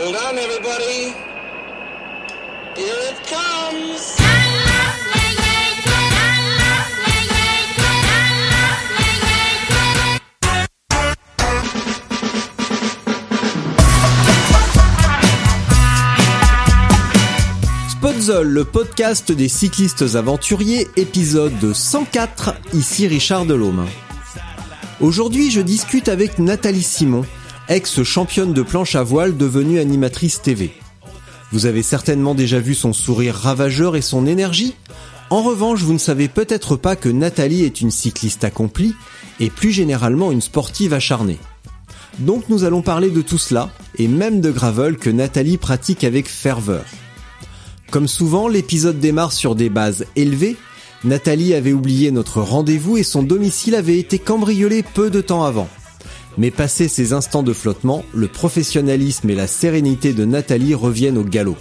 Hold 0.00 0.14
on, 0.14 0.38
everybody. 0.38 1.12
Here 2.76 3.00
it 3.10 3.18
comes. 3.28 4.16
Spotzol, 17.88 18.46
le 18.46 18.64
podcast 18.64 19.32
des 19.32 19.48
cyclistes 19.48 20.04
aventuriers, 20.14 20.86
épisode 20.96 21.72
104, 21.72 22.54
ici 22.72 23.08
Richard 23.08 23.46
Delhomme. 23.46 23.84
Aujourd'hui, 25.00 25.50
je 25.50 25.60
discute 25.60 26.08
avec 26.08 26.38
Nathalie 26.38 26.84
Simon, 26.84 27.24
ex-championne 27.68 28.54
de 28.54 28.62
planche 28.62 28.94
à 28.94 29.02
voile 29.02 29.36
devenue 29.36 29.78
animatrice 29.78 30.40
TV. 30.40 30.72
Vous 31.52 31.66
avez 31.66 31.82
certainement 31.82 32.34
déjà 32.34 32.60
vu 32.60 32.74
son 32.74 32.94
sourire 32.94 33.34
ravageur 33.34 33.94
et 33.94 34.00
son 34.00 34.26
énergie 34.26 34.74
En 35.28 35.42
revanche, 35.42 35.82
vous 35.82 35.92
ne 35.92 35.98
savez 35.98 36.28
peut-être 36.28 36.76
pas 36.76 36.96
que 36.96 37.10
Nathalie 37.10 37.64
est 37.64 37.82
une 37.82 37.90
cycliste 37.90 38.42
accomplie 38.44 38.94
et 39.38 39.50
plus 39.50 39.70
généralement 39.70 40.32
une 40.32 40.40
sportive 40.40 40.94
acharnée. 40.94 41.38
Donc 42.18 42.48
nous 42.48 42.64
allons 42.64 42.82
parler 42.82 43.10
de 43.10 43.20
tout 43.20 43.38
cela, 43.38 43.70
et 43.96 44.08
même 44.08 44.40
de 44.40 44.50
gravel 44.50 44.96
que 44.96 45.10
Nathalie 45.10 45.58
pratique 45.58 46.04
avec 46.04 46.26
ferveur. 46.26 46.84
Comme 47.90 48.08
souvent, 48.08 48.48
l'épisode 48.48 48.98
démarre 48.98 49.32
sur 49.32 49.54
des 49.54 49.68
bases 49.68 50.06
élevées. 50.16 50.56
Nathalie 51.04 51.54
avait 51.54 51.72
oublié 51.72 52.10
notre 52.10 52.40
rendez-vous 52.40 52.96
et 52.96 53.02
son 53.02 53.22
domicile 53.22 53.74
avait 53.74 53.98
été 53.98 54.18
cambriolé 54.18 54.82
peu 54.82 55.10
de 55.10 55.20
temps 55.20 55.44
avant. 55.44 55.68
Mais 56.38 56.52
passé 56.52 56.86
ces 56.86 57.12
instants 57.12 57.42
de 57.42 57.52
flottement, 57.52 58.04
le 58.14 58.28
professionnalisme 58.28 59.28
et 59.28 59.34
la 59.34 59.48
sérénité 59.48 60.12
de 60.12 60.24
Nathalie 60.24 60.74
reviennent 60.74 61.18
au 61.18 61.24
galop. 61.24 61.56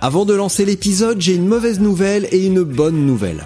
Avant 0.00 0.24
de 0.24 0.34
lancer 0.34 0.64
l'épisode, 0.64 1.20
j'ai 1.20 1.36
une 1.36 1.46
mauvaise 1.46 1.78
nouvelle 1.78 2.28
et 2.32 2.44
une 2.44 2.64
bonne 2.64 3.06
nouvelle. 3.06 3.44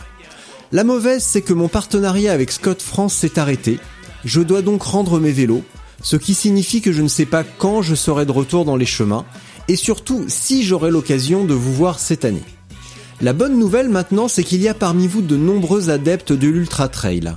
La 0.73 0.85
mauvaise, 0.85 1.23
c'est 1.23 1.43
que 1.43 1.53
mon 1.53 1.69
partenariat 1.69 2.33
avec 2.33 2.51
Scott 2.51 2.81
France 2.81 3.13
s'est 3.13 3.39
arrêté. 3.39 3.79
Je 4.25 4.41
dois 4.41 4.63
donc 4.63 4.83
rendre 4.83 5.21
mes 5.21 5.33
vélos, 5.33 5.65
ce 6.03 6.17
qui 6.17 6.33
signifie 6.33 6.81
que 6.81 6.93
je 6.93 7.03
ne 7.03 7.09
sais 7.09 7.27
pas 7.27 7.45
quand 7.45 7.83
je 7.83 7.95
serai 7.95 8.25
de 8.25 8.33
retour 8.33 8.65
dans 8.65 8.77
les 8.77 8.87
chemins, 8.87 9.27
et 9.69 9.77
surtout 9.77 10.25
si 10.29 10.63
j'aurai 10.63 10.91
l'occasion 10.91 11.45
de 11.45 11.55
vous 11.55 11.75
voir 11.75 11.99
cette 11.99 12.25
année. 12.25 12.43
La 13.21 13.35
bonne 13.35 13.59
nouvelle 13.59 13.91
maintenant, 13.91 14.29
c'est 14.29 14.45
qu'il 14.45 14.63
y 14.63 14.69
a 14.69 14.75
parmi 14.75 15.07
vous 15.07 15.21
de 15.21 15.37
nombreux 15.37 15.91
adeptes 15.91 16.33
de 16.33 16.49
l'Ultra 16.49 16.89
Trail. 16.89 17.35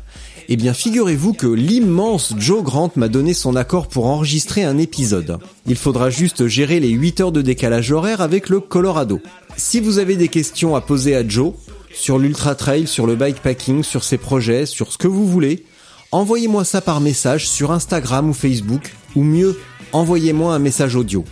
Eh 0.50 0.58
bien, 0.58 0.74
figurez-vous 0.74 1.34
que 1.34 1.48
l'immense 1.48 2.34
Joe 2.38 2.64
Grant 2.64 2.92
m'a 2.96 3.08
donné 3.08 3.34
son 3.34 3.56
accord 3.56 3.88
pour 3.88 4.08
enregistrer 4.08 4.64
un 4.64 4.78
épisode. 4.78 5.40
Il 5.68 5.78
faudra 5.78 6.10
juste 6.10 6.48
gérer 6.48 6.80
les 6.80 6.90
8 6.90 7.22
heures 7.22 7.32
de 7.32 7.42
décalage 7.42 7.92
horaire 7.92 8.22
avec 8.22 8.50
le 8.50 8.60
Colorado. 8.60 9.22
Si 9.56 9.80
vous 9.80 10.00
avez 10.00 10.16
des 10.16 10.28
questions 10.28 10.76
à 10.76 10.82
poser 10.82 11.16
à 11.16 11.28
Joe, 11.28 11.54
sur 11.94 12.20
l'Ultra 12.20 12.56
Trail, 12.56 12.88
sur 12.88 13.08
le 13.08 13.16
bikepacking, 13.16 13.84
sur 13.84 14.04
ses 14.04 14.18
projets, 14.18 14.66
sur 14.66 14.92
ce 14.92 14.98
que 14.98 15.08
vous 15.08 15.28
voulez, 15.28 15.64
envoyez-moi 16.12 16.66
ça 16.66 16.82
par 16.82 17.00
message 17.00 17.48
sur 17.48 17.72
Instagram 17.72 18.30
ou 18.30 18.34
Facebook, 18.34 18.94
ou 19.16 19.24
mieux, 19.24 19.58
envoyez-moi 19.94 20.54
un 20.54 20.60
message 20.60 20.96
audio. 20.96 21.24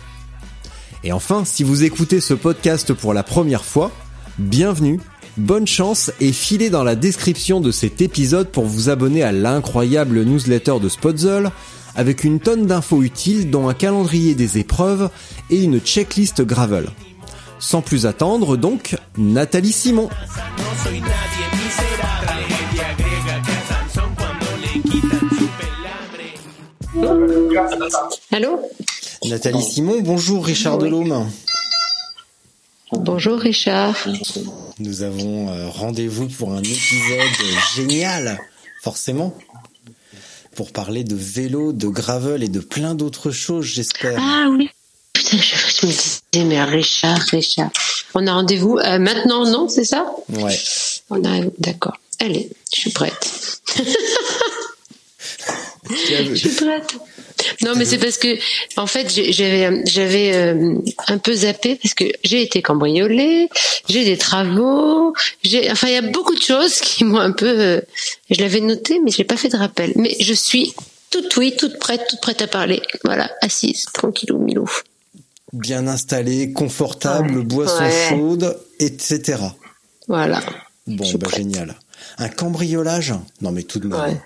Et 1.04 1.12
enfin, 1.12 1.44
si 1.44 1.64
vous 1.64 1.84
écoutez 1.84 2.20
ce 2.20 2.32
podcast 2.32 2.94
pour 2.94 3.12
la 3.12 3.24
première 3.24 3.64
fois, 3.64 3.90
bienvenue, 4.38 5.00
bonne 5.36 5.66
chance 5.66 6.10
et 6.20 6.32
filez 6.32 6.70
dans 6.70 6.84
la 6.84 6.94
description 6.94 7.60
de 7.60 7.70
cet 7.70 8.00
épisode 8.00 8.48
pour 8.48 8.64
vous 8.64 8.90
abonner 8.90 9.22
à 9.22 9.32
l'incroyable 9.32 10.22
newsletter 10.24 10.78
de 10.80 10.88
Spotzol 10.88 11.50
avec 11.94 12.24
une 12.24 12.40
tonne 12.40 12.66
d'infos 12.66 13.02
utiles 13.02 13.50
dont 13.50 13.68
un 13.68 13.74
calendrier 13.74 14.34
des 14.34 14.58
épreuves 14.58 15.10
et 15.50 15.62
une 15.62 15.80
checklist 15.80 16.42
gravel. 16.42 16.88
Sans 17.58 17.82
plus 17.82 18.06
attendre 18.06 18.56
donc, 18.56 18.96
Nathalie 19.16 19.72
Simon. 19.72 20.08
Allô? 28.30 28.60
Nathalie 29.28 29.62
Simon, 29.62 30.00
bonjour 30.00 30.44
Richard 30.44 30.78
Delhomme. 30.78 31.26
Bonjour 32.92 33.38
Richard. 33.38 33.96
Nous 34.78 35.02
avons 35.02 35.50
euh, 35.50 35.68
rendez-vous 35.68 36.28
pour 36.28 36.52
un 36.52 36.62
épisode 36.62 37.30
génial, 37.74 38.38
forcément, 38.82 39.34
pour 40.54 40.72
parler 40.72 41.02
de 41.02 41.14
vélo, 41.16 41.72
de 41.72 41.88
gravel 41.88 42.42
et 42.42 42.48
de 42.48 42.60
plein 42.60 42.94
d'autres 42.94 43.30
choses, 43.30 43.64
j'espère. 43.64 44.18
Ah 44.20 44.48
oui. 44.50 44.68
Putain, 45.12 45.38
je, 45.38 45.54
je 45.80 45.86
me 45.86 45.90
disais, 45.90 46.44
mais 46.44 46.62
Richard, 46.62 47.18
Richard. 47.30 47.70
On 48.14 48.26
a 48.26 48.34
rendez-vous 48.34 48.78
euh, 48.78 48.98
maintenant, 48.98 49.46
non, 49.46 49.68
c'est 49.68 49.84
ça? 49.84 50.06
Ouais. 50.28 50.58
On 51.10 51.24
a, 51.24 51.44
d'accord. 51.58 51.96
Allez, 52.20 52.50
je 52.74 52.80
suis 52.80 52.90
prête. 52.90 53.60
Je 55.90 56.34
suis 56.34 56.48
prête. 56.50 56.94
Non, 57.62 57.72
mais 57.76 57.84
c'est 57.84 57.98
parce 57.98 58.18
que, 58.18 58.36
en 58.76 58.86
fait, 58.86 59.08
j'avais, 59.10 59.82
j'avais 59.86 60.34
euh, 60.34 60.74
un 61.08 61.18
peu 61.18 61.34
zappé 61.34 61.76
parce 61.76 61.94
que 61.94 62.04
j'ai 62.24 62.42
été 62.42 62.62
cambriolée, 62.62 63.48
j'ai 63.88 64.04
des 64.04 64.16
travaux, 64.18 65.14
j'ai, 65.42 65.70
enfin, 65.70 65.88
il 65.88 65.94
y 65.94 65.96
a 65.96 66.02
beaucoup 66.02 66.34
de 66.34 66.42
choses 66.42 66.80
qui 66.80 67.04
m'ont 67.04 67.18
un 67.20 67.32
peu. 67.32 67.46
euh, 67.46 67.80
je 68.30 68.40
l'avais 68.40 68.60
noté, 68.60 68.98
mais 69.04 69.10
je 69.10 69.18
n'ai 69.18 69.24
pas 69.24 69.36
fait 69.36 69.48
de 69.48 69.56
rappel. 69.56 69.92
Mais 69.96 70.16
je 70.20 70.34
suis 70.34 70.74
toute 71.10 71.36
oui, 71.36 71.54
toute 71.56 71.78
prête, 71.78 72.06
toute 72.08 72.20
prête 72.20 72.42
à 72.42 72.46
parler. 72.46 72.80
Voilà, 73.04 73.30
assise, 73.42 73.84
tranquillou, 73.92 74.38
milou. 74.38 74.68
Bien 75.52 75.86
installé, 75.86 76.52
confortable, 76.52 77.38
Ouais. 77.38 77.44
boisson 77.44 77.82
Ouais. 77.84 78.06
chaude, 78.08 78.58
etc. 78.80 79.38
Voilà. 80.08 80.40
Bon, 80.86 81.04
bah 81.18 81.28
génial. 81.36 81.76
Un 82.18 82.28
cambriolage? 82.28 83.14
Non 83.42 83.52
mais 83.52 83.62
tout 83.62 83.78
de 83.78 83.86
même. 83.88 84.00
Ouais. 84.00 84.20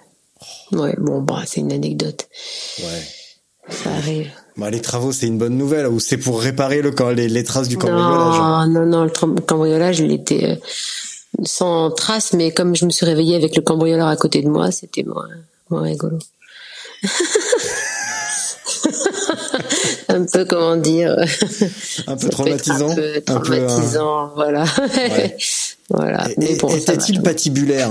Ouais, 0.73 0.95
bon, 0.99 1.21
bah, 1.23 1.43
c'est 1.47 1.61
une 1.61 1.73
anecdote. 1.73 2.29
Ouais. 2.81 3.03
Ça 3.71 3.91
arrive. 3.91 4.31
Bah, 4.57 4.71
les 4.71 4.81
travaux, 4.81 5.13
c'est 5.13 5.27
une 5.27 5.39
bonne 5.39 5.57
nouvelle, 5.57 5.87
ou 5.89 5.99
c'est 6.01 6.17
pour 6.19 6.41
réparer 6.41 6.83
le, 6.83 6.91
camp- 6.93 7.11
les, 7.11 7.29
les 7.29 7.45
traces 7.45 7.69
du 7.69 7.77
cambriolage 7.79 8.39
Non, 8.39 8.67
non, 8.69 8.87
non, 8.87 9.05
le 9.05 9.41
cambriolage, 9.41 9.99
il 10.01 10.13
était 10.13 10.45
euh, 10.53 10.57
sans 11.45 11.91
trace, 11.91 12.33
mais 12.33 12.53
comme 12.53 12.75
je 12.77 12.85
me 12.85 12.91
suis 12.91 13.05
réveillée 13.07 13.35
avec 13.37 13.57
le 13.57 13.63
cambrioleur 13.63 14.07
à 14.09 14.17
côté 14.17 14.41
de 14.43 14.49
moi, 14.49 14.71
c'était 14.71 15.03
moins, 15.03 15.29
moins 15.71 15.83
rigolo. 15.83 16.19
un 20.09 20.25
peu, 20.25 20.45
comment 20.45 20.77
dire, 20.77 21.17
Un 22.07 22.17
peu 22.17 22.23
ça 22.23 22.29
traumatisant 22.31 22.91
Un 22.91 22.95
peu 22.95 23.15
Un 23.17 23.21
peu, 23.21 23.33
hein. 23.33 23.41
traumatisant, 23.67 24.29
voilà. 24.35 24.65
Ouais. 24.95 25.37
voilà. 25.91 26.31
Et- 26.31 26.35
mais 26.39 26.55
bon, 26.57 26.69
Était-il 26.75 27.23
patibulaire? 27.23 27.91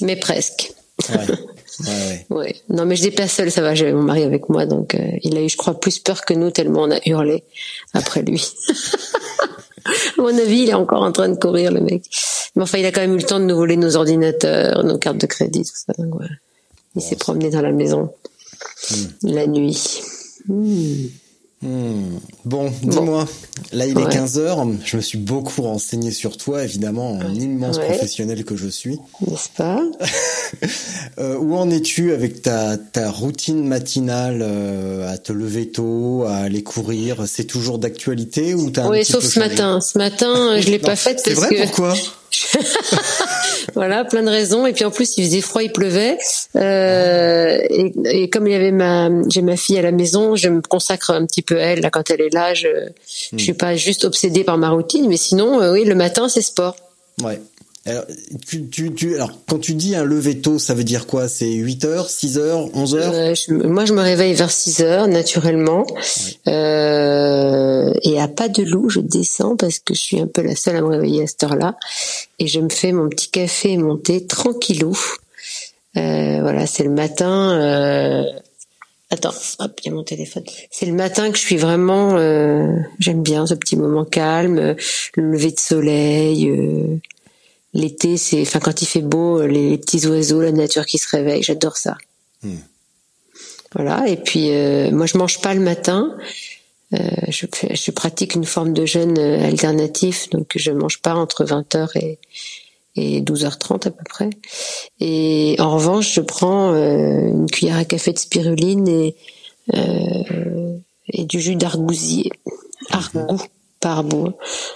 Mais 0.00 0.16
presque. 0.16 0.72
Ouais. 1.08 1.16
ouais, 1.18 1.86
ouais. 1.86 2.26
Ouais. 2.30 2.56
Non, 2.70 2.86
mais 2.86 2.96
je 2.96 3.04
n'étais 3.04 3.16
pas 3.16 3.28
seule, 3.28 3.50
ça 3.50 3.60
va. 3.60 3.74
J'avais 3.74 3.92
mon 3.92 4.02
mari 4.02 4.22
avec 4.22 4.48
moi, 4.48 4.66
donc 4.66 4.94
euh, 4.94 5.18
il 5.22 5.36
a 5.36 5.42
eu, 5.42 5.48
je 5.48 5.56
crois, 5.56 5.78
plus 5.78 5.98
peur 5.98 6.24
que 6.24 6.34
nous 6.34 6.50
tellement 6.50 6.82
on 6.82 6.90
a 6.90 6.98
hurlé 7.06 7.44
après 7.92 8.22
lui. 8.22 8.44
à 9.84 9.90
mon 10.20 10.36
avis, 10.38 10.62
il 10.62 10.70
est 10.70 10.74
encore 10.74 11.02
en 11.02 11.12
train 11.12 11.28
de 11.28 11.36
courir, 11.36 11.72
le 11.72 11.80
mec. 11.80 12.04
Mais 12.54 12.62
enfin, 12.62 12.78
il 12.78 12.86
a 12.86 12.92
quand 12.92 13.02
même 13.02 13.14
eu 13.14 13.18
le 13.18 13.22
temps 13.22 13.40
de 13.40 13.44
nous 13.44 13.56
voler 13.56 13.76
nos 13.76 13.96
ordinateurs, 13.96 14.84
nos 14.84 14.98
cartes 14.98 15.18
de 15.18 15.26
crédit, 15.26 15.64
tout 15.64 15.72
ça. 15.74 15.92
Donc, 15.98 16.14
voilà. 16.14 16.32
Il 16.94 17.02
s'est 17.02 17.16
promené 17.16 17.50
dans 17.50 17.60
la 17.60 17.72
maison 17.72 18.10
la 19.22 19.46
nuit. 19.46 20.00
Hmm. 20.48 21.06
Hmm. 21.66 22.18
Bon, 22.44 22.70
dis-moi, 22.84 23.26
là 23.72 23.86
il 23.86 23.98
est 23.98 24.04
Ouais. 24.04 24.08
15h, 24.14 24.76
je 24.84 24.96
me 24.96 25.02
suis 25.02 25.18
beaucoup 25.18 25.62
renseigné 25.62 26.12
sur 26.12 26.36
toi, 26.36 26.62
évidemment, 26.62 27.14
en 27.14 27.34
immense 27.34 27.78
Ouais. 27.78 27.86
professionnel 27.86 28.44
que 28.44 28.54
je 28.56 28.68
suis. 28.68 29.00
N'est-ce 29.26 29.48
pas? 29.56 29.82
Euh, 31.18 31.36
où 31.38 31.56
en 31.56 31.70
es-tu 31.70 32.12
avec 32.12 32.42
ta, 32.42 32.76
ta 32.76 33.10
routine 33.10 33.66
matinale 33.66 34.40
euh, 34.42 35.10
à 35.12 35.18
te 35.18 35.32
lever 35.32 35.70
tôt, 35.70 36.24
à 36.28 36.36
aller 36.36 36.62
courir? 36.62 37.24
C'est 37.26 37.44
toujours 37.44 37.78
d'actualité 37.78 38.54
ou 38.54 38.70
t'as 38.70 38.88
Oui, 38.88 39.04
sauf 39.04 39.22
peu 39.24 39.28
ce 39.28 39.38
matin. 39.40 39.80
Ce 39.80 39.98
matin, 39.98 40.56
je 40.60 40.70
l'ai 40.70 40.78
pas 40.78 40.94
faite 40.94 41.20
C'est 41.24 41.32
vrai, 41.34 41.48
que 41.48 41.62
pourquoi? 41.62 41.94
voilà, 43.76 44.04
plein 44.04 44.22
de 44.22 44.30
raisons. 44.30 44.66
Et 44.66 44.72
puis 44.72 44.84
en 44.84 44.90
plus, 44.90 45.16
il 45.18 45.24
faisait 45.24 45.42
froid, 45.42 45.62
il 45.62 45.70
pleuvait. 45.70 46.18
Euh, 46.56 47.58
et, 47.68 47.92
et, 48.06 48.30
comme 48.30 48.46
il 48.46 48.52
y 48.52 48.56
avait 48.56 48.72
ma, 48.72 49.10
j'ai 49.28 49.42
ma 49.42 49.56
fille 49.56 49.78
à 49.78 49.82
la 49.82 49.92
maison, 49.92 50.34
je 50.34 50.48
me 50.48 50.62
consacre 50.62 51.10
un 51.10 51.26
petit 51.26 51.42
peu 51.42 51.60
à 51.60 51.66
elle. 51.66 51.80
Là, 51.80 51.90
quand 51.90 52.10
elle 52.10 52.22
est 52.22 52.32
là, 52.32 52.54
je, 52.54 52.68
je 53.06 53.38
suis 53.38 53.52
pas 53.52 53.76
juste 53.76 54.04
obsédée 54.04 54.44
par 54.44 54.56
ma 54.56 54.70
routine, 54.70 55.06
mais 55.08 55.18
sinon, 55.18 55.60
euh, 55.60 55.74
oui, 55.74 55.84
le 55.84 55.94
matin, 55.94 56.28
c'est 56.28 56.42
sport. 56.42 56.74
Ouais. 57.22 57.38
Alors, 57.86 58.04
tu, 58.44 58.68
tu, 58.68 58.92
tu, 58.94 59.14
alors, 59.14 59.30
quand 59.48 59.60
tu 59.60 59.74
dis 59.74 59.94
un 59.94 60.04
lever 60.04 60.40
tôt, 60.40 60.58
ça 60.58 60.74
veut 60.74 60.82
dire 60.82 61.06
quoi? 61.06 61.28
C'est 61.28 61.52
8 61.52 61.84
heures, 61.84 62.10
6 62.10 62.36
heures, 62.36 62.68
11 62.74 62.94
heures? 62.96 63.12
Euh, 63.14 63.34
je, 63.34 63.52
Moi, 63.52 63.84
je 63.84 63.92
me 63.92 64.00
réveille 64.00 64.34
vers 64.34 64.50
6 64.50 64.80
heures, 64.80 65.06
naturellement. 65.06 65.86
Euh, 66.48 67.94
et 68.02 68.20
à 68.20 68.26
pas 68.26 68.48
de 68.48 68.64
loup, 68.64 68.90
je 68.90 68.98
descends 68.98 69.56
parce 69.56 69.78
que 69.78 69.94
je 69.94 70.00
suis 70.00 70.18
un 70.18 70.26
peu 70.26 70.42
la 70.42 70.56
seule 70.56 70.76
à 70.76 70.80
me 70.80 70.88
réveiller 70.88 71.22
à 71.22 71.26
cette 71.28 71.44
heure-là. 71.44 71.76
Et 72.40 72.48
je 72.48 72.58
me 72.58 72.68
fais 72.68 72.90
mon 72.90 73.08
petit 73.08 73.30
café 73.30 73.72
et 73.72 73.78
mon 73.78 73.96
thé 73.96 74.26
tranquillou. 74.26 74.98
Euh, 75.96 76.40
voilà, 76.40 76.66
c'est 76.66 76.82
le 76.82 76.90
matin. 76.90 77.60
Euh... 77.60 78.24
Attends, 79.10 79.34
hop, 79.60 79.80
il 79.84 79.86
y 79.86 79.90
a 79.90 79.94
mon 79.94 80.02
téléphone. 80.02 80.42
C'est 80.72 80.86
le 80.86 80.92
matin 80.92 81.30
que 81.30 81.38
je 81.38 81.42
suis 81.42 81.56
vraiment. 81.56 82.16
Euh, 82.16 82.66
j'aime 82.98 83.22
bien 83.22 83.46
ce 83.46 83.54
petit 83.54 83.76
moment 83.76 84.04
calme, 84.04 84.74
le 85.14 85.30
lever 85.30 85.52
de 85.52 85.60
soleil. 85.60 86.52
Euh, 87.76 87.80
l'été, 87.80 88.16
c'est, 88.16 88.42
enfin, 88.42 88.60
quand 88.60 88.82
il 88.82 88.86
fait 88.86 89.02
beau, 89.02 89.46
les, 89.46 89.78
petits 89.78 90.06
oiseaux, 90.06 90.40
la 90.40 90.52
nature 90.52 90.86
qui 90.86 90.98
se 90.98 91.08
réveille, 91.08 91.42
j'adore 91.42 91.76
ça. 91.76 91.96
Hmm. 92.42 92.56
Voilà. 93.74 94.08
Et 94.08 94.16
puis, 94.16 94.50
euh, 94.50 94.90
moi, 94.90 95.06
je 95.06 95.18
mange 95.18 95.40
pas 95.40 95.54
le 95.54 95.60
matin. 95.60 96.16
Euh, 96.94 96.98
je, 97.28 97.46
je, 97.72 97.90
pratique 97.90 98.34
une 98.34 98.44
forme 98.44 98.72
de 98.72 98.86
jeûne 98.86 99.18
alternatif, 99.18 100.30
donc 100.30 100.52
je 100.54 100.70
mange 100.70 101.02
pas 101.02 101.14
entre 101.16 101.44
20h 101.44 101.98
et, 101.98 102.18
et 102.96 103.20
12h30 103.20 103.86
à 103.86 103.90
peu 103.90 104.04
près. 104.08 104.30
Et 105.00 105.56
en 105.58 105.74
revanche, 105.74 106.14
je 106.14 106.20
prends 106.20 106.72
euh, 106.72 107.28
une 107.28 107.50
cuillère 107.50 107.76
à 107.76 107.84
café 107.84 108.12
de 108.12 108.18
spiruline 108.18 108.88
et, 108.88 109.16
euh, 109.74 110.76
et 111.08 111.24
du 111.24 111.40
jus 111.40 111.56
d'argousier. 111.56 112.30
Argou, 112.90 113.40
pas 113.80 114.02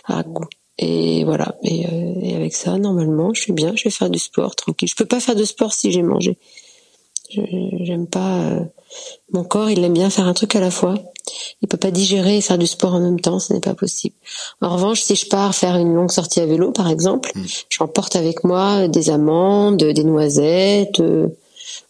argou. 0.07 0.45
Et 0.79 1.25
voilà. 1.25 1.57
Et, 1.63 1.87
euh, 1.87 2.15
et, 2.23 2.35
avec 2.35 2.55
ça, 2.55 2.79
normalement, 2.79 3.35
je 3.35 3.43
suis 3.43 3.53
bien. 3.53 3.75
Je 3.77 3.85
vais 3.85 3.91
faire 3.91 4.11
du 4.11 4.19
sport 4.19 4.57
tranquille. 4.57 4.89
Je 4.89 4.97
peux 4.97 5.05
pas 5.05 5.21
faire 5.21 5.35
de 5.35 5.45
sport 5.45 5.73
si 5.73 5.93
j'ai 5.93 6.03
mangé. 6.03 6.39
J'aime 7.31 8.07
pas. 8.07 8.41
Euh, 8.41 8.61
mon 9.33 9.45
corps, 9.45 9.71
il 9.71 9.85
aime 9.85 9.93
bien 9.93 10.11
faire 10.11 10.27
un 10.27 10.35
truc 10.35 10.57
à 10.57 10.61
la 10.61 10.71
fois. 10.71 10.95
Il 11.63 11.69
peut 11.69 11.77
pas 11.77 11.91
digérer 11.91 12.39
et 12.39 12.41
faire 12.41 12.59
du 12.59 12.67
sport 12.67 12.95
en 12.95 13.01
même 13.01 13.21
temps. 13.21 13.39
Ce 13.39 13.53
n'est 13.53 13.61
pas 13.61 13.75
possible. 13.75 14.17
En 14.63 14.71
revanche, 14.75 15.03
si 15.03 15.15
je 15.15 15.29
pars 15.29 15.55
faire 15.55 15.77
une 15.77 15.95
longue 15.95 16.11
sortie 16.11 16.41
à 16.41 16.47
vélo, 16.47 16.73
par 16.73 16.91
exemple, 16.91 17.31
mm. 17.35 17.45
j'emporte 17.69 18.17
avec 18.17 18.43
moi 18.43 18.89
des 18.89 19.11
amandes, 19.11 19.77
des 19.77 20.05
noisettes. 20.05 21.01
Euh, 21.01 21.29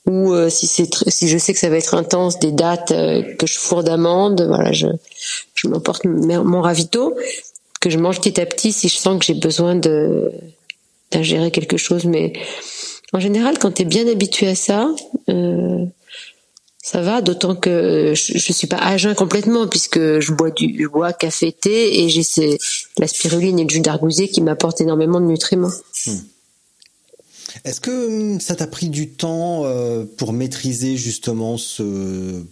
ou 0.06 0.34
si 0.48 0.66
c'est 0.66 0.88
si 1.08 1.28
je 1.28 1.38
sais 1.38 1.52
que 1.52 1.58
ça 1.58 1.68
va 1.68 1.76
être 1.76 1.94
intense 1.94 2.38
des 2.38 2.52
dates 2.52 2.88
que 2.88 3.46
je 3.46 3.58
fourre 3.58 3.84
d'amandes 3.84 4.42
voilà 4.46 4.72
je 4.72 4.88
je 5.54 5.68
m'emporte 5.68 6.04
mon 6.04 6.62
ravito 6.62 7.14
que 7.80 7.90
je 7.90 7.98
mange 7.98 8.20
petit 8.20 8.40
à 8.40 8.46
petit 8.46 8.72
si 8.72 8.88
je 8.88 8.96
sens 8.96 9.18
que 9.18 9.24
j'ai 9.24 9.34
besoin 9.34 9.74
d'ingérer 11.10 11.50
quelque 11.50 11.76
chose. 11.76 12.04
Mais 12.04 12.34
en 13.12 13.20
général, 13.20 13.58
quand 13.58 13.72
tu 13.72 13.82
es 13.82 13.84
bien 13.84 14.06
habitué 14.06 14.48
à 14.48 14.54
ça, 14.54 14.94
euh, 15.28 15.84
ça 16.82 17.00
va. 17.02 17.22
D'autant 17.22 17.56
que 17.56 18.12
je, 18.14 18.38
je 18.38 18.52
suis 18.52 18.66
pas 18.66 18.76
à 18.76 18.96
jeun 18.96 19.14
complètement 19.14 19.66
puisque 19.66 20.20
je 20.20 20.32
bois 20.32 20.50
du 20.50 20.88
bois, 20.88 21.12
café, 21.12 21.52
thé 21.52 22.02
et 22.02 22.08
j'ai 22.08 22.58
la 22.98 23.08
spiruline 23.08 23.58
et 23.58 23.64
le 23.64 23.70
jus 23.70 23.80
d'argousier 23.80 24.28
qui 24.28 24.40
m'apportent 24.40 24.80
énormément 24.80 25.20
de 25.20 25.26
nutriments. 25.26 25.72
Hmm. 26.06 26.18
Est-ce 27.64 27.80
que 27.80 27.90
hum, 27.90 28.40
ça 28.40 28.54
t'a 28.56 28.66
pris 28.66 28.88
du 28.88 29.10
temps 29.10 29.64
euh, 29.64 30.04
pour 30.18 30.32
maîtriser 30.32 30.96
justement 30.96 31.56
ce 31.56 32.44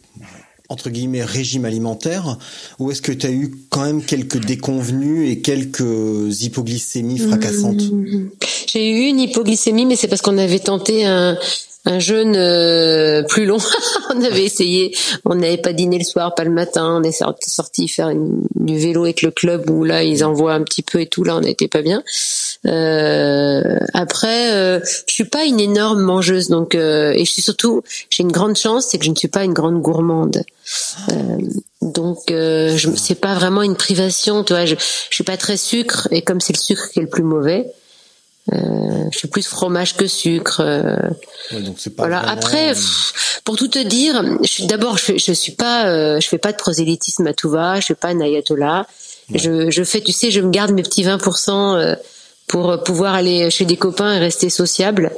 entre 0.68 0.90
guillemets 0.90 1.24
régime 1.24 1.64
alimentaire 1.64 2.38
ou 2.78 2.90
est-ce 2.90 3.02
que 3.02 3.12
tu 3.12 3.26
as 3.26 3.30
eu 3.30 3.54
quand 3.70 3.84
même 3.84 4.02
quelques 4.02 4.44
déconvenues 4.44 5.28
et 5.28 5.40
quelques 5.40 6.42
hypoglycémies 6.42 7.18
fracassantes? 7.18 7.90
Mmh. 7.90 8.30
J'ai 8.66 8.90
eu 8.90 9.08
une 9.08 9.20
hypoglycémie 9.20 9.86
mais 9.86 9.96
c'est 9.96 10.08
parce 10.08 10.22
qu'on 10.22 10.38
avait 10.38 10.58
tenté 10.58 11.04
un 11.04 11.38
un 11.84 11.98
jeûne 11.98 12.36
euh, 12.36 13.22
plus 13.22 13.46
long. 13.46 13.58
on 14.14 14.22
avait 14.22 14.44
essayé, 14.44 14.94
on 15.24 15.34
n'avait 15.34 15.56
pas 15.56 15.72
dîné 15.72 15.98
le 15.98 16.04
soir, 16.04 16.34
pas 16.34 16.44
le 16.44 16.50
matin. 16.50 17.00
On 17.00 17.02
est 17.02 17.12
sorti 17.12 17.88
faire 17.88 18.12
du 18.54 18.78
vélo 18.78 19.04
avec 19.04 19.22
le 19.22 19.30
club 19.30 19.70
où 19.70 19.84
là 19.84 20.02
ils 20.02 20.22
envoient 20.24 20.52
un 20.52 20.62
petit 20.62 20.82
peu 20.82 21.00
et 21.00 21.06
tout. 21.06 21.24
Là 21.24 21.36
on 21.36 21.40
n'était 21.40 21.68
pas 21.68 21.82
bien. 21.82 22.02
Euh, 22.66 23.78
après, 23.94 24.52
euh, 24.52 24.80
je 25.06 25.12
suis 25.12 25.24
pas 25.24 25.44
une 25.44 25.60
énorme 25.60 26.00
mangeuse, 26.00 26.48
donc 26.48 26.74
euh, 26.74 27.12
et 27.12 27.24
je 27.24 27.30
suis 27.30 27.42
surtout, 27.42 27.82
j'ai 28.10 28.22
une 28.22 28.32
grande 28.32 28.56
chance, 28.56 28.86
c'est 28.86 28.98
que 28.98 29.04
je 29.04 29.10
ne 29.10 29.16
suis 29.16 29.28
pas 29.28 29.44
une 29.44 29.52
grande 29.52 29.80
gourmande. 29.80 30.42
Euh, 31.10 31.14
donc, 31.80 32.18
je 32.28 32.88
c'est 32.96 33.14
pas 33.14 33.34
vraiment 33.34 33.62
une 33.62 33.76
privation, 33.76 34.42
tu 34.42 34.52
vois. 34.52 34.66
Je, 34.66 34.74
je 34.74 35.14
suis 35.14 35.24
pas 35.24 35.36
très 35.36 35.56
sucre, 35.56 36.08
et 36.10 36.22
comme 36.22 36.40
c'est 36.40 36.52
le 36.52 36.58
sucre 36.58 36.88
qui 36.90 36.98
est 36.98 37.02
le 37.02 37.08
plus 37.08 37.22
mauvais, 37.22 37.66
je 38.50 39.16
suis 39.16 39.28
plus 39.28 39.46
fromage 39.46 39.96
que 39.96 40.06
sucre. 40.06 40.62
voilà. 41.96 42.20
Après, 42.20 42.72
pour 43.44 43.56
tout 43.56 43.68
te 43.68 43.78
dire, 43.78 44.24
d'abord, 44.66 44.98
je, 44.98 45.16
je 45.16 45.32
suis 45.32 45.52
pas, 45.52 46.18
je 46.18 46.26
fais 46.26 46.38
pas 46.38 46.52
de 46.52 46.56
prosélytisme 46.56 47.26
à 47.26 47.34
tout 47.34 47.50
va. 47.50 47.78
Je 47.78 47.84
suis 47.84 47.94
pas 47.94 48.08
un 48.08 48.20
ayatollah. 48.20 48.86
Je, 49.34 49.70
je 49.70 49.84
fais, 49.84 50.00
tu 50.00 50.12
sais, 50.12 50.30
je 50.30 50.40
me 50.40 50.50
garde 50.50 50.72
mes 50.72 50.82
petits 50.82 51.04
20% 51.04 51.96
pour 52.48 52.82
pouvoir 52.82 53.14
aller 53.14 53.50
chez 53.50 53.66
des 53.66 53.76
copains 53.76 54.14
et 54.14 54.18
rester 54.18 54.48
sociable. 54.48 55.12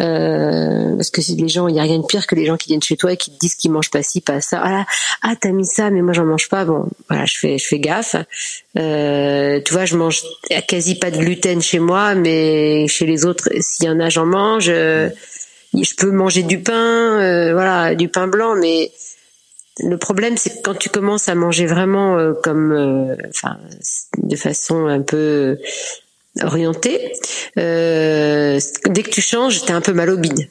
Euh, 0.00 0.94
parce 0.96 1.10
que 1.10 1.20
les 1.36 1.48
gens, 1.48 1.66
il 1.66 1.74
y 1.74 1.80
a 1.80 1.82
rien 1.82 1.98
de 1.98 2.06
pire 2.06 2.26
que 2.26 2.36
les 2.36 2.46
gens 2.46 2.56
qui 2.56 2.68
viennent 2.68 2.82
chez 2.82 2.96
toi 2.96 3.12
et 3.12 3.16
qui 3.16 3.32
te 3.32 3.38
disent 3.38 3.56
qu'ils 3.56 3.72
mangent 3.72 3.90
pas 3.90 4.02
ci, 4.02 4.20
pas 4.20 4.40
ça. 4.40 4.60
Ah, 4.62 4.86
ah 5.22 5.34
t'as 5.38 5.50
mis 5.50 5.66
ça, 5.66 5.90
mais 5.90 6.00
moi 6.00 6.12
j'en 6.12 6.24
mange 6.24 6.48
pas. 6.48 6.64
Bon, 6.64 6.86
voilà, 7.08 7.24
je 7.24 7.38
fais, 7.38 7.58
je 7.58 7.66
fais 7.66 7.80
gaffe. 7.80 8.14
Euh, 8.78 9.60
tu 9.64 9.72
vois, 9.72 9.84
je 9.84 9.96
mange 9.96 10.22
quasi 10.68 10.94
pas 10.94 11.10
de 11.10 11.18
gluten 11.18 11.60
chez 11.60 11.80
moi, 11.80 12.14
mais 12.14 12.86
chez 12.86 13.04
les 13.04 13.24
autres, 13.24 13.48
s'il 13.60 13.86
y 13.86 13.88
en 13.88 13.98
a, 13.98 14.08
j'en 14.08 14.26
mange. 14.26 14.68
Euh, 14.68 15.10
je 15.74 15.94
peux 15.96 16.10
manger 16.10 16.44
du 16.44 16.60
pain, 16.60 17.20
euh, 17.20 17.52
voilà, 17.52 17.94
du 17.94 18.08
pain 18.08 18.28
blanc, 18.28 18.54
mais 18.54 18.92
le 19.82 19.96
problème, 19.96 20.36
c'est 20.36 20.50
que 20.50 20.62
quand 20.62 20.74
tu 20.74 20.88
commences 20.88 21.28
à 21.28 21.34
manger 21.34 21.66
vraiment 21.66 22.16
euh, 22.18 22.32
comme, 22.42 23.16
enfin, 23.28 23.58
de 24.18 24.36
façon 24.36 24.86
un 24.86 25.00
peu 25.00 25.58
orienté. 26.44 27.12
Euh, 27.58 28.58
dès 28.86 29.02
que 29.02 29.10
tu 29.10 29.20
changes, 29.20 29.64
t'es 29.64 29.72
un 29.72 29.80
peu 29.80 29.92
mal 29.92 30.10
au 30.10 30.16
bide. 30.16 30.48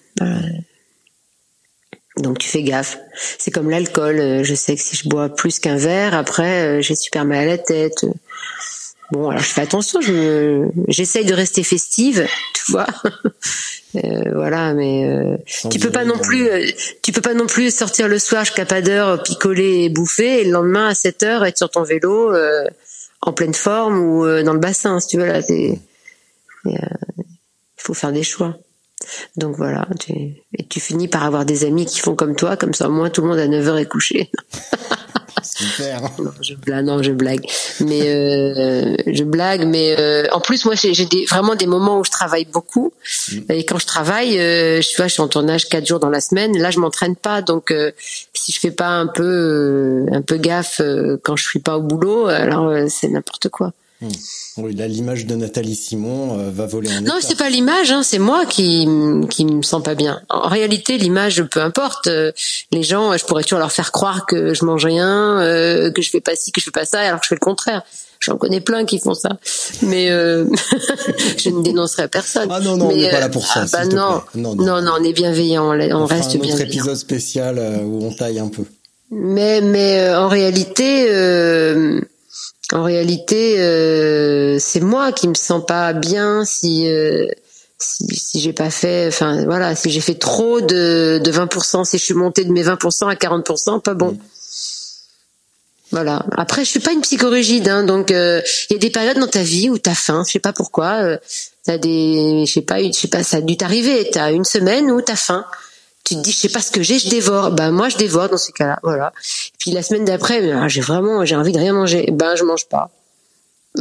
Donc 2.18 2.38
tu 2.40 2.50
fais 2.50 2.64
gaffe. 2.64 2.98
C'est 3.38 3.52
comme 3.52 3.70
l'alcool. 3.70 4.20
Euh, 4.20 4.44
je 4.44 4.54
sais 4.54 4.76
que 4.76 4.82
si 4.82 4.96
je 4.96 5.08
bois 5.08 5.30
plus 5.30 5.60
qu'un 5.60 5.78
verre, 5.78 6.14
après 6.14 6.64
euh, 6.64 6.82
j'ai 6.82 6.96
super 6.96 7.26
mal 7.26 7.40
à 7.40 7.46
la 7.46 7.58
tête. 7.58 8.06
Bon, 9.12 9.30
alors 9.30 9.42
je 9.42 9.48
fais 9.48 9.62
attention. 9.62 10.02
Je 10.02 10.68
j'essaye 10.88 11.26
de 11.26 11.34
rester 11.34 11.64
festive, 11.64 12.28
tu 12.54 12.72
vois. 12.72 12.88
voilà, 14.34 14.74
mais 14.74 15.40
tu 15.72 15.80
peux 15.80 15.90
pas 15.90 16.06
non 16.06 16.20
plus, 16.20 16.48
tu 17.02 17.12
peux 17.12 17.22
pas 17.22 17.34
non 17.34 17.48
plus 17.48 17.74
sortir 17.74 18.08
le 18.08 18.20
soir 18.20 18.46
jusqu'à 18.46 18.66
pas 18.66 18.82
d'heure, 18.82 19.24
picoler 19.24 19.86
et 19.86 19.90
bouffer, 19.90 20.42
et 20.42 20.44
le 20.44 20.52
lendemain 20.52 20.90
à 20.90 20.94
7 20.94 21.24
heures 21.24 21.46
être 21.46 21.58
sur 21.58 21.72
ton 21.72 21.82
vélo 21.82 22.32
en 23.22 23.34
pleine 23.34 23.54
forme 23.54 24.00
ou 24.00 24.26
euh, 24.26 24.44
dans 24.44 24.54
le 24.54 24.60
bassin, 24.60 25.00
si 25.00 25.08
tu 25.08 25.18
veux 25.18 25.26
là. 25.26 25.42
Il 25.50 25.80
euh, 26.68 26.78
faut 27.78 27.94
faire 27.94 28.12
des 28.12 28.24
choix. 28.24 28.58
Donc 29.38 29.56
voilà, 29.56 29.88
tu, 30.00 30.12
et 30.14 30.66
tu 30.70 30.80
finis 30.80 31.08
par 31.08 31.24
avoir 31.24 31.46
des 31.46 31.66
amis 31.66 31.86
qui 31.86 32.00
font 32.00 32.16
comme 32.16 32.36
toi, 32.36 32.58
comme 32.58 32.74
ça 32.74 32.90
au 32.90 32.92
moins 32.92 33.10
tout 33.10 33.22
le 33.22 33.28
monde 33.28 33.40
à 33.40 33.48
9h 33.48 33.78
est 33.78 33.86
couché. 33.86 34.32
Super. 35.44 36.02
Non, 36.20 36.32
je 36.42 36.56
blague, 36.56 36.86
non, 36.86 37.02
je 37.02 37.12
blague. 37.12 37.46
Mais 37.80 38.02
euh, 38.08 38.96
je 39.08 39.24
blague, 39.24 39.66
mais 39.66 39.96
euh, 39.98 40.28
en 40.32 40.42
plus 40.42 40.66
moi 40.66 40.76
j'ai 40.76 41.06
des, 41.06 41.26
vraiment 41.26 41.56
des 41.56 41.68
moments 41.68 42.00
où 42.00 42.04
je 42.04 42.12
travaille 42.12 42.46
beaucoup. 42.46 42.92
Mm. 43.32 43.52
Et 43.52 43.66
quand 43.66 43.78
je 43.78 43.86
travaille, 43.86 44.38
euh, 44.40 44.82
je, 44.82 44.96
vois, 44.98 45.08
je 45.08 45.14
suis 45.14 45.22
en 45.22 45.28
tournage 45.28 45.70
quatre 45.70 45.86
jours 45.86 46.00
dans 46.00 46.10
la 46.10 46.22
semaine. 46.22 46.58
Là, 46.58 46.72
je 46.72 46.80
m'entraîne 46.80 47.16
pas, 47.16 47.42
donc 47.42 47.72
euh, 47.72 47.92
si 48.34 48.52
je 48.52 48.60
fais 48.60 48.72
pas 48.72 48.90
un 48.90 49.08
peu 49.08 50.06
un 50.12 50.22
peu 50.22 50.38
gaffe 50.38 50.82
quand 51.24 51.36
je 51.36 51.44
suis 51.44 51.60
pas 51.60 51.78
au 51.78 51.82
boulot, 51.82 52.28
alors 52.28 52.90
c'est 52.90 53.08
n'importe 53.08 53.50
quoi. 53.50 53.74
Mm. 54.02 54.08
Oui, 54.58 54.76
là, 54.76 54.88
l'image 54.88 55.26
de 55.26 55.36
Nathalie 55.36 55.76
Simon 55.76 56.40
euh, 56.40 56.52
va 56.52 56.66
voler 56.66 56.90
en 56.90 57.02
Non, 57.02 57.16
c'est 57.20 57.38
pas 57.38 57.50
l'image, 57.50 57.92
hein, 57.92 58.02
c'est 58.02 58.20
moi 58.20 58.46
qui 58.46 58.88
qui 59.30 59.46
me 59.46 59.62
sens 59.62 59.84
pas 59.84 59.96
bien. 59.96 60.22
En 60.30 60.48
réalité, 60.48 60.98
l'image, 60.98 61.44
peu 61.44 61.62
importe. 61.62 62.08
Euh, 62.08 62.32
les 62.72 62.84
gens, 62.84 63.16
je 63.18 63.26
pourrais 63.26 63.44
toujours 63.44 63.60
leur 63.60 63.72
faire 63.72 63.92
croire 63.92 64.26
que 64.26 64.54
je 64.54 64.64
mange 64.64 64.86
rien, 64.86 65.40
euh, 65.42 65.92
que 65.92 66.02
je 66.02 66.10
fais 66.10 66.22
pas 66.22 66.36
ci, 66.36 66.52
que 66.52 66.62
je 66.62 66.66
fais 66.66 66.72
pas 66.72 66.86
ça, 66.86 67.02
alors 67.02 67.20
que 67.20 67.26
je 67.26 67.30
fais 67.30 67.36
le 67.36 67.40
contraire. 67.40 67.84
J'en 68.22 68.38
connais 68.38 68.60
plein 68.60 68.86
qui 68.86 69.00
font 69.00 69.14
ça, 69.14 69.38
mais 69.82 70.08
je 70.10 71.50
ne 71.50 71.64
dénoncerai 71.64 72.10
personne. 72.10 72.50
Ah 72.52 72.60
non 72.60 72.76
non, 72.76 72.90
mais, 72.90 72.94
on 72.94 72.98
n'est 72.98 73.12
pas 73.12 73.20
là 73.22 73.30
pour 73.30 73.48
ça. 73.48 73.64
Ah, 73.64 73.66
bah 73.72 73.86
non. 73.86 74.22
non. 74.36 74.56
non, 74.56 74.82
non, 74.82 74.94
on 75.00 75.04
est 75.04 75.14
bienveillant, 75.14 75.74
on, 75.74 75.92
on 75.92 76.06
reste 76.06 76.36
un 76.36 76.40
autre 76.40 76.54
autre 76.54 76.62
épisode 76.62 76.98
spécial 76.98 77.60
où 77.86 78.06
on 78.06 78.14
taille 78.14 78.40
un 78.40 78.50
peu. 78.50 78.64
Mais 79.12 79.62
mais 79.62 80.14
en 80.14 80.28
réalité. 80.28 81.08
Euh, 82.74 82.78
en 82.78 82.84
réalité, 82.84 83.60
euh, 83.60 84.58
c'est 84.60 84.80
moi 84.80 85.12
qui 85.12 85.28
me 85.28 85.36
sens 85.36 85.66
pas 85.66 85.94
bien 85.94 86.46
si 86.46 86.88
euh, 86.88 87.28
si, 87.80 88.06
si 88.16 88.40
j'ai 88.42 88.54
pas 88.54 88.70
fait, 88.70 89.08
enfin 89.08 89.46
voilà, 89.46 89.76
si 89.76 89.90
j'ai 89.90 90.02
fait 90.02 90.16
trop 90.16 90.62
de, 90.62 91.20
de 91.24 91.32
20%, 91.32 91.86
si 91.86 91.98
je 91.98 92.04
suis 92.04 92.14
montée 92.14 92.44
de 92.44 92.52
mes 92.52 92.64
20% 92.64 93.10
à 93.10 93.16
40%, 93.16 93.82
pas 93.82 93.94
bon. 93.94 94.18
Voilà. 95.92 96.24
Après, 96.38 96.64
je 96.64 96.70
suis 96.70 96.80
pas 96.80 96.92
une 96.92 97.02
psychorigide, 97.02 97.68
hein, 97.68 97.84
donc 97.84 98.12
euh, 98.12 98.42
il 98.70 98.74
y 98.74 98.76
a 98.76 98.80
des 98.80 98.92
périodes 98.92 99.18
dans 99.18 99.28
ta 99.28 99.42
vie 99.42 99.70
où 99.70 99.78
t'as 99.80 99.96
faim. 99.96 100.24
Je 100.28 100.34
sais 100.34 100.40
pas 100.40 100.54
pourquoi. 100.54 101.02
Euh, 101.02 101.18
t'as 101.64 101.78
des, 101.78 102.44
je 102.46 102.52
sais 102.52 102.62
pas, 102.62 102.84
je 102.84 102.92
sais 102.92 103.08
pas, 103.08 103.24
ça 103.24 103.38
a 103.38 103.42
dû 103.42 103.58
t'arriver. 103.58 104.08
T'as 104.12 104.32
une 104.32 104.46
semaine 104.46 104.92
où 104.92 105.02
t'as 105.02 105.16
faim. 105.16 105.46
Tu 106.10 106.16
te 106.16 106.22
dis, 106.22 106.32
je 106.32 106.38
sais 106.38 106.50
pas 106.50 106.60
ce 106.60 106.72
que 106.72 106.82
j'ai, 106.82 106.98
je 106.98 107.08
dévore. 107.08 107.52
Ben 107.52 107.70
moi, 107.70 107.88
je 107.88 107.98
dévore 107.98 108.30
dans 108.30 108.38
ces 108.38 108.52
cas-là. 108.52 108.80
Voilà. 108.82 109.14
Puis 109.60 109.70
la 109.70 109.84
semaine 109.84 110.06
d'après, 110.06 110.52
ah, 110.52 110.68
j'ai 110.68 110.82
vraiment, 110.82 111.24
j'ai 111.24 111.36
envie 111.36 111.52
de 111.52 111.60
rien 111.60 111.72
manger. 111.72 112.10
Ben 112.12 112.36
je 112.36 112.44
mange 112.44 112.66
pas. 112.66 112.90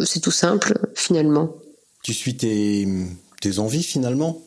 C'est 0.05 0.21
tout 0.21 0.31
simple, 0.31 0.79
finalement. 0.95 1.55
Tu 2.03 2.13
suis 2.13 2.37
tes 2.37 3.59
envies 3.59 3.83
finalement? 3.83 4.43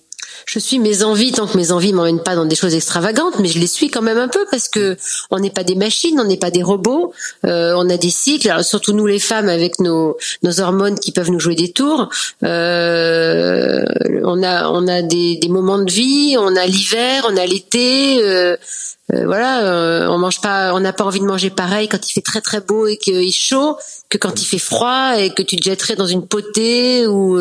Je 0.46 0.60
suis 0.60 0.80
mes 0.80 1.04
envies 1.04 1.32
tant 1.32 1.48
que 1.48 1.58
mes 1.58 1.72
envies 1.72 1.94
m'emmènent 1.94 2.24
pas 2.24 2.36
dans 2.36 2.46
des 2.46 2.56
choses 2.56 2.76
extravagantes, 2.76 3.40
mais 3.40 3.48
je 3.48 3.60
les 3.60 3.68
suis 3.68 3.90
quand 3.90 4.02
même 4.02 4.18
un 4.18 4.28
peu 4.28 4.46
parce 4.50 4.68
que 4.68 4.98
on 5.30 5.40
n'est 5.40 5.50
pas 5.50 5.64
des 5.64 5.76
machines, 5.76 6.20
on 6.20 6.26
n'est 6.26 6.38
pas 6.38 6.52
des 6.52 6.64
robots, 6.64 7.14
euh, 7.46 7.74
on 7.78 7.90
a 7.90 7.98
des 7.98 8.10
cycles. 8.10 8.64
Surtout 8.64 8.94
nous 8.94 9.06
les 9.06 9.20
femmes 9.20 9.50
avec 9.50 9.80
nos, 9.80 10.18
hormones 10.60 11.00
qui 11.00 11.12
peuvent 11.12 11.32
nous 11.32 11.40
jouer 11.40 11.56
des 11.56 11.72
tours. 11.72 12.10
Euh, 12.44 13.86
on 14.24 14.44
a 14.44 14.70
on 14.70 14.88
a 14.88 15.02
des, 15.02 15.40
moments 15.50 15.80
de 15.80 15.92
vie, 15.92 16.36
on 16.40 16.56
a 16.56 16.66
l'hiver, 16.66 17.26
on 17.30 17.38
a 17.38 17.46
l'été. 17.46 18.24
Euh, 18.24 18.58
voilà, 19.10 20.08
on 20.10 20.18
mange 20.18 20.40
pas, 20.40 20.74
on 20.74 20.80
n'a 20.80 20.94
pas 20.94 21.04
envie 21.04 21.20
de 21.20 21.26
manger 21.26 21.50
pareil 21.50 21.90
quand 21.90 22.10
il 22.10 22.14
fait 22.14 22.22
très 22.22 22.40
très 22.40 22.62
beau 22.62 22.88
et 22.88 22.96
qu'il 22.96 23.16
est 23.16 23.32
chaud 23.32 23.76
que 24.08 24.18
quand 24.18 24.42
il 24.42 24.46
fait 24.46 24.58
froid 24.58 25.18
et 25.18 25.32
que 25.32 25.42
tu 25.42 25.58
te 25.58 25.64
jetterais 25.64 25.98
dans 25.98 26.06
une 26.06 26.26
potée 26.26 27.08
ou 27.08 27.38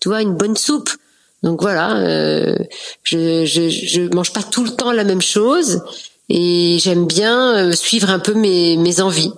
tu 0.00 0.08
vois 0.08 0.22
une 0.22 0.34
bonne 0.34 0.56
soupe. 0.56 0.90
Donc 1.42 1.62
voilà, 1.62 1.96
euh, 1.96 2.54
je, 3.02 3.44
je 3.46 3.68
je 3.70 4.14
mange 4.14 4.32
pas 4.32 4.42
tout 4.42 4.62
le 4.62 4.70
temps 4.70 4.92
la 4.92 5.04
même 5.04 5.22
chose 5.22 5.82
et 6.28 6.78
j'aime 6.78 7.06
bien 7.06 7.56
euh, 7.56 7.72
suivre 7.72 8.10
un 8.10 8.18
peu 8.18 8.34
mes 8.34 8.76
mes 8.76 9.00
envies. 9.00 9.32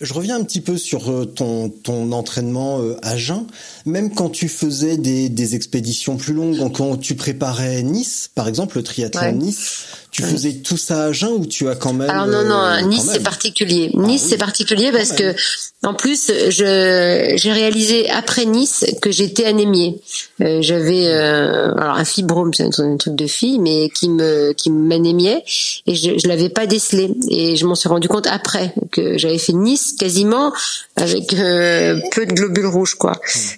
Je 0.00 0.12
reviens 0.12 0.36
un 0.36 0.44
petit 0.44 0.60
peu 0.60 0.76
sur 0.76 1.10
euh, 1.10 1.24
ton, 1.24 1.68
ton 1.68 2.12
entraînement 2.12 2.80
euh, 2.80 2.96
à 3.02 3.16
jeun. 3.16 3.46
Même 3.84 4.14
quand 4.14 4.30
tu 4.30 4.48
faisais 4.48 4.96
des, 4.96 5.28
des 5.28 5.54
expéditions 5.54 6.16
plus 6.16 6.34
longues, 6.34 6.72
quand 6.72 6.96
tu 6.96 7.14
préparais 7.14 7.82
Nice, 7.82 8.30
par 8.34 8.48
exemple, 8.48 8.76
le 8.76 8.82
triathlon 8.82 9.32
Nice, 9.32 9.86
tu 10.16 10.22
faisais 10.22 10.52
tout 10.54 10.78
ça 10.78 11.04
à 11.04 11.12
jeun 11.12 11.32
ou 11.32 11.44
tu 11.44 11.68
as 11.68 11.74
quand 11.74 11.92
même 11.92 12.08
Alors 12.08 12.26
non 12.26 12.42
non, 12.42 12.58
euh, 12.58 12.80
Nice 12.80 13.06
c'est 13.12 13.22
particulier. 13.22 13.90
Ah 13.92 14.00
nice 14.00 14.24
c'est 14.26 14.38
particulier 14.38 14.90
parce 14.90 15.12
que 15.12 15.34
en 15.82 15.92
plus 15.92 16.32
je 16.48 17.34
j'ai 17.36 17.52
réalisé 17.52 18.08
après 18.08 18.46
Nice 18.46 18.86
que 19.02 19.10
j'étais 19.10 19.44
anémiée. 19.44 20.00
Euh, 20.40 20.62
j'avais 20.62 21.06
euh, 21.08 21.74
alors 21.74 21.96
un 21.96 22.04
fibrome, 22.06 22.54
c'est 22.54 22.64
un, 22.80 22.96
truc 22.96 23.14
de 23.14 23.26
fille, 23.26 23.58
mais 23.58 23.90
qui 23.90 24.08
me 24.08 24.54
qui 24.54 24.70
m'anémiait 24.70 25.44
et 25.86 25.94
je 25.94 26.16
je 26.16 26.28
l'avais 26.28 26.48
pas 26.48 26.66
décelé 26.66 27.12
et 27.28 27.56
je 27.56 27.66
m'en 27.66 27.74
suis 27.74 27.90
rendu 27.90 28.08
compte 28.08 28.26
après 28.26 28.72
que 28.92 29.18
j'avais 29.18 29.38
fait 29.38 29.52
Nice 29.52 29.75
quasiment 29.98 30.52
avec 30.96 31.28
peu 31.30 32.26
de 32.26 32.32
globules 32.32 32.66
rouges 32.66 32.94
quoi. 32.94 33.12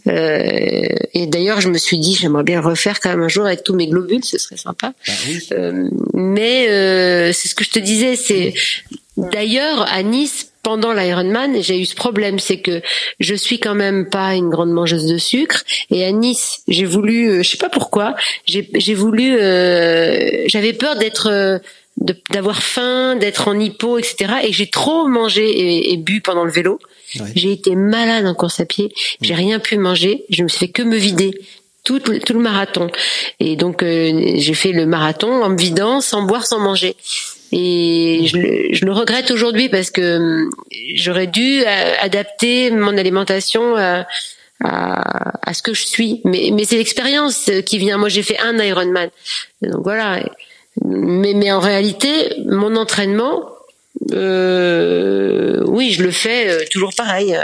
Hmm. 0.07 0.11
et 0.11 1.27
d'ailleurs 1.27 1.61
je 1.61 1.69
me 1.69 1.79
suis 1.79 1.99
dit 1.99 2.15
j'aimerais 2.15 2.45
bien 2.45 2.61
refaire 2.61 3.01
quand 3.01 3.11
même 3.11 3.23
un 3.23 3.29
jour 3.29 3.47
avec 3.47 3.63
tous 3.65 3.75
mes 3.75 3.87
globules, 3.89 4.25
ce 4.25 4.39
serait 4.39 4.57
sympa. 4.57 4.93
Bah 5.07 5.13
mais 6.15 6.69
euh, 6.69 7.33
c'est 7.33 7.49
ce 7.49 7.55
que 7.55 7.65
je 7.65 7.71
te 7.71 7.79
disais. 7.79 8.17
C'est 8.17 8.55
d'ailleurs 9.17 9.83
à 9.91 10.03
Nice 10.03 10.53
pendant 10.63 10.93
l'Ironman, 10.93 11.63
j'ai 11.63 11.81
eu 11.81 11.87
ce 11.87 11.95
problème, 11.95 12.39
c'est 12.39 12.61
que 12.61 12.83
je 13.21 13.35
suis 13.35 13.59
quand 13.59 13.75
même 13.75 14.11
pas 14.11 14.35
une 14.35 14.51
grande 14.51 14.71
mangeuse 14.71 15.07
de 15.07 15.17
sucre. 15.17 15.63
Et 15.91 16.05
à 16.05 16.13
Nice, 16.13 16.63
j'ai 16.69 16.85
voulu, 16.85 17.31
euh, 17.31 17.43
je 17.43 17.49
sais 17.49 17.57
pas 17.57 17.71
pourquoi, 17.71 18.15
j'ai 18.45 18.95
voulu, 18.95 19.39
euh, 19.39 20.45
j'avais 20.47 20.73
peur 20.73 20.97
d'être 20.97 21.61
d'avoir 22.31 22.63
faim, 22.63 23.17
d'être 23.17 23.49
en 23.49 23.59
hypo, 23.59 23.99
etc. 23.99 24.35
Et 24.45 24.53
j'ai 24.53 24.69
trop 24.69 25.09
mangé 25.09 25.93
et, 25.93 25.97
bu 25.97 26.21
pendant 26.21 26.45
le 26.45 26.51
vélo. 26.51 26.79
J'ai 27.35 27.53
été 27.53 27.75
malade 27.75 28.27
en 28.27 28.35
course 28.35 28.61
à 28.61 28.67
pied. 28.67 28.93
J'ai 29.21 29.35
rien 29.35 29.59
pu 29.59 29.79
manger. 29.79 30.25
Je 30.31 30.43
me 30.43 30.49
suis 30.49 30.59
fait 30.59 30.69
que 30.69 30.83
me 30.83 30.97
vider 30.97 31.33
tout, 31.85 32.01
tout 32.01 32.33
le 32.35 32.41
marathon. 32.41 32.91
Et 33.41 33.57
donc 33.57 33.83
euh, 33.83 34.33
j'ai 34.37 34.55
fait 34.55 34.73
le 34.73 34.87
marathon 34.87 35.43
en 35.43 35.49
me 35.49 35.57
vidant, 35.57 36.01
sans 36.01 36.23
boire, 36.23 36.47
sans 36.47 36.61
manger. 36.61 36.97
Et 37.51 38.27
je, 38.27 38.75
je 38.75 38.85
le 38.85 38.93
regrette 38.93 39.31
aujourd'hui 39.31 39.71
parce 39.71 39.91
que 39.91 40.17
hum, 40.19 40.51
j'aurais 40.95 41.27
dû 41.27 41.63
euh, 41.63 41.95
adapter 42.01 42.71
mon 42.71 42.97
alimentation 42.99 43.75
à, 43.77 44.07
à, 44.63 45.49
à, 45.49 45.55
ce 45.55 45.63
que 45.63 45.73
je 45.73 45.87
suis. 45.87 46.21
Mais, 46.25 46.51
mais 46.53 46.65
c'est 46.65 46.77
l'expérience 46.77 47.51
qui 47.65 47.79
vient. 47.79 47.97
Moi, 47.97 48.11
j'ai 48.11 48.23
fait 48.23 48.39
un 48.39 48.59
Ironman. 48.59 49.09
Donc 49.63 49.83
voilà. 49.83 50.21
Mais, 50.85 51.35
mais 51.35 51.53
en 51.53 51.61
réalité, 51.61 52.33
mon 52.47 52.77
entraînement, 52.77 53.51
euh, 54.13 55.63
oui, 55.67 55.93
je 55.93 56.03
le 56.03 56.11
fais 56.11 56.49
euh, 56.49 56.65
toujours 56.71 56.93
pareil 56.97 57.39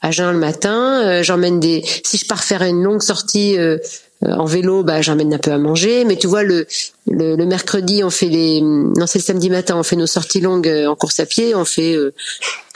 à 0.00 0.10
jeun 0.10 0.32
le 0.32 0.38
matin. 0.38 1.02
Euh, 1.04 1.22
j'emmène 1.22 1.60
des. 1.60 1.84
Si 2.04 2.16
je 2.18 2.26
pars 2.26 2.42
faire 2.42 2.62
une 2.62 2.82
longue 2.82 3.02
sortie 3.02 3.58
euh, 3.58 3.78
euh, 4.24 4.32
en 4.34 4.44
vélo, 4.44 4.82
bah 4.82 5.02
j'emmène 5.02 5.32
un 5.34 5.38
peu 5.38 5.52
à 5.52 5.58
manger. 5.58 6.04
Mais 6.04 6.16
tu 6.16 6.26
vois, 6.26 6.42
le, 6.42 6.66
le, 7.06 7.36
le 7.36 7.46
mercredi, 7.46 8.02
on 8.02 8.10
fait 8.10 8.28
les. 8.28 8.60
Non, 8.60 9.06
c'est 9.06 9.18
le 9.18 9.24
samedi 9.24 9.50
matin, 9.50 9.76
on 9.76 9.82
fait 9.82 9.96
nos 9.96 10.06
sorties 10.06 10.40
longues 10.40 10.68
en 10.88 10.96
course 10.96 11.20
à 11.20 11.26
pied. 11.26 11.54
On 11.54 11.64
fait 11.64 11.96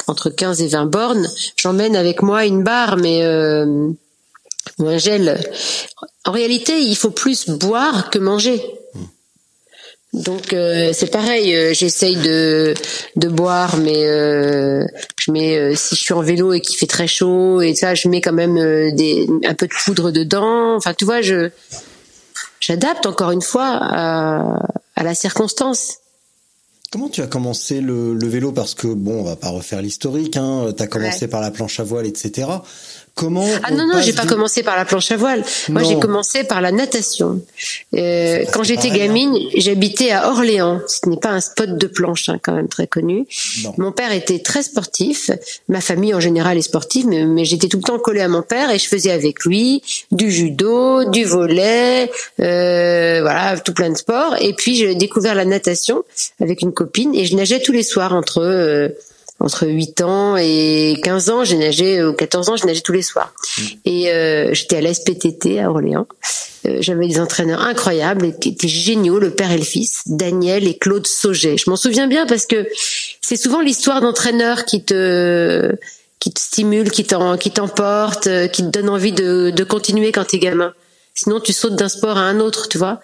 entre 0.06 0.30
15 0.30 0.61
et 0.62 0.68
20 0.68 0.87
bornes. 0.87 1.26
J'emmène 1.56 1.96
avec 1.96 2.23
moi 2.23 2.44
une 2.44 2.62
barre, 2.62 2.96
mais 2.96 3.25
ou 4.78 4.88
un 4.88 4.99
gel. 4.99 5.40
En 6.25 6.32
réalité, 6.32 6.80
il 6.80 6.96
faut 6.96 7.11
plus 7.11 7.49
boire 7.49 8.11
que 8.11 8.18
manger. 8.18 8.62
Donc 10.14 10.52
euh, 10.52 10.92
c'est 10.92 11.11
pareil, 11.11 11.54
euh, 11.56 11.75
j'essaye 11.75 12.14
de 12.14 12.75
de 13.16 13.28
boire, 13.28 13.76
mais 13.78 14.04
euh, 14.04 14.87
je 15.18 15.33
mets 15.33 15.75
si 15.75 15.97
je 15.97 16.00
suis 16.00 16.14
en 16.14 16.23
vélo 16.23 16.52
et 16.52 16.61
qu'il 16.61 16.76
fait 16.76 16.87
très 16.87 17.09
chaud 17.09 17.61
et 17.61 17.75
ça, 17.75 17.97
je 17.97 18.09
mets 18.09 18.21
quand 18.21 18.33
même 18.33 18.54
des 18.94 19.26
un 19.44 19.54
peu 19.54 19.66
de 19.66 19.73
poudre 19.85 20.12
dedans. 20.12 20.76
Enfin, 20.76 20.94
tu 20.94 21.04
vois, 21.04 21.21
je 21.21 21.50
j'adapte 22.61 23.06
encore 23.06 23.33
une 23.33 23.42
fois 23.42 23.66
à, 23.66 24.62
à 24.94 25.02
la 25.02 25.16
circonstance. 25.16 25.94
Comment 26.92 27.09
tu 27.09 27.21
as 27.21 27.26
commencé 27.26 27.80
le, 27.80 28.14
le, 28.14 28.28
vélo? 28.28 28.52
Parce 28.52 28.75
que 28.75 28.87
bon, 28.87 29.18
on 29.18 29.25
va 29.25 29.35
pas 29.35 29.49
refaire 29.49 29.83
l'historique. 29.83 30.37
Hein, 30.37 30.73
tu 30.76 30.80
as 30.80 30.87
commencé 30.87 31.26
par 31.26 31.40
la 31.40 31.50
planche 31.50 31.80
à 31.80 31.83
voile, 31.83 32.06
etc. 32.06 32.47
Comment 33.14 33.47
Ah 33.62 33.71
non 33.71 33.87
non, 33.87 34.00
j'ai 34.00 34.12
pas 34.12 34.26
commencé 34.26 34.64
par 34.64 34.76
la 34.76 34.85
planche 34.85 35.12
à 35.12 35.16
voile. 35.16 35.44
Moi, 35.68 35.85
j'ai 35.85 35.99
commencé 36.00 36.42
par 36.42 36.61
la 36.61 36.73
natation. 36.73 37.40
Euh, 37.94 38.44
quand 38.52 38.64
j'étais 38.64 38.90
gamine, 38.90 39.37
j'habitais 39.56 40.11
à 40.11 40.30
Orléans. 40.30 40.80
Ce 40.88 41.09
n'est 41.09 41.18
pas 41.18 41.30
un 41.30 41.40
spot 41.40 41.78
de 41.78 41.87
planche, 41.87 42.28
hein, 42.28 42.40
quand 42.42 42.54
même 42.54 42.68
très 42.68 42.88
connu. 42.88 43.26
Mon 43.78 43.92
père 43.92 44.12
était 44.12 44.40
très 44.40 44.64
sportif. 44.64 45.30
Ma 45.68 45.80
famille 45.80 46.12
en 46.12 46.18
général 46.18 46.59
est 46.59 46.62
sportive, 46.62 47.06
mais, 47.06 47.44
j'étais 47.44 47.68
tout 47.68 47.76
le 47.76 47.85
temps 47.85 47.99
collée 48.00 48.21
à 48.21 48.28
mon 48.28 48.42
père 48.42 48.71
et 48.71 48.78
je 48.78 48.88
faisais 48.88 49.12
avec 49.12 49.44
lui 49.44 49.83
du 50.11 50.30
judo, 50.30 51.04
du 51.04 51.25
volet, 51.25 52.11
euh, 52.40 53.21
voilà, 53.21 53.59
tout 53.61 53.75
plein 53.75 53.90
de 53.90 53.97
sports. 53.97 54.35
Et 54.40 54.54
puis 54.54 54.75
j'ai 54.75 54.94
découvert 54.97 55.37
la 55.37 55.44
natation 55.44 56.04
avec 56.40 56.62
une 56.62 56.73
copine 56.73 57.14
et 57.14 57.26
je 57.26 57.37
nageais 57.37 57.61
tous 57.61 57.73
les 57.73 57.83
soirs 57.85 58.12
entre 58.12 58.42
euh, 58.42 58.88
entre 59.41 59.67
8 59.67 60.00
ans 60.03 60.37
et 60.37 60.97
15 61.03 61.31
ans, 61.31 61.45
j'ai 61.45 61.57
nagé, 61.57 62.03
ou 62.05 62.12
14 62.12 62.49
ans, 62.50 62.57
j'ai 62.57 62.67
nagé 62.67 62.81
tous 62.81 62.93
les 62.93 63.03
soirs. 63.03 63.33
Mm. 63.59 63.62
Et 63.85 64.12
euh, 64.12 64.55
j'étais 64.55 64.76
à 64.76 64.81
la 64.81 64.95
SPTT 64.95 65.61
à 65.61 65.71
Orléans. 65.71 66.07
Euh, 66.67 66.79
J'avais 66.81 67.07
des 67.07 67.21
entraîneurs 67.21 67.61
incroyables 67.61 68.38
qui 68.38 68.50
étaient 68.50 68.69
géniaux, 68.69 69.19
le 69.19 69.31
père 69.31 69.50
et 69.50 69.59
le 69.59 69.64
fils, 69.64 70.03
Daniel 70.07 70.67
et 70.67 70.79
Claude 70.79 71.07
Sauget. 71.07 71.57
Je 71.57 71.69
m'en 71.69 71.76
souviens 71.76 72.07
bien 72.07 72.26
parce 72.26 72.47
que 72.47 72.67
c'est 73.21 73.37
souvent 73.37 73.61
l'histoire 73.61 74.00
d'entraîneurs 74.00 74.64
qui 74.64 74.85
te 74.85 75.75
qui 76.21 76.33
te 76.33 76.41
stimule, 76.41 76.91
qui 76.91 77.05
t'emporte, 77.05 78.29
euh, 78.29 78.47
qui 78.47 78.62
te 78.62 78.69
donne 78.69 78.88
envie 78.88 79.12
de, 79.12 79.50
de 79.50 79.64
continuer 79.64 80.11
quand 80.11 80.25
t'es 80.25 80.38
gamin. 80.38 80.73
Sinon, 81.14 81.38
tu 81.38 81.52
sautes 81.52 81.76
d'un 81.76 81.88
sport 81.88 82.16
à 82.16 82.23
un 82.23 82.40
autre, 82.40 82.68
tu 82.68 82.76
vois. 82.76 83.00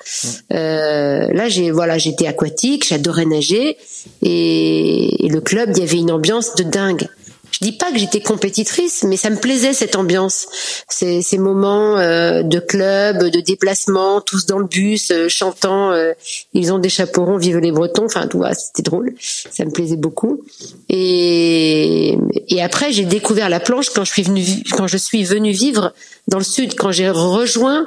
Euh, 0.53 1.29
là, 1.33 1.49
j'ai 1.49 1.71
voilà, 1.71 1.97
j'étais 1.97 2.27
aquatique, 2.27 2.87
j'adorais 2.89 3.25
nager, 3.25 3.77
et, 4.23 5.29
le 5.31 5.41
club, 5.41 5.71
il 5.77 5.79
y 5.79 5.83
avait 5.87 5.99
une 5.99 6.11
ambiance 6.11 6.57
de 6.57 6.65
dingue. 6.65 7.09
Je 7.53 7.59
dis 7.61 7.73
pas 7.73 7.93
que 7.93 7.99
j'étais 7.99 8.21
compétitrice, 8.21 9.05
mais 9.05 9.17
ça 9.17 9.29
me 9.29 9.37
plaisait 9.37 9.73
cette 9.73 9.97
ambiance, 9.97 10.49
ces, 10.89 11.21
ces 11.21 11.39
moments 11.39 11.99
euh, 11.99 12.43
de 12.43 12.59
club, 12.59 13.29
de 13.29 13.41
déplacement, 13.41 14.21
tous 14.21 14.47
dans 14.47 14.59
le 14.59 14.67
bus, 14.67 15.11
euh, 15.11 15.29
chantant. 15.29 15.93
Euh, 15.93 16.13
ils 16.55 16.73
ont 16.73 16.79
des 16.79 16.89
chaperons, 16.89 17.37
vive 17.37 17.59
les 17.59 17.73
Bretons. 17.73 18.07
Enfin, 18.07 18.27
tout 18.27 18.43
c'était 18.57 18.83
drôle. 18.83 19.15
Ça 19.19 19.65
me 19.65 19.71
plaisait 19.71 19.97
beaucoup. 19.97 20.43
Et, 20.89 22.17
et 22.49 22.63
après, 22.63 22.93
j'ai 22.93 23.05
découvert 23.05 23.49
la 23.49 23.61
planche 23.61 23.91
quand 23.91 24.05
je 24.05 24.13
suis 24.13 24.23
venue, 24.23 24.45
quand 24.77 24.87
je 24.87 24.97
suis 24.97 25.25
venue 25.25 25.53
vivre 25.53 25.93
dans 26.29 26.39
le 26.39 26.45
sud, 26.45 26.75
quand 26.77 26.93
j'ai 26.93 27.11
rejoint 27.11 27.87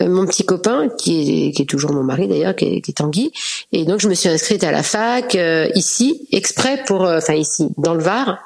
mon 0.00 0.26
petit 0.26 0.44
copain, 0.44 0.88
qui 0.98 1.48
est, 1.48 1.52
qui 1.52 1.62
est 1.62 1.66
toujours 1.66 1.92
mon 1.92 2.04
mari 2.04 2.28
d'ailleurs, 2.28 2.54
qui 2.54 2.66
est, 2.66 2.80
qui 2.80 2.92
est 2.92 2.94
Tanguy. 2.94 3.32
Et 3.72 3.84
donc 3.84 4.00
je 4.00 4.08
me 4.08 4.14
suis 4.14 4.28
inscrite 4.28 4.62
à 4.62 4.70
la 4.70 4.82
fac 4.82 5.34
euh, 5.34 5.68
ici, 5.74 6.28
exprès 6.30 6.84
pour, 6.86 7.04
euh, 7.04 7.18
enfin 7.18 7.34
ici, 7.34 7.68
dans 7.78 7.94
le 7.94 8.02
Var, 8.02 8.38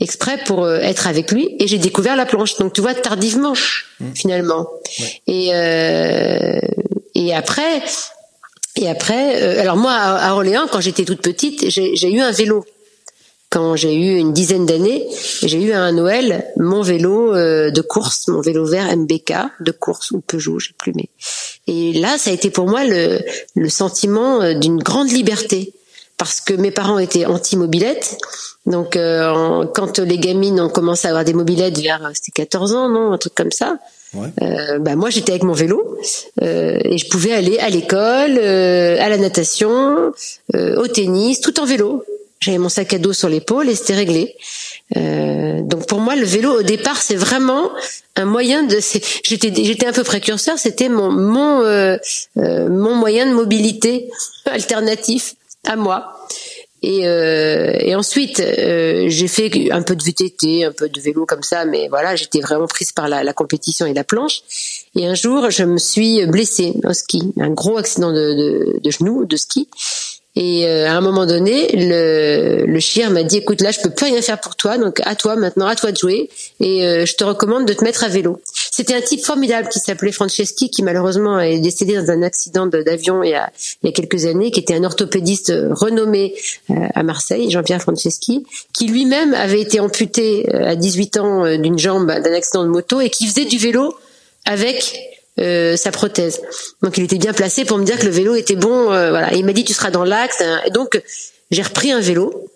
exprès 0.00 0.38
pour 0.46 0.64
euh, 0.64 0.78
être 0.78 1.06
avec 1.06 1.30
lui 1.30 1.54
et 1.58 1.66
j'ai 1.68 1.78
découvert 1.78 2.16
la 2.16 2.26
planche. 2.26 2.56
Donc 2.56 2.72
tu 2.72 2.80
vois 2.80 2.94
tardivement 2.94 3.54
finalement. 4.14 4.66
Et 5.26 5.50
euh, 5.54 6.58
et 7.14 7.34
après 7.34 7.82
et 8.76 8.88
après 8.88 9.42
euh, 9.42 9.60
alors 9.60 9.76
moi 9.76 9.92
à, 9.92 10.30
à 10.30 10.32
Orléans 10.32 10.66
quand 10.70 10.80
j'étais 10.80 11.04
toute 11.04 11.20
petite 11.20 11.68
j'ai 11.68 12.10
eu 12.10 12.20
un 12.20 12.30
vélo 12.30 12.64
quand 13.50 13.76
j'ai 13.76 13.94
eu 13.94 14.16
une 14.16 14.32
dizaine 14.32 14.64
d'années, 14.64 15.06
j'ai 15.42 15.60
eu 15.60 15.72
un 15.72 15.92
Noël 15.92 16.44
mon 16.56 16.82
vélo 16.82 17.34
euh, 17.34 17.70
de 17.70 17.80
course, 17.80 18.28
mon 18.28 18.40
vélo 18.40 18.64
vert 18.64 18.96
MBK 18.96 19.34
de 19.60 19.72
course 19.72 20.12
ou 20.12 20.20
Peugeot, 20.20 20.60
je 20.60 20.68
sais 20.68 20.74
plus 20.78 20.92
mais. 20.94 21.08
Et 21.66 21.92
là, 21.92 22.16
ça 22.16 22.30
a 22.30 22.32
été 22.32 22.50
pour 22.50 22.68
moi 22.68 22.84
le, 22.84 23.20
le 23.56 23.68
sentiment 23.68 24.40
euh, 24.40 24.54
d'une 24.54 24.78
grande 24.78 25.10
liberté 25.10 25.74
parce 26.20 26.42
que 26.42 26.52
mes 26.52 26.70
parents 26.70 26.98
étaient 26.98 27.24
anti-mobilette. 27.24 28.18
Donc 28.66 28.94
euh, 28.94 29.64
quand 29.74 29.98
les 29.98 30.18
gamines 30.18 30.60
ont 30.60 30.68
commencé 30.68 31.06
à 31.06 31.10
avoir 31.10 31.24
des 31.24 31.32
mobilettes 31.32 31.78
vers 31.78 32.10
c'était 32.12 32.42
14 32.42 32.74
ans, 32.74 32.88
non, 32.90 33.12
un 33.12 33.18
truc 33.18 33.34
comme 33.34 33.52
ça. 33.52 33.78
Ouais. 34.12 34.28
Euh, 34.42 34.78
bah 34.78 34.96
moi 34.96 35.08
j'étais 35.08 35.32
avec 35.32 35.44
mon 35.44 35.54
vélo 35.54 35.98
euh, 36.42 36.78
et 36.84 36.98
je 36.98 37.08
pouvais 37.08 37.32
aller 37.32 37.58
à 37.58 37.70
l'école, 37.70 38.38
à 38.38 39.08
la 39.08 39.16
natation, 39.16 40.12
au 40.54 40.86
tennis, 40.88 41.40
tout 41.40 41.58
en 41.58 41.64
vélo. 41.64 42.04
J'avais 42.40 42.58
mon 42.58 42.70
sac 42.70 42.94
à 42.94 42.98
dos 42.98 43.12
sur 43.12 43.28
l'épaule 43.28 43.68
et 43.68 43.74
c'était 43.74 43.94
réglé. 43.94 44.34
Euh, 44.96 45.60
donc 45.60 45.86
pour 45.86 46.00
moi, 46.00 46.16
le 46.16 46.24
vélo 46.24 46.60
au 46.60 46.62
départ, 46.62 47.00
c'est 47.00 47.16
vraiment 47.16 47.70
un 48.16 48.24
moyen 48.24 48.62
de. 48.62 48.78
J'étais 49.24 49.52
j'étais 49.54 49.86
un 49.86 49.92
peu 49.92 50.04
précurseur. 50.04 50.58
C'était 50.58 50.88
mon 50.88 51.10
mon 51.10 51.60
euh, 51.60 51.96
euh, 52.38 52.68
mon 52.70 52.94
moyen 52.94 53.26
de 53.26 53.34
mobilité 53.34 54.10
alternatif 54.46 55.34
à 55.66 55.76
moi. 55.76 56.16
Et, 56.82 57.06
euh, 57.06 57.76
et 57.78 57.94
ensuite, 57.94 58.40
euh, 58.40 59.04
j'ai 59.08 59.28
fait 59.28 59.70
un 59.70 59.82
peu 59.82 59.94
de 59.94 60.02
VTT, 60.02 60.64
un 60.64 60.72
peu 60.72 60.88
de 60.88 61.00
vélo 61.00 61.26
comme 61.26 61.42
ça, 61.42 61.66
mais 61.66 61.88
voilà, 61.88 62.16
j'étais 62.16 62.40
vraiment 62.40 62.66
prise 62.66 62.92
par 62.92 63.06
la, 63.06 63.22
la, 63.22 63.34
compétition 63.34 63.84
et 63.84 63.92
la 63.92 64.02
planche. 64.02 64.40
Et 64.96 65.06
un 65.06 65.14
jour, 65.14 65.50
je 65.50 65.64
me 65.64 65.76
suis 65.76 66.24
blessée 66.26 66.72
au 66.84 66.94
ski, 66.94 67.34
un 67.38 67.50
gros 67.50 67.76
accident 67.76 68.12
de, 68.12 68.34
de, 68.34 68.80
de 68.80 68.90
genou, 68.90 69.26
de 69.26 69.36
ski. 69.36 69.68
Et 70.36 70.64
euh, 70.64 70.88
à 70.88 70.92
un 70.92 71.00
moment 71.00 71.26
donné, 71.26 71.68
le, 71.72 72.64
le 72.64 72.80
chien 72.80 73.10
m'a 73.10 73.24
dit 73.24 73.38
"Écoute, 73.38 73.60
là, 73.60 73.72
je 73.72 73.80
peux 73.80 73.90
plus 73.90 74.06
rien 74.06 74.22
faire 74.22 74.40
pour 74.40 74.54
toi, 74.54 74.78
donc 74.78 75.00
à 75.04 75.16
toi 75.16 75.34
maintenant, 75.34 75.66
à 75.66 75.74
toi 75.74 75.90
de 75.90 75.96
jouer. 75.96 76.30
Et 76.60 76.86
euh, 76.86 77.04
je 77.04 77.14
te 77.16 77.24
recommande 77.24 77.66
de 77.66 77.72
te 77.72 77.82
mettre 77.82 78.04
à 78.04 78.08
vélo." 78.08 78.40
C'était 78.70 78.94
un 78.94 79.00
type 79.00 79.24
formidable 79.24 79.68
qui 79.68 79.80
s'appelait 79.80 80.12
Franceschi, 80.12 80.70
qui 80.70 80.82
malheureusement 80.84 81.40
est 81.40 81.58
décédé 81.58 81.96
dans 81.96 82.10
un 82.10 82.22
accident 82.22 82.66
d'avion 82.66 83.24
il, 83.24 83.30
y 83.30 83.34
a, 83.34 83.50
il 83.82 83.86
y 83.86 83.88
a 83.90 83.92
quelques 83.92 84.26
années, 84.26 84.52
qui 84.52 84.60
était 84.60 84.74
un 84.74 84.84
orthopédiste 84.84 85.52
renommé 85.72 86.34
euh, 86.70 86.74
à 86.94 87.02
Marseille, 87.02 87.50
Jean-Pierre 87.50 87.82
Franceschi, 87.82 88.46
qui 88.72 88.86
lui-même 88.86 89.34
avait 89.34 89.60
été 89.60 89.80
amputé 89.80 90.48
à 90.54 90.76
18 90.76 91.16
ans 91.18 91.56
d'une 91.56 91.78
jambe 91.78 92.06
d'un 92.06 92.32
accident 92.32 92.62
de 92.62 92.68
moto 92.68 93.00
et 93.00 93.10
qui 93.10 93.26
faisait 93.26 93.46
du 93.46 93.58
vélo 93.58 93.94
avec 94.44 95.19
euh, 95.40 95.76
sa 95.76 95.90
prothèse. 95.90 96.40
Donc 96.82 96.98
il 96.98 97.04
était 97.04 97.16
bien 97.16 97.32
placé 97.32 97.64
pour 97.64 97.78
me 97.78 97.84
dire 97.84 97.98
que 97.98 98.04
le 98.04 98.10
vélo 98.10 98.34
était 98.34 98.56
bon. 98.56 98.92
Euh, 98.92 99.10
voilà. 99.10 99.32
Et 99.32 99.38
il 99.38 99.44
m'a 99.44 99.52
dit 99.52 99.64
tu 99.64 99.72
seras 99.72 99.90
dans 99.90 100.04
l'axe. 100.04 100.42
Et 100.66 100.70
donc 100.70 101.00
j'ai 101.50 101.62
repris 101.62 101.92
un 101.92 102.00
vélo. 102.00 102.50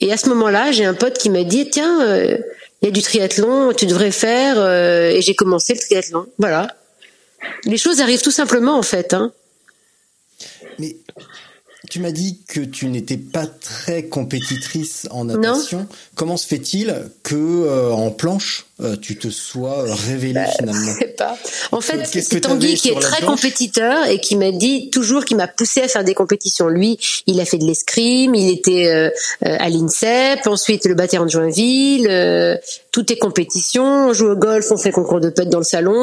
Et 0.00 0.12
à 0.12 0.18
ce 0.18 0.28
moment-là, 0.28 0.72
j'ai 0.72 0.84
un 0.84 0.92
pote 0.92 1.16
qui 1.16 1.30
m'a 1.30 1.44
dit 1.44 1.70
tiens, 1.70 2.02
euh, 2.06 2.36
il 2.82 2.86
y 2.86 2.88
a 2.88 2.90
du 2.90 3.00
triathlon, 3.00 3.72
tu 3.72 3.86
devrais 3.86 4.10
faire. 4.10 4.58
et 5.10 5.22
j'ai 5.22 5.34
commencé 5.34 5.72
le 5.72 5.80
triathlon. 5.80 6.26
Voilà. 6.38 6.76
Les 7.64 7.78
choses 7.78 8.00
arrivent 8.00 8.22
tout 8.22 8.30
simplement 8.30 8.76
en 8.76 8.82
fait. 8.82 9.14
Hein. 9.14 9.32
Mais 10.78 10.96
tu 11.88 12.00
m'as 12.00 12.10
dit 12.10 12.40
que 12.48 12.60
tu 12.60 12.88
n'étais 12.88 13.16
pas 13.16 13.46
très 13.46 14.04
compétitrice 14.04 15.06
en 15.10 15.24
natation. 15.24 15.88
Comment 16.16 16.36
se 16.36 16.46
fait-il 16.46 17.10
que 17.22 17.90
en 17.92 18.10
planche 18.10 18.66
euh, 18.82 18.94
tu 19.00 19.16
te 19.16 19.28
sois 19.28 19.84
révélé 20.06 20.34
bah, 20.34 20.46
finalement 20.58 20.92
Je 20.92 20.98
sais 20.98 21.14
pas. 21.16 21.38
En 21.72 21.80
fait, 21.80 22.04
c'est 22.04 22.40
Tanguy 22.42 22.74
qui 22.74 22.90
est 22.90 23.00
très 23.00 23.24
compétiteur 23.24 24.06
et 24.06 24.20
qui 24.20 24.36
m'a 24.36 24.50
dit 24.50 24.90
toujours, 24.90 25.24
qui 25.24 25.34
m'a 25.34 25.48
poussé 25.48 25.80
à 25.80 25.88
faire 25.88 26.04
des 26.04 26.12
compétitions. 26.12 26.68
Lui, 26.68 26.98
il 27.26 27.40
a 27.40 27.46
fait 27.46 27.56
de 27.56 27.64
l'escrime, 27.64 28.34
il 28.34 28.50
était 28.50 28.88
euh, 28.88 29.08
euh, 29.46 29.56
à 29.58 29.70
l'INSEP, 29.70 30.46
ensuite 30.46 30.84
le 30.84 30.94
bâtiment 30.94 31.24
de 31.24 31.30
Joinville, 31.30 32.06
euh, 32.10 32.56
tout 32.92 33.10
est 33.10 33.16
compétition. 33.16 34.08
On 34.08 34.12
joue 34.12 34.28
au 34.28 34.36
golf, 34.36 34.70
on 34.70 34.76
fait 34.76 34.92
concours 34.92 35.20
de 35.20 35.30
pète 35.30 35.48
dans 35.48 35.58
le 35.58 35.64
salon, 35.64 35.94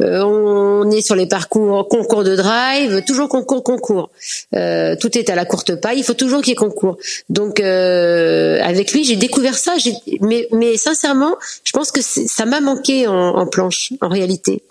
on 0.00 0.90
est 0.90 1.00
sur 1.00 1.16
les 1.16 1.26
parcours 1.26 1.88
concours 1.88 2.22
de 2.22 2.36
drive, 2.36 3.02
toujours 3.06 3.30
concours, 3.30 3.64
concours. 3.64 4.10
tout 4.52 5.18
est 5.18 5.30
à 5.30 5.34
la 5.34 5.46
courte 5.46 5.74
paille, 5.76 5.98
il 5.98 6.04
faut 6.04 6.14
toujours 6.14 6.42
qu'il 6.42 6.50
y 6.50 6.52
ait 6.52 6.56
concours. 6.56 6.98
Donc 7.30 7.60
avec 7.60 8.92
lui, 8.92 9.04
j'ai 9.04 9.16
découvert 9.16 9.56
ça, 9.56 9.74
mais, 10.20 10.46
mais 10.52 10.76
sincèrement 10.76 11.29
je 11.64 11.72
pense 11.72 11.92
que 11.92 12.00
ça 12.02 12.44
m'a 12.46 12.60
manqué 12.60 13.06
en, 13.06 13.46
planche, 13.46 13.92
en 14.00 14.08
réalité. 14.08 14.62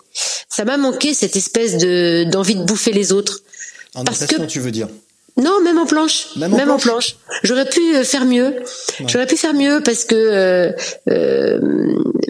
Ça 0.48 0.64
m'a 0.64 0.76
manqué 0.76 1.14
cette 1.14 1.36
espèce 1.36 1.78
de 1.78 2.24
d'envie 2.24 2.56
de 2.56 2.64
bouffer 2.64 2.92
les 2.92 3.12
autres. 3.12 3.40
En 3.94 4.04
Parce 4.04 4.26
que 4.26 4.44
tu 4.46 4.60
veux 4.60 4.70
dire 4.70 4.88
non, 5.36 5.60
même 5.62 5.78
en 5.78 5.86
planche. 5.86 6.28
Même 6.36 6.70
en 6.70 6.78
planche. 6.78 7.16
J'aurais 7.42 7.68
pu 7.68 7.96
euh, 7.96 8.04
faire 8.04 8.24
mieux. 8.24 8.56
J'aurais 9.06 9.26
pu 9.26 9.36
faire 9.36 9.54
mieux 9.54 9.80
parce 9.82 10.04
que 10.04 10.14
euh, 10.14 10.72
euh, 11.08 11.60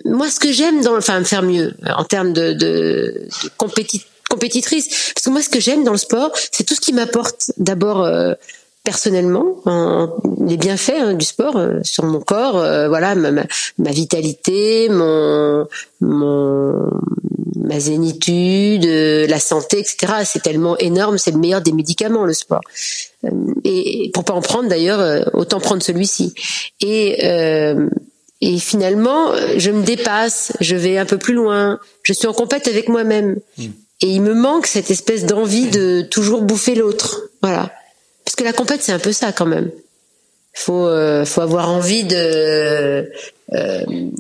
moi, 0.05 0.31
ce 0.31 0.39
que 0.39 0.53
j'aime 0.53 0.83
dans, 0.83 0.97
enfin, 0.97 1.23
faire 1.25 1.43
mieux 1.43 1.75
en 1.97 2.05
termes 2.05 2.33
de, 2.33 2.53
de, 2.53 3.29
compétitrice, 3.57 5.13
parce 5.15 5.25
que 5.25 5.31
moi, 5.31 5.43
ce 5.43 5.49
que 5.49 5.61
j'aime 5.61 5.83
dans 5.83 5.93
le 5.93 5.99
sport, 5.99 6.31
c'est 6.53 6.65
tout 6.65 6.75
ce 6.75 6.81
qui 6.81 6.93
m'apporte 6.93 7.53
d'abord 7.57 8.07
personnellement 8.85 9.57
les 10.47 10.57
bienfaits 10.57 11.01
hein, 11.01 11.15
du 11.15 11.25
sport 11.25 11.57
euh, 11.57 11.81
sur 11.83 12.05
mon 12.05 12.21
corps 12.21 12.57
euh, 12.57 12.89
voilà 12.89 13.15
ma, 13.15 13.31
ma, 13.31 13.91
vitalité 13.91 14.89
mon 14.89 15.67
mon 16.01 16.89
ma 17.57 17.79
zénitude 17.79 18.87
euh, 18.87 19.27
la 19.27 19.39
santé 19.39 19.81
etc 19.81 20.23
c'est 20.25 20.43
tellement 20.43 20.79
énorme 20.79 21.19
c'est 21.19 21.31
le 21.31 21.39
meilleur 21.39 21.61
des 21.61 21.73
médicaments 21.73 22.25
le 22.25 22.33
sport. 22.33 22.63
Et 23.65 24.11
pour 24.15 24.25
pas 24.25 24.33
en 24.33 24.41
prendre 24.41 24.69
d'ailleurs 24.69 25.29
autant 25.35 25.61
prendre 25.61 25.83
celui-ci. 25.83 26.35
Et 26.81 27.23
et 28.41 28.59
finalement 28.59 29.33
je 29.59 29.71
me 29.71 29.83
dépasse 29.85 30.53
je 30.61 30.75
vais 30.75 30.97
un 30.97 31.05
peu 31.05 31.19
plus 31.19 31.35
loin 31.35 31.79
je 32.03 32.15
suis 32.15 32.27
en 32.27 32.33
compète 32.33 32.67
avec 32.67 32.89
moi-même. 32.89 33.37
Mmh. 33.59 33.65
et 34.01 34.07
il 34.07 34.23
me 34.23 34.33
manque 34.33 34.67
cette 34.67 34.91
espèce 34.91 35.27
d'envie 35.27 35.69
de 35.69 36.01
toujours 36.01 36.41
bouffer 36.41 36.75
l'autre 36.75 37.29
voilà 37.43 37.71
parce 38.31 38.37
que 38.37 38.45
la 38.45 38.53
compète, 38.53 38.81
c'est 38.81 38.93
un 38.93 39.01
peu 39.01 39.11
ça 39.11 39.33
quand 39.33 39.47
même. 39.47 39.73
Faut, 40.53 40.87
euh, 40.87 41.25
faut 41.25 41.41
avoir 41.41 41.69
envie 41.69 42.05
de, 42.05 43.11
euh, 43.53 44.11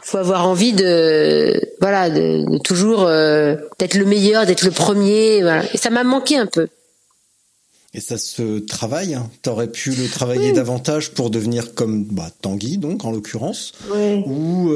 faut 0.00 0.16
avoir 0.16 0.48
envie 0.48 0.72
de, 0.72 1.60
voilà, 1.82 2.08
de, 2.08 2.58
toujours 2.62 3.02
euh, 3.02 3.56
d'être 3.78 3.92
le 3.92 4.06
meilleur, 4.06 4.46
d'être 4.46 4.62
le 4.62 4.70
premier, 4.70 5.42
voilà. 5.42 5.64
Et 5.74 5.76
ça 5.76 5.90
m'a 5.90 6.02
manqué 6.02 6.38
un 6.38 6.46
peu. 6.46 6.68
Et 7.92 8.00
ça 8.00 8.16
se 8.16 8.60
travaille. 8.60 9.12
Hein. 9.12 9.28
T'aurais 9.42 9.68
pu 9.68 9.90
le 9.90 10.08
travailler 10.08 10.52
davantage 10.52 11.10
pour 11.10 11.28
devenir 11.28 11.74
comme 11.74 12.04
bah, 12.04 12.30
Tanguy, 12.40 12.78
donc 12.78 13.04
en 13.04 13.10
l'occurrence, 13.10 13.72
oui. 13.92 14.22
ou 14.24 14.72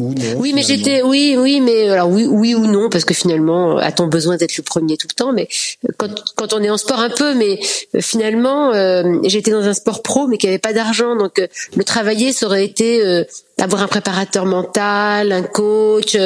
euh, 0.00 0.34
oui, 0.36 0.52
mais 0.54 0.62
j'étais, 0.62 1.02
oui, 1.02 1.36
oui, 1.36 1.60
mais 1.60 1.88
alors 1.88 2.08
oui, 2.08 2.26
oui 2.26 2.54
ou 2.54 2.66
non, 2.66 2.88
parce 2.88 3.04
que 3.04 3.14
finalement, 3.14 3.78
a-t-on 3.78 4.06
besoin 4.06 4.36
d'être 4.36 4.56
le 4.56 4.62
premier 4.62 4.96
tout 4.96 5.08
le 5.10 5.14
temps 5.14 5.32
Mais 5.32 5.48
quand, 5.96 6.08
quand 6.36 6.52
on 6.52 6.62
est 6.62 6.70
en 6.70 6.76
sport 6.76 7.00
un 7.00 7.10
peu, 7.10 7.34
mais 7.34 7.58
euh, 7.94 8.00
finalement, 8.00 8.72
euh, 8.72 9.18
j'étais 9.24 9.50
dans 9.50 9.64
un 9.64 9.74
sport 9.74 10.02
pro, 10.02 10.28
mais 10.28 10.38
qui 10.38 10.46
avait 10.46 10.58
pas 10.58 10.72
d'argent, 10.72 11.16
donc 11.16 11.38
euh, 11.38 11.48
le 11.76 11.84
travailler, 11.84 12.32
ça 12.32 12.46
aurait 12.46 12.64
été 12.64 13.04
euh, 13.04 13.24
avoir 13.58 13.82
un 13.82 13.88
préparateur 13.88 14.46
mental, 14.46 15.32
un 15.32 15.42
coach, 15.42 16.16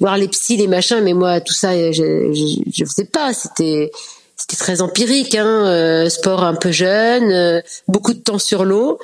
voir 0.00 0.16
les 0.16 0.28
psys, 0.28 0.56
les 0.56 0.68
machins. 0.68 1.00
Mais 1.02 1.12
moi, 1.12 1.40
tout 1.40 1.54
ça, 1.54 1.74
je, 1.92 1.92
je, 1.92 2.62
je 2.72 2.84
faisais 2.84 3.04
pas. 3.04 3.34
C'était 3.34 3.90
c'était 4.42 4.56
très 4.56 4.80
empirique, 4.82 5.36
hein, 5.36 5.66
euh, 5.66 6.08
sport 6.08 6.42
un 6.42 6.54
peu 6.54 6.72
jeune, 6.72 7.30
euh, 7.30 7.60
beaucoup 7.86 8.12
de 8.12 8.18
temps 8.18 8.40
sur 8.40 8.64
l'eau, 8.64 8.98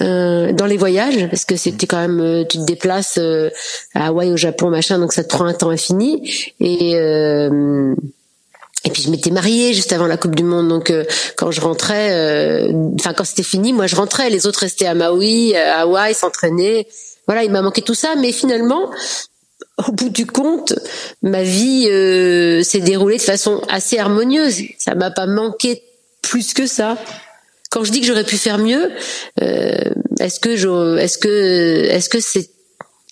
euh, 0.00 0.52
dans 0.52 0.66
les 0.66 0.76
voyages, 0.76 1.28
parce 1.28 1.44
que 1.44 1.56
c'était 1.56 1.86
quand 1.86 2.00
même, 2.00 2.46
tu 2.48 2.58
te 2.58 2.64
déplaces 2.64 3.18
à 3.94 4.06
Hawaï, 4.06 4.30
au 4.30 4.36
Japon, 4.36 4.70
machin, 4.70 4.98
donc 4.98 5.12
ça 5.12 5.24
te 5.24 5.28
prend 5.28 5.44
un 5.44 5.54
temps 5.54 5.70
infini. 5.70 6.30
Et 6.60 6.92
et 8.84 8.90
puis 8.90 9.02
je 9.02 9.10
m'étais 9.10 9.30
mariée 9.30 9.74
juste 9.74 9.92
avant 9.92 10.08
la 10.08 10.16
Coupe 10.16 10.34
du 10.34 10.42
Monde, 10.42 10.68
donc 10.68 10.92
quand 11.36 11.52
je 11.52 11.60
rentrais, 11.60 12.68
enfin 12.98 13.12
quand 13.12 13.24
c'était 13.24 13.44
fini, 13.44 13.72
moi 13.72 13.86
je 13.86 13.94
rentrais, 13.94 14.28
les 14.28 14.46
autres 14.46 14.60
restaient 14.60 14.86
à 14.86 14.94
Maui, 14.94 15.54
à 15.54 15.80
Hawaï, 15.80 16.14
s'entraînaient. 16.14 16.88
Voilà, 17.26 17.44
il 17.44 17.50
m'a 17.50 17.62
manqué 17.62 17.82
tout 17.82 17.94
ça, 17.94 18.14
mais 18.16 18.32
finalement, 18.32 18.90
au 19.88 19.92
bout 19.92 20.08
du 20.08 20.26
compte, 20.26 20.74
ma 21.22 21.42
vie 21.42 21.86
euh, 21.88 22.62
s'est 22.62 22.80
déroulée 22.80 23.16
de 23.16 23.22
façon 23.22 23.60
assez 23.68 23.98
harmonieuse. 23.98 24.62
Ça 24.78 24.94
m'a 24.94 25.10
pas 25.10 25.26
manqué 25.26 25.82
plus 26.20 26.52
que 26.52 26.66
ça. 26.66 26.98
Quand 27.72 27.84
je 27.84 27.90
dis 27.90 28.00
que 28.00 28.06
j'aurais 28.06 28.24
pu 28.24 28.36
faire 28.36 28.58
mieux, 28.58 28.92
euh, 29.40 29.90
est-ce 30.20 30.38
que 30.38 30.56
je, 30.56 30.98
est-ce 30.98 31.16
que, 31.16 31.86
est-ce 31.88 32.08
que 32.08 32.20
c'est, 32.20 32.50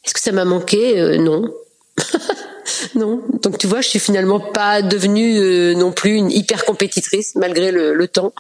est-ce 0.05 0.15
que 0.15 0.21
ça 0.21 0.33
m'a 0.33 0.45
manqué? 0.45 1.01
Euh, 1.01 1.17
Non. 1.17 1.51
non. 2.95 3.23
Donc 3.43 3.57
tu 3.59 3.67
vois, 3.67 3.81
je 3.81 3.89
suis 3.89 3.99
finalement 3.99 4.39
pas 4.39 4.83
devenue 4.83 5.75
non 5.75 5.93
plus 5.93 6.13
une 6.13 6.31
hyper 6.31 6.65
compétitrice 6.65 7.35
malgré 7.37 7.73
le 7.73 8.07
temps. 8.07 8.33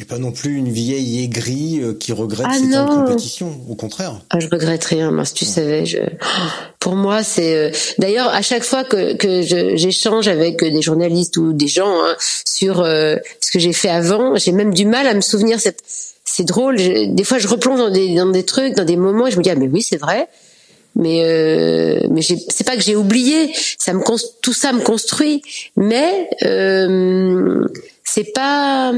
Et 0.00 0.04
pas 0.04 0.18
non 0.18 0.30
plus 0.30 0.54
une 0.56 0.68
vieille 0.68 1.24
aigrie 1.24 1.80
euh, 1.82 1.92
qui 1.92 2.12
regrette 2.12 2.46
Ah 2.48 2.54
ses 2.54 2.70
temps 2.70 2.86
de 2.86 2.90
non. 2.94 3.04
compétition. 3.04 3.52
Au 3.68 3.74
contraire. 3.74 4.20
Ah, 4.30 4.38
je 4.38 4.46
regrette 4.48 4.84
rien, 4.84 5.10
mince, 5.10 5.34
tu 5.34 5.44
savais. 5.44 5.86
Je... 5.86 5.98
Pour 6.78 6.94
moi, 6.94 7.24
c'est. 7.24 7.54
euh, 7.56 7.70
D'ailleurs, 7.98 8.28
à 8.28 8.40
chaque 8.42 8.62
fois 8.62 8.84
que, 8.84 9.14
que 9.14 9.42
j'échange 9.76 10.28
avec 10.28 10.60
des 10.62 10.82
journalistes 10.82 11.36
ou 11.36 11.52
des 11.52 11.66
gens 11.66 11.90
hein, 12.04 12.14
sur 12.46 12.80
euh, 12.80 13.16
ce 13.40 13.50
que 13.50 13.58
j'ai 13.58 13.72
fait 13.72 13.88
avant, 13.88 14.36
j'ai 14.36 14.52
même 14.52 14.72
du 14.72 14.84
mal 14.86 15.06
à 15.08 15.14
me 15.14 15.20
souvenir. 15.20 15.58
C'est, 15.58 15.76
c'est 16.24 16.44
drôle. 16.44 16.78
je- 16.78 17.06
Des 17.12 17.24
fois, 17.24 17.38
je 17.38 17.48
replonge 17.48 17.80
dans 17.80 17.90
des, 17.90 18.14
dans 18.14 18.26
des 18.30 18.44
trucs, 18.44 18.74
dans 18.74 18.84
des 18.84 18.96
moments, 18.96 19.26
et 19.26 19.32
je 19.32 19.38
me 19.38 19.42
dis 19.42 19.50
ah 19.50 19.56
mais 19.56 19.66
oui, 19.66 19.82
c'est 19.82 19.96
vrai. 19.96 20.28
Mais 20.94 21.22
euh, 21.24 22.06
mais 22.10 22.22
c'est 22.22 22.64
pas 22.64 22.76
que 22.76 22.82
j'ai 22.82 22.94
oublié. 22.96 23.52
Ça 23.78 23.92
me 23.92 24.02
tout 24.42 24.52
ça 24.52 24.72
me 24.72 24.80
construit, 24.80 25.42
mais 25.76 26.28
euh, 26.44 27.64
c'est 28.04 28.32
pas 28.32 28.92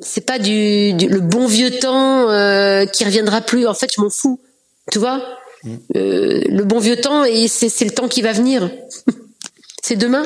c'est 0.00 0.26
pas 0.26 0.38
du, 0.38 0.92
du- 0.94 1.08
le 1.08 1.20
bon 1.20 1.46
vieux 1.46 1.70
temps 1.78 2.28
euh, 2.30 2.84
qui 2.86 3.04
reviendra 3.04 3.40
plus. 3.40 3.66
En 3.66 3.74
fait, 3.74 3.90
je 3.94 4.00
m'en 4.00 4.10
fous. 4.10 4.40
Tu 4.90 4.98
vois, 4.98 5.22
Euh, 5.96 6.42
le 6.46 6.62
bon 6.64 6.78
vieux 6.78 6.96
temps 7.00 7.24
et 7.24 7.48
c'est 7.48 7.70
c'est 7.70 7.86
le 7.86 7.90
temps 7.92 8.06
qui 8.08 8.20
va 8.22 8.32
venir. 8.32 8.70
c'est 9.82 9.96
demain. 9.96 10.24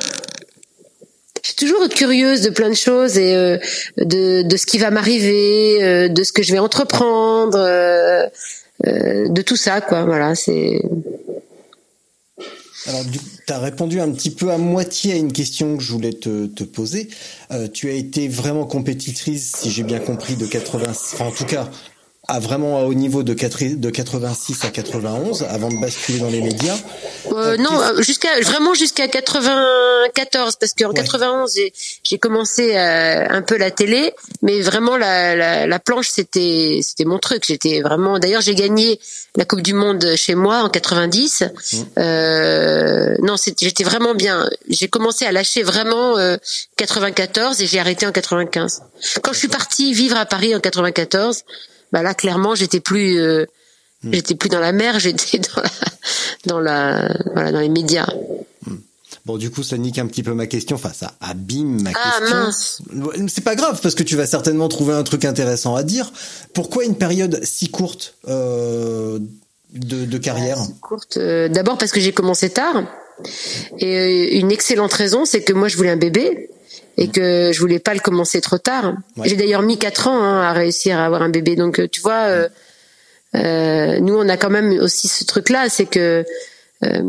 Je 1.44 1.50
suis 1.50 1.54
toujours 1.56 1.88
curieuse 1.88 2.42
de 2.42 2.50
plein 2.50 2.68
de 2.68 2.74
choses 2.74 3.16
et 3.16 3.34
euh, 3.36 3.56
de, 3.98 4.42
de 4.42 4.56
ce 4.56 4.66
qui 4.66 4.78
va 4.78 4.90
m'arriver, 4.90 5.82
euh, 5.82 6.08
de 6.08 6.22
ce 6.24 6.32
que 6.32 6.42
je 6.42 6.50
vais 6.52 6.58
entreprendre, 6.58 7.56
euh, 7.58 8.26
euh, 8.86 9.28
de 9.28 9.42
tout 9.42 9.56
ça, 9.56 9.80
quoi. 9.80 10.04
Voilà, 10.04 10.34
c'est. 10.34 10.82
Alors, 12.88 13.04
tu 13.04 13.52
as 13.52 13.58
répondu 13.58 14.00
un 14.00 14.10
petit 14.10 14.30
peu 14.30 14.50
à 14.50 14.56
moitié 14.56 15.12
à 15.12 15.16
une 15.16 15.32
question 15.32 15.76
que 15.76 15.82
je 15.82 15.92
voulais 15.92 16.14
te, 16.14 16.64
poser. 16.64 17.08
Euh, 17.50 17.68
tu 17.68 17.90
as 17.90 17.92
été 17.92 18.28
vraiment 18.28 18.64
compétitrice, 18.64 19.56
si 19.56 19.70
j'ai 19.70 19.82
bien 19.82 19.98
compris, 19.98 20.36
de 20.36 20.46
80, 20.46 20.86
enfin 20.90 21.26
en 21.26 21.30
tout 21.30 21.44
cas, 21.44 21.68
à 22.28 22.40
vraiment 22.40 22.78
à 22.78 22.82
haut 22.82 22.94
niveau 22.94 23.22
de, 23.22 23.32
4 23.32 23.80
de 23.80 23.90
86 23.90 24.64
à 24.64 24.68
91, 24.68 25.44
avant 25.44 25.70
de 25.70 25.80
basculer 25.80 26.18
dans 26.18 26.28
les 26.28 26.42
médias. 26.42 26.76
Euh, 27.32 27.56
non, 27.56 27.80
euh, 27.80 28.02
jusqu'à 28.02 28.38
vraiment 28.42 28.74
jusqu'à 28.74 29.08
94 29.08 30.56
parce 30.56 30.74
qu'en 30.74 30.92
91 30.92 31.54
j'ai 31.54 31.72
j'ai 32.02 32.18
commencé 32.18 32.76
euh, 32.76 33.26
un 33.28 33.42
peu 33.42 33.56
la 33.56 33.70
télé, 33.70 34.12
mais 34.42 34.60
vraiment 34.60 34.96
la, 34.96 35.34
la, 35.34 35.66
la 35.66 35.78
planche 35.78 36.08
c'était 36.08 36.80
c'était 36.82 37.06
mon 37.06 37.18
truc. 37.18 37.44
J'étais 37.46 37.80
vraiment. 37.80 38.18
D'ailleurs 38.18 38.42
j'ai 38.42 38.54
gagné 38.54 39.00
la 39.36 39.44
Coupe 39.44 39.62
du 39.62 39.72
Monde 39.72 40.14
chez 40.16 40.34
moi 40.34 40.62
en 40.62 40.68
90. 40.68 41.44
Euh, 41.96 43.14
non, 43.22 43.36
j'étais 43.58 43.84
vraiment 43.84 44.14
bien. 44.14 44.48
J'ai 44.68 44.88
commencé 44.88 45.24
à 45.24 45.32
lâcher 45.32 45.62
vraiment 45.62 46.18
euh, 46.18 46.36
94 46.76 47.62
et 47.62 47.66
j'ai 47.66 47.78
arrêté 47.78 48.06
en 48.06 48.12
95. 48.12 48.82
Quand 49.22 49.32
je 49.32 49.38
suis 49.38 49.48
partie 49.48 49.92
vivre 49.92 50.16
à 50.16 50.26
Paris 50.26 50.54
en 50.54 50.60
94, 50.60 51.44
bah 51.92 52.02
là 52.02 52.14
clairement 52.14 52.54
j'étais 52.54 52.80
plus 52.80 53.18
euh, 53.18 53.44
J'étais 54.12 54.36
plus 54.36 54.48
dans 54.48 54.60
la 54.60 54.70
mer, 54.70 54.98
j'étais 55.00 55.38
dans 55.40 55.60
la, 55.60 55.70
dans 56.46 56.60
la, 56.60 57.08
voilà, 57.34 57.50
dans 57.50 57.58
les 57.58 57.68
médias. 57.68 58.06
Bon, 59.26 59.36
du 59.36 59.50
coup, 59.50 59.62
ça 59.64 59.76
nique 59.76 59.98
un 59.98 60.06
petit 60.06 60.22
peu 60.22 60.32
ma 60.34 60.46
question. 60.46 60.76
Enfin, 60.76 60.92
ça 60.94 61.14
abîme 61.20 61.82
ma 61.82 61.90
Ah, 61.94 62.20
question. 62.20 63.26
C'est 63.28 63.42
pas 63.42 63.56
grave 63.56 63.80
parce 63.82 63.96
que 63.96 64.04
tu 64.04 64.14
vas 64.16 64.26
certainement 64.26 64.68
trouver 64.68 64.94
un 64.94 65.02
truc 65.02 65.24
intéressant 65.24 65.74
à 65.74 65.82
dire. 65.82 66.12
Pourquoi 66.54 66.84
une 66.84 66.94
période 66.96 67.40
si 67.42 67.68
courte 67.70 68.14
euh, 68.28 69.18
de, 69.74 70.04
de 70.04 70.18
carrière 70.18 70.58
Courte. 70.80 71.16
euh, 71.16 71.48
D'abord 71.48 71.76
parce 71.76 71.90
que 71.90 71.98
j'ai 72.00 72.12
commencé 72.12 72.50
tard. 72.50 72.84
Et 73.80 74.38
une 74.38 74.52
excellente 74.52 74.92
raison, 74.92 75.24
c'est 75.24 75.42
que 75.42 75.52
moi 75.52 75.66
je 75.66 75.76
voulais 75.76 75.90
un 75.90 75.96
bébé 75.96 76.48
et 76.98 77.08
que 77.08 77.52
je 77.54 77.60
voulais 77.60 77.78
pas 77.78 77.94
le 77.94 78.00
commencer 78.00 78.40
trop 78.40 78.58
tard. 78.58 78.94
Ouais. 79.16 79.28
J'ai 79.28 79.36
d'ailleurs 79.36 79.62
mis 79.62 79.78
quatre 79.78 80.08
ans 80.08 80.20
hein, 80.20 80.42
à 80.42 80.52
réussir 80.52 80.98
à 80.98 81.06
avoir 81.06 81.22
un 81.22 81.28
bébé. 81.28 81.54
Donc 81.54 81.78
euh, 81.78 81.88
tu 81.88 82.00
vois, 82.00 82.24
euh, 82.24 82.48
euh, 83.36 84.00
nous 84.00 84.14
on 84.14 84.28
a 84.28 84.36
quand 84.36 84.50
même 84.50 84.72
aussi 84.80 85.06
ce 85.06 85.24
truc-là, 85.24 85.68
c'est 85.68 85.86
que 85.86 86.24
euh, 86.84 87.02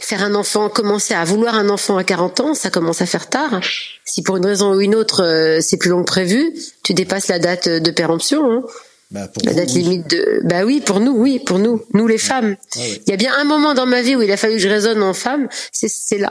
faire 0.00 0.22
un 0.22 0.36
enfant, 0.36 0.68
commencer 0.68 1.12
à 1.12 1.24
vouloir 1.24 1.56
un 1.56 1.68
enfant 1.70 1.96
à 1.96 2.04
40 2.04 2.40
ans, 2.40 2.54
ça 2.54 2.70
commence 2.70 3.02
à 3.02 3.06
faire 3.06 3.28
tard. 3.28 3.60
Si 4.04 4.22
pour 4.22 4.36
une 4.36 4.46
raison 4.46 4.72
ou 4.72 4.80
une 4.80 4.94
autre 4.94 5.24
euh, 5.24 5.58
c'est 5.60 5.76
plus 5.76 5.90
long 5.90 6.04
que 6.04 6.08
prévu, 6.08 6.54
tu 6.84 6.94
dépasses 6.94 7.26
la 7.26 7.40
date 7.40 7.68
de 7.68 7.90
péremption. 7.90 8.48
Hein. 8.48 8.62
bah, 9.10 9.26
pour 9.26 9.42
La 9.44 9.52
vous, 9.52 9.58
date 9.58 9.70
oui. 9.74 9.82
limite 9.82 10.08
de. 10.08 10.40
Bah 10.44 10.64
oui, 10.64 10.80
pour 10.80 11.00
nous, 11.00 11.16
oui, 11.16 11.40
pour 11.40 11.58
nous, 11.58 11.82
nous 11.94 12.06
les 12.06 12.18
femmes. 12.18 12.54
Ouais, 12.76 12.82
ouais. 12.82 13.02
Il 13.08 13.10
y 13.10 13.12
a 13.12 13.16
bien 13.16 13.34
un 13.36 13.44
moment 13.44 13.74
dans 13.74 13.86
ma 13.86 14.02
vie 14.02 14.14
où 14.14 14.22
il 14.22 14.30
a 14.30 14.36
fallu 14.36 14.54
que 14.54 14.62
je 14.62 14.68
raisonne 14.68 15.02
en 15.02 15.14
femme, 15.14 15.48
c'est 15.72 15.88
c'est 15.88 16.18
là. 16.18 16.30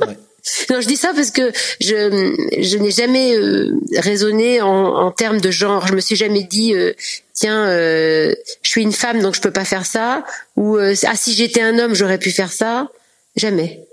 Non, 0.70 0.80
je 0.80 0.86
dis 0.86 0.96
ça 0.96 1.12
parce 1.14 1.30
que 1.32 1.50
je 1.80 2.34
je 2.60 2.76
n'ai 2.76 2.90
jamais 2.92 3.36
euh, 3.36 3.72
raisonné 3.96 4.60
en, 4.62 4.68
en 4.68 5.10
termes 5.10 5.40
de 5.40 5.50
genre. 5.50 5.86
Je 5.86 5.94
me 5.94 6.00
suis 6.00 6.16
jamais 6.16 6.44
dit 6.44 6.72
euh, 6.74 6.92
tiens, 7.34 7.66
euh, 7.66 8.32
je 8.62 8.70
suis 8.70 8.82
une 8.82 8.92
femme 8.92 9.20
donc 9.22 9.34
je 9.34 9.40
peux 9.40 9.50
pas 9.50 9.64
faire 9.64 9.84
ça 9.86 10.24
ou 10.56 10.76
euh, 10.76 10.94
ah 11.04 11.16
si 11.16 11.34
j'étais 11.34 11.62
un 11.62 11.78
homme 11.78 11.94
j'aurais 11.94 12.18
pu 12.18 12.30
faire 12.30 12.52
ça. 12.52 12.88
Jamais. 13.34 13.84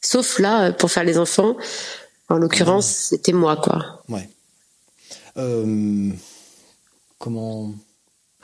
Sauf 0.00 0.38
là 0.38 0.66
euh, 0.68 0.72
pour 0.72 0.90
faire 0.90 1.04
les 1.04 1.18
enfants. 1.18 1.56
En 2.28 2.38
l'occurrence, 2.38 2.86
c'était 3.10 3.32
moi 3.32 3.56
quoi. 3.56 4.02
Ouais. 4.08 4.28
Euh, 5.36 6.10
comment 7.18 7.74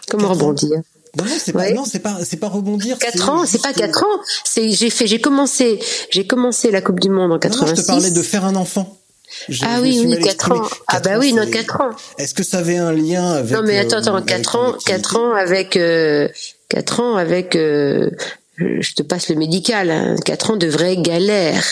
Comment 0.09 0.29
rebondir? 0.29 0.83
Non, 1.19 1.25
non, 1.25 1.31
c'est 1.39 1.53
pas, 1.53 1.71
non, 1.73 1.85
c'est 1.85 1.99
pas, 1.99 2.19
c'est 2.25 2.39
pas 2.39 2.49
rebondir. 2.49 2.99
Quatre 2.99 3.29
ans, 3.29 3.45
c'est 3.47 3.61
pas 3.63 3.73
quatre 3.75 4.03
ans. 4.05 4.21
C'est 4.45 4.71
j'ai 4.71 4.89
fait, 4.89 5.07
j'ai 5.07 5.21
commencé, 5.21 5.79
j'ai 6.11 6.27
commencé 6.27 6.71
la 6.71 6.81
Coupe 6.81 7.01
du 7.01 7.11
Monde 7.11 7.25
en 7.33 7.35
Non, 7.35 7.35
non, 7.35 7.39
86. 7.39 7.77
je 7.77 7.83
te 7.83 7.87
parlais 7.87 8.11
de 8.11 8.23
faire 8.23 8.45
un 8.47 8.57
enfant. 8.57 8.97
Je- 9.49 9.65
Ah 9.67 9.77
je 9.77 9.83
oui, 9.83 9.99
oui, 10.01 10.07
mal 10.07 10.19
quatre 10.21 10.53
exprimé. 10.53 10.61
ans. 10.61 10.69
Ah 10.89 11.01
bah 11.01 11.19
oui, 11.19 11.33
non, 11.35 11.43
c'est- 11.45 11.51
quatre 11.51 11.81
ans. 11.83 11.91
Est-ce 12.19 12.33
que 12.35 12.43
ça 12.43 12.59
avait 12.59 12.77
un 12.79 12.93
lien 12.93 13.33
avec 13.33 13.53
Non 13.53 13.63
mais 13.63 13.79
attends, 13.79 13.97
euh, 13.97 14.01
attends, 14.01 14.23
quatre 14.23 14.53
ton 14.53 14.59
ans, 14.59 14.69
activité 14.73 14.93
quatre 14.93 15.17
ans 15.19 15.33
avec, 15.35 15.77
euh, 15.77 16.29
quatre 16.69 17.01
ans 17.01 17.17
avec, 17.17 17.57
euh, 17.57 18.11
je 18.59 18.93
te 18.95 19.03
passe 19.03 19.29
le 19.31 19.37
médical, 19.37 19.91
hein, 19.91 20.17
quatre 20.25 20.51
ans 20.51 20.57
de 20.57 20.67
vraie 20.67 20.97
galère. 20.99 21.65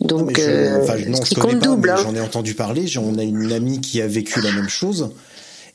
Non, 0.00 0.06
Donc, 0.18 0.38
je, 0.38 0.42
euh, 0.42 0.82
enfin, 0.82 0.96
non, 1.06 1.16
ce 1.22 1.28
qui 1.30 1.34
compte 1.34 1.60
pas, 1.60 1.66
double. 1.66 1.90
Hein. 1.90 1.96
J'en 2.02 2.14
ai 2.14 2.20
entendu 2.20 2.54
parler. 2.54 2.86
On 2.98 3.18
a 3.18 3.22
une 3.22 3.52
amie 3.52 3.80
qui 3.80 4.00
a 4.02 4.06
vécu 4.06 4.40
la 4.42 4.52
même 4.52 4.68
chose. 4.70 5.10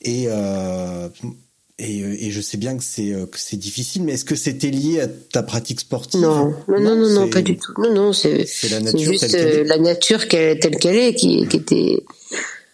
Et, 0.01 0.25
euh, 0.27 1.09
et, 1.79 2.01
euh, 2.01 2.15
et 2.19 2.31
je 2.31 2.41
sais 2.41 2.57
bien 2.57 2.75
que 2.77 2.83
c'est 2.83 3.13
euh, 3.13 3.25
que 3.27 3.37
c'est 3.37 3.57
difficile, 3.57 4.03
mais 4.03 4.13
est-ce 4.13 4.25
que 4.25 4.35
c'était 4.35 4.69
lié 4.71 5.01
à 5.01 5.07
ta 5.07 5.43
pratique 5.43 5.79
sportive? 5.81 6.19
Non, 6.21 6.53
non, 6.67 6.95
non, 6.95 7.09
non, 7.09 7.29
pas 7.29 7.41
du 7.41 7.57
tout. 7.57 7.73
Non, 7.77 7.93
non, 7.93 8.13
c'est 8.13 8.45
juste 8.45 9.21
telle 9.21 9.31
qu'elle 9.31 9.57
euh, 9.59 9.61
est. 9.61 9.63
la 9.65 9.77
nature 9.77 10.27
telle 10.27 10.59
qu'elle 10.59 10.95
est, 10.95 11.13
qui, 11.13 11.47
qui 11.47 11.57
était, 11.57 12.03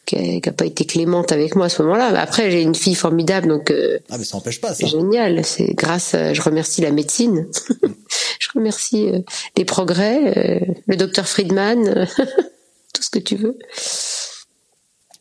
qui 0.06 0.16
a, 0.16 0.40
qui 0.40 0.48
a 0.50 0.54
pas 0.54 0.66
été 0.66 0.86
clémente 0.86 1.34
avec 1.34 1.56
moi 1.58 1.66
à 1.66 1.70
ce 1.70 1.82
moment-là. 1.82 2.18
Après, 2.20 2.50
j'ai 2.50 2.62
une 2.62 2.76
fille 2.76 2.96
formidable, 2.96 3.50
donc. 3.50 3.72
euh, 3.72 4.00
Ah, 4.10 4.18
mais 4.18 4.24
ça 4.24 4.38
n'empêche 4.38 4.62
pas 4.62 4.70
ça. 4.70 4.76
C'est 4.76 4.88
génial. 4.88 5.44
C'est 5.44 5.74
grâce. 5.74 6.14
À, 6.14 6.34
je 6.34 6.42
remercie 6.42 6.80
la 6.82 6.92
médecine. 6.92 7.48
je 8.40 8.48
remercie 8.56 9.10
euh, 9.10 9.20
les 9.58 9.66
progrès, 9.66 10.66
le 10.88 10.96
docteur 10.96 11.28
Friedman, 11.28 12.08
tout 12.94 13.02
ce 13.04 13.10
que 13.10 13.20
tu 13.20 13.36
veux. 13.36 13.58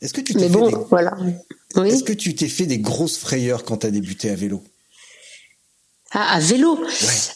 Est-ce 0.03 0.13
que 0.13 0.21
tu 0.21 0.35
t'es 0.35 0.49
fait 0.49 0.61
des- 0.71 0.77
voilà. 0.91 1.17
Oui. 1.77 1.89
Est-ce 1.89 2.03
que 2.03 2.13
tu 2.13 2.35
t'es 2.35 2.49
fait 2.49 2.67
des 2.67 2.79
grosses 2.79 3.17
frayeurs 3.17 3.65
quand 3.65 3.79
t'as 3.79 3.91
débuté 3.91 4.29
à 4.31 4.35
vélo? 4.35 4.63
Ah, 6.15 6.35
à 6.35 6.41
vélo. 6.41 6.79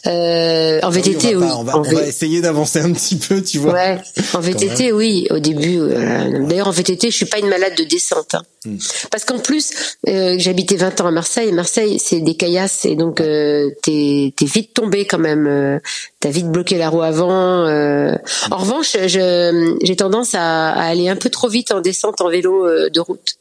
Euh, 0.05 0.79
en 0.83 0.89
VTT, 0.91 1.35
on 1.35 1.39
oui. 1.39 1.47
pas- 1.47 1.55
on 1.57 1.63
va, 1.63 1.77
on 1.79 1.81
va 1.81 2.03
essayer 2.05 2.41
d'avancer 2.41 2.79
un 2.79 2.91
petit 2.93 3.15
peu, 3.15 3.41
tu 3.41 3.57
vois. 3.57 3.73
Ouais, 3.73 3.97
en 4.35 4.39
VTT, 4.39 4.91
oui, 4.91 5.27
au 5.31 5.39
début. 5.39 5.79
euh, 5.79 6.45
D'ailleurs, 6.45 6.67
en 6.67 6.71
VTT, 6.71 7.09
je 7.09 7.15
suis 7.15 7.25
pas 7.25 7.39
une 7.39 7.47
malade 7.49 7.73
de 7.75 7.83
descente. 7.83 8.35
hein. 8.35 8.43
Hmm. 8.65 8.77
Parce 9.11 9.25
qu'en 9.25 9.39
plus, 9.39 9.71
euh, 10.07 10.35
j'habitais 10.37 10.75
20 10.75 11.01
ans 11.01 11.07
à 11.07 11.11
Marseille. 11.11 11.49
et 11.49 11.51
Marseille, 11.51 11.99
c'est 11.99 12.19
des 12.19 12.35
caillasses, 12.35 12.85
et 12.85 12.95
donc 12.95 13.19
euh, 13.21 13.69
t'es 13.81 14.33
t'es 14.35 14.45
vite 14.45 14.73
tombé 14.73 15.05
quand 15.05 15.19
même. 15.19 15.47
euh, 15.47 15.79
T'as 16.19 16.29
vite 16.29 16.47
bloqué 16.51 16.77
la 16.77 16.89
roue 16.89 17.01
avant. 17.03 17.65
euh. 17.65 18.13
En 18.51 18.57
revanche, 18.57 18.95
j'ai 19.05 19.95
tendance 19.95 20.35
à, 20.35 20.69
à 20.69 20.83
aller 20.87 21.09
un 21.09 21.15
peu 21.15 21.29
trop 21.29 21.47
vite 21.47 21.71
en 21.71 21.81
descente 21.81 22.21
en 22.21 22.29
vélo 22.29 22.65
euh, 22.67 22.89
de 22.89 22.99
route. 22.99 23.35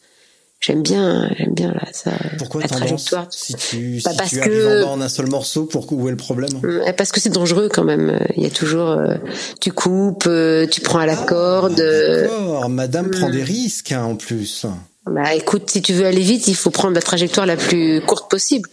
J'aime 0.60 0.82
bien, 0.82 1.30
j'aime 1.36 1.52
bien 1.52 1.70
là, 1.70 1.82
ça, 1.92 2.12
Pourquoi 2.38 2.62
la 2.62 2.68
trajectoire. 2.68 3.26
Si 3.30 3.54
tu, 3.54 4.00
Bah, 4.04 4.10
si 4.10 4.16
parce 4.16 4.30
tu 4.30 4.40
que- 4.40 4.82
en 4.82 4.86
bas 4.86 4.90
en 4.92 5.00
un 5.02 5.08
seul 5.08 5.26
morceau, 5.28 5.64
pour 5.66 5.92
où 5.92 6.08
est 6.08 6.10
le 6.10 6.16
problème? 6.16 6.50
Euh, 6.64 6.92
Parce 6.96 7.12
que 7.12 7.20
c'est 7.20 7.28
dangereux 7.30 7.68
quand 7.72 7.84
même. 7.84 8.18
Il 8.36 8.42
y 8.42 8.46
a 8.46 8.50
toujours, 8.50 8.88
euh, 8.88 9.14
tu 9.60 9.70
coupes, 9.70 10.24
euh, 10.26 10.66
tu 10.66 10.80
prends 10.80 10.98
à 10.98 11.06
la 11.06 11.14
corde. 11.16 11.78
euh, 11.78 12.22
D'accord, 12.22 12.68
madame 12.70 13.10
prend 13.10 13.28
des 13.30 13.42
risques 13.44 13.92
hein, 13.92 14.02
en 14.04 14.16
plus. 14.16 14.64
Bah 15.04 15.34
écoute, 15.34 15.70
si 15.70 15.82
tu 15.82 15.92
veux 15.92 16.06
aller 16.06 16.22
vite, 16.22 16.48
il 16.48 16.56
faut 16.56 16.70
prendre 16.70 16.94
la 16.94 17.02
trajectoire 17.02 17.46
la 17.46 17.56
plus 17.56 18.00
courte 18.00 18.28
possible. 18.30 18.68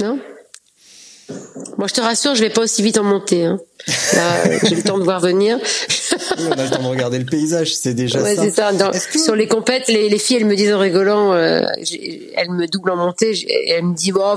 Non? 0.00 0.18
Moi, 1.76 1.86
je 1.86 1.94
te 1.94 2.00
rassure, 2.00 2.34
je 2.34 2.40
vais 2.40 2.50
pas 2.50 2.62
aussi 2.62 2.82
vite 2.82 2.96
en 2.98 3.04
montée. 3.04 3.44
Hein. 3.44 3.60
Là, 4.14 4.58
j'ai 4.64 4.74
le 4.74 4.82
temps 4.82 4.98
de 4.98 5.04
voir 5.04 5.20
venir. 5.20 5.58
On 6.46 6.52
a 6.52 6.64
le 6.64 6.70
temps 6.70 6.82
de 6.82 6.88
regarder 6.88 7.18
le 7.18 7.24
paysage, 7.24 7.74
c'est 7.74 7.94
déjà 7.94 8.22
Ouais, 8.22 8.34
ça. 8.34 8.42
c'est 8.44 8.50
ça. 8.50 8.72
Dans- 8.72 8.90
Est-ce 8.92 9.08
que- 9.08 9.18
Sur 9.18 9.34
les 9.36 9.46
compètes, 9.48 9.88
les, 9.88 10.08
les 10.08 10.18
filles, 10.18 10.36
elles 10.36 10.46
me 10.46 10.54
disent 10.56 10.72
en 10.72 10.78
rigolant, 10.78 11.32
euh, 11.32 11.62
elles 12.36 12.50
me 12.50 12.66
doublent 12.66 12.90
en 12.90 12.96
montée, 12.96 13.32
elles 13.68 13.84
me 13.84 13.94
disent, 13.94 14.12
oh, 14.16 14.34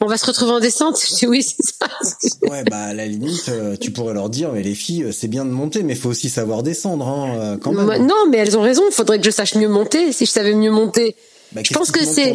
on 0.00 0.06
va 0.06 0.16
se 0.16 0.26
retrouver 0.26 0.52
en 0.52 0.60
descente. 0.60 0.98
Je 1.08 1.14
dis 1.16 1.26
oui, 1.26 1.42
c'est 1.58 1.74
ça. 1.78 1.88
Ouais, 2.48 2.64
bah 2.64 2.78
à 2.78 2.94
la 2.94 3.06
limite, 3.06 3.48
euh, 3.48 3.76
tu 3.80 3.90
pourrais 3.90 4.14
leur 4.14 4.28
dire, 4.30 4.50
mais 4.52 4.62
les 4.62 4.74
filles, 4.74 5.04
euh, 5.04 5.12
c'est 5.12 5.28
bien 5.28 5.44
de 5.44 5.50
monter, 5.50 5.82
mais 5.82 5.94
faut 5.94 6.08
aussi 6.10 6.28
savoir 6.28 6.62
descendre, 6.62 7.06
hein, 7.08 7.58
quand 7.62 7.72
même. 7.72 8.06
Non, 8.06 8.26
mais 8.30 8.38
elles 8.38 8.56
ont 8.56 8.62
raison. 8.62 8.82
Il 8.88 8.94
faudrait 8.94 9.18
que 9.18 9.24
je 9.24 9.30
sache 9.30 9.54
mieux 9.54 9.68
monter. 9.68 10.12
Si 10.12 10.26
je 10.26 10.30
savais 10.30 10.54
mieux 10.54 10.70
monter, 10.70 11.16
Bah, 11.54 11.60
je 11.64 11.72
pense 11.74 11.90
que 11.90 12.04
c'est, 12.04 12.34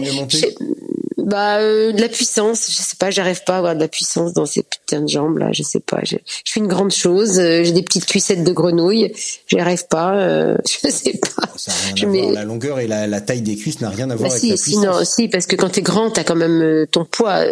bah, 1.17 1.57
euh, 1.57 1.91
de 1.91 1.99
la 2.01 2.07
puissance. 2.09 2.67
Je 2.69 2.75
sais 2.75 2.95
pas, 2.97 3.09
j'arrive 3.11 3.43
pas 3.43 3.55
à 3.55 3.57
avoir 3.57 3.75
de 3.75 3.79
la 3.81 3.87
puissance 3.87 4.33
dans 4.33 4.45
ces 4.45 4.63
putains 4.63 5.01
de 5.01 5.07
jambes 5.09 5.39
là. 5.39 5.49
Je 5.51 5.63
sais 5.63 5.79
pas. 5.79 5.99
Je, 6.03 6.15
je 6.45 6.51
suis 6.51 6.59
une 6.61 6.67
grande 6.67 6.91
chose. 6.91 7.39
euh, 7.39 7.63
J'ai 7.63 7.71
des 7.71 7.81
petites 7.81 8.05
cuissettes 8.05 8.43
de 8.43 8.51
grenouille. 8.53 9.11
J'y 9.47 9.59
arrive 9.59 9.87
pas. 9.87 10.15
euh, 10.15 10.55
je 10.83 10.89
sais 10.89 11.13
pas. 11.19 11.49
Ça 11.57 11.71
rien 11.85 11.95
Je 11.95 12.05
à 12.05 12.09
mets- 12.09 12.21
voir. 12.21 12.33
La 12.33 12.43
longueur 12.45 12.79
et 12.79 12.87
la, 12.87 13.07
la 13.07 13.19
taille 13.21 13.41
des 13.41 13.55
cuisses 13.55 13.81
n'a 13.81 13.89
rien 13.89 14.09
à 14.09 14.15
voir 14.15 14.29
Bah 14.29 14.35
avec 14.35 14.41
si, 14.41 14.49
la 14.51 14.57
si, 14.57 14.77
non, 14.77 14.81
puissance. 14.91 15.15
si, 15.15 15.27
parce 15.27 15.47
que 15.47 15.55
quand 15.55 15.69
t'es 15.69 15.81
grand, 15.81 16.11
t'as 16.11 16.23
quand 16.23 16.35
même 16.35 16.61
euh, 16.61 16.85
ton 16.89 17.03
poids. 17.03 17.43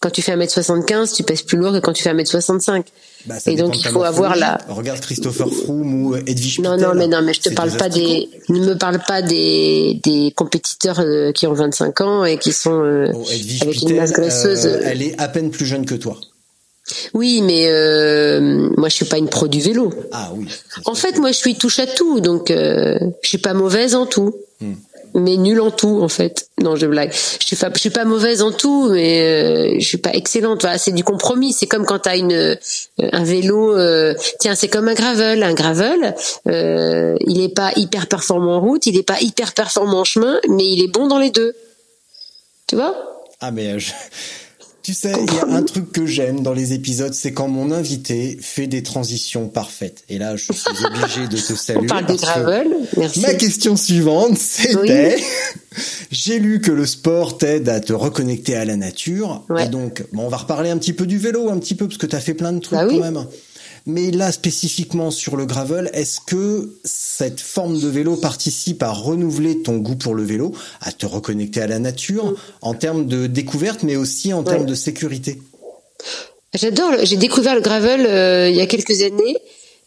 Quand 0.00 0.10
tu 0.10 0.20
fais 0.20 0.36
1m75, 0.36 1.14
tu 1.14 1.22
pèses 1.22 1.42
plus 1.42 1.56
lourd 1.58 1.72
que 1.72 1.78
quand 1.78 1.92
tu 1.92 2.02
fais 2.02 2.12
1m65. 2.12 2.82
Bah, 3.26 3.38
ça 3.40 3.50
Et 3.50 3.56
donc 3.56 3.76
il 3.78 3.86
faut 3.88 4.04
avoir 4.04 4.36
la. 4.36 4.58
Regarde 4.68 5.00
Christopher 5.00 5.48
Froome 5.48 6.02
ou 6.04 6.16
Edwige 6.16 6.60
Non, 6.60 6.76
non, 6.76 6.94
mais 6.94 7.06
non, 7.08 7.20
mais 7.22 7.34
je 7.34 7.40
te 7.40 7.50
parle 7.50 7.72
pas 7.72 7.88
des. 7.88 8.28
Ne 8.48 8.60
me 8.60 8.74
parle 8.78 9.00
pas 9.06 9.22
des 9.22 10.00
des 10.04 10.32
compétiteurs 10.36 11.00
euh, 11.00 11.32
qui 11.32 11.46
ont 11.46 11.52
25 11.52 12.00
ans 12.00 12.24
et 12.24 12.38
qui 12.38 12.52
sont 12.52 12.80
euh, 12.82 13.12
Edwige 13.30 13.62
avec 13.62 13.82
une 13.82 13.96
masse 13.96 14.12
graisseuse. 14.12 14.66
euh, 14.66 14.80
elle 14.84 15.02
est 15.02 15.20
à 15.20 15.28
peine 15.28 15.50
plus 15.50 15.66
jeune 15.66 15.84
que 15.84 15.94
toi. 15.94 16.16
Oui, 17.12 17.42
mais 17.42 17.66
euh, 17.68 18.70
moi 18.78 18.88
je 18.88 18.94
suis 18.94 19.04
pas 19.04 19.18
une 19.18 19.28
pro 19.28 19.46
du 19.46 19.60
vélo. 19.60 19.92
Ah 20.12 20.30
oui. 20.34 20.46
En 20.86 20.94
fait, 20.94 21.18
moi 21.18 21.32
je 21.32 21.36
suis 21.36 21.54
touche 21.54 21.80
à 21.80 21.86
tout, 21.86 22.20
donc 22.20 22.50
euh, 22.50 22.98
je 23.22 23.28
suis 23.28 23.38
pas 23.38 23.52
mauvaise 23.52 23.94
en 23.94 24.06
tout. 24.06 24.34
Hmm. 24.60 24.72
Mais 25.14 25.36
nulle 25.36 25.60
en 25.60 25.70
tout 25.70 26.00
en 26.02 26.08
fait. 26.08 26.48
Non, 26.60 26.76
je 26.76 26.86
blague. 26.86 27.12
Je 27.12 27.46
suis 27.46 27.56
pas, 27.56 27.70
je 27.74 27.78
suis 27.80 27.90
pas 27.90 28.04
mauvaise 28.04 28.42
en 28.42 28.52
tout, 28.52 28.88
mais 28.90 29.22
euh, 29.22 29.76
je 29.78 29.84
suis 29.86 29.98
pas 29.98 30.12
excellente. 30.12 30.62
Voilà, 30.62 30.78
c'est 30.78 30.92
du 30.92 31.04
compromis. 31.04 31.52
C'est 31.52 31.66
comme 31.66 31.84
quand 31.86 32.00
t'as 32.00 32.16
une 32.16 32.32
euh, 32.32 32.54
un 32.98 33.24
vélo. 33.24 33.76
euh, 33.76 34.14
tiens, 34.40 34.54
c'est 34.54 34.68
comme 34.68 34.88
un 34.88 34.94
gravel. 34.94 35.42
Un 35.42 35.54
gravel, 35.54 36.14
euh, 36.48 37.16
il 37.26 37.40
est 37.42 37.54
pas 37.54 37.72
hyper 37.76 38.06
performant 38.06 38.56
en 38.56 38.60
route, 38.60 38.86
il 38.86 38.96
est 38.98 39.02
pas 39.02 39.20
hyper 39.20 39.54
performant 39.54 40.00
en 40.00 40.04
chemin, 40.04 40.38
mais 40.48 40.64
il 40.64 40.82
est 40.82 40.88
bon 40.92 41.06
dans 41.06 41.18
les 41.18 41.30
deux. 41.30 41.54
Tu 42.66 42.76
vois? 42.76 42.94
Ah 43.40 43.50
mais 43.50 43.72
euh, 43.72 43.78
je- 43.78 43.92
tu 44.88 44.94
sais, 44.94 45.12
il 45.20 45.34
y 45.34 45.38
a 45.38 45.54
un 45.54 45.62
truc 45.64 45.92
que 45.92 46.06
j'aime 46.06 46.42
dans 46.42 46.54
les 46.54 46.72
épisodes, 46.72 47.12
c'est 47.12 47.32
quand 47.32 47.46
mon 47.46 47.72
invité 47.72 48.38
fait 48.40 48.66
des 48.66 48.82
transitions 48.82 49.46
parfaites. 49.46 50.02
Et 50.08 50.16
là, 50.16 50.34
je 50.36 50.50
suis 50.50 50.86
obligé 50.86 51.28
de 51.28 51.36
te 51.36 51.52
saluer. 51.52 51.82
On 51.82 51.86
parle 51.88 52.06
que 52.06 52.12
gravel. 52.14 52.68
Merci. 52.96 53.20
Ma 53.20 53.34
question 53.34 53.76
suivante, 53.76 54.38
c'était, 54.38 55.18
j'ai 56.10 56.38
lu 56.38 56.62
que 56.62 56.72
le 56.72 56.86
sport 56.86 57.36
t'aide 57.36 57.68
à 57.68 57.80
te 57.80 57.92
reconnecter 57.92 58.56
à 58.56 58.64
la 58.64 58.76
nature. 58.76 59.44
Ouais. 59.50 59.66
Et 59.66 59.68
donc, 59.68 60.06
bon, 60.14 60.22
on 60.22 60.28
va 60.30 60.38
reparler 60.38 60.70
un 60.70 60.78
petit 60.78 60.94
peu 60.94 61.04
du 61.04 61.18
vélo, 61.18 61.50
un 61.50 61.58
petit 61.58 61.74
peu, 61.74 61.86
parce 61.86 61.98
que 61.98 62.06
t'as 62.06 62.20
fait 62.20 62.32
plein 62.32 62.54
de 62.54 62.60
trucs 62.60 62.78
Bah 62.78 62.86
oui. 62.88 62.96
quand 62.98 63.04
même. 63.04 63.26
Mais 63.88 64.10
là, 64.10 64.30
spécifiquement 64.32 65.10
sur 65.10 65.34
le 65.34 65.46
gravel, 65.46 65.88
est-ce 65.94 66.20
que 66.20 66.74
cette 66.84 67.40
forme 67.40 67.80
de 67.80 67.88
vélo 67.88 68.16
participe 68.16 68.82
à 68.82 68.90
renouveler 68.90 69.62
ton 69.62 69.78
goût 69.78 69.96
pour 69.96 70.14
le 70.14 70.22
vélo, 70.22 70.52
à 70.82 70.92
te 70.92 71.06
reconnecter 71.06 71.62
à 71.62 71.66
la 71.66 71.78
nature, 71.78 72.36
en 72.60 72.74
termes 72.74 73.06
de 73.06 73.26
découverte, 73.26 73.84
mais 73.84 73.96
aussi 73.96 74.34
en 74.34 74.42
termes 74.42 74.66
de 74.66 74.74
sécurité? 74.74 75.40
J'adore. 76.52 76.92
J'ai 77.02 77.16
découvert 77.16 77.54
le 77.54 77.62
gravel 77.62 78.06
euh, 78.06 78.50
il 78.50 78.56
y 78.56 78.60
a 78.60 78.66
quelques 78.66 79.00
années. 79.00 79.36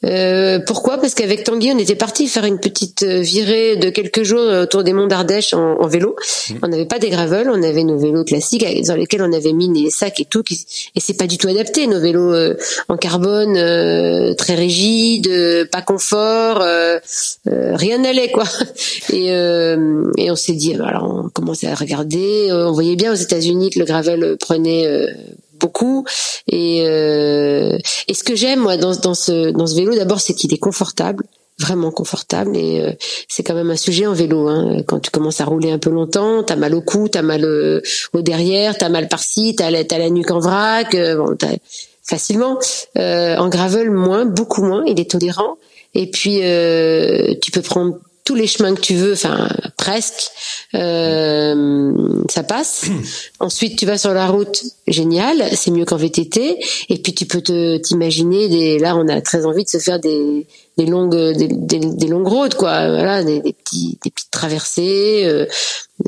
Euh, 0.03 0.59
pourquoi? 0.65 0.97
Parce 0.97 1.13
qu'avec 1.13 1.43
Tanguy, 1.43 1.71
on 1.73 1.77
était 1.77 1.95
parti 1.95 2.27
faire 2.27 2.45
une 2.45 2.59
petite 2.59 3.03
euh, 3.03 3.19
virée 3.21 3.75
de 3.75 3.89
quelques 3.91 4.23
jours 4.23 4.39
euh, 4.39 4.63
autour 4.63 4.83
des 4.83 4.93
monts 4.93 5.05
d'Ardèche 5.07 5.53
en, 5.53 5.79
en 5.79 5.87
vélo. 5.87 6.15
On 6.63 6.67
n'avait 6.69 6.85
pas 6.87 6.97
des 6.97 7.09
gravels, 7.09 7.49
on 7.49 7.61
avait 7.61 7.83
nos 7.83 7.97
vélos 7.99 8.23
classiques 8.23 8.65
dans 8.87 8.95
lesquels 8.95 9.21
on 9.21 9.31
avait 9.31 9.53
mis 9.53 9.71
les 9.83 9.89
sacs 9.91 10.19
et 10.19 10.25
tout. 10.25 10.41
qui- 10.43 10.65
et 10.95 10.99
c'est 10.99 11.13
pas 11.17 11.27
du 11.27 11.37
tout 11.37 11.47
adapté. 11.47 11.85
Nos 11.87 11.99
vélos 11.99 12.33
euh, 12.33 12.57
en 12.89 12.97
carbone, 12.97 13.55
euh, 13.57 14.33
très 14.33 14.55
rigides, 14.55 15.69
pas 15.71 15.81
confort, 15.83 16.63
rien 17.45 17.97
n'allait 17.99 18.31
quoi. 18.31 18.45
Et, 19.13 19.31
euh, 19.31 20.09
et 20.17 20.31
on 20.31 20.35
s'est 20.35 20.53
dit, 20.53 20.73
alors 20.73 21.21
on 21.25 21.29
commençait 21.29 21.67
à 21.67 21.75
regarder. 21.75 22.47
On 22.51 22.71
voyait 22.71 22.95
bien 22.95 23.11
aux 23.11 23.15
États-Unis 23.15 23.69
que 23.71 23.79
le 23.79 23.85
gravel 23.85 24.37
prenait 24.39 24.87
euh, 24.87 25.07
beaucoup. 25.62 26.06
Et 26.47 26.84
euh, 26.86 27.78
et 28.08 28.13
ce 28.13 28.24
que 28.24 28.36
j'aime 28.36 28.60
moi 28.60 28.78
dans 28.78 28.95
dans 28.95 29.13
ce 29.13 29.52
dans 29.52 29.67
ce 29.67 29.76
vélo 29.76 29.95
d'abord 29.95 30.19
c'est 30.19 30.34
qu'il 30.34 30.54
est 30.54 30.58
confortable 30.58 31.24
vraiment 31.60 31.91
confortable. 31.91 32.58
Et 32.58 32.82
euh, 32.82 32.91
c'est 33.28 33.43
quand 33.43 33.54
même 33.54 33.69
un 33.69 33.76
sujet 33.76 34.08
en 34.08 34.13
vélo 34.13 34.47
hein. 34.47 34.82
quand 34.88 35.00
tu 35.00 35.12
commences 35.12 35.41
à 35.41 35.45
rouler 35.45 35.71
un 35.71 35.80
peu 35.80 35.91
longtemps 35.91 36.43
t'as 36.43 36.56
mal 36.56 36.74
au 36.74 36.82
cou 36.82 37.08
t'as 37.08 37.21
mal 37.21 37.45
euh, 37.45 37.82
au 38.13 38.21
derrière 38.21 38.78
t'as 38.78 38.89
mal 38.89 39.08
par-ci 39.08 39.56
t'as 39.56 39.69
la, 39.69 39.84
t'as 39.84 40.00
la 40.00 40.10
nuque 40.10 40.32
en 40.32 40.39
vrac 40.39 40.95
euh, 40.95 41.15
bon 41.15 41.38
facilement 42.04 42.58
Euh, 42.97 43.38
en 43.38 43.47
gravel 43.47 43.89
moins 43.89 44.26
beaucoup 44.26 44.63
moins. 44.63 44.84
Il 44.86 45.00
est 45.00 45.10
tolérant. 45.10 45.58
Et 45.93 46.10
puis 46.10 46.39
euh, 46.41 47.34
tu 47.41 47.52
peux 47.52 47.62
prendre 47.62 48.00
tous 48.23 48.36
les 48.36 48.47
chemins 48.47 48.75
que 48.75 48.81
tu 48.81 48.95
veux, 48.95 49.13
enfin 49.13 49.49
presque, 49.77 50.31
euh, 50.75 52.23
ça 52.29 52.43
passe. 52.43 52.86
Ensuite, 53.39 53.77
tu 53.77 53.86
vas 53.86 53.97
sur 53.97 54.13
la 54.13 54.27
route, 54.27 54.63
génial, 54.88 55.43
c'est 55.55 55.71
mieux 55.71 55.86
qu'en 55.86 55.97
VTT. 55.97 56.60
Et 56.89 56.97
puis 56.97 57.13
tu 57.13 57.25
peux 57.25 57.41
te 57.41 57.77
t'imaginer 57.77 58.47
des. 58.47 58.79
Là, 58.79 58.95
on 58.95 59.07
a 59.07 59.21
très 59.21 59.45
envie 59.45 59.63
de 59.63 59.69
se 59.69 59.79
faire 59.79 59.99
des 59.99 60.45
des 60.77 60.86
longues 60.86 61.36
des, 61.36 61.47
des, 61.47 61.79
des 61.79 62.07
longues 62.07 62.27
routes, 62.27 62.55
quoi. 62.55 62.88
Voilà, 62.88 63.23
des, 63.23 63.39
des 63.39 63.53
petits 63.53 63.97
des 64.03 64.12
petites 64.12 64.31
traversées. 64.31 65.23
Euh, 65.25 65.45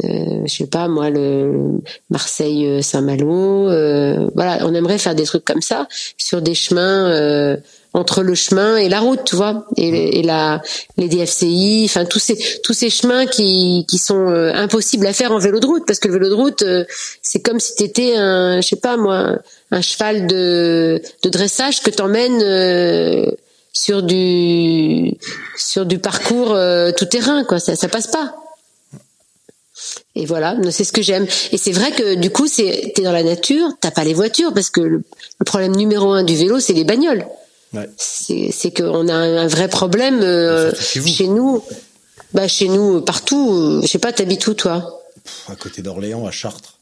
euh, 0.04 0.42
je 0.46 0.54
sais 0.54 0.68
pas 0.68 0.88
moi, 0.88 1.10
le 1.10 1.80
Marseille 2.10 2.82
Saint-Malo. 2.84 3.70
Euh, 3.70 4.30
voilà, 4.36 4.60
on 4.66 4.74
aimerait 4.74 4.98
faire 4.98 5.16
des 5.16 5.24
trucs 5.24 5.46
comme 5.46 5.62
ça 5.62 5.88
sur 6.18 6.42
des 6.42 6.56
chemins. 6.56 7.58
Entre 7.96 8.24
le 8.24 8.34
chemin 8.34 8.78
et 8.78 8.90
la 8.90 9.00
route, 9.00 9.24
tu 9.24 9.36
vois, 9.36 9.68
et, 9.78 10.20
et 10.20 10.24
la, 10.24 10.64
les 10.98 11.08
DFCI, 11.08 11.84
enfin 11.86 12.06
tous 12.06 12.18
ces 12.18 12.36
tous 12.64 12.74
ces 12.74 12.90
chemins 12.90 13.28
qui 13.28 13.86
qui 13.88 14.00
sont 14.00 14.30
euh, 14.30 14.52
impossibles 14.54 15.06
à 15.06 15.14
faire 15.14 15.32
en 15.32 15.38
vélo 15.38 15.60
de 15.60 15.68
route 15.68 15.84
parce 15.86 16.00
que 16.00 16.08
le 16.08 16.16
vélo 16.16 16.30
de 16.30 16.34
route 16.34 16.62
euh, 16.64 16.86
c'est 17.22 17.40
comme 17.42 17.60
si 17.60 17.76
t'étais 17.76 18.16
un 18.16 18.62
je 18.62 18.68
sais 18.68 18.78
pas 18.78 18.98
moi 18.98 19.38
un 19.70 19.82
cheval 19.82 20.26
de 20.26 21.02
de 21.24 21.30
dressage 21.30 21.82
que 21.82 21.92
t'emmènes 21.92 22.42
euh, 22.42 23.28
sur 23.74 24.02
du 24.02 25.14
sur 25.56 25.86
du 25.86 26.00
parcours 26.00 26.54
euh, 26.54 26.92
tout 26.98 27.06
terrain 27.06 27.44
quoi 27.44 27.60
ça 27.60 27.76
ça 27.76 27.90
passe 27.90 28.08
pas 28.08 28.36
et 30.16 30.26
voilà, 30.26 30.56
c'est 30.70 30.84
ce 30.84 30.94
que 30.94 31.02
j'aime. 31.02 31.26
Et 31.52 31.58
c'est 31.58 31.72
vrai 31.72 31.92
que 31.92 32.14
du 32.14 32.30
coup, 32.30 32.48
c'est 32.48 32.94
t'es 32.96 33.02
dans 33.02 33.12
la 33.12 33.24
nature, 33.24 33.68
t'as 33.82 33.90
pas 33.90 34.04
les 34.04 34.14
voitures 34.14 34.54
parce 34.54 34.70
que 34.70 34.82
le, 34.82 35.04
le 35.40 35.46
problème 35.46 35.76
numéro 35.76 36.12
un 36.12 36.24
du 36.24 36.36
vélo, 36.36 36.60
c'est 36.60 36.74
les 36.74 36.84
bagnoles. 36.84 37.26
Ouais. 37.74 37.90
C'est 37.98 38.72
qu'on 38.76 39.08
a 39.08 39.14
un, 39.14 39.48
vrai 39.48 39.68
problème 39.68 40.20
euh, 40.22 40.72
chez 40.76 41.28
nous. 41.28 41.64
Bah 42.34 42.48
chez 42.48 42.68
nous 42.68 43.02
partout. 43.02 43.52
euh, 43.54 43.82
Je 43.84 43.88
sais 43.88 44.00
pas, 44.00 44.12
t'habites 44.12 44.46
où 44.48 44.54
toi? 44.54 45.02
Pff, 45.24 45.50
À 45.52 45.56
côté 45.56 45.82
d'Orléans, 45.82 46.26
à 46.26 46.32
Chartres. 46.32 46.78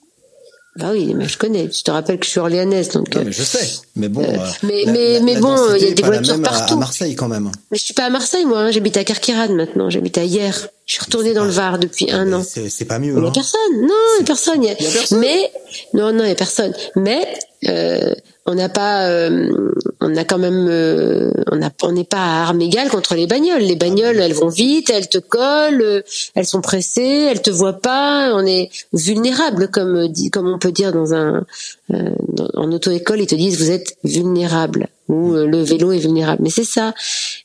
Bah 0.78 0.88
oui, 0.92 1.14
mais 1.14 1.28
je 1.28 1.38
connais. 1.38 1.70
Je 1.72 1.84
te 1.84 1.92
rappelle 1.92 2.18
que 2.18 2.26
je 2.26 2.32
suis 2.32 2.40
orléanaise, 2.40 2.90
donc. 2.90 3.14
Non, 3.14 3.22
euh, 3.22 3.26
mais 3.26 3.32
je 3.34 3.44
sais. 3.44 3.70
Mais 3.98 4.08
bon. 4.08 4.24
Euh, 4.24 4.28
euh, 4.38 4.48
mais- 4.64 4.86
la- 4.86 4.92
mais- 4.94 5.14
la- 5.16 5.20
mais 5.20 5.34
la 5.34 5.40
bon, 5.42 5.56
il 5.76 5.84
y 5.84 5.88
a 5.88 5.92
des 5.92 6.02
voitures 6.04 6.42
partout. 6.42 6.74
À 6.76 6.78
Marseille, 6.78 7.16
quand 7.16 7.28
même. 7.28 7.52
Mais 7.72 7.78
je 7.78 7.84
suis 7.84 7.94
pas 7.94 8.06
à 8.06 8.10
Marseille, 8.10 8.46
moi. 8.46 8.60
hein. 8.60 8.72
J'habite 8.72 8.96
à 8.96 9.04
Carquérade 9.04 9.52
maintenant. 9.52 9.90
J'habite 9.90 10.18
à 10.18 10.24
hier. 10.24 10.70
Je 10.92 10.96
suis 10.98 11.06
retournée 11.06 11.34
dans 11.34 11.46
le 11.46 11.52
Var 11.52 11.80
depuis 11.80 12.12
un 12.12 12.26
Mais 12.26 12.34
an. 12.36 12.44
C'est 12.44 12.84
pas 12.84 13.00
mieux. 13.00 13.14
Il 13.16 13.24
y 13.24 13.26
a 13.26 13.30
hein. 13.30 13.32
personne. 13.34 13.82
Non, 13.82 13.96
il 14.18 14.20
y 14.20 14.24
a 14.24 14.26
personne. 14.26 14.62
Il 14.62 14.68
y 14.68 14.70
a- 14.70 14.76
Il 14.78 14.84
y 14.84 14.90
a 14.90 14.92
personne 14.92 15.20
Mais 15.22 15.50
non, 15.94 16.12
non, 16.12 16.26
il 16.26 16.28
y 16.28 16.32
a 16.32 16.36
personne. 16.36 16.74
Mais 16.98 17.26
euh, 17.70 18.14
on 18.46 18.56
n'a 18.56 18.68
pas, 18.68 19.08
euh, 19.08 19.72
on 20.02 20.14
a 20.18 20.26
quand 20.26 20.38
même, 20.38 20.68
euh, 20.70 21.32
on 21.50 21.62
a, 21.62 21.70
on 21.84 21.94
n'est 21.94 22.04
pas 22.04 22.18
à 22.18 22.42
armes 22.42 22.60
égales 22.60 22.90
contre 22.90 23.16
les 23.16 23.26
bagnoles. 23.26 23.62
Les 23.62 23.78
bagnoles, 23.78 24.20
elles 24.20 24.34
vont 24.34 24.50
vite, 24.50 24.90
elles 24.90 25.08
te 25.08 25.20
collent, 25.20 26.04
elles 26.36 26.46
sont 26.46 26.60
pressées, 26.60 27.28
elles 27.32 27.42
te 27.42 27.52
voient 27.52 27.80
pas. 27.80 28.34
On 28.36 28.46
est 28.46 28.70
vulnérable, 28.92 29.70
comme 29.70 30.12
comme 30.30 30.48
on 30.54 30.60
peut 30.60 30.74
dire 30.74 30.92
dans 30.92 31.14
un, 31.14 31.46
euh, 31.94 32.10
dans- 32.28 32.50
en 32.56 32.70
auto-école, 32.70 33.22
ils 33.22 33.28
te 33.28 33.36
disent 33.36 33.58
vous 33.58 33.72
êtes 33.72 33.96
vulnérable 34.04 34.90
ou 35.08 35.36
euh, 35.36 35.48
le 35.48 35.62
vélo 35.64 35.94
est 35.94 36.00
vulnérable. 36.00 36.42
Mais 36.44 36.50
c'est 36.50 36.66
ça. 36.66 36.94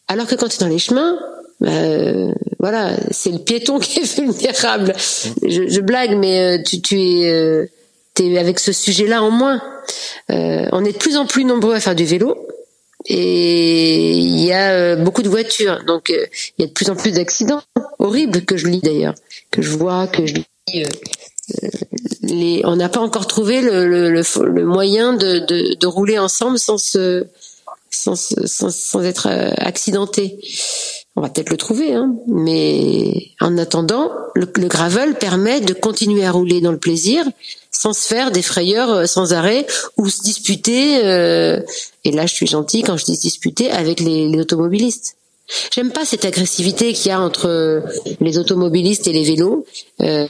Alors 0.08 0.26
que 0.26 0.34
quand 0.34 0.48
tu 0.48 0.56
es 0.56 0.58
dans 0.58 0.66
les 0.66 0.80
chemins, 0.80 1.16
euh, 1.62 2.32
voilà, 2.58 2.96
c'est 3.10 3.30
le 3.30 3.38
piéton 3.38 3.78
qui 3.80 4.00
est 4.00 4.16
vulnérable. 4.18 4.94
Je, 5.42 5.68
je 5.68 5.80
blague, 5.80 6.16
mais 6.16 6.58
euh, 6.58 6.62
tu, 6.62 6.80
tu 6.80 7.00
es, 7.00 7.30
euh, 7.30 7.66
t'es 8.14 8.38
avec 8.38 8.58
ce 8.58 8.72
sujet-là 8.72 9.22
en 9.22 9.30
moins. 9.30 9.62
Euh, 10.30 10.66
on 10.72 10.84
est 10.84 10.92
de 10.92 10.98
plus 10.98 11.16
en 11.16 11.26
plus 11.26 11.44
nombreux 11.44 11.74
à 11.74 11.80
faire 11.80 11.94
du 11.94 12.04
vélo 12.04 12.36
et 13.08 14.10
il 14.18 14.40
y 14.40 14.52
a 14.52 14.72
euh, 14.72 14.96
beaucoup 14.96 15.22
de 15.22 15.28
voitures, 15.28 15.84
donc 15.86 16.08
il 16.08 16.62
y 16.62 16.64
a 16.64 16.66
de 16.66 16.72
plus 16.72 16.90
en 16.90 16.96
plus 16.96 17.12
d'accidents 17.12 17.62
horribles 18.00 18.44
que 18.44 18.56
je 18.56 18.66
lis 18.66 18.80
d'ailleurs, 18.80 19.14
que 19.52 19.62
je 19.62 19.70
vois, 19.70 20.08
que 20.08 20.26
je 20.26 20.34
lis. 20.34 20.84
les, 22.22 22.62
on 22.64 22.74
n'a 22.74 22.88
pas 22.88 22.98
encore 22.98 23.28
trouvé 23.28 23.60
le, 23.60 23.86
le, 23.86 24.10
le, 24.10 24.22
le 24.48 24.64
moyen 24.64 25.12
de, 25.12 25.38
de, 25.38 25.74
de 25.74 25.86
rouler 25.86 26.18
ensemble 26.18 26.58
sans 26.58 26.78
se 26.78 27.26
sans, 27.92 28.16
sans, 28.16 28.74
sans 28.74 29.04
être 29.04 29.28
accidenté. 29.58 30.40
On 31.16 31.22
va 31.22 31.30
peut-être 31.30 31.50
le 31.50 31.56
trouver, 31.56 31.94
hein. 31.94 32.14
mais 32.26 33.30
en 33.40 33.56
attendant, 33.56 34.12
le, 34.34 34.46
le, 34.54 34.68
gravel 34.68 35.14
permet 35.14 35.62
de 35.62 35.72
continuer 35.72 36.26
à 36.26 36.30
rouler 36.30 36.60
dans 36.60 36.72
le 36.72 36.78
plaisir 36.78 37.24
sans 37.70 37.92
se 37.92 38.06
faire 38.06 38.30
des 38.30 38.42
frayeurs 38.42 38.90
euh, 38.90 39.06
sans 39.06 39.32
arrêt 39.32 39.66
ou 39.96 40.08
se 40.08 40.22
disputer. 40.22 41.04
Euh, 41.04 41.60
et 42.04 42.10
là, 42.10 42.26
je 42.26 42.34
suis 42.34 42.46
gentille 42.46 42.82
quand 42.82 42.96
je 42.96 43.04
dis 43.04 43.18
disputer 43.18 43.70
avec 43.70 44.00
les 44.00 44.28
automobilistes. 44.38 45.16
J'aime 45.72 45.92
pas 45.92 46.04
cette 46.04 46.24
agressivité 46.24 46.92
qu'il 46.92 47.08
y 47.08 47.10
a 47.12 47.20
entre 47.20 47.82
les 48.20 48.38
automobilistes 48.38 49.06
et 49.06 49.12
les 49.12 49.22
vélos, 49.22 49.64
euh, 50.02 50.26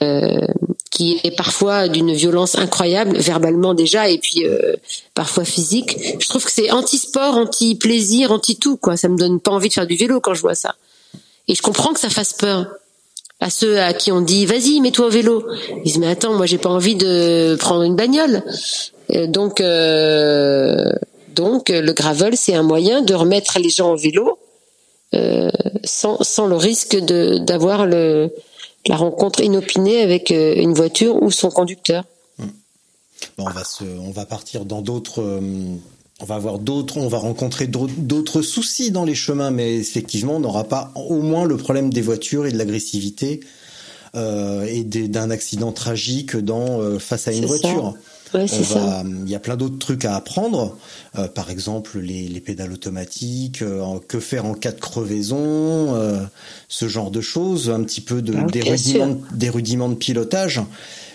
qui 0.91 1.21
est 1.25 1.35
parfois 1.35 1.89
d'une 1.89 2.13
violence 2.13 2.57
incroyable, 2.57 3.17
verbalement 3.17 3.73
déjà, 3.73 4.11
et 4.11 4.19
puis 4.19 4.45
euh, 4.45 4.75
parfois 5.15 5.45
physique. 5.45 5.97
Je 6.19 6.29
trouve 6.29 6.45
que 6.45 6.51
c'est 6.51 6.71
anti-sport, 6.71 7.35
anti-plaisir, 7.37 8.31
anti-tout, 8.31 8.77
quoi. 8.77 8.97
Ça 8.97 9.09
me 9.09 9.17
donne 9.17 9.41
pas 9.41 9.53
envie 9.53 9.69
de 9.69 9.75
faire 9.75 9.87
du 9.87 9.97
vélo 9.97 10.21
quand 10.21 10.35
je 10.35 10.43
vois 10.43 10.55
ça. 10.55 10.75
Et 11.49 11.55
je 11.55 11.63
comprends 11.63 11.95
que 11.95 12.01
ça 12.01 12.11
fasse 12.11 12.35
peur 12.35 12.67
à 13.41 13.51
ceux 13.51 13.79
à 13.79 13.93
qui 13.93 14.11
on 14.13 14.23
dit 14.23 14.47
vas-y 14.47 14.81
mets-toi 14.81 15.07
au 15.07 15.11
vélo. 15.11 15.45
Ils 15.77 15.83
disent 15.83 15.99
mais 15.99 16.09
attends 16.09 16.33
moi 16.35 16.47
j'ai 16.47 16.59
pas 16.59 16.71
envie 16.71 16.95
de 16.95 17.55
prendre 17.61 17.83
une 17.83 17.95
bagnole. 17.95 18.43
donc 19.29 19.61
euh, 19.61 20.91
donc 21.35 21.69
le 21.69 21.93
gravel 21.93 22.35
c'est 22.37 22.55
un 22.55 22.63
moyen 22.63 23.03
de 23.03 23.13
remettre 23.13 23.59
les 23.59 23.69
gens 23.69 23.93
au 23.93 23.97
vélo 23.97 24.39
euh, 25.15 25.51
sans, 25.85 26.23
sans 26.23 26.47
le 26.47 26.57
risque 26.57 26.97
de 26.97 27.39
d'avoir 27.39 27.87
le 27.87 28.31
la 28.89 28.97
rencontre 28.97 29.41
inopinée 29.41 30.01
avec 30.01 30.31
euh, 30.31 30.55
une 30.57 30.73
voiture 30.73 31.23
ou 31.23 31.31
son 31.31 31.51
conducteur. 31.51 32.05
Bon, 32.39 33.45
on 33.47 33.51
va 33.51 33.65
se, 33.65 33.85
on 33.85 34.11
va 34.11 34.27
partir 34.27 34.65
dans 34.65 34.83
d'autres. 34.83 35.23
Euh, 35.23 35.41
on 36.21 36.25
va 36.25 36.37
avoir 36.37 36.59
d'autres, 36.59 36.97
on 36.97 37.09
va 37.09 37.19
rencontrer 37.19 37.67
d'autres 37.67 38.41
soucis 38.41 38.91
dans 38.91 39.05
les 39.05 39.15
chemins, 39.15 39.51
mais 39.51 39.77
effectivement, 39.77 40.37
on 40.37 40.41
n'aura 40.41 40.65
pas 40.65 40.91
au 40.95 41.21
moins 41.21 41.45
le 41.45 41.59
problème 41.59 41.93
des 41.93 42.01
voitures 42.01 42.47
et 42.47 42.53
de 42.53 42.57
l'agressivité 42.57 43.41
euh, 44.15 44.65
et 44.65 44.83
d'un 44.83 45.31
accident 45.31 45.73
tragique 45.73 46.35
dans 46.35 46.99
face 46.99 47.29
à 47.29 47.33
une 47.33 47.45
voiture. 47.45 47.93
Ça. 47.93 48.16
Ouais, 48.35 48.49
c'est 48.49 48.65
ça. 48.65 49.03
Il 49.05 49.31
y 49.31 49.35
a 49.35 49.39
plein 49.39 49.57
d'autres 49.57 49.79
trucs 49.79 50.05
à 50.05 50.17
apprendre. 50.17 50.77
Euh, 51.17 51.29
par 51.29 51.51
exemple, 51.51 51.99
les, 51.99 52.29
les 52.29 52.41
pédales 52.41 52.73
automatiques, 52.73 53.63
euh, 53.63 53.99
que 54.09 54.21
faire 54.21 54.45
en 54.47 54.55
cas 54.55 54.73
de 54.73 54.81
crevaison, 54.81 55.95
euh, 55.95 56.23
ce 56.69 56.89
genre 56.89 57.11
de 57.11 57.21
choses, 57.21 57.71
un 57.71 57.83
petit 57.83 58.01
peu 58.01 58.23
de 58.23 58.35
Ah, 58.37 58.45
des, 58.51 58.61
rudiments, 58.61 59.19
des 59.33 59.49
rudiments 59.49 59.89
de 59.89 59.95
pilotage. 59.95 60.61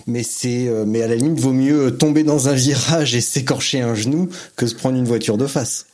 Mais 0.08 0.24
c'est, 0.24 0.68
euh, 0.68 0.84
mais 0.86 1.02
à 1.04 1.08
la 1.08 1.16
limite, 1.16 1.40
vaut 1.40 1.54
mieux 1.54 1.96
tomber 1.98 2.24
dans 2.24 2.50
un 2.50 2.54
virage 2.54 3.14
et 3.14 3.22
s'écorcher 3.22 3.82
un 3.82 3.94
genou 3.94 4.30
que 4.56 4.66
se 4.66 4.76
prendre 4.76 4.98
une 4.98 5.06
voiture 5.06 5.38
de 5.38 5.48
face. 5.48 5.86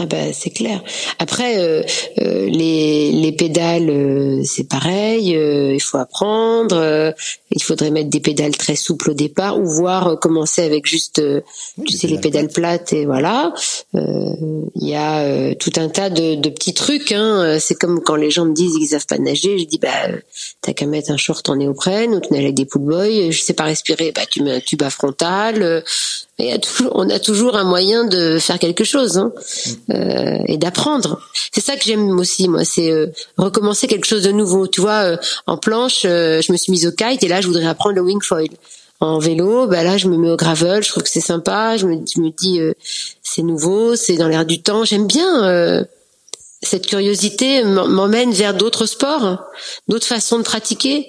Ah 0.00 0.06
bah 0.06 0.32
c'est 0.32 0.50
clair. 0.50 0.80
Après 1.18 1.58
euh, 1.58 1.82
euh, 2.20 2.46
les, 2.48 3.10
les 3.10 3.32
pédales 3.32 3.90
euh, 3.90 4.42
c'est 4.44 4.68
pareil, 4.68 5.34
euh, 5.36 5.74
il 5.74 5.80
faut 5.80 5.98
apprendre. 5.98 6.76
euh, 6.76 7.10
il 7.50 7.60
faudrait 7.60 7.90
mettre 7.90 8.08
des 8.08 8.20
pédales 8.20 8.56
très 8.56 8.76
souples 8.76 9.10
au 9.10 9.14
départ 9.14 9.58
ou 9.58 9.66
voir 9.66 10.06
euh, 10.06 10.14
commencer 10.16 10.62
avec 10.62 10.86
juste 10.86 11.18
euh, 11.18 11.40
Oui, 11.78 11.86
tu 11.86 11.96
sais 11.96 12.06
les 12.06 12.18
pédales 12.18 12.46
plates 12.46 12.92
et 12.92 13.06
voilà. 13.06 13.52
Euh, 13.96 14.30
Il 14.76 14.88
y 14.88 14.94
a 14.94 15.22
euh, 15.22 15.54
tout 15.56 15.72
un 15.78 15.88
tas 15.88 16.10
de, 16.10 16.36
de 16.36 16.48
petits 16.48 16.74
trucs. 16.74 17.10
Hein. 17.10 17.58
C'est 17.58 17.74
comme 17.74 18.00
quand 18.00 18.14
les 18.14 18.30
gens 18.30 18.44
me 18.44 18.54
disent 18.54 18.76
qu'ils 18.76 18.86
savent 18.86 19.06
pas 19.06 19.18
nager, 19.18 19.58
je 19.58 19.64
dis 19.64 19.78
bah 19.78 19.88
t'as 20.62 20.74
qu'à 20.74 20.86
mettre 20.86 21.10
un 21.10 21.16
short 21.16 21.48
en 21.48 21.56
néoprène 21.56 22.14
ou 22.14 22.20
tu 22.20 22.32
nages 22.32 22.44
avec 22.44 22.54
des 22.54 22.66
pool 22.66 22.82
boys. 22.82 23.30
Je 23.32 23.40
sais 23.40 23.54
pas 23.54 23.64
respirer, 23.64 24.12
bah 24.12 24.26
tu 24.30 24.44
mets 24.44 24.52
un 24.52 24.60
tube 24.60 24.82
à 24.84 24.90
frontal. 24.90 25.82
A 26.38 26.58
toujours, 26.58 26.92
on 26.94 27.10
a 27.10 27.18
toujours 27.18 27.56
un 27.56 27.64
moyen 27.64 28.04
de 28.04 28.38
faire 28.38 28.58
quelque 28.58 28.84
chose 28.84 29.18
hein, 29.18 29.32
euh, 29.90 30.38
et 30.46 30.56
d'apprendre. 30.56 31.20
C'est 31.52 31.60
ça 31.60 31.76
que 31.76 31.84
j'aime 31.84 32.18
aussi, 32.18 32.48
moi, 32.48 32.64
c'est 32.64 32.90
euh, 32.90 33.08
recommencer 33.36 33.88
quelque 33.88 34.06
chose 34.06 34.22
de 34.22 34.30
nouveau. 34.30 34.68
Tu 34.68 34.80
vois, 34.80 35.02
euh, 35.02 35.16
en 35.46 35.56
planche, 35.56 36.02
euh, 36.04 36.40
je 36.40 36.52
me 36.52 36.56
suis 36.56 36.70
mise 36.70 36.86
au 36.86 36.92
kite 36.92 37.22
et 37.22 37.28
là, 37.28 37.40
je 37.40 37.48
voudrais 37.48 37.66
apprendre 37.66 37.96
le 37.96 38.02
wing 38.02 38.22
foil. 38.22 38.48
En 39.00 39.18
vélo, 39.18 39.66
bah 39.66 39.84
là, 39.84 39.96
je 39.96 40.08
me 40.08 40.16
mets 40.16 40.30
au 40.30 40.36
gravel. 40.36 40.82
Je 40.82 40.88
trouve 40.88 41.02
que 41.02 41.08
c'est 41.08 41.20
sympa. 41.20 41.76
Je 41.76 41.86
me, 41.86 41.98
je 42.12 42.20
me 42.20 42.30
dis, 42.30 42.60
euh, 42.60 42.72
c'est 43.22 43.42
nouveau, 43.42 43.96
c'est 43.96 44.16
dans 44.16 44.28
l'air 44.28 44.44
du 44.44 44.62
temps. 44.62 44.84
J'aime 44.84 45.06
bien. 45.06 45.44
euh, 45.44 45.84
cette 46.62 46.86
curiosité 46.86 47.62
m'emmène 47.62 48.32
vers 48.32 48.54
d'autres 48.54 48.86
sports, 48.86 49.44
d'autres 49.86 50.06
façons 50.06 50.38
de 50.38 50.42
pratiquer. 50.42 51.06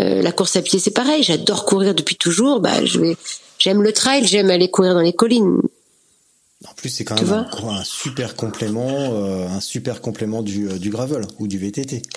Euh, 0.00 0.22
la 0.22 0.32
course 0.32 0.56
à 0.56 0.62
pied, 0.62 0.78
c'est 0.78 0.92
pareil. 0.92 1.22
J'adore 1.22 1.64
courir 1.64 1.94
depuis 1.94 2.16
toujours. 2.16 2.60
Bah, 2.60 2.84
je 2.84 2.98
vais, 2.98 3.16
j'aime 3.58 3.82
le 3.82 3.92
trail, 3.92 4.26
j'aime 4.26 4.50
aller 4.50 4.70
courir 4.70 4.94
dans 4.94 5.00
les 5.00 5.12
collines. 5.12 5.60
En 6.66 6.74
plus, 6.74 6.88
c'est 6.88 7.04
quand 7.04 7.20
même 7.20 7.32
un, 7.32 7.68
un 7.68 7.84
super 7.84 8.34
complément, 8.34 9.12
euh, 9.12 9.48
un 9.48 9.60
super 9.60 10.00
complément 10.00 10.42
du, 10.42 10.68
euh, 10.68 10.78
du 10.78 10.90
gravel 10.90 11.24
ou 11.38 11.46
du 11.46 11.58
VTT. 11.58 11.98
De 11.98 12.02
toute 12.02 12.12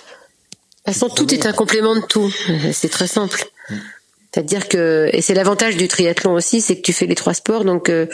façon, 0.85 1.09
tout 1.09 1.31
est 1.33 1.45
un 1.45 1.53
complément 1.53 1.95
de 1.95 2.01
tout. 2.01 2.33
C'est 2.73 2.89
très 2.89 3.07
simple. 3.07 3.45
C'est-à-dire 4.33 4.69
que 4.69 5.09
et 5.11 5.21
c'est 5.21 5.33
l'avantage 5.33 5.75
du 5.75 5.89
triathlon 5.89 6.33
aussi, 6.33 6.61
c'est 6.61 6.77
que 6.77 6.81
tu 6.81 6.93
fais 6.93 7.05
les 7.05 7.15
trois 7.15 7.33
sports, 7.33 7.65
donc 7.65 7.89
euh, 7.89 8.05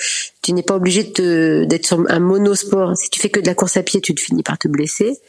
tu 0.41 0.53
n'es 0.53 0.63
pas 0.63 0.75
obligé 0.75 1.03
d'être 1.03 1.85
sur 1.85 2.03
un 2.09 2.19
monosport. 2.19 2.97
Si 2.97 3.09
tu 3.09 3.19
fais 3.19 3.29
que 3.29 3.39
de 3.39 3.45
la 3.45 3.53
course 3.53 3.77
à 3.77 3.83
pied, 3.83 4.01
tu 4.01 4.15
te 4.15 4.21
finis 4.21 4.41
par 4.41 4.57
te 4.57 4.67
blesser. 4.67 5.19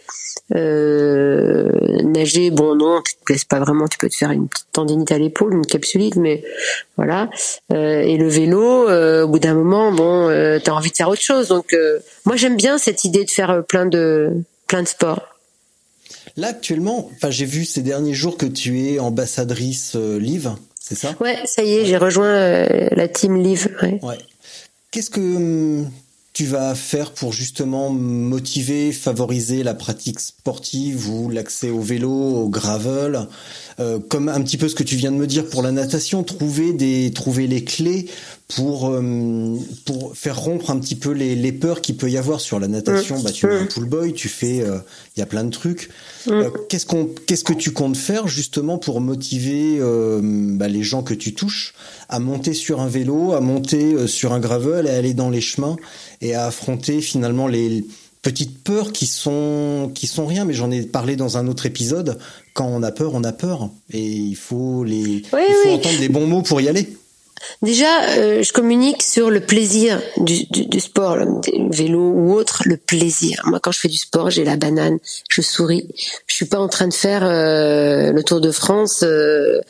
Euh, 0.54 1.70
nager, 2.04 2.50
bon 2.50 2.74
non, 2.74 3.02
tu 3.02 3.14
te 3.14 3.24
blesses 3.26 3.44
pas 3.44 3.60
vraiment, 3.60 3.86
tu 3.86 3.98
peux 3.98 4.08
te 4.08 4.16
faire 4.16 4.30
une 4.30 4.48
petite 4.48 4.68
tendinite 4.72 5.12
à 5.12 5.18
l'épaule, 5.18 5.52
une 5.52 5.66
capsulite, 5.66 6.16
mais 6.16 6.42
voilà. 6.96 7.28
Euh, 7.72 8.00
et 8.00 8.16
le 8.16 8.28
vélo, 8.28 8.88
au 8.88 9.28
bout 9.28 9.38
d'un 9.38 9.54
moment, 9.54 9.92
bon, 9.92 10.28
euh, 10.28 10.58
t'as 10.62 10.72
envie 10.72 10.90
de 10.90 10.96
faire 10.96 11.10
autre 11.10 11.22
chose. 11.22 11.48
Donc 11.48 11.76
moi 12.24 12.36
j'aime 12.36 12.56
bien 12.56 12.78
cette 12.78 13.04
idée 13.04 13.24
de 13.24 13.30
faire 13.30 13.62
plein 13.66 13.84
de 13.84 14.30
plein 14.66 14.82
de 14.82 14.88
sports. 14.88 15.22
Là, 16.36 16.48
actuellement, 16.48 17.10
enfin, 17.14 17.30
j'ai 17.30 17.46
vu 17.46 17.64
ces 17.64 17.82
derniers 17.82 18.14
jours 18.14 18.36
que 18.36 18.46
tu 18.46 18.80
es 18.86 18.98
ambassadrice 19.00 19.96
Live, 19.96 20.54
c'est 20.88 20.94
ça? 20.94 21.14
Ouais, 21.20 21.36
ça 21.44 21.62
y 21.62 21.74
est, 21.74 21.84
j'ai 21.84 21.98
rejoint 21.98 22.24
euh, 22.32 22.88
la 22.92 23.08
team 23.08 23.36
Live. 23.36 23.68
Ouais. 23.82 23.98
Ouais. 24.02 24.18
Qu'est-ce 24.90 25.10
que 25.10 25.20
hum, 25.20 25.90
tu 26.38 26.46
vas 26.46 26.76
faire 26.76 27.10
pour 27.10 27.32
justement 27.32 27.90
motiver, 27.90 28.92
favoriser 28.92 29.64
la 29.64 29.74
pratique 29.74 30.20
sportive 30.20 31.10
ou 31.10 31.28
l'accès 31.30 31.68
au 31.68 31.80
vélo, 31.80 32.12
au 32.12 32.48
gravel, 32.48 33.26
euh, 33.80 33.98
comme 33.98 34.28
un 34.28 34.40
petit 34.42 34.56
peu 34.56 34.68
ce 34.68 34.76
que 34.76 34.84
tu 34.84 34.94
viens 34.94 35.10
de 35.10 35.16
me 35.16 35.26
dire 35.26 35.48
pour 35.48 35.64
la 35.64 35.72
natation, 35.72 36.22
trouver 36.22 36.72
des, 36.72 37.10
trouver 37.12 37.48
les 37.48 37.64
clés 37.64 38.06
pour 38.46 38.84
hum, 38.84 39.60
pour 39.84 40.16
faire 40.16 40.38
rompre 40.38 40.70
un 40.70 40.78
petit 40.78 40.94
peu 40.94 41.10
les, 41.10 41.34
les 41.34 41.50
peurs 41.50 41.80
qu'il 41.80 41.96
peut 41.96 42.08
y 42.08 42.16
avoir 42.16 42.40
sur 42.40 42.60
la 42.60 42.68
natation. 42.68 43.20
Bah, 43.20 43.32
tu 43.32 43.46
es 43.46 43.58
un 43.58 43.66
pool 43.66 43.86
boy, 43.86 44.12
tu 44.12 44.28
fais, 44.28 44.60
euh, 44.60 44.78
il 45.16 45.20
y 45.20 45.22
a 45.24 45.26
plein 45.26 45.42
de 45.42 45.50
trucs. 45.50 45.90
Euh, 46.28 46.50
qu'est-ce 46.68 46.86
qu'on, 46.86 47.08
qu'est-ce 47.26 47.44
que 47.44 47.52
tu 47.52 47.72
comptes 47.72 47.96
faire 47.96 48.28
justement 48.28 48.78
pour 48.78 49.00
motiver 49.00 49.78
euh, 49.78 50.20
bah, 50.22 50.68
les 50.68 50.82
gens 50.82 51.02
que 51.02 51.14
tu 51.14 51.34
touches 51.34 51.74
à 52.08 52.18
monter 52.18 52.54
sur 52.54 52.80
un 52.80 52.88
vélo, 52.88 53.32
à 53.32 53.40
monter 53.40 53.94
euh, 53.94 54.06
sur 54.06 54.32
un 54.32 54.40
gravel, 54.40 54.86
à 54.86 54.96
aller 54.96 55.14
dans 55.14 55.30
les 55.30 55.40
chemins 55.40 55.76
et 56.20 56.34
à 56.34 56.46
affronter 56.46 57.00
finalement 57.00 57.46
les 57.46 57.84
petites 58.22 58.62
peurs 58.64 58.92
qui 58.92 59.06
sont 59.06 59.90
qui 59.94 60.06
sont 60.06 60.26
rien. 60.26 60.44
Mais 60.44 60.54
j'en 60.54 60.70
ai 60.70 60.82
parlé 60.82 61.16
dans 61.16 61.36
un 61.38 61.46
autre 61.48 61.66
épisode. 61.66 62.18
Quand 62.54 62.66
on 62.66 62.82
a 62.82 62.90
peur, 62.92 63.12
on 63.14 63.24
a 63.24 63.32
peur 63.32 63.70
et 63.92 64.02
il 64.02 64.34
faut 64.36 64.84
les, 64.84 65.22
Oui, 65.32 65.40
il 65.48 65.54
faut 65.62 65.68
oui. 65.68 65.74
entendre 65.74 65.98
les 66.00 66.08
bons 66.08 66.26
mots 66.26 66.42
pour 66.42 66.60
y 66.60 66.68
aller. 66.68 66.88
Déjà, 67.62 68.02
euh, 68.16 68.42
je 68.42 68.52
communique 68.52 69.00
sur 69.00 69.30
le 69.30 69.38
plaisir 69.38 70.02
du, 70.16 70.44
du, 70.46 70.66
du 70.66 70.80
sport, 70.80 71.14
le 71.14 71.26
vélo 71.70 72.10
ou 72.10 72.32
autre, 72.34 72.62
le 72.66 72.76
plaisir. 72.76 73.42
Moi, 73.46 73.60
quand 73.60 73.70
je 73.70 73.78
fais 73.78 73.88
du 73.88 73.96
sport, 73.96 74.28
j'ai 74.28 74.42
la 74.44 74.56
banane, 74.56 74.98
je 75.30 75.40
souris. 75.40 75.86
Je 76.26 76.34
suis 76.34 76.46
pas 76.46 76.58
en 76.58 76.66
train 76.66 76.88
de 76.88 76.94
faire 76.94 77.22
euh, 77.24 78.10
le 78.12 78.24
Tour 78.24 78.40
de 78.40 78.50
France. 78.50 79.04
euh, 79.04 79.60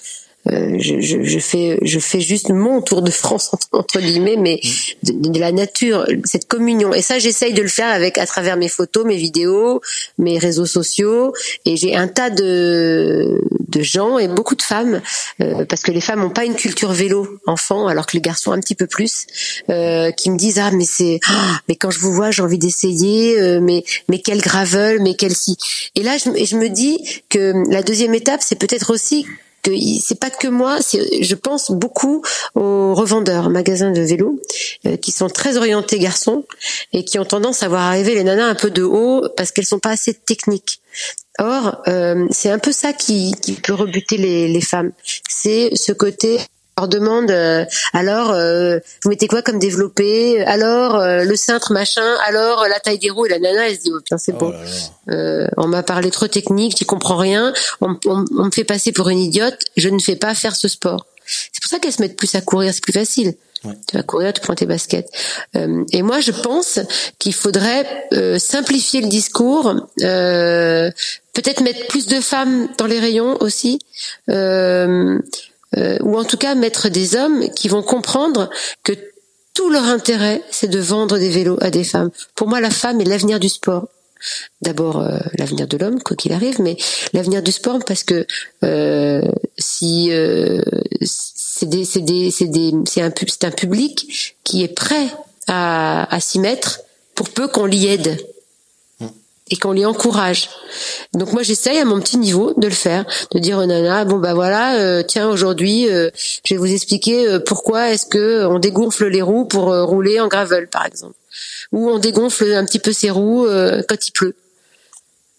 euh, 0.50 0.76
je, 0.78 1.00
je, 1.00 1.38
fais, 1.38 1.78
je 1.82 1.98
fais 1.98 2.20
juste 2.20 2.50
mon 2.50 2.80
Tour 2.82 3.02
de 3.02 3.10
France 3.10 3.50
entre, 3.72 4.00
guillemets, 4.00 4.36
mais 4.36 4.60
de, 5.02 5.38
la 5.38 5.52
nature, 5.52 6.06
cette 6.24 6.46
communion. 6.46 6.94
Et 6.94 7.02
ça, 7.02 7.18
j'essaye 7.18 7.52
de 7.52 7.62
le 7.62 7.68
faire 7.68 7.88
avec 7.88 8.18
à 8.18 8.26
travers 8.26 8.56
mes 8.56 8.68
photos, 8.68 9.04
mes 9.04 9.16
vidéos, 9.16 9.80
mes 10.18 10.38
réseaux 10.38 10.66
sociaux. 10.66 11.32
Et 11.64 11.76
j'ai 11.76 11.94
un 11.94 12.08
tas 12.08 12.30
de, 12.30 13.40
de 13.68 13.82
gens 13.82 14.18
et 14.18 14.28
beaucoup 14.28 14.54
de 14.54 14.62
femmes, 14.62 15.00
euh, 15.40 15.64
parce 15.64 15.82
que 15.82 15.90
les 15.90 16.00
femmes 16.00 16.20
n'ont 16.20 16.30
pas 16.30 16.44
une 16.44 16.54
culture 16.54 16.92
vélo 16.92 17.38
enfant, 17.46 17.86
alors 17.86 18.06
que 18.06 18.16
les 18.16 18.20
garçons 18.20 18.52
un 18.52 18.60
petit 18.60 18.74
peu 18.74 18.86
plus, 18.86 19.26
euh, 19.68 20.10
qui 20.12 20.30
me 20.30 20.36
disent 20.36 20.58
ah 20.58 20.70
mais 20.70 20.84
c'est, 20.84 21.20
ah, 21.28 21.60
mais 21.68 21.76
quand 21.76 21.90
je 21.90 21.98
vous 21.98 22.12
vois, 22.12 22.30
j'ai 22.30 22.42
envie 22.42 22.58
d'essayer, 22.58 23.38
euh, 23.38 23.60
mais 23.60 23.84
mais 24.08 24.20
quel 24.20 24.40
gravel, 24.40 25.00
mais 25.00 25.14
quel 25.14 25.34
si. 25.34 25.56
Et 25.94 26.02
là, 26.02 26.16
je, 26.16 26.44
je 26.44 26.56
me 26.56 26.68
dis 26.68 26.98
que 27.28 27.52
la 27.70 27.82
deuxième 27.82 28.14
étape, 28.14 28.40
c'est 28.42 28.58
peut-être 28.58 28.92
aussi 28.92 29.26
il- 29.66 30.00
c'est 30.00 30.18
pas 30.20 30.30
que 30.30 30.48
moi, 30.48 30.78
je 31.20 31.34
pense 31.34 31.70
beaucoup 31.70 32.22
aux 32.54 32.94
revendeurs, 32.94 33.50
magasins 33.50 33.90
de 33.90 34.00
vélos, 34.00 34.40
euh, 34.86 34.96
qui 34.96 35.10
sont 35.12 35.28
très 35.28 35.56
orientés 35.56 35.98
garçons 35.98 36.44
et 36.92 37.04
qui 37.04 37.18
ont 37.18 37.24
tendance 37.24 37.62
à 37.62 37.68
voir 37.68 37.82
arriver 37.82 38.14
les 38.14 38.24
nanas 38.24 38.46
un 38.46 38.54
peu 38.54 38.70
de 38.70 38.82
haut 38.82 39.28
parce 39.36 39.52
qu'elles 39.52 39.66
sont 39.66 39.78
pas 39.78 39.90
assez 39.90 40.14
techniques. 40.14 40.80
Or, 41.38 41.82
euh, 41.86 42.26
c'est 42.30 42.50
un 42.50 42.58
peu 42.58 42.72
ça 42.72 42.92
qui, 42.92 43.32
qui 43.40 43.52
peut 43.52 43.74
rebuter 43.74 44.16
les, 44.16 44.48
les 44.48 44.60
femmes. 44.60 44.92
C'est 45.28 45.70
ce 45.76 45.92
côté 45.92 46.38
leur 46.78 46.88
demande 46.88 47.30
euh, 47.30 47.64
alors 47.92 48.30
euh, 48.30 48.78
vous 49.02 49.10
mettez 49.10 49.26
quoi 49.28 49.42
comme 49.42 49.58
développé? 49.58 50.42
Alors 50.44 50.96
euh, 50.96 51.24
le 51.24 51.36
cintre 51.36 51.72
machin 51.72 52.14
alors 52.26 52.66
la 52.68 52.78
taille 52.80 52.98
des 52.98 53.10
roues 53.10 53.26
et 53.26 53.30
la 53.30 53.38
nana 53.38 53.68
elle 53.68 53.76
se 53.76 53.82
dit 53.82 53.90
oh, 53.92 53.98
putain 53.98 54.18
c'est 54.18 54.32
Oh 54.34 54.38
bon. 54.38 54.54
Euh, 55.10 55.46
on 55.56 55.66
m'a 55.66 55.82
parlé 55.82 56.10
trop 56.10 56.28
technique 56.28 56.74
tu 56.76 56.84
comprends 56.84 57.16
rien. 57.16 57.52
On, 57.80 57.96
on- 58.06 58.24
on 58.38 58.44
me 58.46 58.50
fait 58.50 58.64
passer 58.64 58.92
pour 58.92 59.08
une 59.08 59.18
idiote 59.18 59.58
je 59.76 59.88
ne 59.88 59.98
fais 59.98 60.16
pas 60.16 60.34
faire 60.34 60.54
ce 60.56 60.68
sport. 60.68 61.06
C'est 61.26 61.60
pour 61.62 61.70
ça 61.70 61.78
qu'elles 61.78 61.92
se 61.92 62.00
mettent 62.02 62.16
plus 62.16 62.34
à 62.34 62.40
courir 62.40 62.72
c'est 62.72 62.82
plus 62.82 62.92
facile. 62.92 63.34
Ouais. 63.64 63.72
tu 63.88 63.96
vas 63.96 64.04
courir 64.04 64.32
tu 64.32 64.40
prends 64.40 64.54
tes 64.54 64.66
baskets. 64.66 65.10
Euh, 65.56 65.84
et 65.92 66.02
moi 66.02 66.20
je 66.20 66.30
pense 66.30 66.78
qu'il 67.18 67.34
faudrait 67.34 67.84
euh, 68.12 68.38
simplifier 68.38 69.00
le 69.00 69.08
discours 69.08 69.74
euh, 70.02 70.90
peut-être 71.32 71.60
mettre 71.62 71.86
plus 71.88 72.06
de 72.06 72.20
femmes 72.20 72.68
dans 72.78 72.86
les 72.86 73.00
rayons 73.00 73.36
aussi. 73.40 73.80
Euh, 74.30 75.18
euh, 75.76 75.98
ou 76.02 76.18
en 76.18 76.24
tout 76.24 76.36
cas 76.36 76.54
mettre 76.54 76.88
des 76.88 77.14
hommes 77.14 77.48
qui 77.50 77.68
vont 77.68 77.82
comprendre 77.82 78.50
que 78.82 78.92
tout 79.54 79.70
leur 79.70 79.84
intérêt, 79.84 80.42
c'est 80.50 80.68
de 80.68 80.78
vendre 80.78 81.18
des 81.18 81.30
vélos 81.30 81.58
à 81.60 81.70
des 81.70 81.84
femmes. 81.84 82.10
Pour 82.34 82.48
moi, 82.48 82.60
la 82.60 82.70
femme 82.70 83.00
est 83.00 83.04
l'avenir 83.04 83.40
du 83.40 83.48
sport. 83.48 83.88
D'abord 84.62 85.00
euh, 85.00 85.18
l'avenir 85.38 85.68
de 85.68 85.76
l'homme, 85.76 86.02
quoi 86.02 86.16
qu'il 86.16 86.32
arrive, 86.32 86.60
mais 86.60 86.76
l'avenir 87.12 87.42
du 87.42 87.52
sport 87.52 87.78
parce 87.86 88.02
que 88.02 88.26
euh, 88.64 89.22
si 89.58 90.10
c'est 91.02 91.66
des, 91.66 91.84
c'est 91.84 92.00
des, 92.00 92.30
c'est 92.84 93.02
un, 93.02 93.12
c'est 93.14 93.44
un 93.44 93.50
public 93.50 94.34
qui 94.44 94.62
est 94.62 94.74
prêt 94.74 95.08
à 95.46 96.18
s'y 96.20 96.38
mettre 96.40 96.80
pour 97.14 97.30
peu 97.30 97.48
qu'on 97.48 97.64
l'y 97.64 97.86
aide 97.86 98.18
et 99.50 99.56
qu'on 99.56 99.72
les 99.72 99.84
encourage. 99.84 100.50
Donc 101.14 101.32
moi 101.32 101.42
j'essaye 101.42 101.78
à 101.78 101.84
mon 101.84 102.00
petit 102.00 102.18
niveau 102.18 102.54
de 102.56 102.66
le 102.66 102.74
faire, 102.74 103.04
de 103.32 103.38
dire 103.38 103.58
aux 103.58 103.66
nanas 103.66 104.04
bon 104.04 104.18
bah 104.18 104.34
voilà 104.34 104.76
euh, 104.76 105.02
tiens 105.02 105.28
aujourd'hui 105.28 105.88
euh, 105.88 106.10
je 106.44 106.54
vais 106.54 106.58
vous 106.58 106.72
expliquer 106.72 107.26
euh, 107.26 107.38
pourquoi 107.38 107.90
est-ce 107.90 108.06
que 108.06 108.46
on 108.46 108.58
dégonfle 108.58 109.06
les 109.06 109.22
roues 109.22 109.44
pour 109.44 109.70
euh, 109.72 109.84
rouler 109.84 110.20
en 110.20 110.28
gravel 110.28 110.68
par 110.68 110.86
exemple 110.86 111.14
ou 111.72 111.90
on 111.90 111.98
dégonfle 111.98 112.52
un 112.52 112.64
petit 112.64 112.78
peu 112.78 112.92
ses 112.92 113.10
roues 113.10 113.46
euh, 113.46 113.82
quand 113.88 114.08
il 114.08 114.12
pleut. 114.12 114.34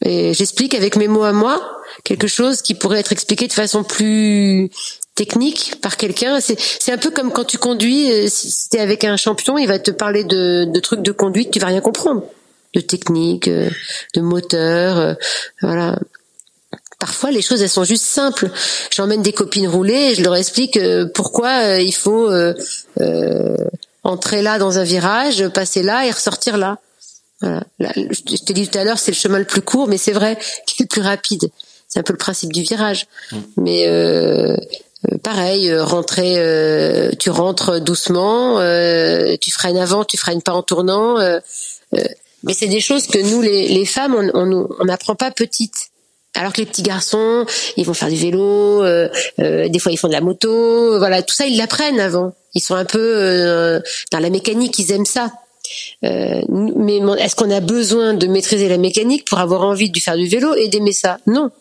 Et 0.06 0.34
j'explique 0.34 0.76
avec 0.76 0.96
mes 0.96 1.08
mots 1.08 1.24
à 1.24 1.34
moi 1.34 1.78
quelque 2.04 2.28
chose 2.28 2.62
qui 2.62 2.76
pourrait 2.76 3.00
être 3.00 3.12
expliqué 3.12 3.48
de 3.48 3.54
façon 3.54 3.84
plus 3.84 4.70
technique 5.16 5.82
par 5.82 5.98
quelqu'un. 5.98 6.40
C'est 6.40 6.92
un 6.92 6.98
peu 6.98 7.12
comme 7.12 7.32
quand 7.34 7.44
tu 7.44 7.58
conduis, 7.58 8.10
euh, 8.12 8.28
si, 8.30 8.50
si 8.50 8.70
t'es 8.70 8.80
avec 8.80 9.04
un 9.04 9.18
champion, 9.18 9.58
il 9.58 9.68
va 9.68 9.80
te 9.80 9.92
parler 9.92 10.24
de, 10.24 10.66
de 10.66 10.80
trucs 10.80 11.02
de 11.02 11.12
conduite, 11.12 11.52
tu 11.52 11.60
vas 11.60 11.68
rien 11.68 11.82
comprendre, 11.82 12.24
de 12.74 12.82
technique, 12.82 13.48
euh, 13.48 13.70
de 14.16 14.22
moteur, 14.22 14.98
euh, 14.98 15.14
voilà. 15.62 15.98
Parfois, 17.00 17.32
les 17.32 17.42
choses 17.42 17.62
elles 17.62 17.70
sont 17.70 17.86
juste 17.86 18.04
simples. 18.04 18.52
J'emmène 18.92 19.22
des 19.22 19.32
copines 19.32 19.68
rouler 19.68 20.12
et 20.12 20.16
je 20.16 20.24
leur 20.24 20.36
explique 20.36 20.76
euh, 20.76 21.08
pourquoi 21.14 21.78
il 21.78 21.94
faut 21.94 22.30
euh, 22.30 22.54
euh, 23.00 23.56
entrer 24.04 24.42
là 24.42 24.60
dans 24.60 24.80
un 24.80 24.84
virage, 24.84 25.48
passer 25.50 25.82
là 25.82 26.06
et 26.06 26.12
ressortir 26.12 26.58
là. 26.58 26.80
Voilà. 27.42 27.64
Là, 27.80 27.92
je 27.96 28.36
te 28.44 28.52
dis 28.52 28.68
tout 28.68 28.78
à 28.78 28.84
l'heure, 28.84 29.00
c'est 29.00 29.12
le 29.12 29.18
chemin 29.18 29.40
le 29.40 29.46
plus 29.46 29.62
court, 29.62 29.88
mais 29.88 29.98
c'est 29.98 30.12
vrai 30.12 30.38
qu'il 30.68 30.84
est 30.84 30.84
le 30.84 30.88
plus 30.88 31.02
rapide. 31.02 31.50
C'est 31.88 32.00
un 32.00 32.04
peu 32.04 32.14
le 32.14 32.18
principe 32.18 32.52
du 32.52 32.64
virage. 32.64 33.08
Mais 33.56 33.88
euh, 33.88 34.58
euh, 35.10 35.18
pareil, 35.24 35.74
rentrer, 35.78 36.36
euh, 36.38 37.12
tu 37.18 37.30
rentres 37.30 37.80
doucement, 37.80 38.60
euh, 38.60 39.36
tu 39.40 39.52
freines 39.52 39.78
avant, 39.78 40.04
tu 40.04 40.18
freines 40.18 40.42
pas 40.42 40.54
en 40.54 40.64
tournant. 40.64 41.18
Euh, 42.44 42.46
euh, 42.46 42.48
mais 42.48 42.54
c'est 42.54 42.68
des 42.68 42.80
choses 42.82 43.08
que 43.08 43.20
nous, 43.20 43.42
les, 43.42 43.68
les 43.68 43.86
femmes, 43.86 44.16
on 44.16 44.30
on 44.34 44.46
nous- 44.46 44.70
on 44.80 44.86
n'apprend 44.86 45.16
pas 45.16 45.32
petites. 45.32 45.92
Alors 46.36 46.54
que 46.54 46.62
les 46.62 46.68
petits 46.68 46.84
garçons, 46.84 47.46
ils 47.76 47.86
vont 47.86 47.94
faire 47.96 48.10
du 48.10 48.16
vélo, 48.16 48.84
euh, 48.84 49.10
euh, 49.40 49.68
des 49.68 49.80
fois 49.80 49.92
ils 49.92 49.98
font 49.98 50.08
de 50.08 50.14
la 50.14 50.22
moto, 50.22 50.98
voilà, 51.00 51.24
tout 51.24 51.34
ça 51.34 51.46
ils 51.48 51.58
l'apprennent 51.58 52.00
avant. 52.00 52.34
Ils 52.54 52.62
sont 52.62 52.76
un 52.76 52.86
peu 52.86 53.00
euh, 53.00 53.80
dans 54.12 54.20
la 54.20 54.30
mécanique, 54.30 54.78
ils 54.80 54.92
aiment 54.92 55.06
ça. 55.06 55.32
Euh, 56.04 56.42
mais 56.50 56.98
est-ce 57.20 57.36
qu'on 57.36 57.52
a 57.52 57.60
besoin 57.62 58.14
de 58.14 58.28
maîtriser 58.28 58.70
la 58.70 58.78
mécanique 58.78 59.26
pour 59.26 59.40
avoir 59.40 59.62
envie 59.64 59.90
de 59.90 60.00
faire 60.00 60.16
du 60.18 60.28
vélo 60.28 60.56
et 60.56 60.68
d'aimer 60.68 60.94
ça? 60.94 61.18
Non. 61.28 61.52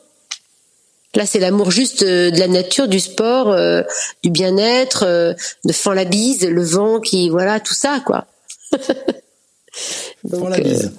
Là, 1.15 1.27
c'est 1.27 1.39
l'amour 1.41 1.71
juste 1.71 2.03
euh, 2.03 2.31
de 2.31 2.39
la 2.39 2.49
nature, 2.49 2.89
du 2.89 3.01
sport, 3.01 3.51
euh, 3.51 3.83
du 4.23 4.31
bien-être, 4.31 5.05
euh, 5.05 5.35
de 5.65 5.73
fend 5.73 5.93
la 5.93 6.05
bise, 6.05 6.45
le 6.47 6.63
vent 6.63 7.01
qui, 7.01 7.31
voilà, 7.31 7.61
tout 7.61 7.75
ça, 7.75 8.01
quoi. 8.05 8.27
Font 10.29 10.39
Donc, 10.39 10.51
la 10.51 10.57
euh, 10.57 10.61
bise. 10.61 10.93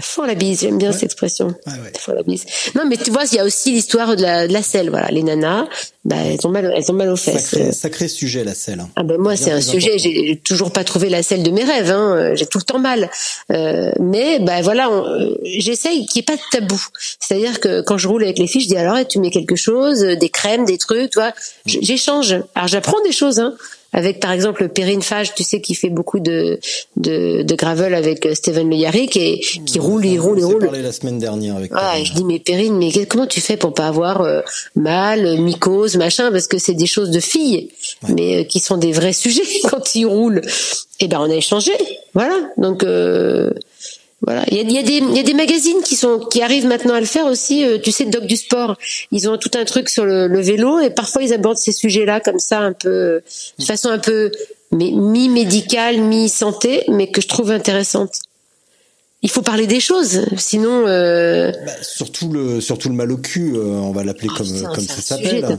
Fond 0.00 0.22
la 0.24 0.34
bise, 0.34 0.62
j'aime 0.62 0.78
bien 0.78 0.90
cette 0.90 1.02
expression. 1.04 1.48
Ouais, 1.66 1.72
ouais. 1.74 2.14
La 2.14 2.22
bise. 2.22 2.44
Non, 2.74 2.84
mais 2.88 2.96
tu 2.96 3.10
vois, 3.10 3.24
il 3.30 3.36
y 3.36 3.38
a 3.38 3.44
aussi 3.44 3.72
l'histoire 3.72 4.16
de 4.16 4.22
la, 4.22 4.48
de 4.48 4.52
la 4.52 4.62
selle, 4.62 4.88
voilà. 4.88 5.08
Les 5.10 5.22
nanas, 5.22 5.66
bah, 6.06 6.16
elles 6.24 6.44
ont 6.46 6.50
mal, 6.50 6.72
elles 6.74 6.90
ont 6.90 6.94
mal 6.94 7.10
aux 7.10 7.16
fesses. 7.16 7.50
Sacré, 7.50 7.72
sacré 7.72 8.08
sujet, 8.08 8.42
la 8.42 8.54
selle. 8.54 8.80
hein. 8.80 8.88
Ah 8.96 9.02
ben 9.02 9.18
moi 9.18 9.36
c'est 9.36 9.52
un 9.52 9.60
sujet, 9.60 9.98
j'ai 9.98 10.40
toujours 10.42 10.72
pas 10.72 10.82
trouvé 10.82 11.10
la 11.10 11.22
selle 11.22 11.42
de 11.42 11.50
mes 11.50 11.62
rêves, 11.62 11.90
hein. 11.90 12.16
euh, 12.16 12.34
j'ai 12.34 12.46
tout 12.46 12.58
le 12.58 12.64
temps 12.64 12.78
mal. 12.78 13.10
Euh, 13.52 13.92
mais 14.00 14.38
ben 14.40 14.62
voilà, 14.62 14.90
euh, 14.90 15.36
j'essaye 15.44 16.06
qu'il 16.06 16.20
n'y 16.20 16.22
ait 16.22 16.36
pas 16.36 16.36
de 16.36 16.42
tabou. 16.50 16.82
C'est-à-dire 17.20 17.60
que 17.60 17.82
quand 17.82 17.98
je 17.98 18.08
roule 18.08 18.24
avec 18.24 18.38
les 18.38 18.46
filles, 18.46 18.62
je 18.62 18.68
dis 18.68 18.76
alors 18.78 18.96
eh, 18.96 19.04
tu 19.04 19.18
mets 19.20 19.30
quelque 19.30 19.56
chose, 19.56 20.02
euh, 20.02 20.16
des 20.16 20.30
crèmes, 20.30 20.64
des 20.64 20.78
trucs, 20.78 21.10
tu 21.10 21.18
vois. 21.18 21.32
J'échange. 21.66 22.34
Alors 22.54 22.66
j'apprends 22.66 23.00
des 23.04 23.12
choses, 23.12 23.40
hein. 23.40 23.54
Avec 23.92 24.20
par 24.20 24.32
exemple 24.32 24.68
Perrine 24.68 25.02
Fage, 25.02 25.34
tu 25.34 25.42
sais, 25.44 25.60
qui 25.60 25.74
fait 25.74 25.90
beaucoup 25.90 26.18
de 26.18 26.58
de, 26.96 27.42
de 27.42 27.54
gravel 27.54 27.94
avec 27.94 28.24
euh, 28.24 28.34
Steven 28.34 28.68
Le 28.70 28.76
Yarrick 28.76 29.16
et 29.16 29.40
qui 29.66 29.78
roule, 29.78 30.04
il 30.06 30.18
roule, 30.18 30.38
il 30.38 30.44
roule. 30.44 30.58
parlé 30.64 30.82
la 30.82 30.92
semaine 30.92 31.18
dernière 31.18 31.56
avec 31.56 31.70
Ah, 31.74 31.96
je 32.02 32.12
dis 32.14 32.24
mais 32.24 32.38
Perrine, 32.38 32.76
mais 32.78 32.90
comment 33.06 33.26
tu 33.26 33.40
fais 33.40 33.56
pour 33.56 33.74
pas 33.74 33.88
avoir 33.88 34.22
euh, 34.22 34.40
mal, 34.76 35.26
euh, 35.26 35.36
mycose, 35.36 35.96
machin, 35.96 36.30
parce 36.32 36.46
que 36.46 36.58
c'est 36.58 36.74
des 36.74 36.86
choses 36.86 37.10
de 37.10 37.20
filles, 37.20 37.70
mais 38.08 38.40
euh, 38.40 38.44
qui 38.44 38.60
sont 38.60 38.76
des 38.78 38.92
vrais 38.92 39.12
sujets 39.24 39.42
quand 39.70 39.94
ils 39.94 40.06
roulent. 40.06 40.42
Et 41.00 41.08
ben 41.08 41.18
on 41.20 41.30
a 41.30 41.34
échangé, 41.34 41.72
voilà. 42.14 42.38
Donc 42.56 42.84
euh, 42.84 43.50
voilà, 44.24 44.44
il 44.50 44.70
y 44.70 44.78
a, 44.78 44.80
y 44.80 44.98
a 45.00 45.14
y 45.14 45.18
a 45.18 45.22
des 45.22 45.34
magazines 45.34 45.82
qui 45.84 45.96
sont 45.96 46.20
qui 46.20 46.42
arrivent 46.42 46.66
maintenant 46.66 46.94
à 46.94 47.00
le 47.00 47.06
faire 47.06 47.26
aussi. 47.26 47.64
euh, 47.64 47.78
tu 47.78 47.90
sais, 47.90 48.04
Doc 48.04 48.24
du 48.24 48.36
sport, 48.36 48.76
ils 49.10 49.28
ont 49.28 49.36
tout 49.36 49.50
un 49.54 49.64
truc 49.64 49.88
sur 49.88 50.04
le, 50.04 50.28
le 50.28 50.40
vélo 50.40 50.78
et 50.78 50.90
parfois 50.90 51.22
ils 51.22 51.32
abordent 51.32 51.58
ces 51.58 51.72
sujets-là 51.72 52.20
comme 52.20 52.38
ça 52.38 52.60
un 52.60 52.72
peu 52.72 53.22
de 53.58 53.64
façon 53.64 53.88
un 53.88 53.98
peu 53.98 54.30
mi 54.72 55.28
médicale, 55.28 56.00
mi 56.00 56.28
santé, 56.28 56.84
mais 56.88 57.10
que 57.10 57.20
je 57.20 57.28
trouve 57.28 57.50
intéressante. 57.50 58.20
Il 59.24 59.30
faut 59.30 59.42
parler 59.42 59.66
des 59.68 59.78
choses, 59.80 60.22
sinon. 60.36 60.84
Euh, 60.86 61.52
Bah, 61.64 61.72
surtout 61.82 62.28
le 62.28 62.60
surtout 62.60 62.88
le 62.88 62.94
mal 62.94 63.12
au 63.12 63.16
cul, 63.18 63.52
euh, 63.54 63.62
on 63.62 63.92
va 63.92 64.02
l'appeler 64.02 64.28
comme 64.28 64.46
Putain, 64.46 64.72
comme 64.74 64.84
c'est 64.84 65.00
ça 65.00 65.14
un 65.14 65.18
sujet, 65.18 65.40
s'appelle. 65.40 65.58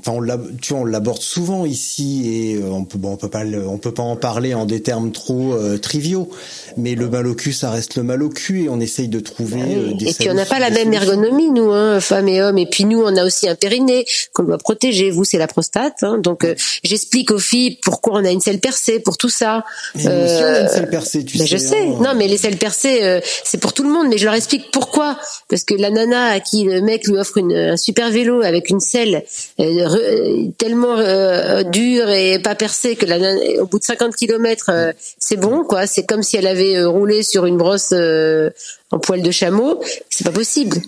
enfin 0.00 0.12
on 0.12 0.38
tu 0.60 0.72
vois, 0.74 0.82
on 0.82 0.84
l'aborde 0.84 1.22
souvent 1.22 1.64
ici 1.64 2.22
et 2.26 2.56
euh, 2.56 2.68
on 2.70 2.84
peut 2.84 2.98
bon 2.98 3.12
on 3.12 3.16
peut 3.16 3.30
pas 3.30 3.44
on 3.44 3.78
peut 3.78 3.92
pas 3.94 4.02
en 4.02 4.16
parler 4.16 4.52
en 4.54 4.66
des 4.66 4.82
termes 4.82 5.10
trop 5.12 5.54
euh, 5.54 5.78
triviaux 5.78 6.28
mais 6.76 6.94
le 6.94 7.08
mal 7.08 7.26
au 7.26 7.34
cul 7.34 7.52
ça 7.52 7.70
reste 7.70 7.96
le 7.96 8.02
mal 8.02 8.22
au 8.22 8.28
cul 8.28 8.64
et 8.64 8.68
on 8.68 8.80
essaye 8.80 9.08
de 9.08 9.20
trouver 9.20 9.60
euh, 9.62 9.94
des 9.94 10.10
Et 10.10 10.14
puis 10.14 10.30
on 10.30 10.34
n'a 10.34 10.44
pas 10.46 10.58
la 10.58 10.70
même 10.70 10.92
ergonomie, 10.92 11.50
nous, 11.50 11.70
hein, 11.70 12.00
femmes 12.00 12.28
et 12.28 12.42
hommes. 12.42 12.58
Et 12.58 12.66
puis 12.66 12.84
nous, 12.84 13.02
on 13.02 13.16
a 13.16 13.24
aussi 13.24 13.48
un 13.48 13.54
périnée 13.54 14.04
qu'on 14.32 14.44
doit 14.44 14.58
protéger. 14.58 15.10
Vous, 15.10 15.24
c'est 15.24 15.38
la 15.38 15.46
prostate. 15.46 16.02
Hein, 16.02 16.18
donc 16.18 16.44
euh, 16.44 16.54
j'explique 16.84 17.30
aux 17.30 17.38
filles 17.38 17.78
pourquoi 17.82 18.14
on 18.14 18.24
a 18.24 18.30
une 18.30 18.40
selle 18.40 18.60
percée, 18.60 19.00
pour 19.00 19.16
tout 19.16 19.28
ça. 19.28 19.64
Mais 19.94 20.04
nous 20.04 20.10
aussi, 20.10 20.42
on 20.42 20.46
a 20.46 20.60
une 20.60 20.68
selle 20.68 20.90
percée, 20.90 21.24
tu 21.24 21.38
ben, 21.38 21.46
sais. 21.46 21.52
je 21.52 21.56
sais. 21.56 21.86
hein. 21.88 22.01
Non, 22.02 22.14
mais 22.14 22.28
les 22.28 22.36
selles 22.36 22.56
percées, 22.56 23.02
euh, 23.02 23.20
c'est 23.44 23.58
pour 23.58 23.72
tout 23.72 23.84
le 23.84 23.90
monde. 23.90 24.08
Mais 24.08 24.18
je 24.18 24.24
leur 24.24 24.34
explique 24.34 24.70
pourquoi. 24.70 25.18
Parce 25.48 25.64
que 25.64 25.74
la 25.74 25.90
nana 25.90 26.28
à 26.28 26.40
qui 26.40 26.64
le 26.64 26.80
mec 26.80 27.06
lui 27.06 27.16
offre 27.16 27.38
une, 27.38 27.52
un 27.52 27.76
super 27.76 28.10
vélo 28.10 28.42
avec 28.42 28.70
une 28.70 28.80
selle 28.80 29.22
euh, 29.60 29.86
euh, 29.86 30.48
tellement 30.58 30.96
dure 31.64 32.08
et 32.10 32.38
pas 32.38 32.54
percée 32.54 32.96
que 32.96 33.06
la 33.06 33.18
nana, 33.18 33.62
au 33.62 33.66
bout 33.66 33.78
de 33.78 33.84
50 33.84 34.16
kilomètres, 34.16 34.70
euh, 34.70 34.92
c'est 35.18 35.36
bon, 35.36 35.64
quoi. 35.64 35.86
C'est 35.86 36.04
comme 36.04 36.22
si 36.22 36.36
elle 36.36 36.46
avait 36.46 36.82
roulé 36.84 37.22
sur 37.22 37.46
une 37.46 37.56
brosse 37.56 37.92
en 37.92 38.98
poil 38.98 39.22
de 39.22 39.30
chameau. 39.30 39.80
C'est 40.08 40.24
pas 40.24 40.32
possible. 40.32 40.78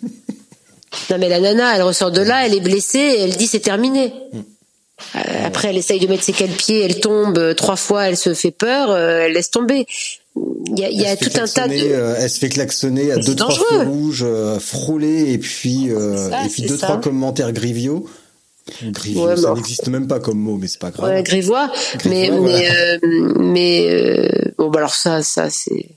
Non 1.10 1.18
mais 1.18 1.28
la 1.28 1.40
nana, 1.40 1.74
elle 1.74 1.82
ressort 1.82 2.12
de 2.12 2.22
là, 2.22 2.46
elle 2.46 2.54
est 2.54 2.60
blessée, 2.60 3.16
elle 3.20 3.36
dit 3.36 3.46
c'est 3.46 3.60
terminé. 3.60 4.14
Après, 5.44 5.68
elle 5.68 5.76
essaye 5.76 5.98
de 5.98 6.06
mettre 6.06 6.22
ses 6.22 6.32
pieds, 6.32 6.84
elle 6.84 7.00
tombe 7.00 7.54
trois 7.56 7.76
fois, 7.76 8.08
elle 8.08 8.16
se 8.16 8.32
fait 8.32 8.52
peur, 8.52 8.96
elle 8.96 9.32
laisse 9.32 9.50
tomber. 9.50 9.86
Il 10.36 10.78
y 10.80 10.84
a, 10.84 10.90
y 10.90 11.06
a 11.06 11.16
tout 11.16 11.30
un 11.36 11.46
tas 11.46 11.68
de. 11.68 11.74
euh, 11.74 12.16
elle 12.18 12.28
se 12.28 12.38
fait 12.40 12.48
klaxonner 12.48 13.12
à 13.12 13.16
deux 13.16 13.22
c'est 13.22 13.34
trois 13.36 13.50
dangereux. 13.50 13.66
feux 13.84 13.88
rouges, 13.88 14.24
euh, 14.26 14.58
frôler 14.58 15.32
et 15.32 15.38
puis 15.38 15.90
euh, 15.92 16.30
ça, 16.30 16.44
et 16.44 16.48
puis 16.48 16.62
deux 16.62 16.76
ça. 16.76 16.86
trois 16.88 17.00
commentaires 17.00 17.52
griviaux. 17.52 18.08
Griviaux, 18.82 19.26
Ouais, 19.26 19.36
ça 19.36 19.48
bon. 19.50 19.54
n'existe 19.56 19.86
même 19.88 20.08
pas 20.08 20.18
comme 20.18 20.38
mot, 20.38 20.56
mais 20.56 20.66
c'est 20.66 20.80
pas 20.80 20.90
grave. 20.90 21.08
Ouais, 21.08 21.22
grivois. 21.22 21.70
Mais 22.06 22.28
Grivois, 22.28 22.40
mais 22.40 22.68
voilà. 22.68 22.94
euh, 23.04 23.34
mais 23.38 23.86
euh, 23.90 24.28
bon 24.58 24.70
bah 24.70 24.78
alors 24.80 24.94
ça 24.94 25.22
ça 25.22 25.50
c'est 25.50 25.90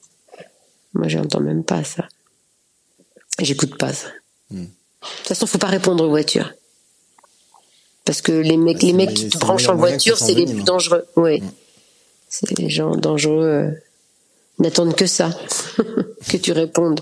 moi 0.94 1.08
j'entends 1.08 1.40
même 1.40 1.64
pas 1.64 1.84
ça. 1.84 2.06
J'écoute 3.40 3.78
pas 3.78 3.94
ça. 3.94 4.08
Hmm. 4.52 4.62
De 4.62 4.68
toute 5.20 5.28
façon, 5.28 5.46
faut 5.48 5.58
pas 5.60 5.68
répondre 5.68 6.04
aux 6.04 6.10
voitures. 6.10 6.54
Parce 8.06 8.22
que 8.22 8.32
les 8.32 8.58
mecs, 8.58 8.78
Bah, 8.78 8.86
les 8.86 8.92
le 8.92 8.98
mecs 8.98 9.14
qui 9.14 9.30
te 9.30 9.38
branchent 9.38 9.70
en 9.70 9.76
voiture, 9.76 10.18
c'est 10.18 10.34
les 10.34 10.46
plus 10.46 10.64
dangereux. 10.64 11.06
Oui. 11.16 11.42
Hmm. 11.42 11.50
C'est 12.30 12.58
les 12.60 12.70
gens 12.70 12.96
dangereux. 12.96 13.74
N'attendent 14.60 14.96
que 14.96 15.06
ça, 15.06 15.30
que 16.30 16.38
tu 16.38 16.52
répondes. 16.52 17.02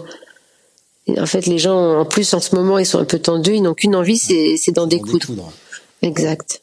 Et 1.08 1.20
en 1.20 1.26
fait, 1.26 1.46
les 1.46 1.60
gens, 1.60 2.00
en 2.00 2.06
plus, 2.06 2.34
en 2.34 2.40
ce 2.40 2.56
moment, 2.56 2.80
ils 2.80 2.86
sont 2.86 3.00
un 3.00 3.06
peu 3.06 3.20
tendus. 3.20 3.54
Ils 3.56 3.62
n'ont 3.62 3.76
qu'une 3.76 3.96
envie, 3.96 4.18
c'est, 4.18 4.56
c'est 4.58 4.72
d'en 4.72 4.88
découdre. 4.88 5.20
découdre. 5.20 5.54
Exact. 6.02 6.62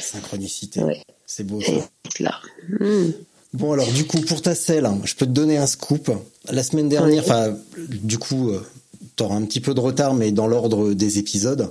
Synchronicité. 0.00 0.82
Ouais. 0.82 1.02
C'est 1.26 1.44
beau. 1.44 1.60
Et 1.60 1.64
Ça. 1.80 1.88
là. 2.20 2.34
Hmm. 2.80 3.10
Bon 3.52 3.72
alors 3.72 3.86
du 3.92 4.04
coup 4.04 4.20
pour 4.20 4.42
ta 4.42 4.52
selle, 4.52 4.84
hein, 4.84 4.98
je 5.04 5.14
peux 5.14 5.26
te 5.26 5.30
donner 5.30 5.58
un 5.58 5.66
scoop. 5.68 6.10
La 6.50 6.64
semaine 6.64 6.88
dernière, 6.88 7.22
Oui. 7.22 7.30
enfin 7.30 7.56
du 7.78 8.18
coup 8.18 8.50
euh, 8.50 8.60
t'auras 9.16 9.36
un 9.36 9.42
petit 9.44 9.60
peu 9.60 9.74
de 9.74 9.80
retard, 9.80 10.14
mais 10.14 10.32
dans 10.32 10.46
l'ordre 10.46 10.92
des 10.92 11.18
épisodes, 11.18 11.70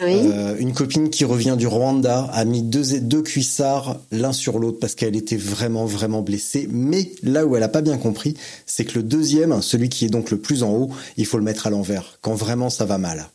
Oui. 0.00 0.30
euh, 0.32 0.56
une 0.58 0.72
copine 0.72 1.10
qui 1.10 1.24
revient 1.24 1.56
du 1.58 1.66
Rwanda 1.66 2.30
a 2.32 2.44
mis 2.44 2.62
deux 2.62 3.00
deux 3.00 3.22
cuissards 3.22 4.00
l'un 4.12 4.32
sur 4.32 4.58
l'autre 4.60 4.78
parce 4.80 4.94
qu'elle 4.94 5.16
était 5.16 5.36
vraiment 5.36 5.86
vraiment 5.86 6.22
blessée. 6.22 6.68
Mais 6.70 7.10
là 7.22 7.46
où 7.46 7.56
elle 7.56 7.62
a 7.64 7.68
pas 7.68 7.82
bien 7.82 7.98
compris, 7.98 8.34
c'est 8.66 8.84
que 8.84 8.94
le 8.94 9.02
deuxième, 9.02 9.60
celui 9.60 9.88
qui 9.88 10.04
est 10.04 10.08
donc 10.08 10.30
le 10.30 10.38
plus 10.38 10.62
en 10.62 10.70
haut, 10.70 10.90
il 11.16 11.26
faut 11.26 11.38
le 11.38 11.44
mettre 11.44 11.66
à 11.66 11.70
l'envers 11.70 12.18
quand 12.22 12.34
vraiment 12.34 12.70
ça 12.70 12.84
va 12.84 12.98
mal. 12.98 13.28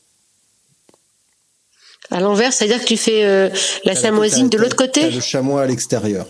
À 2.11 2.19
l'envers, 2.21 2.53
c'est-à-dire 2.53 2.79
que 2.79 2.85
tu 2.87 2.97
fais 2.97 3.23
euh, 3.25 3.49
la 3.83 3.95
samoisine 3.95 4.49
de 4.49 4.57
l'autre 4.57 4.75
côté 4.75 5.11
le 5.11 5.19
chamois 5.19 5.61
à 5.63 5.65
l'extérieur. 5.67 6.25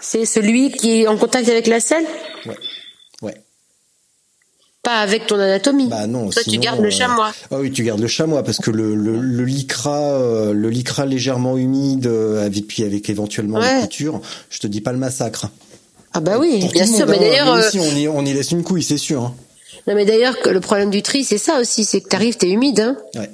C'est 0.00 0.26
celui 0.26 0.70
qui 0.70 1.02
est 1.02 1.06
en 1.08 1.16
contact 1.16 1.48
avec 1.48 1.66
la 1.66 1.80
selle? 1.80 2.06
Ouais. 2.46 2.54
Pas 4.88 5.00
avec 5.00 5.26
ton 5.26 5.38
anatomie. 5.38 5.88
Bah 5.88 6.06
non. 6.06 6.30
Toi, 6.30 6.42
tu 6.42 6.50
sinon, 6.50 6.62
gardes 6.62 6.80
le 6.80 6.86
euh, 6.86 6.90
chamois. 6.90 7.30
Ah 7.50 7.56
oui, 7.58 7.70
tu 7.70 7.82
gardes 7.84 8.00
le 8.00 8.06
chamois 8.08 8.42
parce 8.42 8.56
que 8.56 8.70
le, 8.70 8.94
le, 8.94 9.18
le 9.20 9.44
lycra, 9.44 9.98
euh, 10.00 10.54
le 10.54 10.70
lycra 10.70 11.04
légèrement 11.04 11.58
humide, 11.58 12.06
euh, 12.06 12.46
avec 12.46 12.66
puis 12.66 12.84
avec 12.84 13.10
éventuellement 13.10 13.58
Ouais. 13.58 13.74
des 13.76 13.80
coutures, 13.82 14.22
je 14.48 14.58
te 14.60 14.66
dis 14.66 14.80
pas 14.80 14.92
le 14.92 14.98
massacre. 14.98 15.48
Ah 16.14 16.20
bah 16.20 16.38
oui, 16.40 16.60
Pour 16.60 16.72
bien 16.72 16.86
sûr. 16.86 17.00
monde, 17.06 17.08
Mais 17.10 17.16
hein. 17.16 17.20
d'ailleurs, 17.20 17.52
euh, 17.52 17.58
aussi, 17.66 17.78
on 17.78 17.96
y, 17.96 18.08
on 18.08 18.24
y 18.24 18.32
laisse 18.32 18.50
une 18.50 18.62
couille, 18.62 18.82
c'est 18.82 18.96
sûr. 18.96 19.22
hein. 19.24 19.34
non 19.86 19.94
mais 19.94 20.06
d'ailleurs, 20.06 20.36
le 20.50 20.60
problème 20.60 20.88
du 20.88 21.02
tri, 21.02 21.22
c'est 21.22 21.36
ça 21.36 21.60
aussi, 21.60 21.84
c'est 21.84 22.00
que 22.00 22.08
t'arrives, 22.08 22.38
t'es 22.38 22.48
humide. 22.48 22.80
Hein. 22.80 22.96
Ouais. 23.14 23.28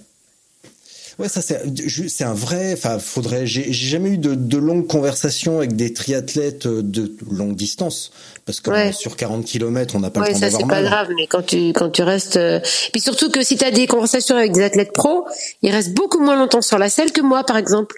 Ouais, 1.19 1.29
ça 1.29 1.41
c'est 1.43 1.63
c'est 2.09 2.25
un 2.25 2.35
vrai. 2.35 2.73
Enfin, 2.73 2.99
faudrait. 2.99 3.47
J'ai 3.47 3.73
jamais 3.73 4.11
eu 4.11 4.19
de, 4.19 4.35
de 4.35 4.59
longues 4.59 4.87
conversations 4.87 5.59
avec 5.59 5.77
des 5.77 5.93
triathlètes 5.93 6.67
euh, 6.67 6.83
de 6.83 7.15
longue 7.31 7.55
distance 7.55 8.11
parce 8.47 8.61
que 8.61 8.71
Ouais. 8.71 8.93
sur 8.93 9.17
40 9.17 9.45
km, 9.45 9.95
on 9.97 10.01
n'a 10.01 10.11
pas 10.11 10.21
Ouais, 10.21 10.29
le 10.29 10.33
temps 10.35 10.41
ça 10.41 10.51
c'est 10.51 10.59
pas 10.61 10.67
mal. 10.67 10.85
grave, 10.85 11.09
mais 11.17 11.27
quand 11.27 11.43
tu 11.47 11.69
quand 11.73 11.91
tu 11.91 12.03
restes, 12.03 12.37
euh, 12.37 12.59
puis 12.93 13.01
surtout 13.01 13.31
que 13.31 13.43
si 13.45 13.57
t'as 13.57 13.71
des 13.71 13.87
conversations 13.87 14.37
avec 14.37 14.53
des 14.53 14.63
athlètes 14.63 14.93
pros, 14.93 15.27
ils 15.63 15.71
restent 15.71 15.95
beaucoup 15.95 16.19
moins 16.21 16.37
longtemps 16.37 16.63
sur 16.63 16.79
la 16.79 16.89
selle 16.91 17.13
que 17.13 17.21
moi, 17.21 17.45
par 17.45 17.57
exemple. 17.59 17.97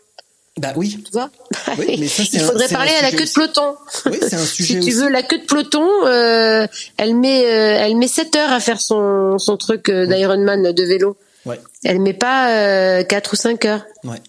Bah 0.59 0.73
oui. 0.77 0.99
Tu 1.05 1.13
vois? 1.13 1.29
Oui, 1.79 1.97
mais 1.99 2.09
ça, 2.09 2.23
Il 2.33 2.41
faudrait 2.41 2.65
un 2.65 2.69
parler 2.69 2.93
à 2.99 3.03
la 3.03 3.11
queue 3.13 3.25
de 3.27 3.31
peloton. 3.33 3.75
Oui, 4.07 4.19
c'est 4.23 4.37
un 4.37 4.39
sujet 4.45 4.75
si 4.75 4.81
tu 4.81 4.89
aussi. 4.89 4.93
veux 5.03 5.09
la 5.11 5.23
queue 5.23 5.39
de 5.39 5.45
peloton, 5.45 5.87
euh, 6.07 6.67
elle 6.97 7.15
met 7.15 7.45
euh, 7.45 7.79
elle 7.81 7.97
met 7.97 8.09
7 8.09 8.37
heures 8.37 8.53
à 8.53 8.61
faire 8.61 8.81
son 8.81 9.39
son 9.39 9.57
truc 9.57 9.91
d'Ironman 9.91 10.73
de 10.73 10.83
vélo. 10.85 11.17
Ouais. 11.47 11.61
Elle 11.85 12.01
met 12.01 12.13
pas 12.15 12.51
euh, 12.51 13.05
4 13.05 13.33
ou 13.33 13.37
5 13.37 13.65
heures. 13.65 13.87
Ouais. 14.05 14.21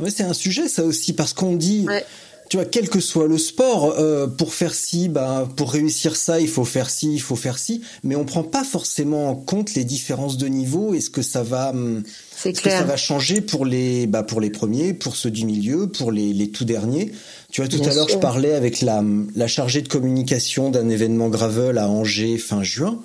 Ouais, 0.00 0.10
c'est 0.10 0.24
un 0.24 0.32
sujet 0.32 0.68
ça 0.68 0.84
aussi 0.84 1.12
parce 1.12 1.34
qu'on 1.34 1.54
dit, 1.54 1.84
Ouais. 1.86 2.04
tu 2.48 2.56
vois, 2.56 2.64
quel 2.64 2.88
que 2.88 2.98
soit 3.00 3.28
le 3.28 3.36
sport, 3.36 3.94
euh, 3.98 4.26
pour 4.26 4.54
faire 4.54 4.72
ci, 4.74 5.10
bah, 5.10 5.46
pour 5.56 5.70
réussir 5.72 6.16
ça, 6.16 6.40
il 6.40 6.48
faut 6.48 6.64
faire 6.64 6.88
ci, 6.88 7.12
il 7.12 7.20
faut 7.20 7.36
faire 7.36 7.58
ci, 7.58 7.82
mais 8.02 8.16
on 8.16 8.24
prend 8.24 8.42
pas 8.42 8.64
forcément 8.64 9.28
en 9.28 9.34
compte 9.34 9.74
les 9.74 9.84
différences 9.84 10.38
de 10.38 10.46
niveau 10.46 10.94
et 10.94 11.00
ce 11.00 11.10
que 11.10 11.20
ça 11.20 11.42
va, 11.42 11.70
hum, 11.70 12.02
que 12.42 12.70
ça 12.70 12.82
va 12.84 12.96
changer 12.96 13.42
pour 13.42 13.66
les, 13.66 14.06
bah, 14.06 14.22
pour 14.22 14.40
les 14.40 14.50
premiers, 14.50 14.94
pour 14.94 15.14
ceux 15.16 15.30
du 15.30 15.44
milieu, 15.44 15.86
pour 15.88 16.10
les, 16.10 16.32
les 16.32 16.50
tout 16.50 16.64
derniers. 16.64 17.12
Tu 17.50 17.60
vois, 17.60 17.68
tout 17.68 17.78
Bien 17.78 17.90
à 17.90 17.94
l'heure, 17.94 18.08
je 18.08 18.16
parlais 18.16 18.54
avec 18.54 18.80
la, 18.80 19.04
la 19.36 19.46
chargée 19.46 19.82
de 19.82 19.88
communication 19.88 20.70
d'un 20.70 20.88
événement 20.88 21.28
gravel 21.28 21.76
à 21.76 21.88
Angers 21.90 22.38
fin 22.38 22.62
juin. 22.62 22.98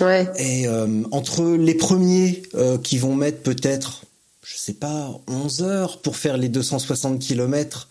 Ouais. 0.00 0.28
Et 0.38 0.66
euh, 0.66 1.02
entre 1.10 1.56
les 1.56 1.74
premiers 1.74 2.42
euh, 2.54 2.78
qui 2.78 2.98
vont 2.98 3.14
mettre 3.14 3.42
peut-être, 3.42 4.02
je 4.42 4.56
sais 4.56 4.74
pas, 4.74 5.10
11 5.28 5.62
heures 5.62 5.98
pour 6.00 6.16
faire 6.16 6.36
les 6.36 6.48
260 6.48 7.18
kilomètres 7.18 7.88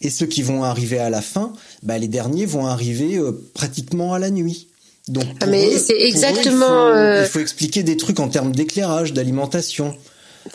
et 0.00 0.10
ceux 0.10 0.26
qui 0.26 0.42
vont 0.42 0.64
arriver 0.64 0.98
à 0.98 1.10
la 1.10 1.22
fin, 1.22 1.52
bah, 1.82 1.98
les 1.98 2.08
derniers 2.08 2.46
vont 2.46 2.66
arriver 2.66 3.16
euh, 3.16 3.32
pratiquement 3.54 4.12
à 4.12 4.18
la 4.18 4.30
nuit. 4.30 4.68
Donc 5.08 5.24
Ah, 5.40 5.46
mais 5.46 5.78
c'est 5.78 5.94
eux, 5.94 6.06
exactement, 6.06 6.88
il, 6.88 7.18
faut, 7.18 7.24
il 7.24 7.28
faut 7.28 7.40
expliquer 7.40 7.82
des 7.82 7.96
trucs 7.96 8.20
en 8.20 8.28
termes 8.28 8.52
d'éclairage, 8.52 9.12
d'alimentation. 9.12 9.96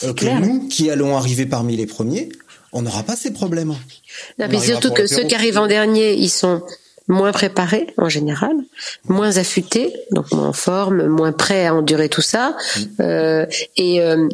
Que 0.02 0.40
nous, 0.40 0.68
qui 0.68 0.92
allons 0.92 1.18
arriver 1.18 1.48
parmi 1.48 1.76
les 1.76 1.88
premiers, 1.88 2.30
on 2.74 2.84
n'aura 2.84 3.04
pas 3.04 3.16
ces 3.16 3.32
problèmes. 3.32 3.70
Non, 3.70 4.46
On 4.46 4.48
mais 4.48 4.60
surtout 4.60 4.92
que 4.92 5.08
ceux 5.08 5.24
qui 5.24 5.36
arrivent 5.36 5.58
en 5.58 5.68
dernier, 5.68 6.14
ils 6.14 6.30
sont 6.30 6.62
moins 7.10 7.32
préparés 7.34 7.88
en 7.98 8.08
général, 8.08 8.56
moins 9.08 9.36
affûtés, 9.38 9.92
donc 10.12 10.32
moins 10.32 10.48
en 10.48 10.54
forme, 10.54 11.08
moins 11.08 11.34
prêts 11.34 11.66
à 11.68 11.76
endurer 11.76 12.08
tout 12.08 12.22
ça. 12.22 12.56
Mm. 12.78 12.82
Euh, 13.02 13.46
et 13.76 14.02
euh, 14.02 14.30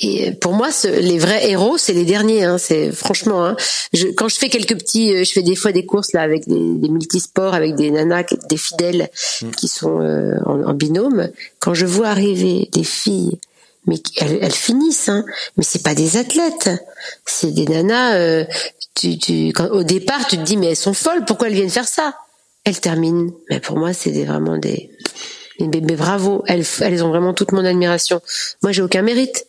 et 0.00 0.32
pour 0.32 0.52
moi, 0.54 0.72
ce- 0.72 0.88
les 0.88 1.18
vrais 1.18 1.48
héros, 1.50 1.76
c'est 1.78 1.92
les 1.92 2.04
derniers. 2.04 2.42
Hein, 2.44 2.58
c'est 2.58 2.90
franchement. 2.90 3.44
Hein, 3.46 3.56
je, 3.92 4.08
quand 4.08 4.28
je 4.28 4.36
fais 4.36 4.48
quelques 4.48 4.76
petits, 4.76 5.14
euh, 5.14 5.24
je 5.24 5.32
fais 5.32 5.42
des 5.42 5.54
fois 5.56 5.72
des 5.72 5.84
courses 5.86 6.12
là 6.12 6.22
avec 6.22 6.48
des, 6.48 6.74
des 6.74 6.88
multisports, 6.88 7.54
avec 7.54 7.74
des 7.76 7.90
nanas, 7.90 8.24
des 8.48 8.56
fidèles 8.56 9.08
Mm. 9.42 9.50
qui 9.52 9.68
sont 9.68 10.00
euh, 10.00 10.34
en, 10.46 10.62
en 10.64 10.74
binôme. 10.74 11.28
Quand 11.60 11.74
je 11.74 11.86
vois 11.86 12.08
arriver 12.08 12.68
des 12.72 12.84
filles, 12.84 13.38
mais 13.86 13.96
elles, 14.16 14.52
finissent, 14.52 15.08
hein, 15.08 15.24
mais 15.56 15.64
c'est 15.64 15.82
pas 15.82 15.94
des 15.94 16.16
athlètes, 16.16 16.70
c'est 17.26 17.52
des 17.52 17.66
nanas. 17.66 18.14
euh, 18.16 18.44
tu, 18.94 19.52
au 19.72 19.82
départ, 19.82 20.26
tu 20.26 20.36
te 20.38 20.42
dis 20.42 20.56
mais 20.56 20.68
elles 20.68 20.76
sont 20.76 20.94
folles. 20.94 21.24
Pourquoi 21.26 21.48
elles 21.48 21.54
viennent 21.54 21.70
faire 21.70 21.88
ça? 21.88 22.14
Elles 22.64 22.80
terminent. 22.80 23.32
Mais 23.50 23.60
pour 23.60 23.76
moi, 23.76 23.92
c'est 23.92 24.10
des, 24.10 24.24
vraiment 24.24 24.56
des 24.56 24.90
mais- 25.60 25.80
mais 25.82 25.96
bravo, 25.96 26.42
elles, 26.46 26.64
elles 26.80 27.04
ont 27.04 27.08
vraiment 27.10 27.34
toute 27.34 27.52
mon 27.52 27.64
admiration. 27.64 28.20
Moi, 28.62 28.72
j'ai 28.72 28.82
aucun 28.82 29.02
mérite. 29.02 29.46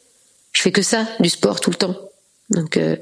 Je 0.51 0.61
fais 0.61 0.71
que 0.71 0.81
ça, 0.81 1.05
du 1.19 1.29
sport 1.29 1.59
tout 1.59 1.69
le 1.69 1.75
temps. 1.75 1.95
Donc 2.51 2.77
euh, 2.77 2.95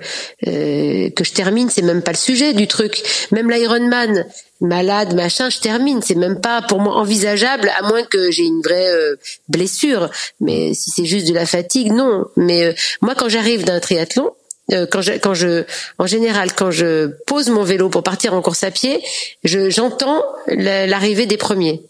euh, 0.48 1.10
que 1.10 1.24
je 1.26 1.34
termine, 1.34 1.70
c'est 1.70 1.82
même 1.82 2.02
pas 2.02 2.12
le 2.12 2.18
sujet 2.18 2.54
du 2.54 2.68
truc. 2.68 3.04
Même 3.32 3.52
l'Ironman, 3.52 4.26
malade, 4.62 5.14
machin, 5.16 5.50
je 5.50 5.60
termine. 5.60 6.02
C'est 6.02 6.16
même 6.16 6.40
pas 6.40 6.62
pour 6.62 6.80
moi 6.80 6.96
envisageable, 6.96 7.70
à 7.78 7.82
moins 7.84 8.04
que 8.04 8.32
j'ai 8.32 8.44
une 8.44 8.62
vraie 8.62 8.90
euh, 8.90 9.18
blessure. 9.50 10.10
Mais 10.40 10.74
si 10.74 10.92
c'est 10.92 11.06
juste 11.06 11.28
de 11.28 11.34
la 11.34 11.46
fatigue, 11.46 11.92
non. 11.92 12.26
Mais 12.38 12.64
euh, 12.64 12.74
moi, 13.02 13.16
quand 13.16 13.28
j'arrive 13.28 13.66
d'un 13.66 13.82
triathlon, 13.82 14.32
euh, 14.72 14.88
quand 14.90 15.02
je, 15.02 15.12
quand 15.14 15.34
je, 15.34 15.66
en 16.00 16.08
général, 16.08 16.54
quand 16.54 16.72
je 16.72 17.08
pose 17.28 17.50
mon 17.50 17.64
vélo 17.64 17.90
pour 17.90 18.02
partir 18.04 18.34
en 18.34 18.42
course 18.42 18.64
à 18.64 18.72
pied, 18.72 19.04
je, 19.44 19.70
j'entends 19.70 20.24
la- 20.48 20.88
l'arrivée 20.88 21.26
des 21.26 21.36
premiers. 21.38 21.84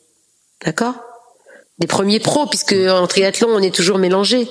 D'accord? 0.66 0.96
Des 1.78 1.88
premiers 1.88 2.20
pros, 2.20 2.48
puisque 2.48 2.74
en 2.74 3.06
triathlon, 3.06 3.50
on 3.52 3.62
est 3.62 3.74
toujours 3.74 4.00
mélangé. 4.00 4.48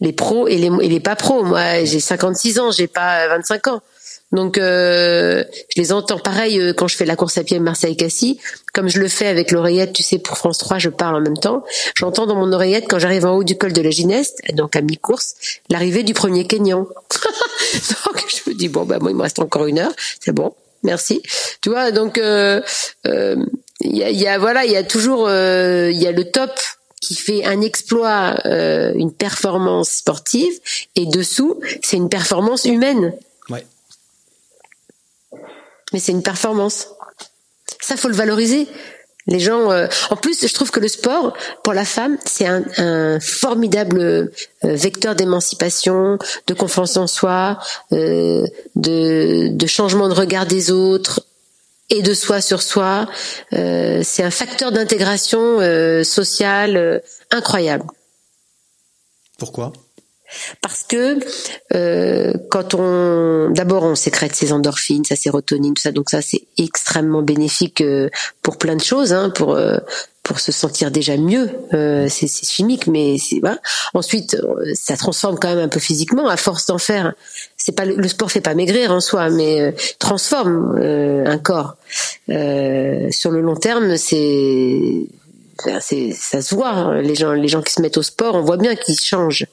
Les 0.00 0.12
pros 0.12 0.48
et 0.48 0.56
les, 0.56 0.70
et 0.82 0.88
les 0.88 1.00
pas 1.00 1.16
pros. 1.16 1.42
Moi, 1.42 1.84
j'ai 1.84 2.00
56 2.00 2.58
ans, 2.58 2.70
j'ai 2.70 2.86
pas 2.86 3.28
25 3.28 3.66
ans. 3.68 3.82
Donc, 4.32 4.58
euh, 4.58 5.42
je 5.74 5.80
les 5.80 5.92
entends 5.92 6.18
pareil 6.18 6.60
euh, 6.60 6.72
quand 6.72 6.86
je 6.86 6.96
fais 6.96 7.04
la 7.04 7.16
course 7.16 7.36
à 7.36 7.42
pied 7.42 7.58
Marseille-Cassis, 7.58 8.38
comme 8.72 8.88
je 8.88 9.00
le 9.00 9.08
fais 9.08 9.26
avec 9.26 9.50
l'oreillette, 9.50 9.92
tu 9.92 10.04
sais, 10.04 10.18
pour 10.18 10.38
France 10.38 10.58
3, 10.58 10.78
je 10.78 10.88
parle 10.88 11.16
en 11.16 11.20
même 11.20 11.36
temps. 11.36 11.64
J'entends 11.96 12.26
dans 12.26 12.36
mon 12.36 12.52
oreillette, 12.52 12.84
quand 12.88 13.00
j'arrive 13.00 13.26
en 13.26 13.36
haut 13.36 13.44
du 13.44 13.58
col 13.58 13.72
de 13.72 13.82
la 13.82 13.90
Gineste, 13.90 14.40
donc 14.54 14.76
à 14.76 14.82
mi-course, 14.82 15.34
l'arrivée 15.68 16.04
du 16.04 16.14
premier 16.14 16.46
Kenyan. 16.46 16.86
donc, 18.06 18.24
je 18.28 18.50
me 18.50 18.54
dis, 18.54 18.68
bon, 18.68 18.84
bah, 18.84 18.98
moi, 19.00 19.10
il 19.10 19.16
me 19.16 19.22
reste 19.22 19.40
encore 19.40 19.66
une 19.66 19.80
heure, 19.80 19.92
c'est 20.20 20.32
bon, 20.32 20.54
merci. 20.84 21.22
Tu 21.60 21.70
vois, 21.70 21.90
donc, 21.90 22.16
euh, 22.16 22.60
euh, 23.06 23.34
il 23.80 23.96
y 23.96 24.04
a, 24.04 24.10
y 24.10 24.28
a 24.28 24.38
voilà 24.38 24.64
il 24.64 24.72
y 24.72 24.76
a 24.76 24.82
toujours 24.82 25.26
euh, 25.26 25.90
il 25.90 26.00
y 26.00 26.06
a 26.06 26.12
le 26.12 26.30
top 26.30 26.50
qui 27.00 27.14
fait 27.14 27.44
un 27.44 27.60
exploit 27.62 28.36
euh, 28.44 28.92
une 28.94 29.12
performance 29.12 29.90
sportive 29.90 30.52
et 30.96 31.06
dessous 31.06 31.60
c'est 31.82 31.96
une 31.96 32.08
performance 32.08 32.64
humaine. 32.64 33.14
Ouais. 33.48 33.66
mais 35.92 35.98
c'est 35.98 36.12
une 36.12 36.22
performance. 36.22 36.88
Ça 37.80 37.96
faut 37.96 38.08
le 38.08 38.14
valoriser. 38.14 38.68
Les 39.26 39.38
gens 39.40 39.70
euh, 39.70 39.86
en 40.10 40.16
plus 40.16 40.46
je 40.46 40.52
trouve 40.52 40.70
que 40.70 40.80
le 40.80 40.88
sport 40.88 41.34
pour 41.62 41.74
la 41.74 41.84
femme 41.84 42.16
c'est 42.24 42.46
un, 42.46 42.64
un 42.78 43.20
formidable 43.20 44.00
euh, 44.00 44.26
vecteur 44.62 45.14
d'émancipation 45.14 46.18
de 46.46 46.54
confiance 46.54 46.96
en 46.96 47.06
soi 47.06 47.58
euh, 47.92 48.46
de, 48.76 49.48
de 49.48 49.66
changement 49.66 50.08
de 50.08 50.14
regard 50.14 50.46
des 50.46 50.70
autres 50.70 51.20
et 51.90 52.02
de 52.02 52.14
soi 52.14 52.40
sur 52.40 52.62
soi. 52.62 53.06
Euh, 53.52 54.00
c'est 54.02 54.22
un 54.22 54.30
facteur 54.30 54.72
d'intégration 54.72 55.60
euh, 55.60 56.04
sociale 56.04 56.76
euh, 56.76 56.98
incroyable. 57.30 57.84
Pourquoi? 59.38 59.72
Parce 60.60 60.84
que 60.84 61.18
euh, 61.74 62.32
quand 62.50 62.74
on, 62.74 63.50
d'abord, 63.50 63.84
on 63.84 63.94
sécrète 63.94 64.34
ses 64.34 64.52
endorphines, 64.52 65.04
sa 65.04 65.16
sérotonine, 65.16 65.74
tout 65.74 65.82
ça, 65.82 65.92
donc 65.92 66.10
ça 66.10 66.22
c'est 66.22 66.42
extrêmement 66.58 67.22
bénéfique 67.22 67.80
euh, 67.80 68.08
pour 68.42 68.58
plein 68.58 68.76
de 68.76 68.82
choses, 68.82 69.12
hein, 69.12 69.30
pour 69.30 69.54
euh, 69.54 69.78
pour 70.22 70.38
se 70.38 70.52
sentir 70.52 70.90
déjà 70.90 71.16
mieux. 71.16 71.50
Euh, 71.74 72.06
c'est 72.08 72.28
chimique, 72.28 72.86
mais 72.86 73.16
c'est 73.18 73.40
voilà. 73.40 73.58
Ensuite, 73.94 74.34
euh, 74.34 74.72
ça 74.74 74.96
transforme 74.96 75.38
quand 75.40 75.48
même 75.48 75.58
un 75.64 75.68
peu 75.68 75.80
physiquement 75.80 76.28
à 76.28 76.36
force 76.36 76.66
d'en 76.66 76.78
faire. 76.78 77.14
C'est 77.56 77.72
pas 77.72 77.84
le 77.84 78.08
sport 78.08 78.30
fait 78.30 78.40
pas 78.40 78.54
maigrir 78.54 78.92
en 78.92 79.00
soi, 79.00 79.30
mais 79.30 79.60
euh, 79.60 79.72
transforme 79.98 80.78
euh, 80.78 81.24
un 81.26 81.38
corps. 81.38 81.76
Sur 82.28 83.30
le 83.32 83.40
long 83.40 83.56
terme, 83.56 83.96
c'est 83.96 85.06
c'est 85.80 86.12
ça 86.12 86.42
se 86.42 86.54
voit 86.54 86.70
hein. 86.70 87.02
les 87.02 87.14
gens 87.14 87.32
les 87.32 87.48
gens 87.48 87.62
qui 87.62 87.72
se 87.72 87.80
mettent 87.82 87.98
au 87.98 88.02
sport 88.02 88.34
on 88.34 88.42
voit 88.42 88.56
bien 88.56 88.74
qu'ils 88.76 89.00
changent 89.00 89.46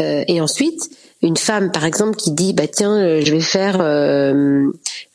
Euh, 0.00 0.24
et 0.28 0.40
ensuite 0.40 0.88
une 1.22 1.36
femme, 1.36 1.72
par 1.72 1.84
exemple, 1.84 2.16
qui 2.16 2.30
dit, 2.30 2.52
bah 2.52 2.68
tiens, 2.68 2.96
euh, 2.96 3.20
je 3.24 3.32
vais 3.32 3.40
faire, 3.40 3.78
euh, 3.80 4.70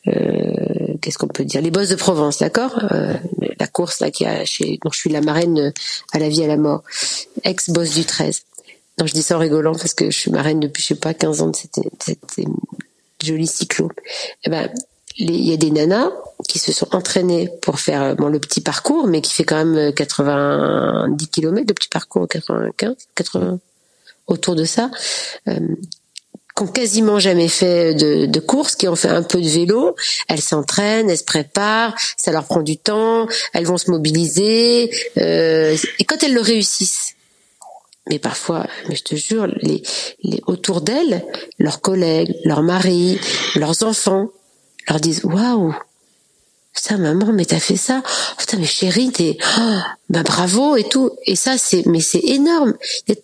euh, 0.08 0.94
qu'est-ce 1.00 1.16
qu'on 1.16 1.28
peut 1.28 1.44
dire, 1.44 1.62
les 1.62 1.70
bosses 1.70 1.88
de 1.88 1.94
Provence, 1.94 2.38
d'accord? 2.38 2.78
Euh, 2.92 3.14
La 3.58 3.66
course 3.66 4.00
là 4.00 4.10
qui 4.10 4.26
a 4.26 4.44
chez, 4.44 4.78
dont 4.84 4.90
je 4.92 4.98
suis 4.98 5.10
la 5.10 5.22
marraine 5.22 5.72
à 6.12 6.18
la 6.18 6.28
vie 6.28 6.42
et 6.42 6.44
à 6.44 6.48
la 6.48 6.58
mort, 6.58 6.82
ex-boss 7.44 7.94
du 7.94 8.04
13. 8.04 8.42
Non, 8.98 9.06
je 9.06 9.14
dis 9.14 9.22
ça 9.22 9.36
en 9.36 9.40
rigolant 9.40 9.72
parce 9.72 9.94
que 9.94 10.10
je 10.10 10.18
suis 10.18 10.30
marraine 10.30 10.60
depuis, 10.60 10.82
je 10.82 10.88
sais 10.88 10.94
pas, 10.96 11.14
15 11.14 11.40
ans 11.40 11.48
de 11.48 11.56
cette, 11.56 11.80
cette 12.04 12.46
joli 13.22 13.46
cyclo. 13.46 13.90
Eh 14.44 14.50
ben, 14.50 14.68
il 15.16 15.44
y 15.44 15.52
a 15.52 15.56
des 15.56 15.70
nanas 15.70 16.10
qui 16.48 16.58
se 16.58 16.72
sont 16.72 16.94
entraînées 16.94 17.48
pour 17.62 17.78
faire 17.78 18.16
bon, 18.16 18.28
le 18.28 18.40
petit 18.40 18.60
parcours, 18.60 19.06
mais 19.06 19.20
qui 19.20 19.32
fait 19.32 19.44
quand 19.44 19.64
même 19.64 19.92
90 19.92 21.28
km 21.28 21.66
de 21.66 21.72
petit 21.72 21.88
parcours, 21.88 22.26
95, 22.28 22.94
80, 23.14 23.58
autour 24.26 24.54
de 24.56 24.64
ça, 24.64 24.90
euh, 25.48 25.58
qui 26.56 26.62
ont 26.62 26.66
quasiment 26.66 27.18
jamais 27.18 27.48
fait 27.48 27.94
de, 27.94 28.26
de 28.26 28.40
course, 28.40 28.76
qui 28.76 28.88
ont 28.88 28.96
fait 28.96 29.08
un 29.08 29.22
peu 29.22 29.40
de 29.40 29.48
vélo, 29.48 29.94
elles 30.28 30.40
s'entraînent, 30.40 31.10
elles 31.10 31.18
se 31.18 31.24
préparent, 31.24 31.94
ça 32.16 32.32
leur 32.32 32.44
prend 32.44 32.62
du 32.62 32.76
temps, 32.76 33.26
elles 33.52 33.66
vont 33.66 33.78
se 33.78 33.90
mobiliser, 33.90 34.90
euh, 35.18 35.76
et 35.98 36.04
quand 36.04 36.22
elles 36.22 36.34
le 36.34 36.40
réussissent, 36.40 37.14
mais 38.08 38.18
parfois, 38.18 38.66
mais 38.88 38.96
je 38.96 39.02
te 39.02 39.14
jure, 39.14 39.46
les, 39.46 39.82
les 40.22 40.42
autour 40.46 40.80
d'elles, 40.80 41.24
leurs 41.58 41.80
collègues, 41.80 42.34
leurs 42.44 42.62
maris, 42.62 43.18
leurs 43.54 43.82
enfants, 43.82 44.28
leur 44.88 45.00
disent 45.00 45.24
waouh 45.24 45.74
ça 46.76 46.96
maman 46.96 47.32
mais 47.32 47.44
t'as 47.44 47.60
fait 47.60 47.76
ça. 47.76 48.02
Oh, 48.04 48.34
putain 48.36 48.58
mais 48.58 48.66
chérie 48.66 49.10
t'es 49.12 49.38
oh, 49.58 49.78
bah 50.10 50.22
bravo 50.22 50.76
et 50.76 50.84
tout. 50.84 51.10
Et 51.24 51.36
ça 51.36 51.56
c'est 51.56 51.86
mais 51.86 52.00
c'est 52.00 52.22
énorme. 52.24 52.74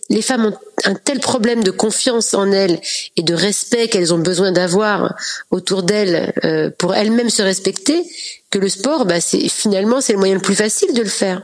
Les 0.09 0.23
femmes 0.23 0.47
ont 0.47 0.57
un 0.85 0.95
tel 0.95 1.21
problème 1.21 1.63
de 1.65 1.71
confiance 1.71 2.33
en 2.33 2.51
elles 2.53 2.81
et 3.17 3.23
de 3.23 3.35
respect 3.35 3.89
qu'elles 3.89 4.15
ont 4.15 4.19
besoin 4.19 4.53
d'avoir 4.53 5.15
autour 5.51 5.83
d'elles 5.83 6.33
euh, 6.45 6.71
pour 6.79 6.95
elles-mêmes 6.95 7.31
se 7.31 7.43
respecter 7.43 8.05
que 8.51 8.59
le 8.59 8.69
sport 8.69 9.05
bah 9.05 9.21
c'est 9.21 9.49
finalement 9.49 10.01
c'est 10.01 10.13
le 10.13 10.19
moyen 10.19 10.35
le 10.35 10.41
plus 10.41 10.57
facile 10.57 10.95
de 10.95 11.03
le 11.03 11.09
faire 11.09 11.43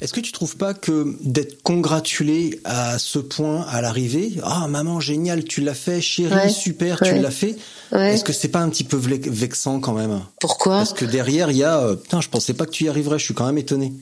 est-ce 0.00 0.12
que 0.12 0.20
tu 0.20 0.32
trouves 0.32 0.56
pas 0.56 0.74
que 0.74 1.16
d'être 1.20 1.62
congratulé 1.62 2.60
à 2.64 2.98
ce 2.98 3.18
point 3.18 3.62
à 3.68 3.80
l'arrivée, 3.80 4.34
ah 4.42 4.68
maman 4.68 5.00
génial, 5.00 5.44
tu 5.44 5.60
l'as 5.60 5.74
fait, 5.74 6.00
chérie 6.00 6.52
super, 6.52 7.00
tu 7.00 7.18
l'as 7.18 7.30
fait. 7.30 7.56
Est-ce 7.92 8.24
que 8.24 8.32
c'est 8.32 8.48
pas 8.48 8.60
un 8.60 8.68
petit 8.68 8.84
peu 8.84 8.96
vexant 8.96 9.80
quand 9.80 9.94
même? 9.94 10.20
Pourquoi? 10.40 10.76
Parce 10.78 10.92
que 10.92 11.04
derrière 11.04 11.50
il 11.50 11.58
y 11.58 11.64
a, 11.64 11.80
euh, 11.80 11.96
putain, 11.96 12.20
je 12.20 12.28
pensais 12.28 12.54
pas 12.54 12.66
que 12.66 12.70
tu 12.70 12.84
y 12.84 12.88
arriverais, 12.88 13.18
je 13.18 13.24
suis 13.24 13.34
quand 13.34 13.46
même 13.46 13.58
étonné. 13.58 13.92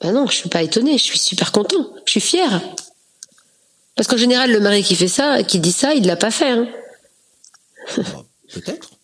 Ben 0.00 0.12
non, 0.12 0.26
je 0.26 0.34
suis 0.34 0.48
pas 0.48 0.62
étonné, 0.62 0.98
je 0.98 1.04
suis 1.04 1.18
super 1.18 1.52
content, 1.52 1.90
je 2.04 2.10
suis 2.10 2.20
fière. 2.20 2.60
Parce 3.94 4.08
qu'en 4.08 4.16
général, 4.18 4.52
le 4.52 4.60
mari 4.60 4.82
qui 4.82 4.94
fait 4.94 5.08
ça, 5.08 5.42
qui 5.42 5.58
dit 5.58 5.72
ça, 5.72 5.94
il 5.94 6.06
l'a 6.06 6.16
pas 6.16 6.30
fait. 6.30 6.50
Hein. 6.50 6.68
Peut-être 8.52 8.95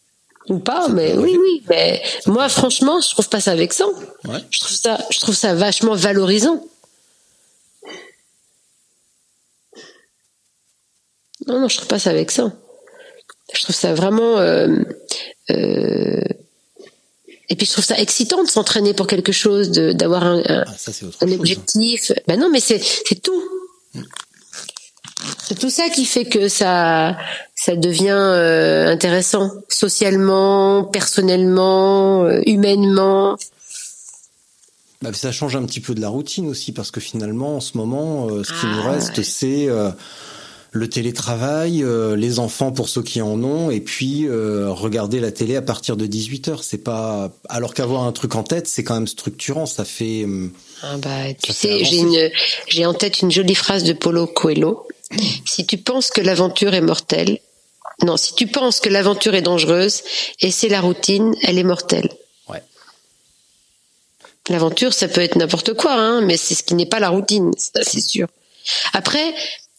ou 0.49 0.59
pas, 0.59 0.89
mais 0.89 1.15
oui, 1.17 1.37
oui. 1.41 1.63
Mais 1.69 2.03
moi, 2.27 2.49
franchement, 2.49 3.01
je 3.01 3.11
trouve 3.11 3.29
pas 3.29 3.41
ça 3.41 3.55
vexant. 3.55 3.93
Je 4.51 4.61
trouve 4.61 4.77
ça, 4.77 4.99
je 5.11 5.21
trouve 5.21 5.35
ça 5.35 5.55
vachement 5.55 5.95
valorisant. 5.95 6.65
Non, 11.47 11.61
non, 11.61 11.69
je 11.69 11.77
trouve 11.77 11.89
pas 11.89 11.99
ça 11.99 12.13
vexant. 12.13 12.53
Je 13.53 13.63
trouve 13.63 13.77
ça 13.77 13.95
vraiment. 13.95 14.39
Euh, 14.39 14.69
euh, 15.51 16.23
et 17.49 17.57
puis 17.57 17.67
je 17.67 17.73
trouve 17.73 17.85
ça 17.85 17.99
excitant 17.99 18.43
de 18.43 18.49
s'entraîner 18.49 18.95
pour 18.95 19.07
quelque 19.07 19.33
chose, 19.33 19.71
d'avoir 19.71 20.25
un, 20.25 20.43
un, 20.47 20.65
ah, 20.67 21.25
objectif. 21.35 22.13
Ben 22.27 22.39
non, 22.39 22.49
mais 22.51 22.61
c'est 22.61 22.81
tout. 23.23 23.43
Mm. 23.95 24.03
C'est 25.43 25.59
tout 25.59 25.71
ça 25.71 25.89
qui 25.89 26.05
fait 26.05 26.25
que 26.25 26.49
ça, 26.49 27.17
ça 27.55 27.77
devient 27.77 28.11
euh, 28.11 28.93
intéressant 28.93 29.51
socialement, 29.69 30.85
personnellement, 30.85 32.25
euh, 32.25 32.41
humainement. 32.47 33.37
Bah, 35.03 35.13
ça 35.13 35.33
change 35.33 35.57
un 35.57 35.65
petit 35.65 35.81
peu 35.81 35.95
de 35.95 36.01
la 36.01 36.09
routine 36.09 36.49
aussi 36.49 36.73
parce 36.73 36.91
que 36.91 37.01
finalement 37.01 37.57
en 37.57 37.61
ce 37.61 37.77
moment 37.77 38.29
euh, 38.29 38.45
ce 38.45 38.53
qui 38.53 38.67
nous 38.67 38.83
ah, 38.85 38.93
reste 38.93 39.21
c'est 39.25 39.67
le 40.75 40.89
télétravail, 40.89 41.85
les 42.17 42.39
enfants 42.39 42.73
pour 42.73 42.89
ceux 42.89 43.03
qui 43.03 43.21
en 43.21 43.43
ont 43.45 43.71
et 43.71 43.81
puis 43.81 44.27
regarder 44.31 45.21
la 45.21 45.31
télé 45.33 45.57
à 45.57 45.61
partir 45.63 45.97
de 45.97 46.07
18 46.07 46.49
h 46.49 46.59
c'est 46.63 46.83
pas 46.83 47.31
alors 47.49 47.75
qu'avoir 47.75 48.05
un 48.05 48.13
truc 48.13 48.37
en 48.37 48.43
tête 48.43 48.69
c'est 48.69 48.85
quand 48.85 48.95
même 48.95 49.09
structurant. 49.09 49.67
Ça 49.67 49.85
fait 49.85 50.25
ah 50.83 50.97
bah, 50.99 51.35
tu 51.43 51.53
sais 51.53 51.85
j'ai 51.85 51.99
une 51.99 52.31
j'ai 52.69 52.87
en 52.87 52.95
tête 52.95 53.21
une 53.21 53.31
jolie 53.31 53.57
phrase 53.57 53.83
de 53.85 53.93
Paulo 53.93 54.27
Coelho 54.27 54.87
si 55.45 55.67
tu 55.67 55.79
penses 55.79 56.11
que 56.11 56.21
l'aventure 56.21 56.75
est 56.75 56.81
mortelle 56.81 57.39
non, 58.03 58.17
si 58.17 58.35
tu 58.35 58.47
penses 58.47 58.81
que 58.81 58.89
l'aventure 58.89 59.35
est 59.35 59.43
dangereuse 59.43 60.03
et 60.41 60.51
c'est 60.51 60.69
la 60.69 60.81
routine, 60.81 61.35
elle 61.43 61.59
est 61.59 61.65
mortelle. 61.65 62.09
Ouais. 62.49 62.63
L'aventure, 64.49 64.93
ça 64.93 65.09
peut 65.09 65.21
être 65.21 65.37
n'importe 65.37 65.75
quoi, 65.75 65.93
hein, 65.93 66.21
mais 66.21 66.37
c'est 66.37 66.55
ce 66.55 66.63
qui 66.63 66.75
n'est 66.75 66.87
pas 66.87 67.01
la 67.01 67.11
routine, 67.11 67.53
c'est 67.57 68.01
sûr. 68.01 68.27
Après, 68.93 69.35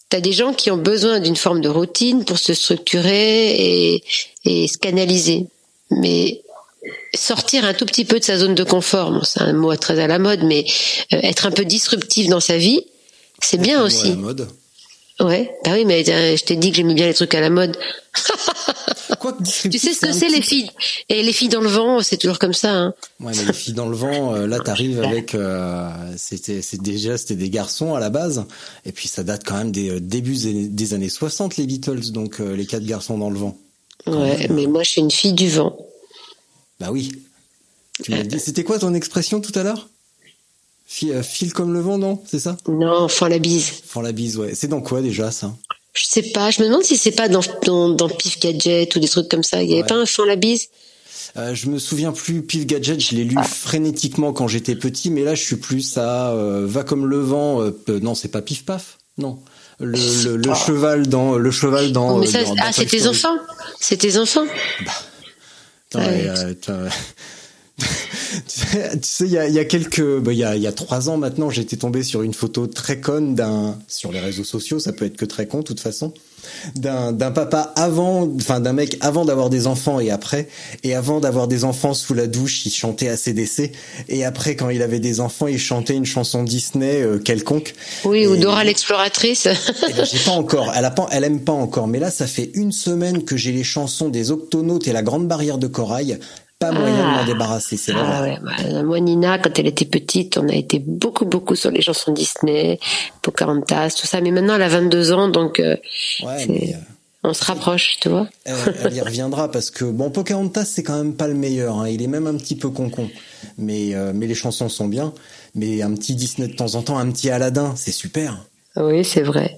tu 0.10 0.16
as 0.18 0.22
des 0.22 0.32
gens 0.32 0.54
qui 0.54 0.72
ont 0.72 0.78
besoin 0.78 1.20
d'une 1.20 1.36
forme 1.36 1.60
de 1.60 1.70
routine 1.70 2.24
pour 2.24 2.38
se 2.38 2.54
structurer 2.54 3.52
et, 3.52 4.04
et 4.46 4.68
se 4.68 4.78
canaliser. 4.78 5.48
Mais 5.92 6.42
sortir 7.14 7.66
un 7.66 7.74
tout 7.74 7.86
petit 7.86 8.06
peu 8.06 8.20
de 8.20 8.24
sa 8.24 8.38
zone 8.38 8.56
de 8.56 8.64
confort, 8.64 9.26
c'est 9.26 9.42
un 9.42 9.54
mot 9.54 9.76
très 9.76 10.00
à 10.00 10.08
la 10.08 10.18
mode, 10.18 10.44
mais 10.44 10.66
euh, 11.14 11.20
être 11.24 11.46
un 11.46 11.52
peu 11.52 11.66
disruptif 11.66 12.30
dans 12.30 12.40
sa 12.40 12.58
vie, 12.58 12.86
c'est 13.42 13.60
bien 13.60 13.84
aussi. 13.84 14.08
À 14.08 14.10
la 14.12 14.16
mode. 14.16 14.48
Ouais, 15.20 15.56
bah 15.64 15.72
oui, 15.74 15.86
mais 15.86 16.08
euh, 16.10 16.36
je 16.36 16.44
t'ai 16.44 16.56
dit 16.56 16.72
que 16.72 16.78
j'aimais 16.78 16.96
bien 16.96 17.06
les 17.06 17.14
trucs 17.14 17.36
à 17.36 17.42
la 17.42 17.52
mode. 17.52 17.78
tu 19.72 19.80
sais 19.80 19.94
ce 19.94 20.08
que 20.08 20.12
c'est 20.12 20.28
les 20.28 20.42
filles? 20.42 20.72
Et 21.08 21.22
les 21.22 21.34
filles 21.34 21.50
dans 21.50 21.62
le 21.62 21.70
vent, 21.70 22.02
c'est 22.02 22.18
toujours 22.18 22.40
comme 22.40 22.54
ça. 22.54 22.74
Hein. 22.74 22.94
Ouais, 23.20 23.32
mais 23.36 23.46
les 23.46 23.54
filles 23.54 23.76
dans 23.76 23.88
le 23.88 23.96
vent, 23.96 24.34
euh, 24.34 24.48
là 24.48 24.60
t'arrives 24.60 25.02
avec, 25.04 25.36
euh, 25.36 25.88
c'était, 26.18 26.64
c'est 26.64 26.82
déjà 26.82 27.18
c'était 27.18 27.36
des 27.36 27.52
garçons 27.52 27.94
à 27.94 28.00
la 28.00 28.10
base, 28.10 28.46
et 28.86 28.92
puis 28.92 29.08
ça 29.08 29.24
date 29.24 29.44
quand 29.46 29.58
même 29.58 29.72
des 29.72 30.00
débuts 30.00 30.68
des 30.70 30.94
années 30.96 31.10
60 31.10 31.58
les 31.58 31.68
Beatles, 31.68 32.12
donc 32.12 32.40
les 32.40 32.66
quatre 32.66 32.86
garçons 32.86 33.18
dans 33.18 33.30
le 33.30 33.38
vent. 33.38 33.58
Ouais, 34.08 34.48
mais 34.50 34.66
moi 34.66 34.82
je 34.84 34.90
suis 34.90 35.02
une 35.02 35.12
fille 35.12 35.34
du 35.34 35.50
vent. 35.50 35.78
Bah 36.80 36.88
oui. 36.92 37.12
Tu 38.04 38.12
m'as 38.12 38.24
dit, 38.24 38.40
c'était 38.40 38.64
quoi 38.64 38.80
ton 38.80 38.96
expression 38.96 39.40
tout 39.40 39.58
à 39.58 39.62
l'heure? 39.62 39.88
File 41.24 41.54
comme 41.54 41.74
le 41.74 41.80
vent, 41.80 41.98
non 41.98 42.22
C'est 42.30 42.40
ça? 42.40 42.58
Non, 42.68 43.08
fend 43.08 43.28
la 43.28 43.40
bise. 43.40 43.72
Fend 43.86 44.02
la 44.02 44.12
bise, 44.12 44.38
ouais. 44.38 44.54
C'est 44.54 44.68
dans 44.68 44.82
quoi 44.82 45.02
déjà 45.02 45.32
ça? 45.32 45.54
Je 45.94 46.04
sais 46.06 46.22
pas. 46.22 46.52
Je 46.52 46.62
me 46.62 46.68
demande 46.68 46.84
si 46.84 46.98
c'est 46.98 47.12
pas 47.12 47.30
dans, 47.30 47.42
dans, 47.90 48.10
Pif 48.10 48.40
Gadget 48.40 48.96
ou 48.96 49.00
des 49.00 49.08
trucs 49.08 49.30
comme 49.30 49.44
ça. 49.44 49.64
Il 49.64 49.70
y 49.70 49.74
avait 49.74 49.88
pas 49.88 49.96
un 49.96 50.06
fend 50.06 50.26
la 50.26 50.36
bise? 50.36 50.70
Euh, 51.36 51.56
je 51.56 51.68
me 51.68 51.80
souviens 51.80 52.12
plus, 52.12 52.44
Pif 52.44 52.68
Gadget, 52.68 53.00
je 53.00 53.16
l'ai 53.16 53.24
lu 53.24 53.36
ah. 53.38 53.44
frénétiquement 53.44 54.34
quand 54.34 54.48
j'étais 54.48 54.76
petit, 54.76 55.10
mais 55.10 55.24
là 55.24 55.34
je 55.34 55.44
suis 55.44 55.56
plus 55.56 55.98
à 55.98 56.32
euh, 56.32 56.68
Va 56.68 56.84
comme 56.84 57.08
le 57.08 57.18
vent. 57.18 57.62
Euh, 57.62 57.72
non, 58.02 58.14
c'est 58.14 58.28
pas 58.28 58.44
Pif 58.44 58.66
Paf, 58.66 59.00
non. 59.18 59.40
Le, 59.80 60.36
le, 60.38 60.54
cheval 60.54 61.08
dans 61.08 61.36
le 61.36 61.50
cheval 61.50 61.92
dans. 61.92 62.20
mais 62.20 62.28
ça, 62.28 62.40
ah, 62.60 62.72
c'est 62.72 62.86
tes 62.86 63.08
enfants, 63.08 63.36
c'est 63.80 63.98
tes 63.98 64.18
enfants. 64.18 64.46
Bah. 64.86 64.92
tu 67.80 69.00
sais, 69.02 69.26
il 69.26 69.32
y 69.32 69.38
a, 69.38 69.48
y 69.48 69.60
a, 69.60 69.66
quelques, 69.66 70.20
bah, 70.20 70.32
il 70.32 70.38
y, 70.38 70.44
a, 70.44 70.56
y 70.56 70.68
a 70.68 70.72
trois 70.72 71.10
ans 71.10 71.18
maintenant, 71.18 71.50
j'étais 71.50 71.78
tombé 71.78 72.04
sur 72.04 72.22
une 72.22 72.34
photo 72.34 72.68
très 72.68 73.00
conne 73.00 73.36
d'un, 73.36 73.78
sur 73.88 74.12
les 74.12 74.20
réseaux 74.20 74.44
sociaux, 74.44 74.80
ça 74.80 74.94
peut 74.94 75.06
être 75.06 75.18
que 75.18 75.26
très 75.26 75.48
con, 75.48 75.60
de 75.60 75.64
toute 75.64 75.80
façon, 75.80 76.14
d'un, 76.76 77.14
papa 77.32 77.74
avant, 77.76 78.30
enfin 78.36 78.60
d'un 78.60 78.74
mec 78.74 78.98
avant 79.02 79.26
d'avoir 79.26 79.50
des 79.50 79.68
enfants 79.68 80.00
et 80.00 80.12
après, 80.12 80.48
et 80.84 80.94
avant 80.94 81.20
d'avoir 81.20 81.48
des 81.48 81.64
enfants 81.64 81.94
sous 81.94 82.14
la 82.14 82.28
douche, 82.28 82.66
il 82.66 82.72
chantait 82.72 83.10
ACDC, 83.10 83.72
et 84.10 84.26
après 84.26 84.56
quand 84.56 84.70
il 84.70 84.82
avait 84.82 85.00
des 85.00 85.20
enfants, 85.20 85.48
il 85.48 85.60
chantait 85.60 85.96
une 85.96 86.06
chanson 86.06 86.44
Disney 86.44 87.02
euh, 87.02 87.18
quelconque. 87.18 87.74
Oui, 88.06 88.28
ou 88.28 88.36
Dora 88.36 88.64
l'exploratrice. 88.64 89.48
ben, 89.96 90.06
j'ai 90.06 90.20
pas 90.20 90.32
encore, 90.32 90.72
elle 90.76 90.86
a 90.86 90.92
pas, 90.92 91.08
elle 91.12 91.24
aime 91.24 91.42
pas 91.42 91.54
encore, 91.54 91.88
mais 91.88 92.00
là 92.00 92.12
ça 92.12 92.28
fait 92.28 92.52
une 92.54 92.72
semaine 92.72 93.24
que 93.24 93.38
j'ai 93.38 93.52
les 93.52 93.64
chansons 93.64 94.10
des 94.10 94.32
Octonautes 94.32 94.88
et 94.88 94.94
la 94.94 95.02
Grande 95.02 95.28
Barrière 95.28 95.58
de 95.58 95.68
Corail 95.68 96.20
pas 96.60 96.72
moyen 96.72 96.98
de 96.98 97.02
m'en 97.02 97.18
ah. 97.20 97.26
débarrasser, 97.26 97.78
c'est 97.78 97.94
ah, 97.96 98.22
ouais, 98.22 98.40
bah, 98.42 98.84
Moi, 98.84 99.00
Nina, 99.00 99.38
quand 99.38 99.58
elle 99.60 99.68
était 99.68 99.86
petite, 99.86 100.38
on 100.38 100.48
a 100.48 100.54
été 100.54 100.80
beaucoup, 100.80 101.26
beaucoup 101.26 101.56
sur 101.56 101.72
les 101.72 101.82
chansons 101.82 102.14
Disney, 102.14 102.80
Pocahontas, 103.22 103.98
tout 104.00 104.08
ça. 104.08 104.22
Mais 104.22 104.32
maintenant, 104.32 104.56
elle 104.56 104.62
a 104.62 104.70
22 104.70 105.12
ans, 105.12 105.28
donc 105.28 105.60
euh, 105.60 105.76
euh, 106.24 106.48
on 107.24 107.34
se 107.34 107.44
rapproche, 107.44 107.98
tu 108.00 108.10
vois. 108.10 108.28
Elle, 108.46 108.94
y 108.94 109.02
reviendra 109.02 109.52
parce 109.52 109.72
que 109.72 109.86
bon, 109.86 110.10
Pocahontas, 110.10 110.66
c'est 110.66 110.84
quand 110.84 110.98
même 110.98 111.16
pas 111.16 111.28
le 111.28 111.34
meilleur. 111.34 111.80
Hein. 111.80 111.90
Il 111.90 112.02
est 112.02 112.08
même 112.08 112.28
un 112.28 112.36
petit 112.36 112.56
peu 112.56 112.70
concon, 112.70 113.10
mais 113.58 113.94
euh, 113.94 114.14
mais 114.16 114.28
les 114.28 114.36
chansons 114.36 114.70
sont 114.70 114.88
bien. 114.88 115.14
Mais 115.56 115.82
un 115.82 115.94
petit 115.94 116.16
Disney 116.16 116.48
de 116.48 116.56
temps 116.56 116.76
en 116.76 116.82
temps, 116.82 116.98
un 116.98 117.12
petit 117.12 117.30
Aladdin, 117.30 117.74
c'est 117.76 117.92
super. 117.92 118.46
Oui, 118.76 119.04
c'est 119.04 119.22
vrai. 119.22 119.58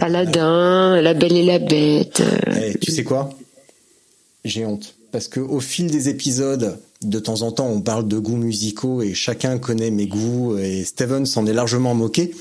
Aladdin, 0.00 1.00
La 1.02 1.12
Belle 1.12 1.36
et 1.36 1.44
la 1.44 1.58
Bête. 1.58 2.22
Eh, 2.56 2.78
tu 2.78 2.90
sais 2.92 3.04
quoi? 3.04 3.30
J'ai 4.44 4.64
honte 4.64 4.94
parce 5.12 5.28
que 5.28 5.40
au 5.40 5.60
fil 5.60 5.90
des 5.90 6.08
épisodes, 6.08 6.78
de 7.02 7.18
temps 7.18 7.42
en 7.42 7.52
temps, 7.52 7.68
on 7.68 7.80
parle 7.80 8.06
de 8.06 8.18
goûts 8.18 8.36
musicaux 8.36 9.02
et 9.02 9.14
chacun 9.14 9.58
connaît 9.58 9.90
mes 9.90 10.06
goûts 10.06 10.58
et 10.58 10.84
Steven 10.84 11.26
s'en 11.26 11.46
est 11.46 11.52
largement 11.52 11.94
moqué. 11.94 12.34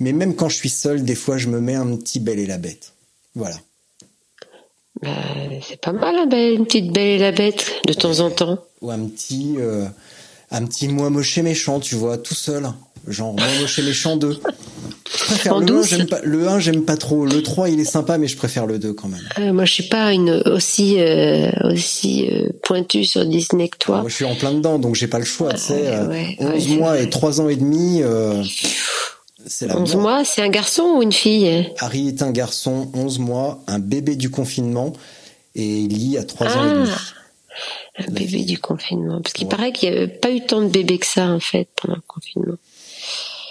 Mais 0.00 0.12
même 0.12 0.34
quand 0.34 0.48
je 0.48 0.56
suis 0.56 0.70
seul, 0.70 1.04
des 1.04 1.14
fois, 1.14 1.38
je 1.38 1.48
me 1.48 1.60
mets 1.60 1.74
un 1.74 1.96
petit 1.96 2.20
Belle 2.20 2.38
et 2.38 2.46
la 2.46 2.58
Bête. 2.58 2.92
Voilà. 3.34 3.56
Bah, 5.02 5.10
c'est 5.66 5.80
pas 5.80 5.92
mal, 5.92 6.16
hein, 6.16 6.28
une 6.30 6.64
petite 6.64 6.92
Belle 6.92 7.08
et 7.08 7.18
la 7.18 7.32
Bête, 7.32 7.66
de 7.86 7.92
temps 7.92 8.20
en 8.20 8.30
temps. 8.30 8.58
Ou 8.80 8.90
un 8.90 9.06
petit, 9.06 9.56
euh, 9.58 9.86
un 10.50 10.64
petit 10.64 10.88
moi 10.88 11.10
moche 11.10 11.36
et 11.38 11.42
méchant, 11.42 11.80
tu 11.80 11.94
vois, 11.94 12.18
tout 12.18 12.34
seul. 12.34 12.70
Genre 13.08 13.34
moche 13.34 13.78
et 13.78 13.82
méchant 13.82 14.16
2. 14.16 14.40
Je 15.08 15.24
préfère 15.24 15.54
En 15.54 15.60
le 15.60 15.64
1, 15.64 15.66
douce 15.66 15.88
j'aime 15.88 16.06
pas, 16.06 16.20
le 16.22 16.48
1, 16.48 16.58
j'aime 16.58 16.84
pas 16.84 16.96
trop. 16.96 17.24
Le 17.24 17.42
3, 17.42 17.68
il 17.68 17.78
est 17.80 17.84
sympa, 17.84 18.18
mais 18.18 18.26
je 18.26 18.36
préfère 18.36 18.66
le 18.66 18.78
2 18.78 18.92
quand 18.92 19.08
même. 19.08 19.22
Euh, 19.38 19.52
moi, 19.52 19.64
je 19.64 19.72
suis 19.72 19.84
pas 19.88 20.12
une 20.12 20.30
aussi 20.46 20.96
euh, 20.98 21.50
aussi 21.64 22.28
euh, 22.30 22.48
pointue 22.64 23.04
sur 23.04 23.24
Disney 23.24 23.68
que 23.68 23.78
toi. 23.78 24.00
Moi, 24.00 24.08
je 24.08 24.14
suis 24.14 24.24
en 24.24 24.34
plein 24.34 24.52
dedans, 24.52 24.78
donc 24.78 24.94
j'ai 24.96 25.06
pas 25.06 25.18
le 25.20 25.24
choix, 25.24 25.52
tu 25.54 25.60
sais. 25.60 25.74
ouais, 25.74 25.86
euh, 25.86 26.08
ouais, 26.08 26.36
11 26.40 26.68
mois 26.78 26.98
et 27.00 27.08
3 27.08 27.40
ans 27.40 27.48
et 27.48 27.56
demi, 27.56 28.00
euh, 28.02 28.42
c'est 29.46 29.68
la 29.68 29.78
11 29.78 29.92
mort. 29.94 30.02
mois, 30.02 30.24
c'est 30.24 30.42
un 30.42 30.48
garçon 30.48 30.82
ou 30.96 31.02
une 31.02 31.12
fille 31.12 31.68
Harry 31.78 32.08
est 32.08 32.22
un 32.22 32.32
garçon, 32.32 32.90
11 32.94 33.20
mois, 33.20 33.62
un 33.68 33.78
bébé 33.78 34.16
du 34.16 34.30
confinement, 34.30 34.92
et 35.54 35.84
Ellie 35.84 36.18
a 36.18 36.24
3 36.24 36.48
ans 36.48 36.50
et 36.50 36.70
Ah, 36.70 36.74
demi. 36.74 36.90
un 38.08 38.12
bébé 38.12 38.44
du 38.44 38.58
confinement. 38.58 39.20
Parce 39.22 39.32
qu'il 39.32 39.46
Ouais. 39.46 39.50
paraît 39.56 39.72
qu'il 39.72 39.90
n'y 39.90 39.96
avait 39.96 40.08
pas 40.08 40.30
eu 40.32 40.40
tant 40.44 40.60
de 40.60 40.68
bébés 40.68 40.98
que 40.98 41.06
ça, 41.06 41.28
en 41.28 41.40
fait, 41.40 41.68
pendant 41.80 41.94
le 41.96 42.02
confinement. 42.06 42.56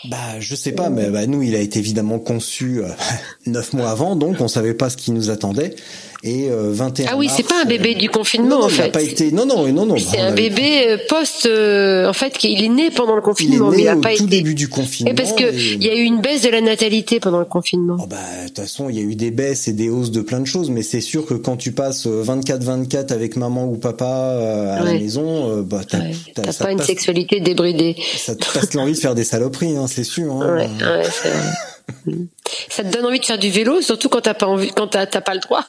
Bah, 0.10 0.39
je 0.39 0.56
sais 0.56 0.72
pas, 0.72 0.89
mais 0.89 1.10
bah, 1.10 1.26
nous, 1.26 1.41
il 1.41 1.56
a 1.56 1.60
été 1.60 1.80
évidemment 1.80 2.20
conçu 2.20 2.82
euh, 2.84 2.89
9 3.45 3.74
mois 3.74 3.89
avant, 3.89 4.16
donc 4.16 4.38
on 4.39 4.47
savait 4.47 4.74
pas 4.74 4.89
ce 4.89 4.97
qui 4.97 5.12
nous 5.12 5.30
attendait. 5.30 5.76
Et 6.24 6.49
euh, 6.49 6.72
21 6.72 7.05
Ah 7.11 7.18
oui, 7.18 7.30
c'est 7.30 7.47
pas 7.47 7.61
un 7.61 7.66
bébé 7.66 7.93
euh, 7.95 7.99
du 7.99 8.09
confinement, 8.09 8.47
non, 8.49 8.57
non, 8.59 8.66
en 8.66 8.70
il 8.70 8.80
a 8.82 8.84
fait. 8.86 8.91
pas 8.91 9.01
été. 9.01 9.32
Non, 9.32 9.45
non, 9.45 9.68
non, 9.72 9.86
non. 9.86 9.95
C'est 9.97 10.20
un 10.20 10.32
bébé 10.34 10.86
euh, 10.88 10.97
post. 11.07 11.45
euh, 11.45 12.07
en 12.09 12.13
fait, 12.13 12.43
il 12.43 12.63
est 12.63 12.68
né 12.70 12.89
pendant 12.89 13.16
le 13.16 13.22
Il 13.22 13.24
est 13.24 13.26
confinement, 13.26 13.70
mais 13.70 13.78
né 13.78 13.84
il 13.84 13.86
n'a 13.86 13.95
au 13.97 14.01
pas 14.01 14.09
tout 14.16 14.24
été. 14.24 14.38
début 14.38 14.55
du 14.55 14.68
confinement. 14.68 15.11
Et 15.11 15.13
parce 15.16 15.34
que 15.34 15.43
et- 15.43 15.74
il 15.74 15.84
y 15.84 15.89
a 15.89 15.95
eu 15.95 16.01
une 16.03 16.22
baisse 16.22 16.41
de 16.41 16.49
la 16.49 16.61
natalité 16.61 17.20
pendant 17.20 17.39
le 17.39 17.45
confinement. 17.45 17.97
Oh 18.01 18.07
bah, 18.07 18.18
de 18.43 18.47
toute 18.47 18.59
façon, 18.59 18.89
il 18.89 18.95
y 18.95 18.99
a 18.99 19.03
eu 19.03 19.16
des 19.16 19.30
baisses 19.32 19.68
et 19.68 19.74
des 19.74 19.89
hausses 19.89 20.11
de 20.11 20.22
plein 20.22 20.39
de 20.39 20.45
choses, 20.47 20.70
mais 20.72 20.82
c'est 20.84 21.01
sûr 21.01 21.26
que 21.26 21.36
quand 21.36 21.57
tu 21.57 21.72
passes 21.74 22.07
24-24 22.07 23.11
avec 23.13 23.36
maman 23.36 23.66
ou 23.66 23.76
papa 23.78 24.05
euh, 24.05 24.80
à 24.80 24.84
la 24.84 24.93
maison, 24.93 25.49
euh, 25.51 25.61
bah, 25.61 25.82
t'as, 25.88 25.99
Ouais, 25.99 26.13
pas 26.59 26.72
une 26.72 26.78
passe, 26.78 26.88
sexualité 26.88 27.39
débridée. 27.39 27.95
ça 28.18 28.36
te 28.36 28.45
passe 28.51 28.74
l'envie 28.74 28.93
de 28.93 28.97
faire 28.97 29.16
des 29.16 29.24
saloperies, 29.24 29.76
hein, 29.78 29.86
c'est 29.88 30.03
sûr. 30.03 30.32
Hein. 30.34 30.55
Ouais, 30.55 30.68
ouais, 30.86 31.03
c'est 31.11 31.30
vrai. 31.30 32.16
Ça 32.70 32.84
te 32.84 32.91
donne 32.91 33.05
envie 33.05 33.20
de 33.20 33.26
faire 33.26 33.38
du 33.38 33.49
vélo, 33.51 33.80
surtout 33.82 34.09
quand 34.09 34.22
t'as 34.22 34.34
pas 34.34 34.47
envie, 34.47 34.72
quand 34.76 34.88
t'as 34.88 35.05
pas 35.05 35.34
le 35.36 35.39
droit. 35.39 35.66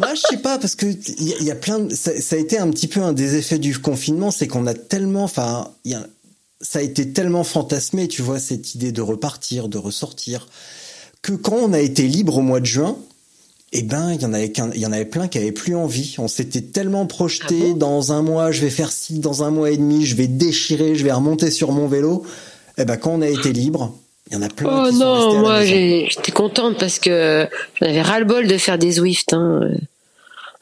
Moi, 0.00 0.14
je 0.14 0.20
sais 0.30 0.36
pas 0.38 0.58
parce 0.58 0.74
que 0.74 0.86
il 0.86 1.28
y, 1.28 1.32
a- 1.32 1.36
il 1.40 1.44
y 1.46 1.50
a 1.50 1.54
plein. 1.56 1.78
De, 1.80 1.94
ça, 1.94 2.18
ça 2.20 2.36
a 2.36 2.38
été 2.38 2.58
un 2.58 2.68
petit 2.70 2.88
peu 2.88 3.00
un 3.00 3.12
des 3.12 3.36
effets 3.36 3.58
du 3.58 3.78
confinement, 3.78 4.30
c'est 4.30 4.46
qu'on 4.46 4.66
a 4.66 4.74
tellement, 4.74 5.24
enfin, 5.24 5.70
ça 6.60 6.78
a 6.80 6.82
été 6.82 7.12
tellement 7.12 7.44
fantasmé, 7.44 8.06
tu 8.08 8.22
vois, 8.22 8.38
cette 8.38 8.74
idée 8.74 8.92
de 8.92 9.00
repartir, 9.02 9.68
de 9.68 9.78
ressortir, 9.78 10.48
que 11.22 11.32
quand 11.32 11.56
on 11.56 11.72
a 11.72 11.80
été 11.80 12.06
libre 12.06 12.36
au 12.38 12.42
mois 12.42 12.60
de 12.60 12.66
juin, 12.66 12.96
eh 13.72 13.82
ben, 13.82 14.12
il 14.12 14.20
y 14.22 14.24
en 14.26 14.32
avait 14.32 14.52
il 14.74 14.80
y 14.80 14.86
en 14.86 14.92
avait 14.92 15.04
plein 15.06 15.28
qui 15.28 15.38
avaient 15.38 15.52
plus 15.52 15.74
envie. 15.74 16.14
On 16.18 16.28
s'était 16.28 16.60
tellement 16.62 17.06
projeté 17.06 17.56
Ah 17.62 17.68
bon? 17.72 17.76
dans 17.76 18.12
un 18.12 18.22
mois, 18.22 18.52
je 18.52 18.60
vais 18.60 18.70
faire 18.70 18.92
ci, 18.92 19.18
dans 19.18 19.42
un 19.42 19.50
mois 19.50 19.70
et 19.70 19.76
demi, 19.76 20.04
je 20.06 20.14
vais 20.16 20.28
déchirer, 20.28 20.94
je 20.94 21.04
vais 21.04 21.12
remonter 21.12 21.50
sur 21.50 21.72
mon 21.72 21.88
vélo. 21.88 22.22
Eh 22.78 22.84
ben, 22.84 22.96
quand 22.98 23.12
on 23.12 23.22
a 23.22 23.28
été 23.28 23.52
libre, 23.52 23.96
il 24.28 24.34
y 24.34 24.36
en 24.36 24.42
a 24.42 24.48
plein 24.48 24.68
Oh 24.68 24.90
qui 24.90 24.96
sont 24.96 25.12
restés 25.12 25.30
à 25.30 25.34
non, 25.34 25.40
moi 25.40 25.64
j'étais 25.64 26.32
contente 26.32 26.78
parce 26.78 26.98
que 26.98 27.46
j'en 27.80 27.86
avais 27.86 28.02
ras 28.02 28.18
le 28.18 28.24
bol 28.24 28.46
de 28.46 28.56
faire 28.58 28.78
des 28.78 28.92
Zwift. 28.92 29.32
Hein. 29.32 29.60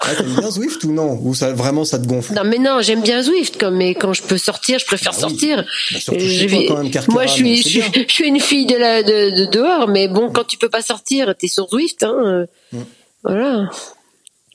Ah, 0.00 0.14
t'aimes 0.16 0.34
bien 0.34 0.50
Zwift 0.50 0.84
ou 0.84 0.92
non? 0.92 1.18
Ou 1.22 1.34
ça 1.34 1.52
vraiment 1.54 1.84
ça 1.84 1.98
te 1.98 2.06
gonfle? 2.06 2.34
Non 2.34 2.42
mais 2.44 2.58
non, 2.58 2.82
j'aime 2.82 3.00
bien 3.00 3.22
Zwift, 3.22 3.58
comme 3.58 3.76
mais 3.76 3.94
quand 3.94 4.12
je 4.12 4.22
peux 4.22 4.36
sortir, 4.36 4.78
je 4.78 4.84
préfère 4.84 5.12
Bah 5.12 5.18
oui. 5.22 5.30
sortir. 5.30 5.64
Bah, 5.92 5.98
je 6.18 6.46
vais- 6.46 6.66
quand 6.66 6.76
même, 6.82 6.90
Carquera, 6.90 7.12
Moi 7.12 7.26
je 7.26 7.32
suis, 7.32 7.62
je 7.62 7.80
je 8.08 8.22
une 8.24 8.40
fille 8.40 8.66
de 8.66 8.76
la 8.76 9.02
de, 9.02 9.44
de 9.44 9.50
dehors, 9.50 9.88
mais 9.88 10.08
bon, 10.08 10.30
quand 10.30 10.44
tu 10.44 10.58
peux 10.58 10.68
pas 10.68 10.82
sortir, 10.82 11.34
t'es 11.38 11.48
sur 11.48 11.68
Zwift, 11.68 12.02
hein. 12.02 12.14
euh, 12.24 12.46
Mm. 12.72 12.78
Voilà. 13.22 13.70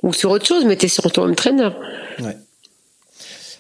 Ou 0.04 0.14
sur 0.14 0.30
autre 0.32 0.46
chose, 0.46 0.66
mais 0.66 0.76
t'es 0.76 0.88
sur 0.88 1.12
ton 1.12 1.24
home 1.24 1.36
trainer. 1.36 1.70
Ouais. 2.20 2.38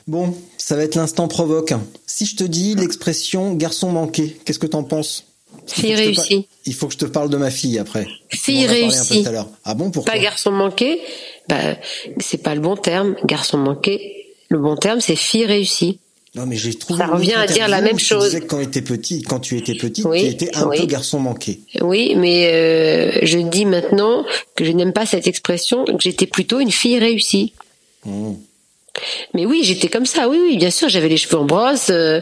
Bon, 0.07 0.35
ça 0.57 0.75
va 0.75 0.83
être 0.83 0.95
l'instant 0.95 1.27
provoque. 1.27 1.73
Si 2.05 2.25
je 2.25 2.35
te 2.35 2.43
dis 2.43 2.75
l'expression 2.75 3.53
garçon 3.53 3.89
manqué, 3.91 4.37
qu'est-ce 4.45 4.59
que 4.59 4.67
t'en 4.67 4.83
penses? 4.83 5.25
Fille 5.67 5.89
par- 5.93 5.99
réussie. 5.99 6.47
Il 6.65 6.73
faut 6.73 6.87
que 6.87 6.93
je 6.93 6.97
te 6.99 7.05
parle 7.05 7.29
de 7.29 7.37
ma 7.37 7.51
fille 7.51 7.77
après. 7.79 8.07
Fille 8.29 8.63
un 8.63 8.67
peu 8.67 8.73
réussie. 8.73 9.23
tout 9.23 9.29
à 9.29 9.31
l'heure. 9.31 9.47
Ah 9.65 9.73
bon, 9.75 9.91
pourquoi? 9.91 10.13
Pas 10.13 10.19
garçon 10.19 10.51
manqué, 10.51 10.99
bah 11.47 11.75
c'est 12.19 12.41
pas 12.41 12.55
le 12.55 12.61
bon 12.61 12.75
terme. 12.75 13.15
Garçon 13.25 13.57
manqué, 13.57 14.33
le 14.49 14.57
bon 14.59 14.75
terme 14.75 14.99
c'est 14.99 15.15
fille 15.15 15.45
réussie. 15.45 15.99
Non, 16.35 16.45
mais 16.45 16.57
j'ai 16.57 16.73
trouvé. 16.75 16.99
Ça 16.99 17.07
revient 17.07 17.33
à 17.33 17.47
dire 17.47 17.67
la 17.67 17.81
même 17.81 17.95
où 17.95 17.97
tu 17.99 18.05
chose. 18.05 18.25
disais 18.25 18.41
que 18.41 18.45
quand, 18.45 18.59
étais 18.59 18.83
petit, 18.83 19.23
quand 19.23 19.39
tu 19.39 19.57
étais 19.57 19.73
petite, 19.73 20.05
Oui, 20.05 20.21
tu 20.21 20.27
étais 20.27 20.55
un 20.55 20.67
oui. 20.67 20.77
peu 20.79 20.85
garçon 20.85 21.19
manqué. 21.19 21.59
Oui, 21.81 22.13
mais 22.15 22.51
euh, 22.53 23.19
je 23.23 23.39
dis 23.39 23.65
maintenant 23.65 24.23
que 24.55 24.63
je 24.63 24.71
n'aime 24.71 24.93
pas 24.93 25.07
cette 25.07 25.25
expression, 25.25 25.85
que 25.85 25.93
j'étais 25.99 26.27
plutôt 26.27 26.59
une 26.59 26.71
fille 26.71 26.99
réussie. 26.99 27.53
Mmh. 28.05 28.33
Mais 29.33 29.45
oui, 29.45 29.61
j'étais 29.63 29.87
comme 29.87 30.05
ça. 30.05 30.27
Oui, 30.29 30.39
oui, 30.41 30.57
bien 30.57 30.71
sûr, 30.71 30.89
j'avais 30.89 31.09
les 31.09 31.17
cheveux 31.17 31.37
en 31.37 31.45
brosse. 31.45 31.89
euh, 31.89 32.21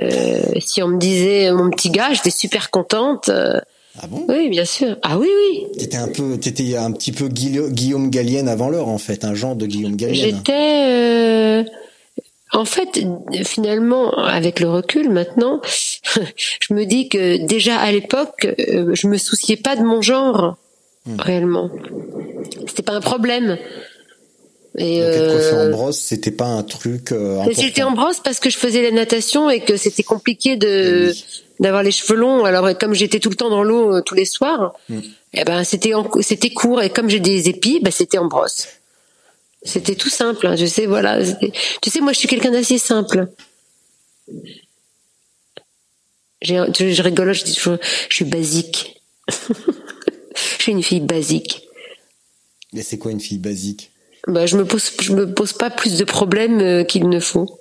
euh, 0.00 0.40
si 0.60 0.82
on 0.82 0.88
me 0.88 0.98
disait 0.98 1.50
mon 1.52 1.70
petit 1.70 1.90
gars, 1.90 2.12
j'étais 2.12 2.30
super 2.30 2.70
contente. 2.70 3.28
euh, 3.28 3.60
Ah 4.02 4.06
bon? 4.08 4.24
oui, 4.28 4.48
bien 4.48 4.64
sûr. 4.64 4.96
Ah 5.02 5.18
oui, 5.18 5.28
oui. 5.50 5.66
T'étais 5.78 5.96
un 5.96 6.08
peu, 6.08 6.36
t'étais 6.38 6.76
un 6.76 6.90
petit 6.92 7.12
peu 7.12 7.28
Guilla- 7.28 7.68
Guillaume 7.70 8.10
Gallienne 8.10 8.48
avant 8.48 8.68
l'heure 8.68 8.88
en 8.88 8.98
fait, 8.98 9.24
un 9.24 9.34
genre 9.34 9.54
de 9.56 9.66
Guillaume 9.66 9.96
Gallienne. 9.96 10.36
J'étais, 10.36 10.84
euh, 10.88 11.64
en 12.52 12.64
fait, 12.64 13.00
finalement, 13.44 14.12
avec 14.16 14.60
le 14.60 14.68
recul 14.68 15.10
maintenant, 15.10 15.60
je 15.64 16.74
me 16.74 16.84
dis 16.84 17.08
que 17.08 17.44
déjà 17.46 17.76
à 17.78 17.90
l'époque, 17.92 18.46
euh, 18.68 18.90
je 18.94 19.06
me 19.08 19.16
souciais 19.16 19.56
pas 19.56 19.76
de 19.76 19.82
mon 19.82 20.02
genre 20.02 20.56
Hmm. 21.06 21.20
réellement. 21.20 21.68
C'était 22.66 22.82
pas 22.82 22.94
un 22.94 23.02
problème. 23.02 23.58
Et 24.76 24.98
Donc 25.00 25.08
être 25.08 25.30
coiffé 25.32 25.54
euh, 25.54 25.68
en 25.68 25.70
brosse, 25.70 25.98
c'était 26.00 26.30
pas 26.32 26.46
un 26.46 26.62
truc 26.64 27.12
euh. 27.12 27.44
J'étais 27.52 27.84
en 27.84 27.92
brosse 27.92 28.18
parce 28.20 28.40
que 28.40 28.50
je 28.50 28.58
faisais 28.58 28.82
la 28.82 28.90
natation 28.90 29.48
et 29.48 29.60
que 29.60 29.76
c'était 29.76 30.02
compliqué 30.02 30.56
de 30.56 31.10
Oui. 31.12 31.24
d'avoir 31.60 31.82
les 31.84 31.92
cheveux 31.92 32.16
longs. 32.18 32.44
Alors 32.44 32.76
comme 32.76 32.92
j'étais 32.92 33.20
tout 33.20 33.30
le 33.30 33.36
temps 33.36 33.50
dans 33.50 33.62
l'eau 33.62 33.94
euh, 33.96 34.02
tous 34.02 34.14
les 34.16 34.24
soirs, 34.24 34.74
Mm. 34.88 34.98
eh 35.34 35.44
ben 35.44 35.62
c'était 35.64 35.94
en- 35.94 36.10
c'était 36.22 36.50
court 36.50 36.82
et 36.82 36.90
comme 36.90 37.08
j'ai 37.08 37.20
des 37.20 37.48
épis, 37.48 37.78
ben 37.80 37.92
c'était 37.92 38.18
en 38.18 38.26
brosse. 38.26 38.66
C'était 39.62 39.94
tout 39.94 40.10
simple. 40.10 40.44
hein, 40.46 40.56
je 40.56 40.66
sais, 40.66 40.86
voilà. 40.86 41.24
c'était- 41.24 41.52
Tu 41.80 41.90
sais, 41.90 42.00
moi 42.00 42.12
je 42.12 42.18
suis 42.18 42.28
quelqu'un 42.28 42.50
d'assez 42.50 42.78
simple. 42.78 43.28
Je, 46.42 46.54
je 46.92 47.02
rigole, 47.02 47.32
je 47.32 47.44
dis 47.44 47.54
toujours, 47.54 47.78
je 48.08 48.14
suis 48.16 48.24
basique. 48.24 49.00
je 49.28 50.62
suis 50.62 50.72
une 50.72 50.82
fille 50.82 51.00
basique. 51.00 51.62
Mais 52.72 52.82
c'est 52.82 52.98
quoi 52.98 53.12
une 53.12 53.20
fille 53.20 53.38
basique? 53.38 53.90
Bah, 54.26 54.46
je 54.46 54.56
me 54.56 54.64
pose, 54.64 54.90
je 55.00 55.12
me 55.12 55.32
pose 55.32 55.52
pas 55.52 55.70
plus 55.70 55.98
de 55.98 56.04
problèmes 56.04 56.60
euh, 56.60 56.84
qu'il 56.84 57.08
ne 57.08 57.20
faut. 57.20 57.60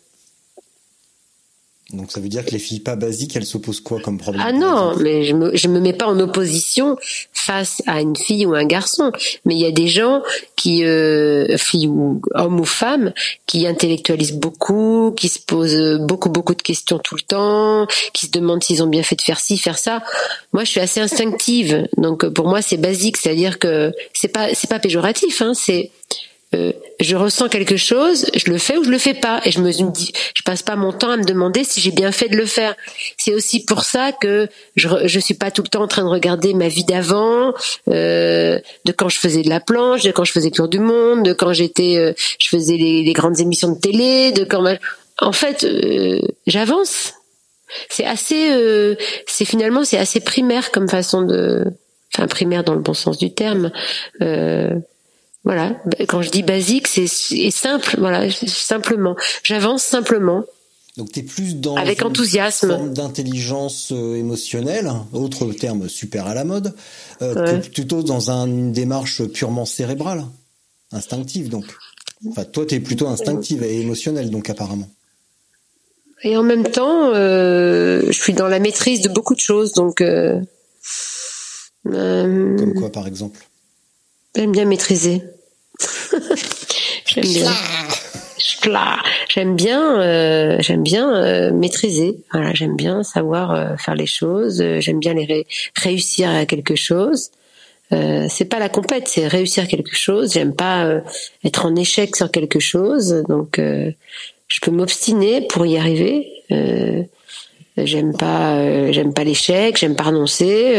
Donc 1.93 2.11
ça 2.11 2.19
veut 2.19 2.27
dire 2.27 2.43
que 2.43 2.51
les 2.51 2.59
filles 2.59 2.79
pas 2.79 2.95
basiques, 2.95 3.35
elles 3.35 3.45
s'opposent 3.45 3.79
quoi 3.79 3.99
comme 3.99 4.17
problème 4.17 4.43
Ah 4.43 4.51
non, 4.51 4.95
mais 4.97 5.23
je 5.25 5.35
me, 5.35 5.55
je 5.55 5.67
me 5.67 5.79
mets 5.79 5.93
pas 5.93 6.07
en 6.07 6.19
opposition 6.19 6.97
face 7.33 7.83
à 7.85 8.01
une 8.01 8.15
fille 8.15 8.47
ou 8.47 8.55
un 8.55 8.65
garçon. 8.65 9.11
Mais 9.45 9.53
il 9.53 9.59
y 9.59 9.65
a 9.65 9.71
des 9.71 9.87
gens 9.87 10.23
qui, 10.55 10.83
euh, 10.85 11.55
filles 11.57 11.87
ou 11.87 12.19
hommes 12.33 12.59
ou 12.59 12.65
femmes, 12.65 13.13
qui 13.45 13.67
intellectualisent 13.67 14.33
beaucoup, 14.33 15.13
qui 15.15 15.27
se 15.27 15.39
posent 15.39 15.99
beaucoup 15.99 16.29
beaucoup 16.29 16.55
de 16.55 16.63
questions 16.63 16.97
tout 16.97 17.15
le 17.15 17.21
temps, 17.21 17.85
qui 18.13 18.25
se 18.25 18.31
demandent 18.31 18.63
s'ils 18.63 18.81
ont 18.81 18.87
bien 18.87 19.03
fait 19.03 19.15
de 19.15 19.21
faire 19.21 19.39
ci, 19.39 19.59
faire 19.59 19.77
ça. 19.77 20.01
Moi, 20.51 20.63
je 20.63 20.71
suis 20.71 20.79
assez 20.79 20.99
instinctive, 20.99 21.87
donc 21.97 22.27
pour 22.29 22.47
moi 22.47 22.63
c'est 22.63 22.77
basique, 22.77 23.17
c'est-à-dire 23.17 23.59
que 23.59 23.91
c'est 24.13 24.29
pas 24.29 24.55
c'est 24.55 24.69
pas 24.69 24.79
péjoratif, 24.79 25.43
hein, 25.43 25.53
c'est 25.53 25.91
euh, 26.53 26.71
je 26.99 27.15
ressens 27.15 27.49
quelque 27.49 27.77
chose, 27.77 28.25
je 28.35 28.49
le 28.51 28.57
fais 28.57 28.77
ou 28.77 28.83
je 28.83 28.89
le 28.89 28.97
fais 28.97 29.13
pas, 29.13 29.41
et 29.45 29.51
je 29.51 29.59
me 29.59 29.71
dis, 29.71 30.13
je 30.35 30.41
passe 30.43 30.61
pas 30.61 30.75
mon 30.75 30.91
temps 30.91 31.09
à 31.09 31.17
me 31.17 31.23
demander 31.23 31.63
si 31.63 31.81
j'ai 31.81 31.91
bien 31.91 32.11
fait 32.11 32.29
de 32.29 32.37
le 32.37 32.45
faire. 32.45 32.75
C'est 33.17 33.33
aussi 33.33 33.65
pour 33.65 33.83
ça 33.83 34.11
que 34.11 34.47
je, 34.75 34.87
je 35.05 35.19
suis 35.19 35.33
pas 35.33 35.51
tout 35.51 35.63
le 35.63 35.67
temps 35.67 35.83
en 35.83 35.87
train 35.87 36.03
de 36.03 36.09
regarder 36.09 36.53
ma 36.53 36.67
vie 36.67 36.85
d'avant, 36.85 37.53
euh, 37.89 38.59
de 38.85 38.91
quand 38.91 39.09
je 39.09 39.19
faisais 39.19 39.41
de 39.41 39.49
la 39.49 39.59
planche, 39.59 40.03
de 40.03 40.11
quand 40.11 40.23
je 40.23 40.31
faisais 40.31 40.49
le 40.49 40.55
tour 40.55 40.67
du 40.67 40.79
monde, 40.79 41.23
de 41.23 41.33
quand 41.33 41.53
j'étais, 41.53 41.97
euh, 41.97 42.13
je 42.39 42.47
faisais 42.47 42.77
les, 42.77 43.03
les 43.03 43.13
grandes 43.13 43.39
émissions 43.39 43.71
de 43.73 43.79
télé, 43.79 44.31
de 44.31 44.43
quand, 44.43 44.61
ma- 44.61 44.77
en 45.19 45.31
fait, 45.31 45.63
euh, 45.63 46.19
j'avance. 46.47 47.13
C'est 47.89 48.05
assez, 48.05 48.51
euh, 48.51 48.95
c'est 49.25 49.45
finalement 49.45 49.83
c'est 49.83 49.97
assez 49.97 50.19
primaire 50.19 50.71
comme 50.71 50.87
façon 50.87 51.23
de, 51.23 51.63
enfin 52.13 52.27
primaire 52.27 52.63
dans 52.63 52.75
le 52.75 52.81
bon 52.81 52.93
sens 52.93 53.17
du 53.17 53.33
terme. 53.33 53.71
Euh, 54.21 54.69
voilà, 55.43 55.81
quand 56.07 56.21
je 56.21 56.29
dis 56.29 56.43
basique, 56.43 56.87
c'est 56.87 57.07
simple, 57.51 57.95
voilà, 57.99 58.29
simplement. 58.31 59.15
J'avance 59.43 59.83
simplement. 59.83 60.43
Donc 60.95 61.11
t'es 61.11 61.23
plus 61.23 61.55
dans 61.55 61.75
Avec 61.75 62.01
une 62.01 62.07
enthousiasme. 62.07 62.67
forme 62.69 62.93
d'intelligence 62.93 63.91
euh, 63.91 64.15
émotionnelle, 64.15 64.91
autre 65.11 65.51
terme 65.51 65.89
super 65.89 66.27
à 66.27 66.35
la 66.35 66.43
mode, 66.43 66.73
euh, 67.23 67.33
Ouais. 67.33 67.59
plutôt 67.61 68.03
dans 68.03 68.29
un- 68.29 68.45
une 68.45 68.71
démarche 68.71 69.23
purement 69.25 69.65
cérébrale, 69.65 70.23
instinctive 70.91 71.49
donc. 71.49 71.65
Enfin 72.29 72.45
toi 72.45 72.65
t'es 72.67 72.79
plutôt 72.79 73.07
instinctive 73.07 73.63
et 73.63 73.81
émotionnelle 73.81 74.29
donc 74.29 74.49
apparemment. 74.51 74.87
Et 76.25 76.37
en 76.37 76.43
même 76.43 76.63
temps, 76.63 77.09
euh, 77.13 78.03
je 78.07 78.11
suis 78.17 78.33
dans 78.33 78.47
la 78.47 78.59
maîtrise 78.59 79.01
de 79.01 79.09
beaucoup 79.09 79.33
de 79.35 79.41
choses, 79.41 79.73
donc. 79.73 79.99
Euh, 79.99 80.39
Comme 81.83 82.73
quoi, 82.75 82.91
par 82.91 83.07
exemple 83.07 83.39
J'aime 84.35 84.51
bien 84.51 84.65
maîtriser. 84.65 85.21
j'aime 87.05 87.23
bien. 87.25 87.51
J'aime 89.29 89.55
bien, 89.55 90.01
euh, 90.01 90.57
j'aime 90.59 90.83
bien 90.83 91.13
euh, 91.15 91.51
maîtriser. 91.51 92.17
Voilà, 92.31 92.53
j'aime 92.53 92.75
bien 92.75 93.03
savoir 93.03 93.51
euh, 93.51 93.75
faire 93.77 93.95
les 93.95 94.05
choses. 94.05 94.63
j'aime 94.79 94.99
bien 94.99 95.13
les 95.13 95.25
ré- 95.25 95.47
réussir 95.75 96.29
à 96.29 96.45
quelque 96.45 96.75
chose. 96.75 97.31
C'est 97.91 98.45
pas 98.45 98.57
la 98.57 98.69
compète, 98.69 99.07
c'est 99.07 99.27
réussir 99.27 99.67
quelque 99.67 99.95
chose. 99.95 100.33
J'aime 100.33 100.55
pas 100.55 101.01
être 101.43 101.67
en 101.67 101.75
échec 101.75 102.15
sur 102.15 102.31
quelque 102.31 102.59
chose, 102.59 103.23
donc 103.29 103.59
je 103.59 104.59
peux 104.63 104.71
m'obstiner 104.71 105.41
pour 105.47 105.67
y 105.67 105.77
arriver. 105.77 106.27
J'aime 107.77 108.17
pas, 108.17 108.91
j'aime 108.91 109.13
pas 109.13 109.23
l'échec, 109.23 109.77
j'aime 109.77 109.95
pas 109.95 110.05
renoncer. 110.05 110.73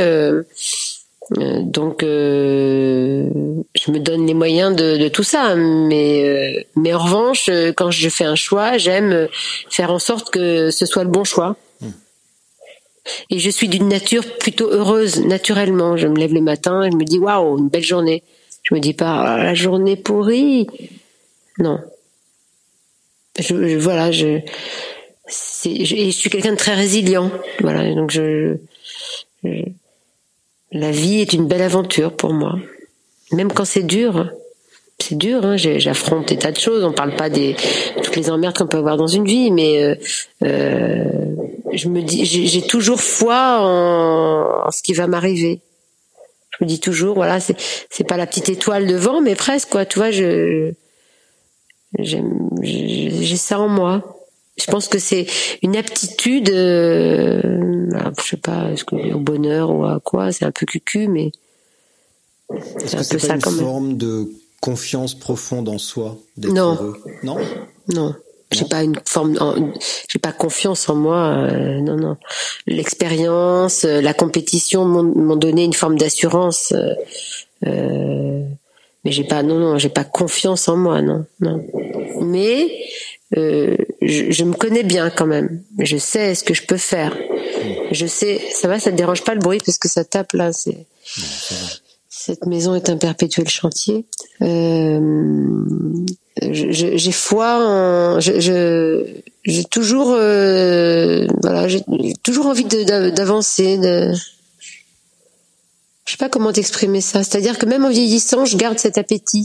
Euh, 1.38 1.60
donc, 1.62 2.02
euh, 2.02 3.28
je 3.74 3.90
me 3.90 3.98
donne 3.98 4.26
les 4.26 4.34
moyens 4.34 4.76
de, 4.76 4.96
de 4.98 5.08
tout 5.08 5.22
ça. 5.22 5.54
Mais, 5.54 6.28
euh, 6.28 6.62
mais 6.76 6.92
en 6.94 6.98
revanche, 7.02 7.48
euh, 7.48 7.72
quand 7.72 7.90
je 7.90 8.08
fais 8.08 8.24
un 8.24 8.34
choix, 8.34 8.76
j'aime 8.78 9.12
euh, 9.12 9.26
faire 9.70 9.90
en 9.90 9.98
sorte 9.98 10.30
que 10.30 10.70
ce 10.70 10.84
soit 10.86 11.04
le 11.04 11.10
bon 11.10 11.24
choix. 11.24 11.56
Et 13.30 13.38
je 13.38 13.50
suis 13.50 13.68
d'une 13.68 13.88
nature 13.88 14.24
plutôt 14.38 14.68
heureuse, 14.70 15.20
naturellement. 15.26 15.96
Je 15.96 16.06
me 16.06 16.16
lève 16.16 16.32
le 16.32 16.40
matin 16.40 16.82
et 16.84 16.90
je 16.90 16.96
me 16.96 17.04
dis 17.04 17.18
waouh, 17.18 17.58
une 17.58 17.68
belle 17.68 17.82
journée. 17.84 18.22
Je 18.62 18.74
me 18.74 18.80
dis 18.80 18.94
pas 18.94 19.22
Ah, 19.26 19.36
la 19.44 19.54
journée 19.54 19.96
pourrie. 19.96 20.66
Non. 21.58 21.78
Je, 23.38 23.42
je- 23.68 23.76
voilà, 23.76 24.10
je, 24.10 24.38
c'est, 25.26 25.84
je, 25.84 25.96
et 25.96 26.06
je 26.06 26.16
suis 26.16 26.30
quelqu'un 26.30 26.52
de 26.52 26.56
très 26.56 26.74
résilient. 26.74 27.30
Voilà, 27.60 27.92
donc 27.94 28.10
je, 28.10 28.56
je 29.42 29.64
la 30.74 30.90
vie 30.90 31.20
est 31.20 31.32
une 31.32 31.46
belle 31.46 31.62
aventure 31.62 32.14
pour 32.14 32.32
moi. 32.32 32.58
Même 33.32 33.52
quand 33.52 33.64
c'est 33.64 33.84
dur, 33.84 34.30
c'est 34.98 35.16
dur. 35.16 35.44
Hein, 35.44 35.56
j'affronte 35.56 36.28
des 36.28 36.36
tas 36.36 36.50
de 36.50 36.58
choses. 36.58 36.84
On 36.84 36.92
parle 36.92 37.14
pas 37.14 37.30
des 37.30 37.54
toutes 38.02 38.16
les 38.16 38.28
emmerdes 38.28 38.58
qu'on 38.58 38.66
peut 38.66 38.78
avoir 38.78 38.96
dans 38.96 39.06
une 39.06 39.24
vie, 39.24 39.52
mais 39.52 39.82
euh, 39.82 39.94
euh, 40.42 41.04
je 41.72 41.88
me 41.88 42.02
dis, 42.02 42.26
j'ai 42.26 42.62
toujours 42.62 43.00
foi 43.00 43.58
en, 43.60 44.70
ce 44.72 44.82
qui 44.82 44.92
va 44.92 45.06
m'arriver. 45.06 45.60
Je 46.58 46.64
me 46.64 46.68
dis 46.68 46.80
toujours, 46.80 47.14
voilà, 47.14 47.38
c'est 47.40 48.04
pas 48.04 48.16
la 48.16 48.26
petite 48.26 48.48
étoile 48.48 48.86
devant, 48.86 49.20
mais 49.20 49.36
presque 49.36 49.70
quoi. 49.70 49.86
Tu 49.86 49.98
vois, 49.98 50.10
je 50.10 50.72
j'ai 52.00 53.36
ça 53.36 53.60
en 53.60 53.68
moi. 53.68 54.13
Je 54.56 54.66
pense 54.70 54.88
que 54.88 54.98
c'est 54.98 55.26
une 55.62 55.76
aptitude, 55.76 56.48
euh, 56.50 57.88
alors, 57.92 58.12
je 58.22 58.28
sais 58.30 58.36
pas, 58.36 58.70
est-ce 58.72 58.84
que 58.84 58.94
au 59.12 59.18
bonheur 59.18 59.70
ou 59.70 59.84
à 59.84 60.00
quoi, 60.02 60.30
c'est 60.32 60.44
un 60.44 60.52
peu 60.52 60.64
cucu, 60.64 61.08
mais 61.08 61.32
c'est 62.78 62.94
un 62.94 63.02
peu 63.04 63.18
pas 63.18 63.26
ça 63.26 63.34
une 63.34 63.40
quand 63.42 63.50
même. 63.50 63.60
forme 63.60 63.96
de 63.96 64.28
confiance 64.60 65.14
profonde 65.14 65.68
en 65.68 65.78
soi 65.78 66.16
d'être 66.36 66.54
Non. 66.54 66.74
heureux? 66.74 66.96
Non? 67.24 67.36
Non, 67.92 68.14
j'ai 68.52 68.64
pas 68.66 68.82
une 68.84 68.94
forme, 69.04 69.36
j'ai 70.08 70.18
pas 70.20 70.32
confiance 70.32 70.88
en 70.88 70.94
moi. 70.94 71.16
euh, 71.50 71.80
non, 71.80 71.96
non. 71.96 72.16
L'expérience, 72.66 73.84
euh, 73.84 74.00
la 74.00 74.14
compétition 74.14 74.84
m'ont 74.84 75.02
m'ont 75.02 75.36
donné 75.36 75.64
une 75.64 75.72
forme 75.74 75.98
d'assurance, 75.98 76.72
euh, 76.72 76.94
euh, 77.66 78.42
mais 79.04 79.10
j'ai 79.12 79.24
pas, 79.24 79.42
non, 79.42 79.58
non, 79.58 79.78
j'ai 79.78 79.88
pas 79.90 80.04
confiance 80.04 80.68
en 80.68 80.76
moi, 80.76 81.02
non, 81.02 81.26
non. 81.40 81.66
Mais 82.22 82.68
euh, 83.36 83.76
je, 84.02 84.44
me 84.44 84.54
connais 84.54 84.82
bien 84.82 85.10
quand 85.10 85.26
même. 85.26 85.62
Je 85.78 85.96
sais 85.96 86.34
ce 86.34 86.44
que 86.44 86.54
je 86.54 86.62
peux 86.66 86.76
faire. 86.76 87.16
Je 87.92 88.06
sais, 88.06 88.40
ça 88.52 88.68
va, 88.68 88.78
ça 88.80 88.90
te 88.90 88.96
dérange 88.96 89.24
pas 89.24 89.34
le 89.34 89.40
bruit 89.40 89.60
parce 89.64 89.78
que 89.78 89.88
ça 89.88 90.04
tape 90.04 90.32
là. 90.32 90.50
Cette 92.08 92.46
maison 92.46 92.74
est 92.74 92.88
un 92.88 92.96
perpétuel 92.96 93.48
chantier. 93.48 94.06
Euh, 94.42 95.00
j'ai 96.40 97.12
foi 97.12 97.56
en, 97.66 98.20
je, 98.20 99.06
j'ai 99.44 99.64
toujours, 99.64 100.12
euh, 100.12 101.26
voilà, 101.42 101.68
j'ai 101.68 101.82
toujours 102.22 102.46
envie 102.46 102.64
de- 102.64 102.82
d'a- 102.84 103.10
d'avancer. 103.10 103.78
De, 103.78 104.12
je 106.06 106.12
sais 106.12 106.18
pas 106.18 106.28
comment 106.28 106.52
t'exprimer 106.52 107.00
ça. 107.00 107.24
C'est-à-dire 107.24 107.58
que 107.58 107.66
même 107.66 107.84
en 107.84 107.90
vieillissant, 107.90 108.44
je 108.44 108.56
garde 108.56 108.78
cet 108.78 108.98
appétit. 108.98 109.44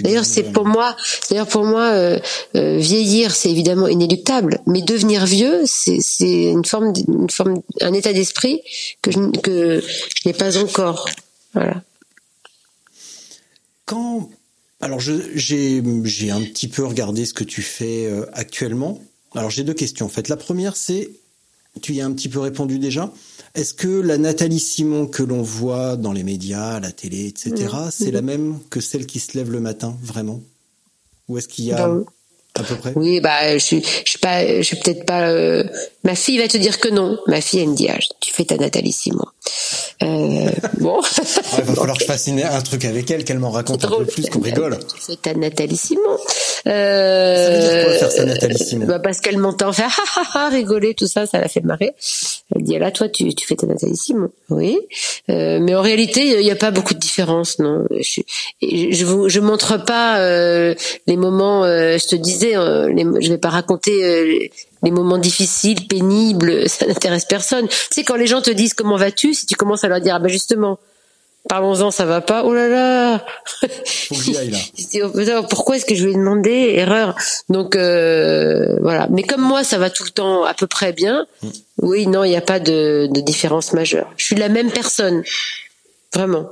D'ailleurs, 0.00 0.24
c'est 0.24 0.42
vraiment- 0.42 0.52
pour 0.54 0.66
moi. 0.66 0.96
D'ailleurs, 1.30 1.46
pour 1.48 1.64
moi, 1.64 1.90
euh, 1.90 2.18
euh, 2.56 2.78
vieillir, 2.78 3.34
c'est 3.34 3.50
évidemment 3.50 3.88
inéluctable. 3.88 4.60
Mais 4.66 4.82
devenir 4.82 5.26
vieux, 5.26 5.62
c'est 5.66 5.98
c'est 6.00 6.44
une 6.44 6.64
forme, 6.64 6.92
une 7.08 7.30
forme, 7.30 7.62
un 7.80 7.92
état 7.92 8.12
d'esprit 8.12 8.60
que 9.02 9.10
je, 9.10 9.18
que 9.40 9.80
je 9.80 10.28
n'ai 10.28 10.34
pas 10.34 10.56
encore. 10.58 11.08
Voilà. 11.54 11.82
Quand 13.86 14.28
alors 14.80 15.00
je 15.00 15.12
j'ai 15.34 15.82
j'ai 16.04 16.30
un 16.30 16.42
petit 16.42 16.68
peu 16.68 16.84
regardé 16.84 17.24
ce 17.26 17.34
que 17.34 17.44
tu 17.44 17.62
fais 17.62 18.06
euh, 18.06 18.26
actuellement. 18.32 19.02
Alors 19.34 19.50
j'ai 19.50 19.64
deux 19.64 19.74
questions 19.74 20.06
en 20.06 20.10
fait. 20.10 20.28
La 20.28 20.36
première 20.36 20.76
c'est 20.76 21.10
tu 21.82 21.94
y 21.94 22.00
as 22.00 22.06
un 22.06 22.12
petit 22.12 22.28
peu 22.28 22.38
répondu 22.40 22.78
déjà. 22.78 23.12
Est-ce 23.58 23.74
que 23.74 23.88
la 23.88 24.18
Nathalie 24.18 24.60
Simon 24.60 25.08
que 25.08 25.24
l'on 25.24 25.42
voit 25.42 25.96
dans 25.96 26.12
les 26.12 26.22
médias, 26.22 26.74
à 26.74 26.80
la 26.80 26.92
télé, 26.92 27.26
etc., 27.26 27.74
c'est 27.90 28.12
la 28.12 28.22
même 28.22 28.60
que 28.70 28.78
celle 28.78 29.04
qui 29.04 29.18
se 29.18 29.36
lève 29.36 29.50
le 29.50 29.58
matin, 29.58 29.96
vraiment? 30.00 30.40
Ou 31.26 31.38
est-ce 31.38 31.48
qu'il 31.48 31.64
y 31.64 31.72
a 31.72 31.88
Bah. 31.88 32.04
À 32.58 32.62
peu 32.62 32.74
près 32.76 32.92
Oui, 32.96 33.20
bah, 33.20 33.52
je 33.54 33.58
suis, 33.64 33.82
je 34.04 34.10
suis 34.10 34.18
pas, 34.18 34.46
je 34.46 34.62
suis 34.62 34.76
peut-être 34.76 35.04
pas. 35.06 35.28
euh, 35.28 35.64
Ma 36.04 36.14
fille 36.14 36.38
va 36.38 36.48
te 36.48 36.56
dire 36.56 36.78
que 36.78 36.88
non. 36.88 37.18
Ma 37.26 37.40
fille, 37.40 37.60
elle 37.60 37.68
me 37.70 37.74
dit, 37.76 37.88
ah, 37.90 37.98
tu 38.20 38.32
fais 38.32 38.44
ta 38.44 38.56
Nathalie 38.56 38.92
Simon. 38.92 39.24
Euh, 40.02 40.50
bon. 40.80 41.00
Ah, 41.52 41.56
Il 41.58 41.64
va 41.64 41.74
falloir 41.74 41.96
que 41.96 42.02
je 42.04 42.06
fasse 42.06 42.28
un 42.28 42.60
truc 42.62 42.84
avec 42.84 43.10
elle, 43.10 43.24
qu'elle 43.24 43.38
m'en 43.38 43.50
raconte 43.50 43.84
un 43.84 43.88
peu 43.88 44.04
plus, 44.04 44.26
qu'on 44.26 44.40
rigole. 44.40 44.78
Tu 44.94 45.00
fais 45.00 45.16
ta 45.16 45.34
Nathalie 45.34 45.76
Simon. 45.76 46.00
Euh, 46.66 47.44
Ça 47.44 47.50
veut 47.50 47.60
dire 47.60 47.84
quoi, 47.84 47.94
faire 47.98 48.12
sa 48.12 48.24
Nathalie 48.24 48.58
Simon 48.58 48.86
bah 48.86 48.98
Parce 48.98 49.20
qu'elle 49.20 49.38
m'entend 49.38 49.72
faire 49.72 49.88
ha 50.14 50.20
ha 50.20 50.46
ha 50.46 50.48
rigoler, 50.50 50.94
tout 50.94 51.06
ça, 51.06 51.26
ça 51.26 51.40
la 51.40 51.48
fait 51.48 51.60
marrer. 51.62 51.92
Elle 52.54 52.62
dit, 52.62 52.78
là, 52.78 52.90
toi, 52.90 53.08
tu, 53.08 53.34
tu 53.34 53.46
fais 53.46 53.56
ta 53.56 53.66
Nathalie 53.66 53.96
Simon. 53.96 54.30
Oui. 54.50 54.78
Euh, 55.30 55.58
mais 55.60 55.74
en 55.74 55.82
réalité, 55.82 56.38
il 56.38 56.44
n'y 56.44 56.50
a 56.50 56.56
pas 56.56 56.70
beaucoup 56.70 56.94
de 56.94 56.98
différence, 56.98 57.58
non. 57.58 57.84
Je, 57.90 58.20
je, 58.62 58.86
je 58.92 59.04
vous, 59.04 59.28
je 59.28 59.40
montre 59.40 59.84
pas 59.84 60.18
euh, 60.18 60.74
les 61.06 61.16
moments. 61.16 61.64
euh, 61.64 61.98
je 61.98 62.06
te 62.06 62.16
disais, 62.16 62.47
euh, 62.56 62.88
les, 62.88 63.04
je 63.20 63.30
vais 63.30 63.38
pas 63.38 63.50
raconter. 63.50 64.04
euh, 64.04 64.48
les 64.82 64.90
moments 64.90 65.18
difficiles, 65.18 65.86
pénibles, 65.86 66.68
ça 66.68 66.86
n'intéresse 66.86 67.24
personne. 67.24 67.68
Tu 67.68 67.76
sais, 67.90 68.04
quand 68.04 68.16
les 68.16 68.26
gens 68.26 68.40
te 68.40 68.50
disent 68.50 68.74
comment 68.74 68.96
vas-tu, 68.96 69.34
si 69.34 69.46
tu 69.46 69.54
commences 69.54 69.84
à 69.84 69.88
leur 69.88 70.00
dire, 70.00 70.14
ah 70.14 70.18
ben 70.18 70.28
justement, 70.28 70.78
parlons-en, 71.48 71.90
ça 71.90 72.04
va 72.04 72.20
pas, 72.20 72.44
oh 72.44 72.52
là 72.52 72.68
là 72.68 73.24
Faut 73.60 74.14
que 74.14 74.36
aille 74.36 75.32
oh, 75.38 75.46
pourquoi 75.48 75.76
est-ce 75.76 75.86
que 75.86 75.94
je 75.94 76.04
lui 76.04 76.12
ai 76.12 76.14
demandé 76.14 76.74
Erreur? 76.76 77.16
Donc 77.48 77.74
euh, 77.76 78.76
voilà. 78.80 79.08
Mais 79.10 79.22
comme 79.22 79.42
moi, 79.42 79.64
ça 79.64 79.78
va 79.78 79.90
tout 79.90 80.04
le 80.04 80.10
temps 80.10 80.44
à 80.44 80.54
peu 80.54 80.66
près 80.66 80.92
bien. 80.92 81.26
Oui, 81.82 82.06
non, 82.06 82.24
il 82.24 82.30
n'y 82.30 82.36
a 82.36 82.40
pas 82.42 82.60
de, 82.60 83.08
de 83.10 83.20
différence 83.20 83.72
majeure. 83.72 84.08
Je 84.16 84.26
suis 84.26 84.36
la 84.36 84.48
même 84.48 84.70
personne, 84.70 85.22
vraiment. 86.14 86.48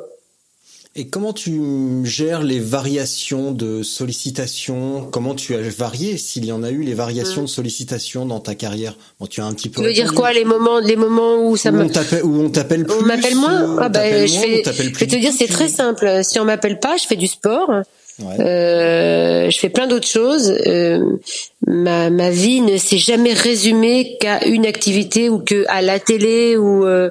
Et 0.98 1.08
comment 1.08 1.34
tu 1.34 1.60
gères 2.04 2.42
les 2.42 2.58
variations 2.58 3.52
de 3.52 3.82
sollicitation 3.82 5.06
Comment 5.10 5.34
tu 5.34 5.54
as 5.54 5.60
varié, 5.60 6.16
s'il 6.16 6.46
y 6.46 6.52
en 6.52 6.62
a 6.62 6.70
eu, 6.70 6.82
les 6.82 6.94
variations 6.94 7.42
de 7.42 7.46
sollicitation 7.48 8.24
dans 8.24 8.40
ta 8.40 8.54
carrière? 8.54 8.96
Bon, 9.20 9.26
tu 9.26 9.42
as 9.42 9.44
un 9.44 9.52
petit 9.52 9.68
peu. 9.68 9.82
Tu 9.82 9.88
veux 9.88 9.92
dire 9.92 10.14
quoi 10.14 10.32
les 10.32 10.46
moments, 10.46 10.78
les 10.78 10.96
moments 10.96 11.46
où 11.46 11.56
ça 11.58 11.70
Où 11.70 11.76
on 11.78 11.88
t'appelle, 11.88 12.24
où 12.24 12.40
on 12.40 12.48
t'appelle 12.48 12.86
plus 12.86 12.96
On 12.98 13.02
m'appelle 13.04 13.36
moins? 13.36 13.76
on 13.76 13.78
Ah 13.78 13.90
bah, 13.90 14.26
je 14.26 14.32
moins, 14.32 14.42
fais. 14.42 14.62
Je 14.64 14.98
vais 14.98 15.06
te 15.06 15.16
dire, 15.16 15.32
c'est 15.36 15.48
très 15.48 15.68
simple. 15.68 16.24
Si 16.24 16.40
on 16.40 16.46
m'appelle 16.46 16.80
pas, 16.80 16.96
je 16.96 17.06
fais 17.06 17.16
du 17.16 17.26
sport. 17.26 17.70
Ouais. 18.18 18.40
Euh, 18.40 19.50
je 19.50 19.58
fais 19.58 19.68
plein 19.68 19.86
d'autres 19.86 20.08
choses. 20.08 20.50
Euh, 20.66 21.18
ma, 21.66 22.08
ma 22.08 22.30
vie 22.30 22.62
ne 22.62 22.78
s'est 22.78 22.96
jamais 22.96 23.34
résumée 23.34 24.16
qu'à 24.18 24.46
une 24.46 24.64
activité 24.64 25.28
ou 25.28 25.40
que 25.40 25.66
à 25.68 25.82
la 25.82 26.00
télé 26.00 26.56
ou 26.56 26.86
euh, 26.86 27.10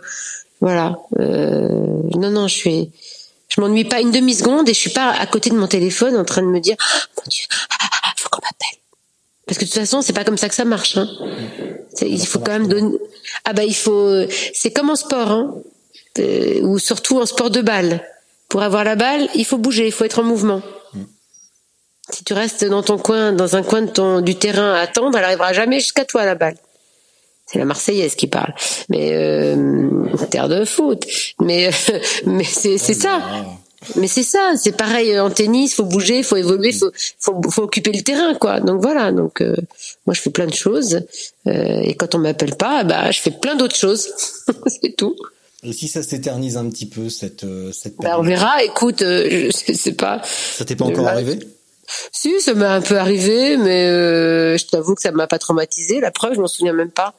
voilà. 0.60 0.98
Euh, 1.20 1.70
non, 2.18 2.32
non, 2.32 2.48
je 2.48 2.56
suis. 2.56 2.90
Je 3.56 3.62
m'ennuie 3.62 3.86
pas 3.86 4.02
une 4.02 4.12
demi 4.12 4.34
seconde 4.34 4.68
et 4.68 4.74
je 4.74 4.80
suis 4.80 4.90
pas 4.90 5.12
à 5.12 5.26
côté 5.28 5.50
de 5.50 5.56
mon 5.56 5.68
téléphone 5.68 6.18
en 6.18 6.26
train 6.26 6.42
de 6.42 6.48
me 6.48 6.60
dire 6.60 6.76
Ah, 6.80 7.08
mon 7.18 7.24
Dieu, 7.30 7.46
ah, 7.70 8.14
faut 8.18 8.30
qu'on 8.30 8.42
m'appelle. 8.42 8.80
Parce 9.46 9.58
que 9.58 9.64
de 9.64 9.70
toute 9.70 9.80
façon, 9.80 10.02
c'est 10.02 10.14
pas 10.14 10.24
comme 10.24 10.38
ça 10.38 10.50
que 10.50 10.56
ça 10.56 10.66
marche. 10.66 10.98
Hein. 10.98 11.08
Il 12.02 12.26
faut 12.26 12.40
quand 12.40 12.52
même 12.52 12.68
donner. 12.68 12.98
Ah 13.46 13.54
bah 13.54 13.64
il 13.64 13.76
faut. 13.76 14.26
C'est 14.54 14.72
comme 14.72 14.90
en 14.90 14.96
sport, 14.96 15.32
hein. 15.32 15.56
Euh, 16.20 16.62
ou 16.62 16.80
surtout 16.80 17.20
en 17.20 17.26
sport 17.26 17.50
de 17.50 17.62
balle. 17.62 18.04
Pour 18.50 18.62
avoir 18.62 18.84
la 18.84 18.96
balle, 18.96 19.28
il 19.36 19.46
faut 19.46 19.58
bouger, 19.58 19.86
il 19.86 19.92
faut 19.92 20.06
être 20.06 20.20
en 20.20 20.24
mouvement. 20.24 20.62
Si 22.10 22.24
tu 22.24 22.34
restes 22.34 22.64
dans 22.64 22.84
ton 22.84 22.98
coin, 22.98 23.34
dans 23.34 23.56
un 23.56 23.64
coin 23.64 23.82
de 23.82 23.90
ton, 23.90 24.22
du 24.22 24.36
terrain 24.36 24.74
à 24.74 24.82
attendre, 24.82 25.18
elle 25.18 25.24
arrivera 25.24 25.54
jamais 25.54 25.80
jusqu'à 25.80 26.06
toi 26.06 26.26
la 26.26 26.36
balle. 26.36 26.56
C'est 27.46 27.60
la 27.60 27.66
Marseillaise 27.66 28.16
qui 28.16 28.28
parle, 28.28 28.54
mais 28.90 29.12
euh, 29.14 30.06
terre 30.32 30.50
de 30.50 30.66
foot. 30.66 31.06
Mais 31.40 31.70
mais 32.26 32.44
c'est 32.44 32.78
c'est 32.78 32.94
ça. 32.94 33.22
Mais 33.98 34.08
c'est 34.08 34.24
ça, 34.24 34.54
c'est 34.58 34.76
pareil 34.76 35.20
en 35.20 35.30
tennis, 35.30 35.76
faut 35.76 35.84
bouger, 35.84 36.24
faut 36.24 36.38
évoluer, 36.38 36.72
faut, 36.72 36.90
faut, 37.20 37.40
faut 37.52 37.62
occuper 37.62 37.92
le 37.92 38.02
terrain, 38.02 38.34
quoi. 38.34 38.60
Donc 38.60 38.82
voilà, 38.82 39.12
donc 39.12 39.42
euh, 39.42 39.56
moi 40.08 40.16
je 40.16 40.22
fais 40.22 40.32
plein 40.32 40.48
de 40.48 40.54
choses 40.56 41.02
euh, 41.46 41.82
et 41.84 41.94
quand 41.94 42.16
on 42.16 42.18
m'appelle 42.18 42.56
pas, 42.56 42.84
bah 42.84 43.12
je 43.12 43.20
fais 43.20 43.30
plein 43.30 43.56
d'autres 43.56 43.76
choses, 43.76 44.10
c'est 44.82 44.96
tout. 44.96 45.16
Et 45.66 45.74
si 45.74 45.88
ça 45.88 46.04
s'éternise 46.04 46.58
un 46.58 46.70
petit 46.70 46.86
peu 46.86 47.10
cette 47.10 47.44
euh, 47.44 47.72
cette 47.72 47.96
Bah, 47.98 48.18
on 48.20 48.22
verra. 48.22 48.64
Écoute, 48.64 49.02
euh, 49.02 49.50
je 49.68 49.74
sais 49.74 49.94
pas. 49.94 50.22
Ça 50.24 50.64
t'est 50.64 50.76
pas 50.76 50.86
encore 50.86 51.06
Là, 51.06 51.12
arrivé? 51.12 51.40
Si, 52.12 52.40
ça 52.40 52.54
m'est 52.54 52.66
un 52.66 52.82
peu 52.82 52.98
arrivé, 52.98 53.58
mais 53.58 53.88
euh, 53.88 54.58
je 54.58 54.66
t'avoue 54.66 54.96
que 54.96 55.02
ça 55.02 55.12
m'a 55.12 55.28
pas 55.28 55.40
traumatisé. 55.40 56.00
La 56.00 56.12
preuve, 56.12 56.36
je 56.36 56.40
m'en 56.40 56.48
souviens 56.48 56.74
même 56.74 56.92
pas. 56.92 57.14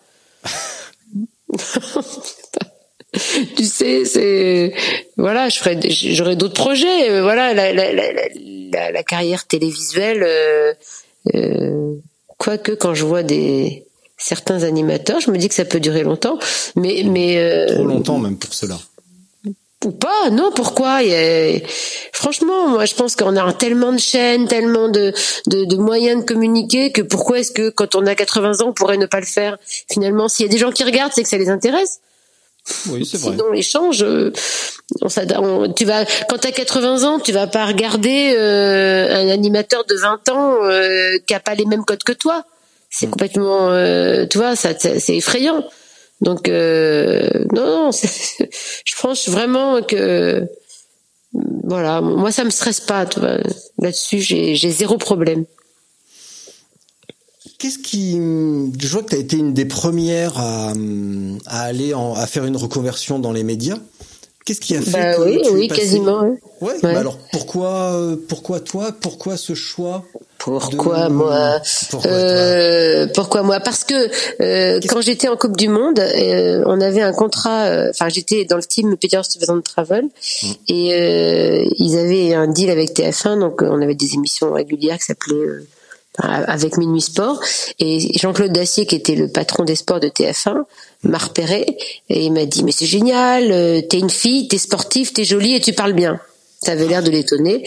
Tu 3.56 3.64
sais, 3.64 4.04
c'est 4.04 4.74
voilà, 5.16 5.48
je 5.48 5.58
ferais, 5.58 5.78
j'aurais 5.90 6.36
d'autres 6.36 6.54
projets. 6.54 7.10
euh, 7.10 7.22
Voilà, 7.22 7.54
la, 7.54 9.02
carrière 9.02 9.46
télévisuelle. 9.46 10.22
Euh, 10.22 10.74
euh, 11.34 11.94
quoique 12.38 12.72
quand 12.72 12.94
je 12.94 13.04
vois 13.04 13.22
des 13.22 13.84
certains 14.16 14.62
animateurs, 14.62 15.20
je 15.20 15.30
me 15.30 15.38
dis 15.38 15.48
que 15.48 15.54
ça 15.54 15.64
peut 15.64 15.80
durer 15.80 16.02
longtemps. 16.02 16.38
Mais 16.76 17.02
Trop 17.68 17.84
longtemps 17.84 18.18
même 18.18 18.36
pour 18.36 18.52
cela. 18.54 18.78
Ou 19.86 19.92
pas 19.92 20.30
non 20.30 20.50
pourquoi? 20.54 21.00
Franchement 22.12 22.68
moi 22.68 22.84
je 22.84 22.94
pense 22.94 23.14
qu'on 23.16 23.36
a 23.36 23.52
tellement 23.52 23.92
de 23.92 23.98
chaînes 23.98 24.48
tellement 24.48 24.88
de, 24.88 25.12
de, 25.46 25.64
de 25.64 25.76
moyens 25.76 26.20
de 26.22 26.26
communiquer 26.26 26.92
que 26.92 27.02
pourquoi 27.02 27.38
est-ce 27.40 27.52
que 27.52 27.70
quand 27.70 27.94
on 27.94 28.06
a 28.06 28.14
80 28.14 28.60
ans 28.62 28.68
on 28.68 28.72
pourrait 28.72 28.96
ne 28.98 29.06
pas 29.06 29.20
le 29.20 29.26
faire? 29.26 29.56
Finalement 29.90 30.28
s'il 30.28 30.46
y 30.46 30.48
a 30.48 30.52
des 30.52 30.58
gens 30.58 30.72
qui 30.72 30.84
regardent 30.84 31.12
c'est 31.14 31.22
que 31.22 31.28
ça 31.28 31.38
les 31.38 31.48
intéresse. 31.48 32.00
Oui, 32.90 33.06
c'est 33.06 33.18
vrai. 33.20 33.30
sinon 33.30 33.52
l'échange 33.52 34.02
euh, 34.02 34.32
on 35.02 35.08
on- 35.38 35.72
tu 35.72 35.84
vas 35.84 36.04
quand 36.28 36.38
tu 36.38 36.48
as 36.48 36.52
80 36.52 37.04
ans 37.04 37.20
tu 37.20 37.30
vas 37.32 37.46
pas 37.46 37.64
regarder 37.64 38.34
euh, 38.36 39.14
un 39.22 39.28
animateur 39.28 39.84
de 39.84 39.94
20 39.94 40.28
ans 40.30 40.56
euh, 40.64 41.16
qui 41.26 41.34
a 41.34 41.38
pas 41.40 41.54
les 41.54 41.64
mêmes 41.64 41.84
codes 41.84 42.02
que 42.02 42.12
toi. 42.12 42.44
C'est 42.90 43.08
complètement 43.08 43.68
euh, 43.70 44.26
tu 44.26 44.38
vois 44.38 44.56
ça- 44.56 44.76
c'est 44.78 45.16
effrayant 45.16 45.64
donc 46.20 46.48
euh, 46.48 47.28
non, 47.52 47.66
non 47.66 47.90
je 48.84 48.94
pense 49.00 49.28
vraiment 49.28 49.82
que 49.82 50.48
voilà 51.64 52.00
moi 52.00 52.32
ça 52.32 52.44
me 52.44 52.50
stresse 52.50 52.80
pas 52.80 53.04
là-dessus 53.78 54.20
j'ai 54.20 54.54
j'ai 54.54 54.70
zéro 54.70 54.96
problème 54.96 55.44
Qu'est-ce 57.58 57.78
qui 57.78 58.16
je 58.16 58.88
vois 58.88 59.02
que 59.02 59.10
tu 59.10 59.14
as 59.14 59.18
été 59.18 59.38
une 59.38 59.54
des 59.54 59.64
premières 59.64 60.36
à, 60.38 60.72
à 61.46 61.62
aller 61.62 61.94
en, 61.94 62.14
à 62.14 62.26
faire 62.26 62.44
une 62.44 62.56
reconversion 62.56 63.18
dans 63.18 63.32
les 63.32 63.44
médias. 63.44 63.78
Qu'est-ce 64.46 64.60
qui 64.60 64.76
a 64.76 64.80
fait 64.80 64.92
bah 64.92 65.14
que 65.16 65.22
oui 65.22 65.40
tu 65.42 65.48
es 65.48 65.52
oui 65.52 65.68
passé- 65.68 65.80
quasiment 65.80 66.20
hein. 66.20 66.36
Ouais, 66.60 66.72
Ouais. 66.72 66.78
bah 66.94 66.98
alors 67.00 67.18
pourquoi 67.32 67.92
euh, 67.94 68.16
pourquoi 68.28 68.60
toi 68.60 68.92
Pourquoi 68.98 69.36
ce 69.36 69.54
choix 69.54 70.04
Pourquoi 70.38 71.08
de- 71.08 71.12
moi 71.12 71.60
Pourquoi 71.90 72.10
Euh, 72.12 73.06
Pourquoi 73.12 73.42
moi? 73.42 73.58
Parce 73.60 73.82
que 73.82 73.94
euh, 74.40 74.80
quand 74.88 75.00
j'étais 75.00 75.26
en 75.28 75.36
Coupe 75.36 75.56
du 75.56 75.68
Monde, 75.68 75.98
euh, 75.98 76.62
on 76.66 76.80
avait 76.80 77.02
un 77.02 77.12
contrat. 77.12 77.64
euh, 77.66 77.90
Enfin, 77.90 78.08
j'étais 78.08 78.44
dans 78.44 78.56
le 78.56 78.62
team 78.62 78.96
Peter 78.96 79.20
Stuyvesant 79.22 79.60
Travel 79.62 80.04
Mm. 80.04 80.46
et 80.68 80.94
euh, 80.94 81.64
ils 81.78 81.98
avaient 81.98 82.32
un 82.34 82.46
deal 82.46 82.70
avec 82.70 82.90
TF1, 82.94 83.40
donc 83.40 83.62
on 83.62 83.82
avait 83.82 83.94
des 83.96 84.14
émissions 84.14 84.52
régulières 84.52 84.98
qui 84.98 85.04
s'appelaient 85.06 85.34
avec 86.18 86.76
Minuit 86.76 87.00
Sport. 87.00 87.40
Et 87.78 88.16
Jean-Claude 88.18 88.52
Dacier, 88.52 88.86
qui 88.86 88.94
était 88.96 89.14
le 89.14 89.28
patron 89.28 89.64
des 89.64 89.74
sports 89.76 90.00
de 90.00 90.08
TF1, 90.08 90.62
m'a 91.04 91.18
repéré 91.18 91.76
et 92.08 92.30
m'a 92.30 92.46
dit 92.46 92.64
mais 92.64 92.72
c'est 92.72 92.86
génial, 92.86 93.50
euh, 93.52 93.80
t'es 93.82 93.98
une 93.98 94.10
fille, 94.10 94.48
t'es 94.48 94.58
sportive, 94.58 95.12
t'es 95.12 95.24
jolie 95.24 95.54
et 95.54 95.60
tu 95.60 95.72
parles 95.72 95.92
bien. 95.92 96.18
Ça 96.62 96.72
avait 96.72 96.86
l'air 96.88 97.02
de 97.02 97.10
l'étonner 97.10 97.62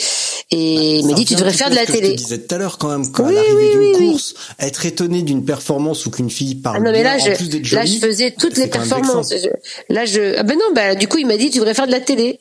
et 0.52 0.98
il 0.98 1.06
m'a 1.06 1.14
dit 1.14 1.24
tu 1.24 1.36
devrais 1.36 1.54
faire 1.54 1.70
de 1.70 1.76
à 1.76 1.82
la 1.82 1.86
que 1.86 1.94
Je 1.94 1.98
télé. 2.00 2.12
te 2.12 2.18
disais 2.18 2.40
tout 2.40 2.56
à 2.56 2.58
l'heure 2.58 2.80
quand 2.80 2.90
même 2.90 3.10
qu'à 3.12 3.22
Oui, 3.24 3.36
l'arrivée 3.36 3.56
oui, 3.56 3.70
d'une 3.72 3.80
oui, 3.82 3.96
oui. 4.00 4.12
course, 4.12 4.34
être 4.60 4.86
étonné 4.86 5.22
d'une 5.22 5.46
performance 5.46 6.06
ou 6.08 6.10
qu'une 6.12 6.32
fille 6.32 6.56
parle 6.56 6.78
Ah 6.78 6.80
non 6.80 6.92
mais 6.92 7.04
bien, 7.04 7.16
là 7.16 7.24
en 7.24 7.26
je 7.26 7.36
plus 7.36 7.50
d'être 7.50 7.72
là 7.72 7.86
je 7.86 7.98
faisais 8.00 8.32
toutes 8.32 8.58
les 8.58 8.68
quand 8.68 8.80
performances. 8.80 9.32
Je- 9.32 9.94
là 9.94 10.06
je 10.06 10.36
ah 10.40 10.44
ben 10.44 10.58
non 10.58 10.74
bah 10.74 10.96
du 10.96 11.08
coup 11.08 11.20
il 11.20 11.28
m'a 11.28 11.38
dit 11.38 11.52
tu 11.52 11.60
devrais 11.60 11.76
faire 11.76 11.86
de 11.86 11.92
la 11.92 12.00
télé. 12.00 12.40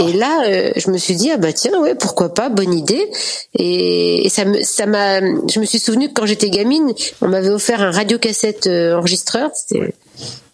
Et 0.00 0.12
là 0.12 0.44
euh, 0.46 0.72
je 0.76 0.90
me 0.90 0.98
suis 0.98 1.14
dit 1.14 1.30
ah 1.30 1.36
bah 1.36 1.52
tiens 1.52 1.80
ouais 1.80 1.94
pourquoi 1.94 2.34
pas 2.34 2.48
bonne 2.48 2.74
idée 2.74 3.08
et, 3.54 4.26
et 4.26 4.28
ça 4.28 4.44
me 4.44 4.62
ça 4.62 4.84
m'a 4.84 5.20
je 5.20 5.60
me 5.60 5.64
suis 5.64 5.78
souvenu 5.78 6.08
que 6.08 6.14
quand 6.14 6.26
j'étais 6.26 6.50
gamine 6.50 6.92
on 7.22 7.28
m'avait 7.28 7.50
offert 7.50 7.80
un 7.80 7.92
radiocassette 7.92 8.66
euh, 8.66 8.96
enregistreur 8.96 9.50
c'était 9.54 9.94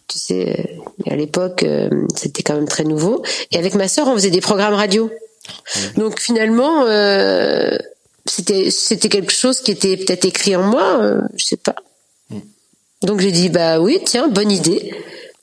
tu 0.07 0.19
sais 0.19 0.55
euh, 0.59 1.11
à 1.11 1.15
l'époque 1.15 1.63
euh, 1.63 1.89
c'était 2.15 2.43
quand 2.43 2.55
même 2.55 2.67
très 2.67 2.83
nouveau 2.83 3.23
et 3.51 3.57
avec 3.57 3.73
ma 3.75 3.87
sœur 3.87 4.07
on 4.07 4.13
faisait 4.13 4.29
des 4.29 4.41
programmes 4.41 4.75
radio. 4.75 5.09
Donc 5.97 6.19
finalement 6.19 6.85
euh, 6.85 7.77
c'était 8.25 8.69
c'était 8.71 9.09
quelque 9.09 9.33
chose 9.33 9.59
qui 9.59 9.71
était 9.71 9.97
peut-être 9.97 10.25
écrit 10.25 10.55
en 10.55 10.63
moi 10.63 10.99
euh, 11.01 11.21
je 11.35 11.43
sais 11.43 11.57
pas. 11.57 11.75
Donc 13.01 13.19
j'ai 13.19 13.31
dit 13.31 13.49
bah 13.49 13.79
oui 13.79 13.99
tiens 14.05 14.27
bonne 14.27 14.51
idée. 14.51 14.93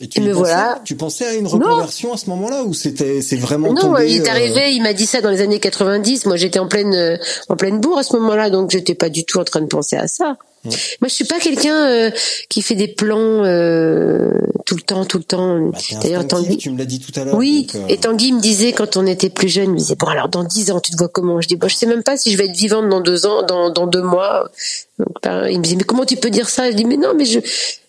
Et 0.01 0.09
tu, 0.09 0.21
me 0.21 0.29
pensais 0.33 0.39
voilà. 0.39 0.81
tu 0.85 0.97
pensais 0.97 1.27
à 1.27 1.35
une 1.35 1.47
reconversion 1.47 2.13
à 2.15 2.17
ce 2.17 2.31
moment-là 2.31 2.63
ou 2.63 2.73
c'était 2.73 3.21
c'est 3.21 3.37
vraiment 3.37 3.73
Non, 3.73 3.81
tombé 3.81 4.11
il 4.11 4.17
est 4.19 4.29
euh, 4.29 4.33
arrivé, 4.33 4.73
il 4.73 4.83
m'a 4.83 4.95
dit 4.95 5.07
ça 5.07 5.21
dans 5.21 5.31
les 5.31 5.41
années 5.43 5.61
90. 5.61 6.27
Moi, 6.27 6.37
j'étais 6.37 6.59
en 6.59 6.69
pleine 6.69 6.95
euh, 6.95 7.17
en 7.49 7.57
pleine 7.57 7.81
bourre 7.81 7.99
à 7.99 8.03
ce 8.03 8.17
moment-là, 8.17 8.49
donc 8.51 8.71
j'étais 8.71 8.95
pas 8.95 9.11
du 9.11 9.25
tout 9.25 9.39
en 9.39 9.45
train 9.45 9.61
de 9.61 9.67
penser 9.67 9.97
à 9.97 10.09
ça. 10.09 10.37
Moi, 10.65 10.73
je 11.05 11.09
suis 11.09 11.25
pas 11.25 11.39
quelqu'un 11.39 11.87
euh, 11.87 12.11
qui 12.51 12.61
fait 12.61 12.75
des 12.75 12.89
plans 12.89 13.17
euh, 13.45 14.31
tout 14.67 14.75
le 14.75 14.83
temps, 14.83 15.07
tout 15.07 15.17
le 15.17 15.25
temps. 15.25 15.59
bah, 15.59 15.79
D'ailleurs, 16.03 16.27
Tanguy, 16.27 16.59
tu 16.59 16.71
me 16.71 16.79
l'as 16.79 16.85
dit 16.85 17.01
tout 17.01 17.19
à 17.19 17.25
l'heure. 17.25 17.35
oui, 17.35 17.67
donc, 17.73 17.83
euh, 17.83 17.87
et 17.89 17.97
Tanguy 17.97 18.33
me 18.33 18.41
disait 18.41 18.73
quand 18.73 18.99
on 18.99 19.07
était 19.07 19.31
plus 19.31 19.49
jeune, 19.49 19.71
il 19.71 19.73
me 19.73 19.79
disait 19.79 19.95
bon 19.95 20.07
alors 20.07 20.29
dans 20.29 20.45
dix 20.45 20.71
ans 20.71 20.81
tu 20.81 20.93
te 20.93 20.99
vois 20.99 21.09
comment? 21.09 21.41
Je 21.41 21.49
dis 21.49 21.57
bon 21.57 21.69
je 21.69 21.77
sais 21.77 21.87
même 21.87 22.03
pas 22.03 22.19
si 22.19 22.31
je 22.31 22.37
vais 22.37 22.45
être 22.45 22.57
vivante 22.57 22.89
dans 22.91 23.01
deux 23.01 23.25
ans, 23.25 23.43
dans 23.43 23.71
dans 23.71 23.87
deux 23.87 24.03
mois. 24.03 24.51
Donc, 24.99 25.09
ben, 25.23 25.49
il 25.49 25.59
me 25.59 25.65
disait 25.65 25.77
mais 25.77 25.85
comment 25.85 26.05
tu 26.05 26.17
peux 26.17 26.31
dire 26.31 26.49
ça? 26.51 26.71
Je 26.71 26.77
dis 26.77 26.85
mais 26.85 26.99
non 26.99 27.15
mais 27.17 27.25
je 27.25 27.41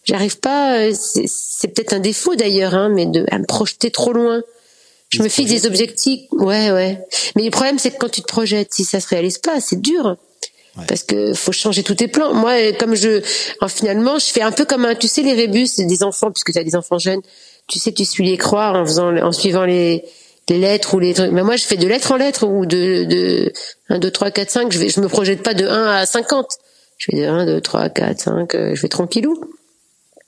j'arrive 0.04 0.40
pas. 0.40 0.78
euh, 0.80 0.94
C'est 0.94 1.68
peut-être 1.70 1.94
un 1.94 2.00
défaut 2.00 2.36
d'ailleurs, 2.36 2.74
hein, 2.76 2.90
mais 2.90 3.06
de 3.06 3.26
à 3.32 3.38
me 3.40 3.46
projeter 3.46 3.92
trop 3.92 4.14
loin. 4.14 4.42
Je 5.10 5.22
me 5.22 5.28
fixe 5.28 5.52
des 5.52 5.66
objectifs, 5.66 6.22
ouais 6.32 6.72
ouais. 6.72 7.00
Mais 7.36 7.44
le 7.44 7.52
problème 7.52 7.78
c'est 7.80 7.92
que 7.92 7.98
quand 7.98 8.10
tu 8.10 8.22
te 8.22 8.28
projettes, 8.28 8.74
si 8.74 8.86
ça 8.86 9.00
se 9.02 9.08
réalise 9.10 9.38
pas, 9.40 9.60
c'est 9.60 9.82
dur. 9.82 10.16
Parce 10.88 11.04
que 11.04 11.34
faut 11.34 11.52
changer 11.52 11.84
tous 11.84 11.96
tes 11.96 12.08
plans. 12.08 12.34
Moi, 12.34 12.52
euh, 12.52 12.72
comme 12.80 12.96
je, 12.96 13.22
en, 13.60 13.68
finalement, 13.68 14.20
je 14.20 14.28
fais 14.28 14.42
un 14.42 14.54
peu 14.54 14.64
comme 14.64 14.86
un, 14.86 14.96
tu 14.96 15.10
sais, 15.10 15.22
les 15.22 15.34
rébus 15.34 15.68
des 15.78 16.02
enfants, 16.02 16.32
puisque 16.32 16.54
tu 16.54 16.60
as 16.60 16.64
des 16.64 16.78
enfants 16.78 16.98
jeunes. 16.98 17.20
Tu 17.68 17.78
sais, 17.78 17.92
tu 17.92 18.06
suis 18.06 18.26
les 18.26 18.38
croix 18.38 18.70
en 18.72 18.86
faisant, 18.86 19.14
en 19.18 19.34
suivant 19.34 19.66
les, 19.66 20.06
les 20.48 20.58
lettres 20.58 20.94
ou 20.94 21.00
les 21.00 21.14
trucs. 21.14 21.32
Mais 21.32 21.44
moi, 21.44 21.58
je 21.58 21.66
fais 21.66 21.76
de 21.76 21.86
lettre 21.88 22.14
en 22.14 22.16
lettre 22.16 22.48
ou 22.48 22.66
de, 22.66 23.04
de 23.04 23.52
1, 23.90 24.00
2, 24.00 24.12
3, 24.12 24.32
4, 24.32 24.50
5. 24.50 24.72
Je 24.72 24.80
vais, 24.80 24.88
je 24.88 25.02
me 25.02 25.10
projette 25.10 25.44
pas 25.44 25.54
de 25.54 25.68
1 25.68 25.86
à 25.88 26.06
50. 26.06 26.48
Je 26.98 27.08
fais 27.12 27.18
de 27.18 27.26
1, 27.28 27.46
2, 27.48 27.60
3, 27.60 27.90
4, 27.90 28.20
5. 28.22 28.56
euh, 28.56 28.74
Je 28.74 28.82
vais 28.82 28.88
tranquillou. 28.88 29.42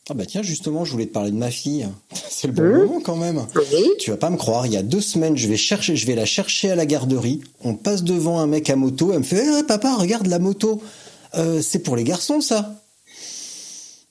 Ah 0.09 0.13
bah 0.15 0.25
tiens, 0.25 0.41
justement, 0.43 0.83
je 0.83 0.91
voulais 0.91 1.05
te 1.05 1.13
parler 1.13 1.31
de 1.31 1.37
ma 1.37 1.49
fille. 1.49 1.87
C'est 2.29 2.47
le 2.47 2.53
bon 2.53 2.63
Mmh. 2.63 2.77
moment 2.85 3.01
quand 3.01 3.15
même. 3.15 3.45
Tu 3.99 4.11
vas 4.11 4.17
pas 4.17 4.29
me 4.29 4.37
croire, 4.37 4.65
il 4.67 4.73
y 4.73 4.77
a 4.77 4.83
deux 4.83 4.99
semaines, 5.01 5.37
je 5.37 5.47
vais 5.47 5.55
chercher, 5.57 5.95
je 5.95 6.05
vais 6.05 6.15
la 6.15 6.25
chercher 6.25 6.71
à 6.71 6.75
la 6.75 6.85
garderie. 6.85 7.41
On 7.63 7.73
passe 7.75 8.03
devant 8.03 8.39
un 8.39 8.47
mec 8.47 8.69
à 8.69 8.75
moto, 8.75 9.11
elle 9.13 9.19
me 9.19 9.23
fait 9.23 9.43
Eh, 9.59 9.63
papa, 9.63 9.95
regarde 9.95 10.27
la 10.27 10.39
moto. 10.39 10.81
Euh, 11.35 11.61
c'est 11.61 11.79
pour 11.79 11.95
les 11.95 12.03
garçons 12.03 12.41
ça." 12.41 12.75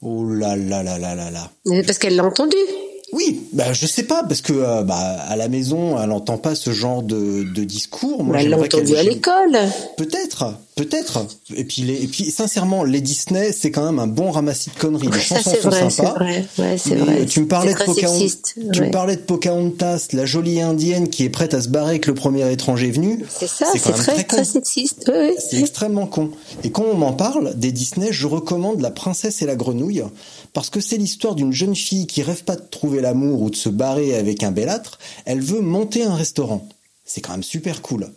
Oh 0.00 0.24
là 0.24 0.56
là 0.56 0.82
là 0.82 0.98
là 0.98 1.14
là 1.14 1.30
là. 1.30 1.50
Mais 1.66 1.82
Parce 1.82 1.98
qu'elle 1.98 2.16
l'a 2.16 2.24
entendu. 2.24 2.56
Oui, 3.12 3.42
bah 3.52 3.74
je 3.74 3.86
sais 3.86 4.04
pas 4.04 4.24
parce 4.24 4.40
que 4.40 4.54
euh, 4.54 4.82
bah 4.82 4.96
à 4.96 5.36
la 5.36 5.48
maison, 5.48 6.00
elle 6.02 6.08
n'entend 6.08 6.38
pas 6.38 6.54
ce 6.54 6.72
genre 6.72 7.02
de, 7.02 7.42
de 7.44 7.64
discours. 7.64 8.24
Moi, 8.24 8.36
Bah, 8.36 8.42
elle 8.42 8.48
l'a 8.48 8.58
entendu 8.58 8.96
à 8.96 9.02
l'école. 9.02 9.58
Peut-être, 9.98 10.54
peut-être. 10.74 11.26
Et 11.54 11.64
puis, 11.64 11.82
les, 11.82 12.02
et 12.02 12.06
puis 12.06 12.30
sincèrement, 12.30 12.84
les 12.84 13.00
Disney, 13.00 13.52
c'est 13.52 13.70
quand 13.70 13.84
même 13.84 13.98
un 13.98 14.06
bon 14.06 14.30
ramassis 14.30 14.70
de 14.70 14.78
conneries. 14.78 15.08
Les 15.08 15.20
Ça, 15.20 15.36
chansons 15.36 15.50
c'est 15.50 15.60
sont 15.62 15.68
vrai, 15.70 15.90
c'est 15.90 15.96
sympas. 15.96 16.14
vrai. 16.14 16.46
Ouais, 16.58 16.76
vrai. 16.76 17.26
Tu 17.26 17.40
me 17.40 17.48
parlais 17.48 17.74
de 17.74 17.78
Pocahontas. 17.84 18.36
Tu 18.54 18.80
ouais. 18.80 18.86
me 18.86 18.90
parlais 18.90 19.16
de 19.16 19.20
Pocahontas, 19.22 20.08
la 20.12 20.26
jolie 20.26 20.60
indienne 20.60 21.08
qui 21.08 21.24
est 21.24 21.30
prête 21.30 21.54
à 21.54 21.60
se 21.62 21.68
barrer 21.68 21.90
avec 21.90 22.06
le 22.06 22.14
premier 22.14 22.50
étranger 22.52 22.90
venu. 22.90 23.24
C'est 23.28 23.48
ça, 23.48 23.66
c'est 23.72 23.92
très, 23.92 24.24
très 24.24 24.44
sexiste. 24.44 25.10
Oui. 25.14 25.34
C'est 25.38 25.58
extrêmement 25.60 26.06
con. 26.06 26.30
Et 26.64 26.70
quand 26.70 26.84
on 26.84 26.96
m'en 26.96 27.12
parle 27.12 27.54
des 27.56 27.72
Disney, 27.72 28.08
je 28.12 28.26
recommande 28.26 28.80
La 28.80 28.90
Princesse 28.90 29.42
et 29.42 29.46
la 29.46 29.56
Grenouille 29.56 30.02
parce 30.52 30.70
que 30.70 30.80
c'est 30.80 30.96
l'histoire 30.96 31.34
d'une 31.34 31.52
jeune 31.52 31.74
fille 31.76 32.06
qui 32.06 32.22
rêve 32.22 32.44
pas 32.44 32.56
de 32.56 32.62
trouver 32.70 33.00
l'amour 33.00 33.42
ou 33.42 33.50
de 33.50 33.56
se 33.56 33.68
barrer 33.68 34.14
avec 34.16 34.42
un 34.42 34.50
belâtre. 34.52 34.98
Elle 35.24 35.40
veut 35.40 35.60
monter 35.60 36.04
un 36.04 36.14
restaurant. 36.14 36.68
C'est 37.04 37.20
quand 37.20 37.32
même 37.32 37.42
super 37.42 37.82
cool. 37.82 38.08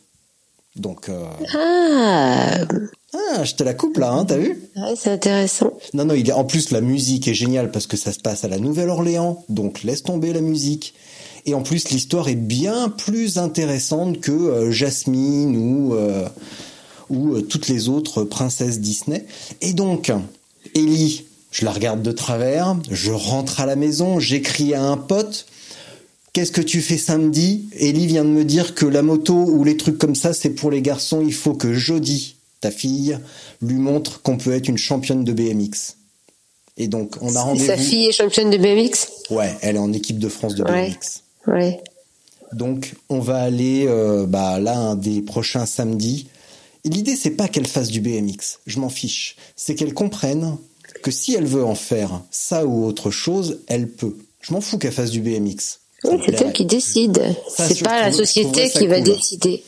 Donc, 0.76 1.10
euh... 1.10 1.26
Ah, 1.54 2.66
ah, 3.14 3.44
je 3.44 3.54
te 3.56 3.64
la 3.64 3.74
coupe 3.74 3.98
là, 3.98 4.12
hein, 4.12 4.26
t'as 4.26 4.38
vu? 4.38 4.62
Ouais, 4.76 4.94
c'est 4.98 5.12
intéressant. 5.12 5.72
Non, 5.94 6.06
non, 6.06 6.14
il 6.16 6.30
est, 6.30 6.34
en 6.34 6.44
plus 6.44 6.72
la 6.72 6.82
musique 6.82 7.28
est 7.28 7.34
géniale 7.34 7.72
parce 7.72 7.88
que 7.88 7.96
ça 7.96 8.12
se 8.12 8.20
passe 8.20 8.44
à 8.44 8.50
la 8.50 8.60
Nouvelle-Orléans, 8.60 9.44
donc 9.48 9.84
laisse 9.84 10.04
tomber 10.04 10.34
la 10.34 10.42
musique. 10.42 10.94
Et 11.46 11.54
en 11.54 11.62
plus 11.62 11.90
l'histoire 11.92 12.28
est 12.28 12.36
bien 12.36 12.90
plus 12.90 13.38
intéressante 13.38 14.20
que 14.20 14.32
euh, 14.32 14.72
Jasmine 14.72 15.56
ou 15.56 15.94
euh, 15.94 16.28
ou 17.10 17.40
toutes 17.42 17.68
les 17.68 17.88
autres 17.88 18.24
princesses 18.24 18.80
Disney. 18.80 19.26
Et 19.62 19.74
donc 19.74 20.12
Ellie, 20.74 21.26
je 21.52 21.64
la 21.64 21.72
regarde 21.72 22.02
de 22.02 22.12
travers, 22.12 22.76
je 22.90 23.12
rentre 23.12 23.62
à 23.62 23.66
la 23.66 23.76
maison, 23.76 24.20
j'écris 24.20 24.74
à 24.74 24.84
un 24.84 24.98
pote. 24.98 25.46
Qu'est-ce 26.36 26.52
que 26.52 26.60
tu 26.60 26.82
fais 26.82 26.98
samedi? 26.98 27.70
Ellie 27.80 28.08
vient 28.08 28.26
de 28.26 28.30
me 28.30 28.44
dire 28.44 28.76
que 28.76 28.86
la 28.86 29.02
moto 29.02 29.34
ou 29.34 29.64
les 29.64 29.78
trucs 29.78 29.98
comme 29.98 30.16
ça, 30.16 30.34
c'est 30.34 30.50
pour 30.50 30.70
les 30.70 30.82
garçons. 30.82 31.22
Il 31.26 31.34
faut 31.34 31.54
que 31.54 31.72
Jody, 31.74 32.36
ta 32.60 32.72
fille, 32.72 33.18
lui 33.62 33.76
montre 33.76 34.22
qu'on 34.22 34.36
peut 34.36 34.52
être 34.52 34.68
une 34.68 34.78
championne 34.78 35.24
de 35.24 35.32
BMX. 35.32 35.96
Et 36.76 36.90
donc, 36.90 37.16
on 37.22 37.38
a 37.38 37.42
rendez-vous. 37.42 37.66
Sa 37.66 37.78
fille 37.78 38.08
est 38.08 38.12
championne 38.12 38.50
de 38.50 38.58
BMX 38.58 39.08
Ouais, 39.30 39.56
elle 39.62 39.78
est 39.78 39.80
en 39.80 39.94
équipe 39.94 40.20
de 40.20 40.28
France 40.28 40.56
de 40.56 40.64
Ouais. 40.66 40.90
BMX. 40.90 41.24
Ouais. 41.48 41.80
Donc, 42.52 42.96
on 43.08 43.20
va 43.20 43.38
aller 43.38 43.86
euh, 43.88 44.26
bah, 44.26 44.60
là 44.60 44.78
un 44.78 44.96
des 44.98 45.22
prochains 45.22 45.66
samedis. 45.66 46.28
L'idée, 46.84 47.16
c'est 47.16 47.32
pas 47.32 47.48
qu'elle 47.48 47.66
fasse 47.66 47.88
du 47.88 48.02
BMX. 48.02 48.60
Je 48.68 48.80
m'en 48.82 48.90
fiche. 48.90 49.38
C'est 49.56 49.74
qu'elle 49.74 49.94
comprenne 49.94 50.58
que 51.02 51.12
si 51.12 51.34
elle 51.34 51.46
veut 51.46 51.64
en 51.64 51.76
faire 51.76 52.24
ça 52.30 52.66
ou 52.66 52.84
autre 52.84 53.10
chose, 53.10 53.62
elle 53.68 53.88
peut. 53.88 54.18
Je 54.42 54.52
m'en 54.52 54.60
fous 54.60 54.78
qu'elle 54.78 54.92
fasse 54.92 55.12
du 55.12 55.22
BMX. 55.22 55.80
Oui, 56.10 56.20
c'est 56.26 56.42
elle 56.42 56.54
qui 56.54 56.66
décide. 56.66 57.22
C'est 57.50 57.84
pas 57.84 58.02
la 58.02 58.12
société 58.12 58.70
qui 58.70 58.88
va 58.88 58.96
cool. 59.02 59.06
décider. 59.16 59.64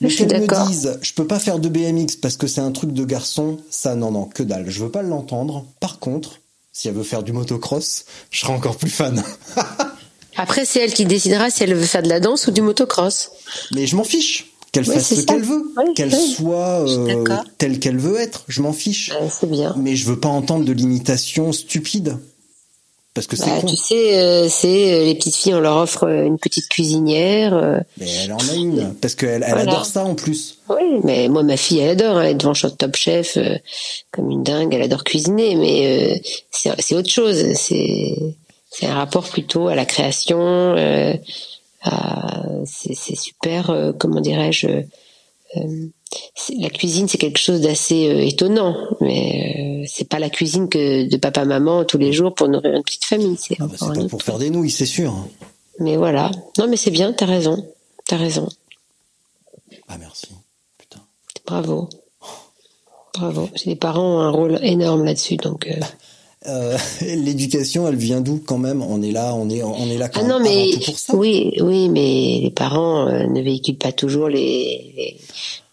Je 0.00 0.08
suis 0.08 0.26
d'accord. 0.26 0.68
je 1.00 1.12
peux 1.14 1.26
pas 1.26 1.38
faire 1.38 1.58
de 1.58 1.68
BMX 1.68 2.16
parce 2.20 2.36
que 2.36 2.46
c'est 2.46 2.60
un 2.60 2.72
truc 2.72 2.92
de 2.92 3.04
garçon, 3.04 3.58
ça 3.70 3.94
non 3.94 4.10
non, 4.10 4.24
que 4.24 4.42
dalle. 4.42 4.68
Je 4.68 4.82
veux 4.82 4.90
pas 4.90 5.02
l'entendre. 5.02 5.64
Par 5.80 5.98
contre, 5.98 6.40
si 6.72 6.88
elle 6.88 6.94
veut 6.94 7.04
faire 7.04 7.22
du 7.22 7.32
motocross, 7.32 8.04
je 8.30 8.40
serai 8.40 8.52
encore 8.52 8.76
plus 8.76 8.90
fan. 8.90 9.22
Après, 10.36 10.64
c'est 10.64 10.80
elle 10.80 10.92
qui 10.92 11.04
décidera 11.04 11.48
si 11.50 11.62
elle 11.62 11.74
veut 11.74 11.84
faire 11.84 12.02
de 12.02 12.08
la 12.08 12.18
danse 12.20 12.48
ou 12.48 12.50
du 12.50 12.60
motocross. 12.60 13.30
Mais 13.72 13.86
je 13.86 13.94
m'en 13.96 14.04
fiche. 14.04 14.50
Qu'elle 14.72 14.88
Oui, 14.88 14.94
fasse 14.96 15.14
ce 15.14 15.20
qu'elle 15.20 15.42
veut, 15.44 15.72
Oui, 15.76 15.94
qu'elle 15.94 16.12
oui. 16.12 16.32
soit 16.36 16.80
euh, 16.88 17.24
telle 17.58 17.78
qu'elle 17.78 17.98
veut 17.98 18.18
être. 18.18 18.44
Je 18.48 18.60
m'en 18.60 18.72
fiche. 18.72 19.12
Bien. 19.44 19.72
Mais 19.78 19.94
je 19.94 20.04
veux 20.06 20.18
pas 20.18 20.28
entendre 20.28 20.64
de 20.64 20.72
limitations 20.72 21.52
stupides. 21.52 22.18
Parce 23.14 23.28
que 23.28 23.36
c'est 23.36 23.46
Bah, 23.46 23.62
tu 23.64 23.76
sais, 23.76 24.18
euh, 24.18 24.48
c'est 24.48 24.92
euh, 24.94 25.04
les 25.04 25.14
petites 25.14 25.36
filles, 25.36 25.54
on 25.54 25.60
leur 25.60 25.76
offre 25.76 26.04
euh, 26.08 26.24
une 26.24 26.36
petite 26.38 26.68
cuisinière. 26.68 27.54
euh, 27.54 27.78
Mais 27.98 28.10
elle 28.24 28.32
en 28.32 28.38
a 28.38 28.54
une. 28.56 28.92
Parce 29.00 29.14
qu'elle 29.14 29.44
elle 29.46 29.52
Voilà. 29.54 29.70
adore 29.70 29.86
ça 29.86 30.04
en 30.04 30.16
plus. 30.16 30.58
Oui, 30.68 30.98
mais 31.04 31.28
moi, 31.28 31.44
ma 31.44 31.56
fille, 31.56 31.78
elle 31.78 31.90
adore. 31.90 32.16
hein, 32.16 32.22
Elle 32.24 32.30
est 32.32 32.34
devant 32.34 32.54
Top 32.54 32.96
Chef 32.96 33.36
euh, 33.36 33.56
comme 34.10 34.30
une 34.32 34.42
dingue. 34.42 34.74
Elle 34.74 34.82
adore 34.82 35.04
cuisiner, 35.04 35.54
mais 35.54 36.12
euh, 36.12 36.16
c'est 36.50 36.96
autre 36.96 37.08
chose. 37.10 37.54
C'est 37.54 38.16
c'est 38.70 38.86
un 38.86 38.94
rapport 38.94 39.28
plutôt 39.28 39.68
à 39.68 39.76
la 39.76 39.84
création. 39.84 40.40
Euh, 40.76 41.12
c'est 42.66 43.14
super. 43.16 43.70
euh, 43.70 43.92
comment 43.92 44.20
dirais-je 44.20 44.66
euh, 44.66 45.62
La 46.58 46.68
cuisine, 46.70 47.08
c'est 47.08 47.18
quelque 47.18 47.38
chose 47.38 47.60
d'assez 47.60 48.08
euh, 48.08 48.20
étonnant, 48.26 48.76
mais 49.00 49.82
euh, 49.82 49.86
c'est 49.88 50.08
pas 50.08 50.18
la 50.18 50.30
cuisine 50.30 50.68
que 50.68 51.08
de 51.08 51.16
papa 51.16 51.44
maman 51.44 51.84
tous 51.84 51.98
les 51.98 52.12
jours 52.12 52.34
pour 52.34 52.48
nourrir 52.48 52.74
une 52.74 52.82
petite 52.82 53.04
famille. 53.04 53.36
C'est 53.38 53.56
Ah 53.60 53.66
bah, 53.66 53.76
pas 53.94 54.08
pour 54.08 54.22
faire 54.22 54.38
des 54.38 54.50
nouilles, 54.50 54.70
c'est 54.70 54.86
sûr. 54.86 55.14
Mais 55.80 55.96
voilà. 55.96 56.30
Non, 56.58 56.66
mais 56.68 56.76
c'est 56.76 56.90
bien. 56.90 57.12
T'as 57.12 57.26
raison. 57.26 57.64
T'as 58.06 58.16
raison. 58.16 58.48
Ah 59.88 59.96
merci. 59.98 60.28
Putain. 60.78 61.00
Bravo. 61.46 61.88
Bravo. 63.14 63.48
Les 63.64 63.76
parents 63.76 64.16
ont 64.16 64.20
un 64.20 64.30
rôle 64.30 64.58
énorme 64.62 65.04
là-dessus, 65.04 65.36
donc. 65.36 65.66
euh, 65.68 65.80
Euh, 66.46 66.76
L'éducation, 67.00 67.88
elle 67.88 67.96
vient 67.96 68.20
d'où 68.20 68.38
quand 68.44 68.58
même? 68.58 68.82
On 68.82 69.00
est 69.00 69.12
là, 69.12 69.34
on 69.34 69.48
est, 69.48 69.62
on 69.62 69.88
est 69.88 69.96
là 69.96 70.10
quand 70.10 70.20
Ah 70.22 70.26
non, 70.28 70.40
mais 70.40 70.72
pour 70.84 70.98
ça. 70.98 71.16
oui, 71.16 71.54
oui, 71.62 71.88
mais 71.88 72.40
les 72.42 72.50
parents 72.54 73.08
euh, 73.08 73.26
ne 73.28 73.40
véhiculent 73.40 73.78
pas 73.78 73.92
toujours 73.92 74.28
les, 74.28 74.92
les, 74.94 75.16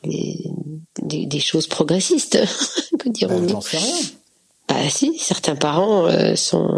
des, 0.03 1.25
des 1.25 1.39
choses 1.39 1.67
progressistes, 1.67 2.37
que 2.99 3.05
Bah, 3.05 3.11
dirons-nous. 3.13 3.49
J'en 3.49 3.61
sais 3.61 3.77
rien. 3.77 3.95
Bah 4.69 4.89
si, 4.89 5.17
certains 5.19 5.55
parents 5.57 6.05
euh, 6.07 6.35
sont, 6.35 6.69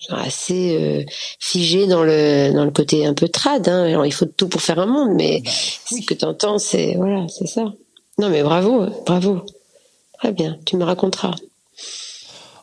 sont 0.00 0.14
assez 0.16 0.76
euh, 0.76 1.04
figés 1.38 1.86
dans 1.86 2.02
le 2.02 2.52
dans 2.52 2.64
le 2.64 2.72
côté 2.72 3.06
un 3.06 3.14
peu 3.14 3.28
trad. 3.28 3.68
Hein. 3.68 3.84
Alors, 3.84 4.06
il 4.06 4.12
faut 4.12 4.26
tout 4.26 4.48
pour 4.48 4.60
faire 4.60 4.80
un 4.80 4.86
monde, 4.86 5.14
mais 5.14 5.40
Bah, 5.44 5.50
oui. 5.92 6.02
ce 6.02 6.06
que 6.06 6.14
t'entends, 6.14 6.58
c'est 6.58 6.94
voilà, 6.96 7.26
c'est 7.28 7.46
ça. 7.46 7.72
Non, 8.18 8.28
mais 8.30 8.42
bravo, 8.42 8.86
bravo, 9.04 9.42
très 10.18 10.32
bien. 10.32 10.58
Tu 10.64 10.76
me 10.76 10.84
raconteras. 10.84 11.34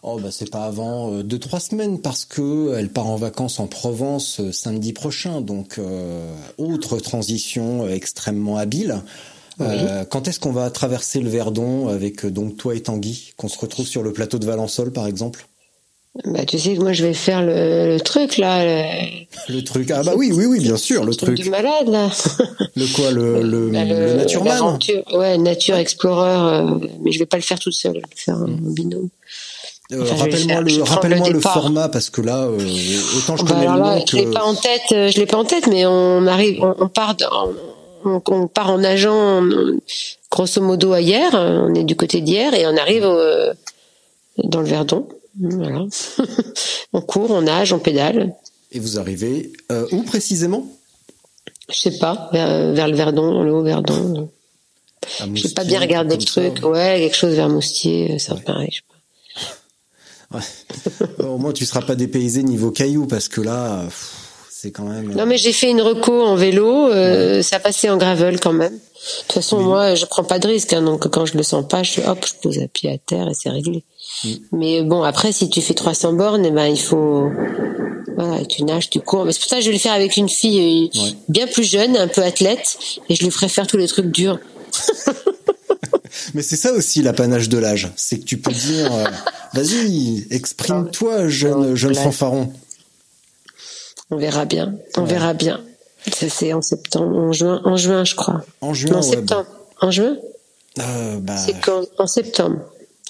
Oh 0.05 0.19
bah 0.21 0.31
c'est 0.31 0.49
pas 0.51 0.65
avant 0.65 1.13
euh, 1.13 1.23
deux 1.23 1.39
trois 1.39 1.61
semaines 1.61 2.01
parce 2.01 2.25
que 2.25 2.73
elle 2.77 2.89
part 2.89 3.07
en 3.07 3.15
vacances 3.15 3.61
en 3.61 3.67
Provence 3.67 4.41
euh, 4.41 4.51
samedi 4.51 4.91
prochain 4.91 5.39
donc 5.39 5.77
euh, 5.79 6.35
autre 6.57 6.97
transition 6.99 7.85
euh, 7.85 7.89
extrêmement 7.93 8.57
habile. 8.57 9.01
Euh, 9.61 10.03
quand 10.05 10.27
est-ce 10.27 10.39
qu'on 10.39 10.51
va 10.51 10.69
traverser 10.71 11.19
le 11.19 11.29
Verdon 11.29 11.87
avec 11.87 12.25
euh, 12.25 12.31
donc 12.31 12.57
toi 12.57 12.73
et 12.75 12.81
Tanguy 12.81 13.33
qu'on 13.37 13.47
se 13.49 13.59
retrouve 13.59 13.85
sur 13.87 14.01
le 14.03 14.11
plateau 14.11 14.39
de 14.39 14.45
Valençol 14.45 14.91
par 14.91 15.05
exemple? 15.07 15.45
Bah 16.25 16.45
tu 16.45 16.59
sais 16.59 16.75
que 16.75 16.79
moi 16.81 16.93
je 16.93 17.03
vais 17.03 17.13
faire 17.15 17.41
le, 17.41 17.93
le 17.95 17.99
truc 17.99 18.37
là, 18.37 18.63
le, 18.63 18.83
Le 19.53 19.63
truc. 19.63 19.89
Ah 19.89 20.03
bah 20.03 20.13
oui 20.15 20.31
oui 20.31 20.45
oui 20.45 20.59
bien 20.59 20.77
sûr 20.77 21.03
le 21.03 21.15
truc 21.15 21.35
truc. 21.35 21.41
du 21.43 21.49
malade 21.49 21.87
là. 21.87 22.09
le 22.75 22.85
quoi 22.95 23.09
le 23.11 23.41
le, 23.41 23.69
Bah, 23.71 23.83
le 23.83 25.17
Ouais, 25.17 25.37
Nature 25.39 25.75
Explorer, 25.75 26.29
euh, 26.29 26.87
mais 27.01 27.11
je 27.11 27.17
vais 27.19 27.25
pas 27.25 27.37
le 27.37 27.43
faire 27.43 27.57
toute 27.59 27.73
seule, 27.73 27.93
je 27.95 27.99
vais 27.99 28.05
le 28.11 28.15
faire 28.15 28.35
en 28.37 28.45
binôme. 28.71 29.09
Euh, 29.91 30.01
Enfin, 30.03 30.15
rappelle-moi 30.15 30.61
le 30.61 30.83
rappelle-moi 30.83 31.27
le 31.29 31.33
le, 31.35 31.39
format 31.41 31.89
parce 31.89 32.09
que 32.09 32.21
là 32.21 32.43
euh, 32.43 32.57
autant 33.17 33.35
je 33.35 33.43
Bah, 33.43 33.49
connais 33.53 33.61
alors 33.67 33.75
le 33.77 33.81
là, 33.81 33.95
nom 33.99 34.05
je 34.07 34.15
l'ai 34.17 34.25
pas 34.31 34.43
en 34.43 34.55
tête, 34.55 34.81
euh, 34.91 35.09
je 35.11 35.17
l'ai 35.19 35.25
pas 35.25 35.37
en 35.37 35.45
tête, 35.45 35.67
mais 35.67 35.85
on 35.85 36.25
arrive, 36.27 36.61
on, 36.63 36.75
on 36.79 36.87
part, 36.89 37.15
dans- 37.15 37.49
on, 38.05 38.21
on 38.27 38.47
part 38.47 38.69
en 38.71 38.77
nageant, 38.79 39.43
euh, 39.45 39.77
grosso 40.31 40.61
modo 40.61 40.93
à 40.93 41.01
hier, 41.01 41.31
on 41.33 41.73
est 41.75 41.83
du 41.83 41.95
côté 41.95 42.21
d'hier 42.21 42.53
et 42.53 42.65
on 42.67 42.75
arrive 42.77 43.05
au- 43.05 43.53
dans 44.43 44.61
le 44.61 44.67
Verdon. 44.67 45.07
Voilà. 45.39 45.85
on 46.93 47.01
court, 47.01 47.31
on 47.31 47.41
nage, 47.43 47.73
on 47.73 47.79
pédale. 47.79 48.33
et 48.71 48.79
vous 48.79 48.99
arrivez 48.99 49.51
euh, 49.71 49.87
où 49.91 50.03
précisément? 50.03 50.67
Je 51.69 51.75
sais 51.77 51.97
pas, 51.97 52.29
vers, 52.33 52.73
vers 52.73 52.87
le 52.87 52.95
Verdon, 52.95 53.41
le 53.41 53.53
haut 53.53 53.63
Verdon. 53.63 54.29
Je 55.33 55.41
sais 55.41 55.53
pas 55.53 55.63
bien 55.63 55.79
regarder 55.79 56.15
le 56.15 56.21
ça, 56.21 56.27
truc. 56.49 56.63
Ouais, 56.65 56.97
quelque 56.99 57.15
chose 57.15 57.33
vers 57.33 57.49
Moustier, 57.49 58.19
ça 58.19 58.35
pareil. 58.35 58.69
je 58.71 58.77
sais 58.77 58.83
pas. 61.17 61.23
Au 61.27 61.37
moins, 61.37 61.51
tu 61.53 61.65
seras 61.65 61.81
pas 61.81 61.95
dépaysé 61.95 62.41
niveau 62.43 62.71
cailloux 62.71 63.05
parce 63.07 63.27
que 63.27 63.41
là, 63.41 63.83
pff, 63.85 64.22
c'est 64.63 64.71
quand 64.71 64.85
même. 64.85 65.13
Non 65.13 65.25
mais 65.25 65.37
j'ai 65.37 65.51
fait 65.51 65.69
une 65.69 65.81
reco 65.81 66.21
en 66.23 66.35
vélo, 66.35 66.89
euh, 66.89 67.41
ça 67.41 67.59
passait 67.59 67.89
en 67.89 67.97
gravel 67.97 68.39
quand 68.39 68.53
même. 68.53 68.71
De 68.71 69.21
toute 69.23 69.33
façon 69.33 69.59
moi 69.59 69.95
je 69.95 70.05
prends 70.05 70.23
pas 70.23 70.39
de 70.39 70.47
risque, 70.47 70.71
hein, 70.71 70.81
donc 70.81 71.05
quand 71.09 71.25
je 71.25 71.35
le 71.35 71.43
sens 71.43 71.67
pas, 71.67 71.83
je 71.83 71.99
hop, 71.99 72.25
je 72.25 72.33
pose 72.41 72.59
un 72.59 72.67
pied 72.67 72.89
à 72.89 72.97
terre 72.97 73.27
et 73.27 73.33
c'est 73.33 73.49
réglé. 73.49 73.83
Mais 74.53 74.81
bon 74.81 75.03
après 75.03 75.33
si 75.33 75.49
tu 75.49 75.61
fais 75.61 75.73
300 75.73 76.13
bornes, 76.13 76.45
eh 76.45 76.51
ben 76.51 76.67
il 76.67 76.79
faut 76.79 77.29
voilà, 78.15 78.45
tu 78.45 78.63
nages, 78.63 78.89
tu 78.89 79.01
cours. 79.01 79.25
Mais 79.25 79.33
c'est 79.33 79.39
pour 79.41 79.49
ça 79.49 79.57
que 79.57 79.63
je 79.63 79.67
vais 79.67 79.73
le 79.73 79.79
faire 79.79 79.91
avec 79.91 80.15
une 80.15 80.29
fille 80.29 80.89
euh, 80.95 81.01
Ouais. 81.03 81.11
bien 81.27 81.47
plus 81.47 81.63
jeune, 81.63 81.97
un 81.97 82.07
peu 82.07 82.21
athlète, 82.21 82.77
et 83.09 83.15
je 83.15 83.23
lui 83.23 83.31
ferai 83.31 83.49
faire 83.49 83.67
tous 83.67 83.77
les 83.77 83.87
trucs 83.87 84.11
durs. 84.11 84.39
Mais 86.35 86.43
c'est 86.43 86.55
ça 86.55 86.71
aussi 86.73 87.01
l'apanage 87.01 87.49
de 87.49 87.57
l'âge, 87.57 87.91
c'est 87.95 88.19
que 88.19 88.23
tu 88.23 88.37
peux 88.37 88.51
dire, 88.51 88.93
euh, 88.93 89.05
vas-y, 89.53 90.27
exprime-toi, 90.29 91.27
jeune 91.27 91.75
jeune 91.75 91.95
fanfaron. 91.95 92.53
On 94.13 94.17
verra 94.17 94.45
bien, 94.45 94.75
on 94.95 95.05
verra 95.05 95.33
bien. 95.33 95.59
C'est 96.11 96.53
en 96.53 96.61
septembre, 96.61 97.17
en 97.17 97.33
juin, 97.33 97.61
en 97.65 97.77
juin 97.77 98.03
je 98.03 98.13
crois. 98.13 98.43
En 98.61 98.75
juin, 98.75 98.91
non, 98.91 98.97
ouais, 98.97 99.03
septembre. 99.15 99.47
En 99.81 99.89
juin? 99.89 100.17
Euh, 100.79 101.19
bah, 101.19 101.35
C'est 101.37 101.59
quand? 101.61 101.83
En 101.97 102.05
septembre, 102.05 102.57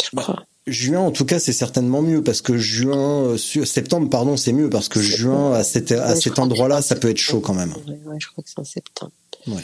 je 0.01 0.16
crois. 0.16 0.43
juin, 0.66 1.01
en 1.01 1.12
tout 1.12 1.26
cas, 1.26 1.39
c'est 1.39 1.51
certainement 1.51 2.01
mieux 2.01 2.24
parce 2.24 2.41
que 2.41 2.58
juin, 2.58 3.24
euh, 3.34 3.38
septembre, 3.38 4.10
pardon, 4.10 4.38
c'est 4.38 4.54
mieux 4.54 4.70
parce 4.70 4.88
que 4.88 5.01
juin 5.01 5.54
à 5.54 5.64
cet 5.64 5.91
à 5.91 6.14
Ouais, 6.14 6.39
endroit-là, 6.39 6.82
ça 6.82 6.95
peut 6.95 7.10
être 7.10 7.18
chaud 7.18 7.41
quand 7.41 7.54
même. 7.54 7.74
Ouais, 7.86 7.99
ouais, 8.06 8.18
je 8.20 8.28
crois 8.28 8.43
que 8.45 8.49
c'est 8.49 8.60
en 8.60 8.64
septembre. 8.64 9.12
Ouais. 9.47 9.62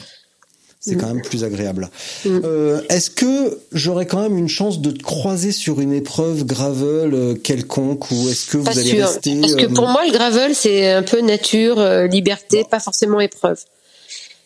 C'est 0.81 0.95
Mm. 0.95 0.97
quand 1.01 1.07
même 1.07 1.21
plus 1.21 1.43
agréable. 1.43 1.89
Euh, 2.25 2.81
Est-ce 2.89 3.09
que 3.09 3.59
j'aurais 3.73 4.05
quand 4.05 4.21
même 4.21 4.37
une 4.37 4.47
chance 4.47 4.79
de 4.79 4.91
te 4.91 5.03
croiser 5.03 5.51
sur 5.51 5.81
une 5.81 5.91
épreuve 5.93 6.45
gravel 6.45 7.13
euh, 7.13 7.35
quelconque 7.35 8.09
ou 8.11 8.29
est-ce 8.29 8.45
que 8.47 8.57
vous 8.57 8.63
Pas 8.63 8.71
allez 8.79 8.89
sûr. 8.91 9.05
rester 9.07 9.35
Parce 9.41 9.55
que 9.55 9.65
euh, 9.65 9.73
pour 9.73 9.87
moi, 9.87 10.05
le 10.05 10.11
gravel, 10.13 10.55
c'est 10.55 10.89
un 10.91 11.03
peu 11.03 11.19
nature, 11.21 11.79
euh, 11.79 12.07
liberté, 12.07 12.63
pas 12.69 12.79
forcément 12.79 13.19
épreuve. 13.19 13.59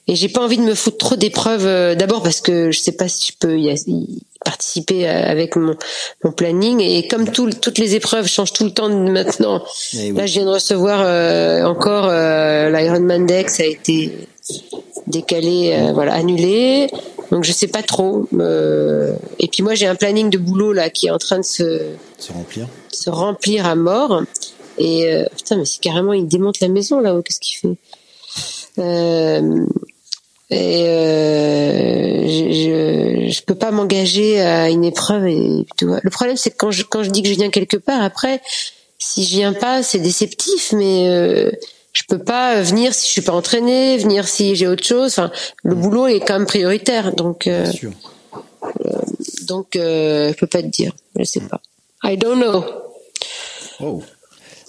Et 0.07 0.15
j'ai 0.15 0.27
pas 0.27 0.41
envie 0.41 0.57
de 0.57 0.63
me 0.63 0.73
foutre 0.75 0.97
trop 0.97 1.15
d'épreuves. 1.15 1.65
euh, 1.67 1.93
D'abord 1.95 2.23
parce 2.23 2.41
que 2.41 2.71
je 2.71 2.79
sais 2.79 2.91
pas 2.93 3.07
si 3.07 3.31
je 3.31 3.37
peux 3.39 3.57
y, 3.57 3.73
participer 4.43 5.07
avec 5.07 5.55
mon, 5.55 5.75
mon 6.23 6.31
planning. 6.31 6.81
Et 6.81 7.07
comme 7.07 7.29
tout, 7.29 7.49
toutes 7.51 7.77
les 7.77 7.93
épreuves 7.95 8.27
changent 8.27 8.51
tout 8.53 8.65
le 8.65 8.71
temps 8.73 8.89
maintenant. 8.89 9.63
Eh 9.93 10.11
oui. 10.11 10.17
Là, 10.17 10.25
je 10.25 10.33
viens 10.33 10.45
de 10.45 10.49
recevoir 10.49 11.01
euh, 11.05 11.63
encore 11.63 12.07
euh, 12.09 12.69
l'Ironman 12.71 13.25
Dex 13.25 13.59
a 13.61 13.65
été 13.65 14.11
décalé, 15.07 15.73
euh, 15.73 15.93
voilà, 15.93 16.13
annulé. 16.13 16.87
Donc 17.31 17.43
je 17.43 17.51
sais 17.51 17.67
pas 17.67 17.83
trop. 17.83 18.27
Euh, 18.33 19.15
et 19.39 19.47
puis 19.47 19.63
moi, 19.63 19.73
j'ai 19.75 19.87
un 19.87 19.95
planning 19.95 20.29
de 20.29 20.37
boulot 20.37 20.73
là 20.73 20.89
qui 20.89 21.07
est 21.07 21.11
en 21.11 21.17
train 21.17 21.37
de 21.39 21.43
se 21.43 21.81
se 22.17 22.31
remplir 22.31 22.67
se 22.91 23.09
remplir 23.09 23.65
à 23.65 23.75
mort. 23.75 24.21
Et 24.77 25.11
euh, 25.11 25.25
putain, 25.35 25.57
mais 25.57 25.65
c'est 25.65 25.79
carrément, 25.81 26.13
il 26.13 26.27
démonte 26.27 26.59
la 26.59 26.67
maison 26.67 26.99
là-haut. 26.99 27.21
Qu'est-ce 27.21 27.39
qu'il 27.39 27.57
fait? 27.57 27.77
Euh, 28.79 29.65
Et 30.49 30.85
je, 32.27 32.51
je, 32.51 33.31
je 33.31 33.41
peux 33.43 33.55
pas 33.55 33.71
m'engager 33.71 34.41
à 34.41 34.69
une 34.69 34.83
épreuve. 34.83 35.27
Et, 35.27 35.65
tu 35.77 35.85
vois. 35.85 35.99
Le 36.03 36.09
problème, 36.09 36.37
c'est 36.37 36.51
que 36.51 36.57
quand 36.57 36.71
je, 36.71 36.83
quand 36.83 37.03
je 37.03 37.09
dis 37.09 37.23
que 37.23 37.29
je 37.29 37.33
viens 37.35 37.49
quelque 37.49 37.77
part, 37.77 38.01
après, 38.03 38.41
si 38.99 39.23
je 39.25 39.31
viens 39.31 39.53
pas, 39.53 39.83
c'est 39.83 39.99
déceptif. 39.99 40.73
Mais 40.73 41.09
euh, 41.09 41.51
Je 41.93 42.03
peux 42.07 42.19
pas 42.19 42.61
venir 42.61 42.93
si 42.93 43.07
je 43.07 43.11
suis 43.11 43.21
pas 43.21 43.33
entraînée, 43.33 43.97
venir 43.97 44.27
si 44.27 44.55
j'ai 44.55 44.67
autre 44.67 44.83
chose. 44.83 45.11
Enfin, 45.11 45.31
le 45.63 45.75
boulot 45.75 46.07
est 46.07 46.19
quand 46.19 46.39
même 46.39 46.47
prioritaire, 46.47 47.13
donc 47.15 47.45
euh, 47.47 47.71
sûr. 47.71 47.91
donc 49.47 49.75
euh, 49.75 50.33
je 50.33 50.37
peux 50.37 50.47
pas 50.47 50.61
te 50.61 50.67
dire. 50.67 50.91
Je 51.17 51.23
sais 51.23 51.39
pas. 51.41 51.61
I 52.03 52.17
don't 52.17 52.39
know. 52.39 52.65
Oh. 53.79 54.01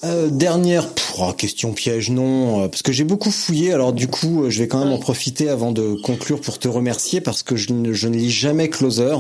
Euh, 0.05 0.29
dernière 0.29 0.87
oh, 1.19 1.33
question 1.33 1.73
piège, 1.73 2.11
non, 2.11 2.65
euh, 2.65 2.69
parce 2.69 2.83
que 2.83 2.93
j'ai 2.93 3.05
beaucoup 3.05 3.31
fouillé. 3.31 3.73
Alors 3.73 3.95
du 3.95 4.07
coup, 4.07 4.45
euh, 4.45 4.51
je 4.51 4.59
vais 4.59 4.69
quand 4.69 4.79
même 4.85 4.93
en 4.93 4.99
profiter 4.99 5.49
avant 5.49 5.73
de 5.73 5.95
conclure 6.03 6.43
pour 6.43 6.59
te 6.59 6.69
remercier 6.69 7.23
parce 7.23 7.43
que 7.43 7.57
je 7.57 7.73
ne, 7.73 7.95
je 7.95 8.09
ne 8.09 8.17
lis 8.17 8.31
jamais 8.31 8.69
Closer. 8.69 9.17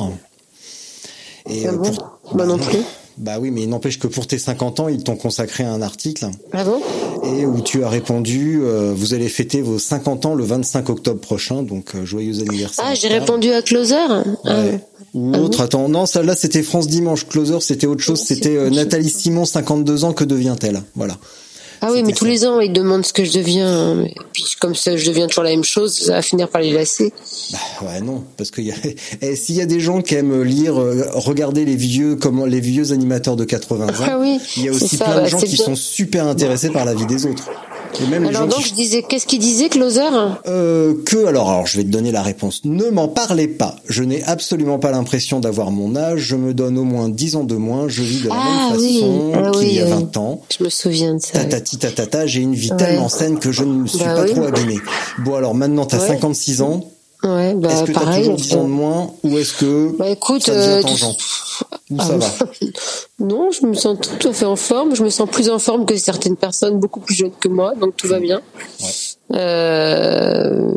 Et 1.48 1.66
Ah 1.66 1.70
euh, 1.70 1.76
bon 1.76 1.90
pour- 1.90 2.18
Moi 2.34 2.44
non 2.46 2.58
plus. 2.58 2.78
Bah 3.16 3.38
oui, 3.40 3.50
mais 3.50 3.62
il 3.62 3.68
n'empêche 3.68 3.98
que 3.98 4.06
pour 4.06 4.26
tes 4.26 4.38
50 4.38 4.80
ans, 4.80 4.88
ils 4.88 5.02
t'ont 5.02 5.16
consacré 5.16 5.62
un 5.64 5.82
article 5.82 6.26
Ah 6.52 6.64
bon? 6.64 6.80
Et 7.24 7.46
où 7.46 7.60
tu 7.60 7.84
as 7.84 7.88
répondu 7.88 8.60
euh, 8.62 8.92
vous 8.94 9.14
allez 9.14 9.28
fêter 9.28 9.62
vos 9.62 9.78
50 9.78 10.26
ans 10.26 10.34
le 10.34 10.44
25 10.44 10.88
octobre 10.90 11.20
prochain, 11.20 11.62
donc 11.62 11.94
euh, 11.94 12.04
joyeux 12.04 12.40
anniversaire. 12.40 12.84
Ah, 12.88 12.94
j'ai 12.94 13.08
répondu 13.08 13.50
à 13.52 13.62
Closer? 13.62 13.94
Ah, 13.94 14.22
Ouais. 14.44 14.80
Ou 15.14 15.30
Ah 15.32 15.38
autre, 15.38 15.60
attends, 15.60 15.88
non, 15.88 16.06
celle-là 16.06 16.34
c'était 16.34 16.64
France 16.64 16.88
Dimanche. 16.88 17.28
Closer, 17.28 17.60
c'était 17.60 17.86
autre 17.86 18.02
chose, 18.02 18.20
c'était 18.20 18.56
euh, 18.56 18.68
Nathalie 18.68 19.10
Simon, 19.10 19.44
52 19.44 20.04
ans, 20.04 20.12
que 20.12 20.24
devient-elle? 20.24 20.82
Voilà. 20.96 21.16
Ah 21.84 21.92
oui, 21.92 22.02
mais 22.02 22.12
tous 22.12 22.24
ça. 22.24 22.30
les 22.30 22.46
ans, 22.46 22.60
ils 22.60 22.72
demandent 22.72 23.04
ce 23.04 23.12
que 23.12 23.24
je 23.24 23.32
deviens. 23.32 24.04
Et 24.04 24.14
puis 24.32 24.44
comme 24.60 24.74
ça, 24.74 24.96
je 24.96 25.06
deviens 25.06 25.26
toujours 25.26 25.44
la 25.44 25.50
même 25.50 25.64
chose, 25.64 25.94
ça 25.94 26.14
va 26.14 26.22
finir 26.22 26.48
par 26.48 26.60
les 26.60 26.72
lasser. 26.72 27.12
Bah 27.52 27.58
ouais, 27.82 28.00
non, 28.00 28.24
parce 28.36 28.50
y 28.56 28.70
a, 28.70 28.74
eh, 29.20 29.36
s'il 29.36 29.56
y 29.56 29.60
a 29.60 29.66
des 29.66 29.80
gens 29.80 30.00
qui 30.00 30.14
aiment 30.14 30.42
lire, 30.42 30.80
euh, 30.80 31.04
regarder 31.14 31.64
les 31.64 31.76
vieux, 31.76 32.16
comment 32.16 32.46
les 32.46 32.60
vieux 32.60 32.92
animateurs 32.92 33.36
de 33.36 33.44
80 33.44 33.86
ans, 33.86 33.92
Ah 34.06 34.18
oui, 34.18 34.38
il 34.56 34.64
y 34.64 34.68
a 34.68 34.72
aussi 34.72 34.96
ça, 34.96 35.04
plein 35.04 35.22
de 35.22 35.28
gens 35.28 35.40
qui 35.40 35.54
bien. 35.56 35.64
sont 35.64 35.76
super 35.76 36.26
intéressés 36.26 36.70
par 36.70 36.84
la 36.84 36.94
vie 36.94 37.06
des 37.06 37.26
autres. 37.26 37.50
Et 38.02 38.06
même 38.06 38.22
les 38.24 38.28
Alors 38.30 38.42
gens 38.42 38.48
donc, 38.48 38.58
qui 38.62 38.68
je 38.68 38.74
disais, 38.74 39.02
qu'est-ce 39.02 39.26
qu'il 39.26 39.38
disait, 39.38 39.68
Closer? 39.68 40.00
Euh, 40.46 40.94
que 41.06 41.26
alors, 41.26 41.50
alors 41.50 41.66
je 41.66 41.76
vais 41.76 41.84
te 41.84 41.88
donner 41.90 42.10
la 42.12 42.22
réponse. 42.22 42.62
Ne 42.64 42.90
m'en 42.90 43.08
parlez 43.08 43.46
pas. 43.48 43.76
Je 43.88 44.02
n'ai 44.02 44.22
absolument 44.24 44.78
pas 44.78 44.90
l'impression 44.90 45.40
d'avoir 45.40 45.70
mon 45.70 45.94
âge. 45.96 46.20
Je 46.20 46.36
me 46.36 46.54
donne 46.54 46.76
au 46.78 46.84
moins 46.84 47.08
10 47.08 47.36
ans 47.36 47.44
de 47.44 47.54
moins. 47.56 47.88
Je 47.88 48.02
vis 48.02 48.22
de 48.22 48.28
la 48.28 48.34
Ah 48.34 48.70
même 48.70 48.80
oui, 48.80 48.94
façon 49.00 49.32
ah 49.34 49.50
qu'il 49.52 49.60
oui, 49.68 49.74
y 49.74 49.80
a 49.80 49.84
oui. 49.84 49.90
20 49.90 50.16
ans. 50.16 50.40
Je 50.58 50.64
me 50.64 50.68
souviens 50.68 51.14
de 51.14 51.20
ça. 51.20 51.32
Tatati 51.38 51.78
tatata, 51.78 52.26
j'ai 52.26 52.40
une 52.40 52.54
vie 52.54 52.70
Ouais. 52.70 52.76
tellement 52.76 53.08
saine 53.08 53.38
que 53.38 53.52
je 53.52 53.62
ne 53.64 53.72
me 53.74 53.86
suis 53.86 53.98
Bah 53.98 54.14
pas 54.14 54.24
trop 54.24 54.44
abîmée. 54.44 54.78
Bon 55.24 55.34
alors 55.36 55.54
maintenant 55.54 55.84
t'as 55.86 55.98
Ouais. 56.00 56.08
56 56.08 56.62
ans. 56.62 56.84
Ouais, 57.24 57.54
bah 57.54 57.70
Est-ce 57.72 57.84
que 57.84 57.92
t'as 57.92 58.00
pareil. 58.00 58.20
toujours 58.24 58.36
10 58.36 58.54
ans 58.56 58.64
de 58.64 58.68
moins 58.68 59.10
ou 59.24 59.38
est-ce 59.38 59.54
que 59.54 59.96
Bah 59.98 60.10
écoute, 60.10 60.42
ça 60.42 60.52
devient 60.54 60.68
euh, 60.68 60.82
tangent 60.82 61.16
Ou 61.90 61.96
Ah, 61.98 62.04
ça 62.04 62.16
va 62.18 62.26
non, 63.18 63.50
je 63.50 63.64
me 63.66 63.72
sens 63.74 63.96
tout 64.20 64.28
à 64.28 64.32
fait 64.32 64.44
en 64.44 64.56
forme. 64.56 64.94
Je 64.94 65.02
me 65.02 65.08
sens 65.08 65.28
plus 65.30 65.48
en 65.48 65.58
forme 65.58 65.86
que 65.86 65.96
certaines 65.96 66.36
personnes 66.36 66.78
beaucoup 66.78 67.00
plus 67.00 67.14
jeunes 67.14 67.32
que 67.40 67.48
moi, 67.48 67.74
donc 67.76 67.96
tout 67.96 68.08
va 68.08 68.20
bien. 68.20 68.42
Euh, 69.32 70.68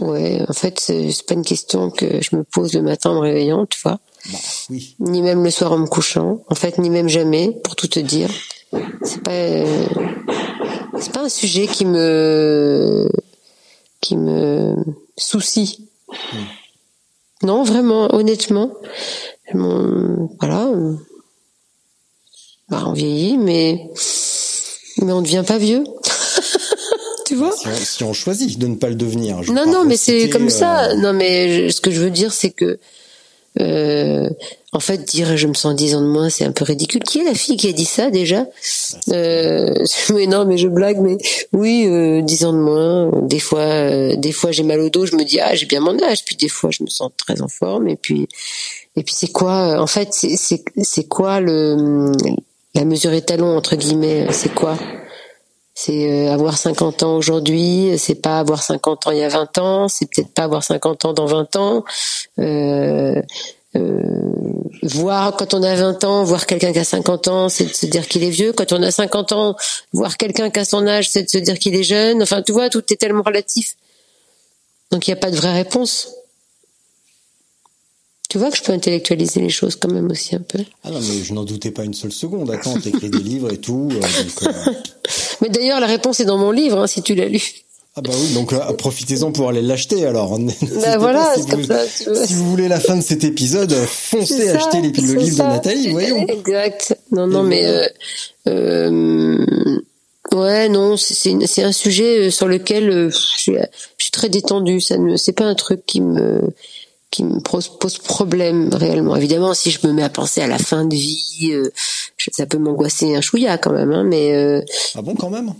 ouais, 0.00 0.42
en 0.48 0.52
fait, 0.52 0.78
c'est 0.80 1.08
pas 1.26 1.34
une 1.34 1.44
question 1.44 1.90
que 1.90 2.20
je 2.22 2.36
me 2.36 2.44
pose 2.44 2.74
le 2.74 2.82
matin 2.82 3.10
en 3.10 3.14
me 3.14 3.20
réveillant, 3.20 3.64
tu 3.66 3.78
vois, 3.82 3.98
Bah 4.30 4.38
oui. 4.70 4.94
ni 5.00 5.22
même 5.22 5.42
le 5.42 5.50
soir 5.50 5.72
en 5.72 5.78
me 5.78 5.86
couchant. 5.86 6.40
En 6.50 6.54
fait, 6.54 6.78
ni 6.78 6.90
même 6.90 7.08
jamais, 7.08 7.50
pour 7.64 7.76
tout 7.76 7.88
te 7.88 8.00
dire. 8.00 8.28
C'est 9.02 9.22
pas, 9.22 9.30
c'est 11.00 11.12
pas 11.12 11.22
un 11.22 11.28
sujet 11.28 11.66
qui 11.66 11.86
me, 11.86 13.08
qui 14.00 14.16
me 14.16 14.74
soucie. 15.16 15.88
Non, 17.42 17.62
vraiment, 17.62 18.14
honnêtement. 18.14 18.72
Mon- 19.52 20.30
voilà. 20.40 20.70
Bah, 22.68 22.84
on 22.86 22.92
vieillit, 22.92 23.36
mais, 23.36 23.90
mais 24.98 25.12
on 25.12 25.20
ne 25.20 25.24
devient 25.26 25.44
pas 25.46 25.58
vieux. 25.58 25.84
tu 27.26 27.34
vois? 27.34 27.52
Si 27.56 27.66
on, 27.68 27.74
si 27.76 28.04
on 28.04 28.12
choisit 28.12 28.58
de 28.58 28.66
ne 28.66 28.76
pas 28.76 28.88
le 28.88 28.94
devenir. 28.94 29.42
je 29.42 29.52
Non, 29.52 29.64
pas 29.64 29.70
non, 29.70 29.84
mais 29.84 29.96
c'est 29.96 30.30
comme 30.30 30.46
euh, 30.46 30.50
ça. 30.50 30.94
Non, 30.96 31.12
mais 31.12 31.68
je- 31.68 31.72
ce 31.74 31.80
que 31.80 31.90
je 31.90 32.00
veux 32.00 32.10
dire, 32.10 32.32
c'est 32.32 32.50
que, 32.50 32.78
euh, 33.60 34.28
en 34.72 34.80
fait, 34.80 35.04
dire 35.04 35.36
je 35.36 35.46
me 35.46 35.54
sens 35.54 35.74
10 35.76 35.94
ans 35.94 36.00
de 36.00 36.06
moins, 36.06 36.28
c'est 36.28 36.44
un 36.44 36.50
peu 36.50 36.64
ridicule. 36.64 37.02
Qui 37.04 37.20
est 37.20 37.24
la 37.24 37.34
fille 37.34 37.56
qui 37.56 37.68
a 37.68 37.72
dit 37.72 37.84
ça 37.84 38.10
déjà? 38.10 38.46
Euh, 39.10 39.72
Mais 40.14 40.26
non, 40.26 40.44
mais 40.44 40.58
je 40.58 40.66
blague. 40.66 40.98
Mais 40.98 41.16
oui, 41.52 41.86
euh, 41.86 42.22
10 42.22 42.44
ans 42.44 42.52
de 42.52 42.58
moins. 42.58 43.10
Des 43.22 43.38
fois, 43.38 43.60
euh, 43.60 44.16
des 44.16 44.32
fois, 44.32 44.50
j'ai 44.50 44.64
mal 44.64 44.80
au 44.80 44.90
dos. 44.90 45.06
Je 45.06 45.14
me 45.14 45.24
dis 45.24 45.38
ah, 45.40 45.54
j'ai 45.54 45.66
bien 45.66 45.80
mon 45.80 46.02
âge. 46.02 46.24
Puis 46.24 46.34
des 46.36 46.48
fois, 46.48 46.70
je 46.72 46.82
me 46.82 46.88
sens 46.88 47.10
très 47.16 47.40
en 47.40 47.48
forme. 47.48 47.88
Et 47.88 47.96
puis, 47.96 48.28
et 48.96 49.04
puis 49.04 49.14
c'est 49.16 49.32
quoi 49.32 49.80
En 49.80 49.86
fait, 49.86 50.12
c'est 50.12 51.08
quoi 51.08 51.40
le 51.40 52.12
la 52.74 52.84
mesure 52.84 53.12
étalon 53.12 53.56
entre 53.56 53.76
guillemets 53.76 54.26
C'est 54.32 54.52
quoi? 54.52 54.76
C'est 55.74 56.10
euh, 56.28 56.32
avoir 56.32 56.56
50 56.56 57.02
ans 57.02 57.16
aujourd'hui, 57.16 57.98
c'est 57.98 58.14
pas 58.14 58.38
avoir 58.38 58.62
50 58.62 59.08
ans 59.08 59.10
il 59.10 59.18
y 59.18 59.22
a 59.22 59.28
20 59.28 59.58
ans, 59.58 59.88
c'est 59.88 60.06
peut-être 60.06 60.32
pas 60.32 60.44
avoir 60.44 60.62
50 60.62 61.04
ans 61.04 61.12
dans 61.12 61.26
20 61.26 61.56
ans. 61.56 61.84
Euh, 62.38 63.20
euh, 63.76 64.02
voir 64.82 65.36
quand 65.36 65.52
on 65.52 65.62
a 65.64 65.74
20 65.74 66.04
ans, 66.04 66.22
voir 66.22 66.46
quelqu'un 66.46 66.72
qui 66.72 66.78
a 66.78 66.84
50 66.84 67.26
ans, 67.26 67.48
c'est 67.48 67.64
de 67.66 67.74
se 67.74 67.86
dire 67.86 68.06
qu'il 68.06 68.22
est 68.22 68.30
vieux. 68.30 68.52
Quand 68.52 68.72
on 68.72 68.80
a 68.82 68.92
50 68.92 69.32
ans, 69.32 69.56
voir 69.92 70.16
quelqu'un 70.16 70.50
qui 70.50 70.60
a 70.60 70.64
son 70.64 70.86
âge, 70.86 71.10
c'est 71.10 71.24
de 71.24 71.28
se 71.28 71.38
dire 71.38 71.58
qu'il 71.58 71.74
est 71.74 71.82
jeune. 71.82 72.22
Enfin, 72.22 72.42
tu 72.42 72.52
vois, 72.52 72.70
tout 72.70 72.84
est 72.92 72.96
tellement 72.96 73.22
relatif. 73.22 73.74
Donc 74.92 75.08
il 75.08 75.10
n'y 75.10 75.18
a 75.18 75.20
pas 75.20 75.32
de 75.32 75.36
vraie 75.36 75.54
réponse. 75.54 76.08
Tu 78.28 78.38
vois 78.38 78.50
que 78.50 78.56
je 78.56 78.62
peux 78.62 78.72
intellectualiser 78.72 79.40
les 79.40 79.48
choses 79.50 79.76
quand 79.76 79.90
même 79.90 80.10
aussi 80.10 80.34
un 80.34 80.40
peu. 80.40 80.58
Ah 80.82 80.90
non, 80.90 81.00
mais 81.00 81.22
je 81.22 81.32
n'en 81.34 81.44
doutais 81.44 81.70
pas 81.70 81.84
une 81.84 81.94
seule 81.94 82.10
seconde. 82.10 82.50
Attends, 82.50 82.78
t'écris 82.80 83.10
des 83.10 83.18
livres 83.18 83.52
et 83.52 83.58
tout. 83.58 83.88
euh, 83.92 84.00
donc, 84.00 84.42
euh, 84.42 84.72
Mais 85.40 85.48
d'ailleurs, 85.48 85.80
la 85.80 85.86
réponse 85.86 86.20
est 86.20 86.24
dans 86.24 86.38
mon 86.38 86.50
livre, 86.50 86.78
hein, 86.78 86.86
si 86.86 87.02
tu 87.02 87.14
l'as 87.14 87.26
lu. 87.28 87.42
Ah 87.96 88.00
bah 88.00 88.10
oui, 88.12 88.34
donc 88.34 88.52
euh, 88.52 88.58
profitez-en 88.72 89.30
pour 89.30 89.48
aller 89.48 89.62
l'acheter 89.62 90.04
alors. 90.04 90.36
Bah 90.82 90.98
voilà, 90.98 91.32
si, 91.36 91.42
c'est 91.42 91.50
comme 91.50 91.60
vous, 91.60 91.66
ça, 91.68 91.86
si 92.26 92.34
vous 92.34 92.50
voulez 92.50 92.66
la 92.66 92.80
fin 92.80 92.96
de 92.96 93.02
cet 93.02 93.22
épisode, 93.22 93.72
foncez 93.86 94.48
ça, 94.48 94.56
acheter 94.56 94.80
les- 94.80 94.90
le 94.90 95.14
livre 95.14 95.36
ça. 95.36 95.44
de 95.44 95.48
Nathalie, 95.50 95.88
voyons. 95.90 96.26
Exact. 96.26 96.98
Non, 97.12 97.28
non, 97.28 97.44
mais 97.44 97.64
euh, 97.64 97.86
euh, 98.48 99.46
ouais, 100.32 100.68
non, 100.68 100.96
c'est 100.96 101.62
un 101.62 101.72
sujet 101.72 102.26
euh, 102.26 102.30
sur 102.30 102.48
lequel 102.48 102.90
euh, 102.90 103.10
je 103.10 103.16
suis, 103.16 103.52
je 103.98 104.02
suis 104.04 104.10
très 104.10 104.28
détendue. 104.28 104.80
Ça 104.80 104.96
ne, 104.98 105.16
c'est 105.16 105.32
pas 105.32 105.44
un 105.44 105.54
truc 105.54 105.84
qui 105.86 106.00
me 106.00 106.40
qui 107.10 107.22
me 107.22 107.38
pose, 107.38 107.68
pose 107.78 107.98
problème 107.98 108.70
réellement. 108.74 109.14
Évidemment, 109.14 109.54
si 109.54 109.70
je 109.70 109.86
me 109.86 109.92
mets 109.92 110.02
à 110.02 110.08
penser 110.08 110.40
à 110.40 110.48
la 110.48 110.58
fin 110.58 110.84
de 110.84 110.96
vie, 110.96 111.50
euh, 111.52 111.70
ça 112.32 112.46
peut 112.46 112.58
m'angoisser 112.58 113.14
un 113.14 113.20
chouïa 113.20 113.58
quand 113.58 113.72
même, 113.72 113.92
hein, 113.92 114.04
mais 114.04 114.32
euh, 114.32 114.62
Ah 114.94 115.02
bon, 115.02 115.14
quand 115.14 115.30
même? 115.30 115.52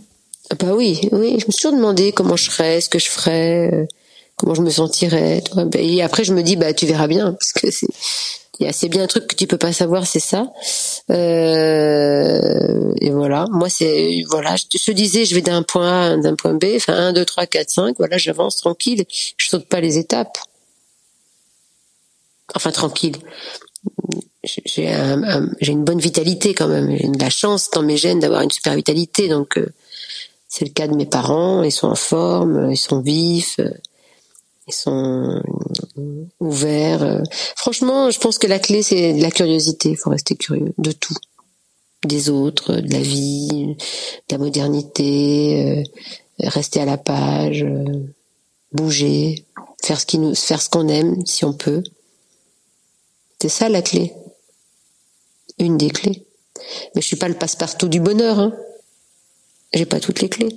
Ah 0.50 0.54
Bah 0.58 0.74
oui, 0.74 1.08
oui, 1.12 1.38
je 1.40 1.46
me 1.46 1.52
suis 1.52 1.62
toujours 1.62 1.76
demandé 1.76 2.12
comment 2.12 2.36
je 2.36 2.50
serais, 2.50 2.80
ce 2.80 2.88
que 2.88 2.98
je 2.98 3.08
ferais, 3.08 3.70
euh, 3.72 3.86
comment 4.36 4.54
je 4.54 4.62
me 4.62 4.70
sentirais. 4.70 5.42
Bah, 5.54 5.66
Et 5.74 6.02
après, 6.02 6.24
je 6.24 6.32
me 6.32 6.42
dis, 6.42 6.56
bah 6.56 6.72
tu 6.72 6.86
verras 6.86 7.06
bien, 7.06 7.32
parce 7.32 7.52
que 7.52 7.70
c'est, 7.70 7.88
il 8.60 8.66
y 8.66 8.68
a 8.68 8.72
c'est 8.72 8.88
bien 8.88 9.02
un 9.02 9.06
truc 9.06 9.26
que 9.26 9.34
tu 9.34 9.46
peux 9.46 9.58
pas 9.58 9.72
savoir, 9.72 10.06
c'est 10.06 10.20
ça. 10.20 10.52
Euh, 11.10 12.92
et 13.00 13.10
voilà, 13.10 13.46
moi 13.50 13.68
c'est, 13.68 14.22
voilà, 14.28 14.54
je 14.56 14.78
te, 14.78 14.90
disais, 14.92 15.24
je 15.24 15.34
vais 15.34 15.40
d'un 15.40 15.62
point 15.62 16.12
A 16.12 16.16
d'un 16.16 16.36
point 16.36 16.54
B, 16.54 16.66
enfin 16.76 16.94
1, 16.94 17.12
2, 17.14 17.24
3, 17.24 17.46
4, 17.46 17.70
5, 17.70 17.96
voilà, 17.98 18.16
j'avance 18.16 18.56
tranquille, 18.56 19.04
je 19.36 19.48
saute 19.48 19.68
pas 19.68 19.80
les 19.80 19.98
étapes. 19.98 20.38
Enfin 22.54 22.70
tranquille. 22.70 23.16
J'ai- 24.44 24.92
un, 24.92 25.22
un- 25.24 25.50
une 25.60 25.84
bonne 25.84 26.00
vitalité 26.00 26.54
quand 26.54 26.68
même. 26.68 26.96
J'ai 26.96 27.08
de 27.08 27.18
la 27.20 27.30
chance 27.30 27.70
dans 27.70 27.82
mes 27.82 27.96
gènes 27.96 28.20
d'avoir 28.20 28.42
une 28.42 28.50
super 28.50 28.74
vitalité, 28.74 29.28
donc 29.28 29.58
euh, 29.58 29.72
c'est 30.48 30.64
le 30.64 30.72
cas 30.72 30.88
de 30.88 30.94
mes 30.96 31.06
parents. 31.06 31.62
Ils 31.62 31.72
sont 31.72 31.88
en 31.88 31.94
forme, 31.96 32.70
ils 32.72 32.76
sont 32.76 33.00
vifs, 33.00 33.58
euh, 33.60 33.70
ils 34.68 34.74
sont 34.74 35.42
euh, 35.98 36.24
ouverts. 36.40 37.02
euh. 37.02 37.22
Franchement, 37.56 38.10
je 38.10 38.20
pense 38.20 38.38
que 38.38 38.46
la 38.46 38.58
clé 38.58 38.82
c'est 38.82 39.14
la 39.14 39.30
curiosité. 39.30 39.90
Il 39.90 39.96
faut 39.96 40.10
rester 40.10 40.36
curieux 40.36 40.74
de 40.78 40.92
tout, 40.92 41.16
des 42.04 42.30
autres, 42.30 42.74
de 42.76 42.92
la 42.92 43.00
vie, 43.00 43.76
de 44.28 44.32
la 44.32 44.38
modernité, 44.38 45.82
euh, 46.40 46.48
rester 46.48 46.80
à 46.80 46.84
la 46.86 46.98
page, 46.98 47.62
euh, 47.64 47.84
bouger, 48.72 49.44
faire 49.82 50.00
ce 50.00 50.06
qui 50.06 50.18
nous, 50.18 50.34
faire 50.34 50.62
ce 50.62 50.70
qu'on 50.70 50.88
aime 50.88 51.24
si 51.26 51.44
on 51.44 51.52
peut. 51.54 51.82
C'est 53.40 53.48
ça 53.50 53.68
la 53.68 53.82
clé. 53.82 54.12
Une 55.58 55.76
des 55.78 55.90
clés. 55.90 56.24
Mais 56.94 57.02
je 57.02 57.06
suis 57.06 57.16
pas 57.16 57.28
le 57.28 57.34
passe-partout 57.34 57.88
du 57.88 58.00
bonheur. 58.00 58.38
Hein. 58.38 58.52
J'ai 59.72 59.84
pas 59.86 60.00
toutes 60.00 60.20
les 60.20 60.28
clés. 60.28 60.48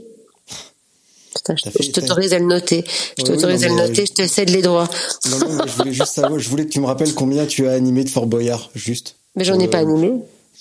Putain, 1.35 1.55
je, 1.55 1.91
t'autorise 1.91 2.33
à 2.33 2.39
le 2.39 2.45
noter. 2.45 2.83
Je 3.17 3.23
Oui, 3.23 3.29
t'autorise 3.29 3.59
oui, 3.61 3.65
à 3.65 3.69
le 3.69 3.75
noter. 3.75 4.05
je- 4.05 4.11
Je 4.11 4.23
te 4.23 4.27
cède 4.27 4.49
les 4.49 4.61
droits. 4.63 4.89
Non, 5.29 5.39
non, 5.39 5.53
mais 5.53 5.63
je 5.67 5.73
voulais 5.77 5.93
juste 5.93 6.13
savoir, 6.13 6.39
je 6.39 6.49
voulais 6.49 6.65
que 6.65 6.71
tu 6.71 6.79
me 6.79 6.85
rappelles 6.87 7.13
combien 7.13 7.45
tu 7.45 7.67
as 7.67 7.73
animé 7.73 8.03
de 8.03 8.09
Fort 8.09 8.25
Boyard, 8.25 8.71
juste. 8.75 9.15
Mais 9.35 9.43
j'en 9.43 9.59
ai 9.59 9.65
Euh, 9.65 9.69
pas 9.69 9.77
animé. 9.79 10.11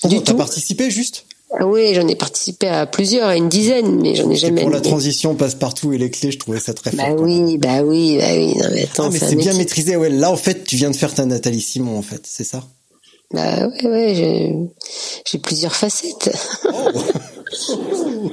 Oh, 0.03 0.09
du 0.09 0.21
tout. 0.23 0.37
participé 0.37 0.91
juste 0.91 1.25
Ah 1.59 1.67
oui, 1.67 1.95
j'en 1.95 2.07
ai 2.09 2.17
participé 2.17 2.67
à 2.69 2.85
plusieurs, 2.87 3.29
à 3.29 3.37
une 3.37 3.49
dizaine, 3.49 4.01
mais 4.03 4.15
j'en 4.15 4.31
ai 4.31 4.35
Et 4.35 4.37
jamais 4.37 4.61
pour 4.63 4.71
la 4.71 4.81
transition 4.83 5.35
passe-partout 5.35 5.93
et 5.95 5.99
les 5.99 6.11
clés, 6.11 6.31
je 6.31 6.39
trouvais 6.39 6.61
ça 6.61 6.75
très 6.75 6.91
fort. 6.91 7.07
Bah 7.07 7.15
oui, 7.23 7.57
bah 7.57 7.83
oui, 7.83 8.19
bah 8.19 8.25
oui. 8.33 8.55
Non 8.57 8.69
mais 8.73 8.83
attends, 8.83 9.07
Ah 9.07 9.11
mais 9.11 9.19
c'est 9.19 9.37
bien 9.37 9.55
maîtrisé, 9.55 9.97
ouais. 9.97 10.11
Là 10.11 10.31
en 10.31 10.37
fait, 10.37 10.65
tu 10.65 10.77
viens 10.77 10.91
de 10.91 10.97
faire 10.97 11.15
ta 11.15 11.25
Nathalie 11.25 11.63
Simon 11.63 11.97
en 11.99 12.03
fait, 12.03 12.21
c'est 12.27 12.45
ça 12.45 12.65
Bah 13.33 13.67
ouais, 13.69 13.87
ouais. 13.87 14.69
J'ai, 15.25 15.39
plusieurs 15.39 15.75
facettes. 15.75 16.31
Bon 16.65 18.31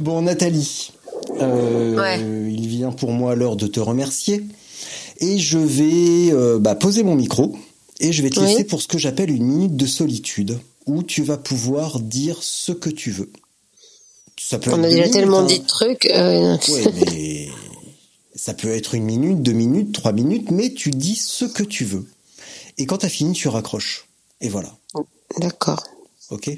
Bon, 0.00 0.22
Nathalie, 0.22 0.92
euh, 1.40 1.96
Ouais. 1.96 2.20
il 2.20 2.66
vient 2.68 2.92
pour 2.92 3.10
moi 3.12 3.34
l'heure 3.34 3.56
de 3.56 3.66
te 3.66 3.80
remercier. 3.80 4.42
Et 5.18 5.38
je 5.38 5.58
vais 5.58 6.32
euh, 6.32 6.58
bah, 6.58 6.74
poser 6.74 7.02
mon 7.02 7.14
micro 7.14 7.54
et 7.98 8.12
je 8.12 8.22
vais 8.22 8.30
te 8.30 8.40
Oui. 8.40 8.46
laisser 8.46 8.64
pour 8.64 8.80
ce 8.80 8.88
que 8.88 8.96
j'appelle 8.98 9.30
une 9.30 9.44
minute 9.44 9.76
de 9.76 9.84
solitude 9.86 10.58
où 10.86 11.02
tu 11.02 11.22
vas 11.22 11.36
pouvoir 11.36 12.00
dire 12.00 12.38
ce 12.40 12.72
que 12.72 12.88
tu 12.88 13.10
veux. 13.10 13.30
Ça 14.38 14.58
peut 14.58 14.70
On 14.72 14.78
être 14.78 14.84
a 14.84 14.88
déjà 14.88 15.00
minutes, 15.02 15.12
tellement 15.12 15.40
hein. 15.40 15.44
dit 15.46 15.60
de 15.60 15.66
trucs. 15.66 16.06
euh, 16.06 16.56
Ouais, 16.68 16.84
mais 17.12 17.48
ça 18.34 18.54
peut 18.54 18.70
être 18.74 18.94
une 18.94 19.04
minute, 19.04 19.42
deux 19.42 19.52
minutes, 19.52 19.92
trois 19.92 20.12
minutes, 20.12 20.50
mais 20.50 20.72
tu 20.72 20.90
dis 20.90 21.16
ce 21.16 21.44
que 21.44 21.62
tu 21.62 21.84
veux. 21.84 22.06
Et 22.78 22.86
quand 22.86 22.98
t'as 22.98 23.10
fini, 23.10 23.34
tu 23.34 23.48
raccroches. 23.48 24.06
Et 24.40 24.48
voilà. 24.48 24.68
D'accord. 25.38 25.82
Ok 26.30 26.50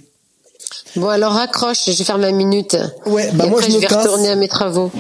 Bon, 0.97 1.09
alors 1.09 1.33
raccroche, 1.33 1.87
je 1.87 1.93
vais 1.93 2.05
faire 2.05 2.19
ma 2.19 2.33
minute. 2.33 2.77
Ouais, 3.07 3.31
bah 3.33 3.47
Et 3.47 3.49
moi 3.51 3.59
après, 3.61 3.71
je 3.71 3.77
me 3.77 3.81
vais 3.81 3.87
casse. 3.87 4.05
retourner 4.05 4.29
à 4.31 4.37
mes 4.37 4.49
travaux. 4.49 4.91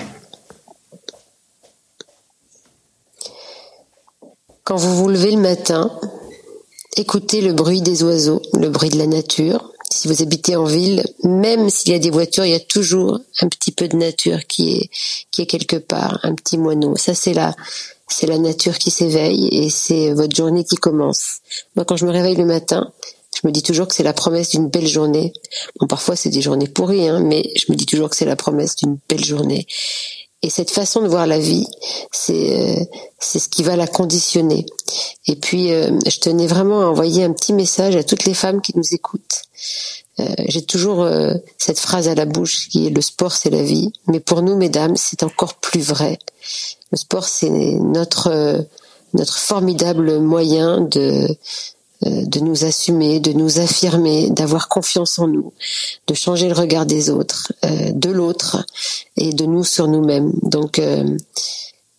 Quand 4.64 4.76
vous 4.76 4.96
vous 4.96 5.08
levez 5.08 5.32
le 5.32 5.40
matin, 5.40 5.90
écoutez 6.96 7.40
le 7.40 7.52
bruit 7.52 7.82
des 7.82 8.02
oiseaux, 8.02 8.40
le 8.54 8.68
bruit 8.68 8.90
de 8.90 8.98
la 8.98 9.06
nature. 9.06 9.72
Si 9.90 10.08
vous 10.08 10.22
habitez 10.22 10.56
en 10.56 10.64
ville, 10.64 11.04
même 11.22 11.68
s'il 11.68 11.92
y 11.92 11.94
a 11.94 11.98
des 11.98 12.10
voitures, 12.10 12.44
il 12.46 12.52
y 12.52 12.54
a 12.54 12.60
toujours 12.60 13.20
un 13.40 13.48
petit 13.48 13.72
peu 13.72 13.88
de 13.88 13.96
nature 13.96 14.46
qui 14.46 14.76
est 14.76 14.90
qui 15.30 15.42
est 15.42 15.46
quelque 15.46 15.76
part, 15.76 16.18
un 16.22 16.34
petit 16.34 16.56
moineau. 16.58 16.96
Ça 16.96 17.14
c'est 17.14 17.34
la 17.34 17.54
c'est 18.08 18.26
la 18.26 18.38
nature 18.38 18.78
qui 18.78 18.90
s'éveille 18.90 19.48
et 19.52 19.70
c'est 19.70 20.12
votre 20.12 20.34
journée 20.34 20.64
qui 20.64 20.76
commence. 20.76 21.38
Moi, 21.76 21.84
quand 21.84 21.96
je 21.96 22.06
me 22.06 22.10
réveille 22.10 22.36
le 22.36 22.44
matin, 22.44 22.92
je 23.40 23.46
me 23.46 23.52
dis 23.52 23.62
toujours 23.62 23.88
que 23.88 23.94
c'est 23.94 24.02
la 24.02 24.12
promesse 24.12 24.50
d'une 24.50 24.68
belle 24.68 24.86
journée. 24.86 25.32
Bon, 25.80 25.86
parfois 25.86 26.16
c'est 26.16 26.30
des 26.30 26.42
journées 26.42 26.68
pourries, 26.68 27.08
hein, 27.08 27.20
mais 27.20 27.50
je 27.56 27.72
me 27.72 27.76
dis 27.76 27.86
toujours 27.86 28.10
que 28.10 28.16
c'est 28.16 28.24
la 28.24 28.36
promesse 28.36 28.76
d'une 28.76 28.98
belle 29.08 29.24
journée. 29.24 29.66
Et 30.42 30.50
cette 30.50 30.70
façon 30.70 31.02
de 31.02 31.08
voir 31.08 31.26
la 31.26 31.38
vie, 31.38 31.66
c'est 32.10 32.60
euh, 32.80 32.84
c'est 33.20 33.38
ce 33.38 33.48
qui 33.48 33.62
va 33.62 33.76
la 33.76 33.86
conditionner. 33.86 34.66
Et 35.26 35.36
puis, 35.36 35.72
euh, 35.72 35.90
je 36.06 36.18
tenais 36.18 36.48
vraiment 36.48 36.82
à 36.82 36.86
envoyer 36.86 37.22
un 37.22 37.32
petit 37.32 37.52
message 37.52 37.94
à 37.96 38.02
toutes 38.02 38.24
les 38.24 38.34
femmes 38.34 38.60
qui 38.60 38.76
nous 38.76 38.92
écoutent. 38.92 39.42
Euh, 40.20 40.24
J'ai 40.48 40.62
toujours 40.62 41.02
euh, 41.02 41.34
cette 41.58 41.78
phrase 41.78 42.08
à 42.08 42.14
la 42.14 42.24
bouche 42.24 42.68
qui 42.68 42.86
est 42.86 42.90
le 42.90 43.00
sport, 43.00 43.32
c'est 43.32 43.50
la 43.50 43.62
vie. 43.62 43.92
Mais 44.08 44.20
pour 44.20 44.42
nous, 44.42 44.56
mesdames, 44.56 44.96
c'est 44.96 45.22
encore 45.22 45.54
plus 45.54 45.80
vrai. 45.80 46.18
Le 46.92 46.98
sport, 46.98 47.24
c'est 47.24 47.50
notre 47.50 48.28
euh, 48.28 48.62
notre 49.14 49.38
formidable 49.38 50.18
moyen 50.20 50.80
de 50.82 51.26
euh, 52.06 52.24
de 52.26 52.40
nous 52.40 52.64
assumer, 52.64 53.20
de 53.20 53.32
nous 53.32 53.58
affirmer, 53.58 54.30
d'avoir 54.30 54.68
confiance 54.68 55.18
en 55.18 55.28
nous, 55.28 55.52
de 56.06 56.14
changer 56.14 56.48
le 56.48 56.54
regard 56.54 56.86
des 56.86 57.10
autres, 57.10 57.52
euh, 57.64 57.92
de 57.92 58.10
l'autre 58.10 58.64
et 59.16 59.32
de 59.32 59.44
nous 59.44 59.64
sur 59.64 59.88
nous-mêmes. 59.88 60.32
Donc 60.42 60.80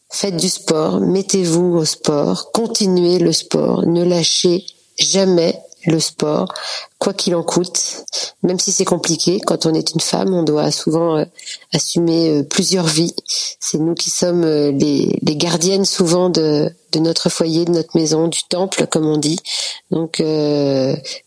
faites 0.10 0.38
du 0.38 0.50
sport, 0.50 1.00
mettez-vous 1.00 1.78
au 1.78 1.86
sport, 1.86 2.52
continuez 2.52 3.20
le 3.20 3.32
sport, 3.32 3.86
ne 3.86 4.04
lâchez 4.04 4.66
jamais 5.00 5.60
le 5.86 6.00
sport, 6.00 6.54
quoi 7.00 7.14
qu'il 7.14 7.36
en 7.36 7.44
coûte, 7.44 8.06
même 8.44 8.60
si 8.60 8.72
c'est 8.72 8.86
compliqué. 8.86 9.40
Quand 9.40 9.66
on 9.66 9.74
est 9.74 9.94
une 9.94 10.00
femme, 10.00 10.34
on 10.34 10.44
doit 10.44 10.72
souvent 10.72 11.18
euh, 11.18 11.26
assumer 11.74 12.30
euh, 12.30 12.44
plusieurs 12.44 12.88
vies. 12.88 13.14
C'est 13.60 13.78
nous 13.78 13.94
qui 13.94 14.10
sommes 14.10 14.44
euh, 14.44 14.72
les, 14.72 15.20
gardiennes 15.36 15.86
souvent 15.86 16.30
de, 16.30 16.72
de 16.92 17.00
notre 17.00 17.30
foyer, 17.30 17.66
de 17.66 17.72
notre 17.72 17.98
maison, 17.98 18.28
du 18.28 18.44
temple, 18.48 18.88
comme 18.88 19.06
on 19.06 19.18
dit. 19.18 19.40
Donc, 19.92 20.20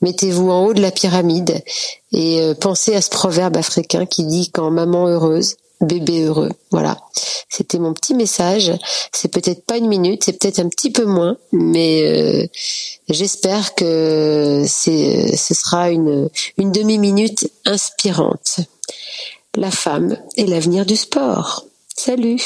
mettez-vous 0.00 0.50
en 0.50 0.64
haut 0.64 0.74
de 0.74 0.80
la 0.80 0.90
pyramide 0.90 1.62
et 2.12 2.40
pensez 2.60 2.96
à 2.96 3.00
ce 3.00 3.10
proverbe 3.10 3.56
africain 3.56 4.06
qui 4.06 4.24
dit 4.24 4.50
quand 4.50 4.70
maman 4.70 5.06
heureuse, 5.06 5.56
bébé 5.80 6.24
heureux. 6.24 6.50
Voilà. 6.70 6.98
C'était 7.48 7.78
mon 7.78 7.92
petit 7.92 8.14
message. 8.14 8.72
C'est 9.12 9.28
peut-être 9.28 9.64
pas 9.64 9.76
une 9.76 9.88
minute, 9.88 10.24
c'est 10.24 10.38
peut-être 10.38 10.58
un 10.58 10.68
petit 10.68 10.90
peu 10.90 11.04
moins, 11.04 11.36
mais 11.52 12.02
euh, 12.04 12.46
j'espère 13.08 13.74
que 13.74 14.64
ce 14.66 15.54
sera 15.54 15.90
une, 15.90 16.28
une 16.58 16.72
demi-minute 16.72 17.50
inspirante. 17.64 18.60
La 19.54 19.70
femme 19.70 20.18
est 20.36 20.46
l'avenir 20.46 20.84
du 20.84 20.96
sport. 20.96 21.64
Salut 21.96 22.42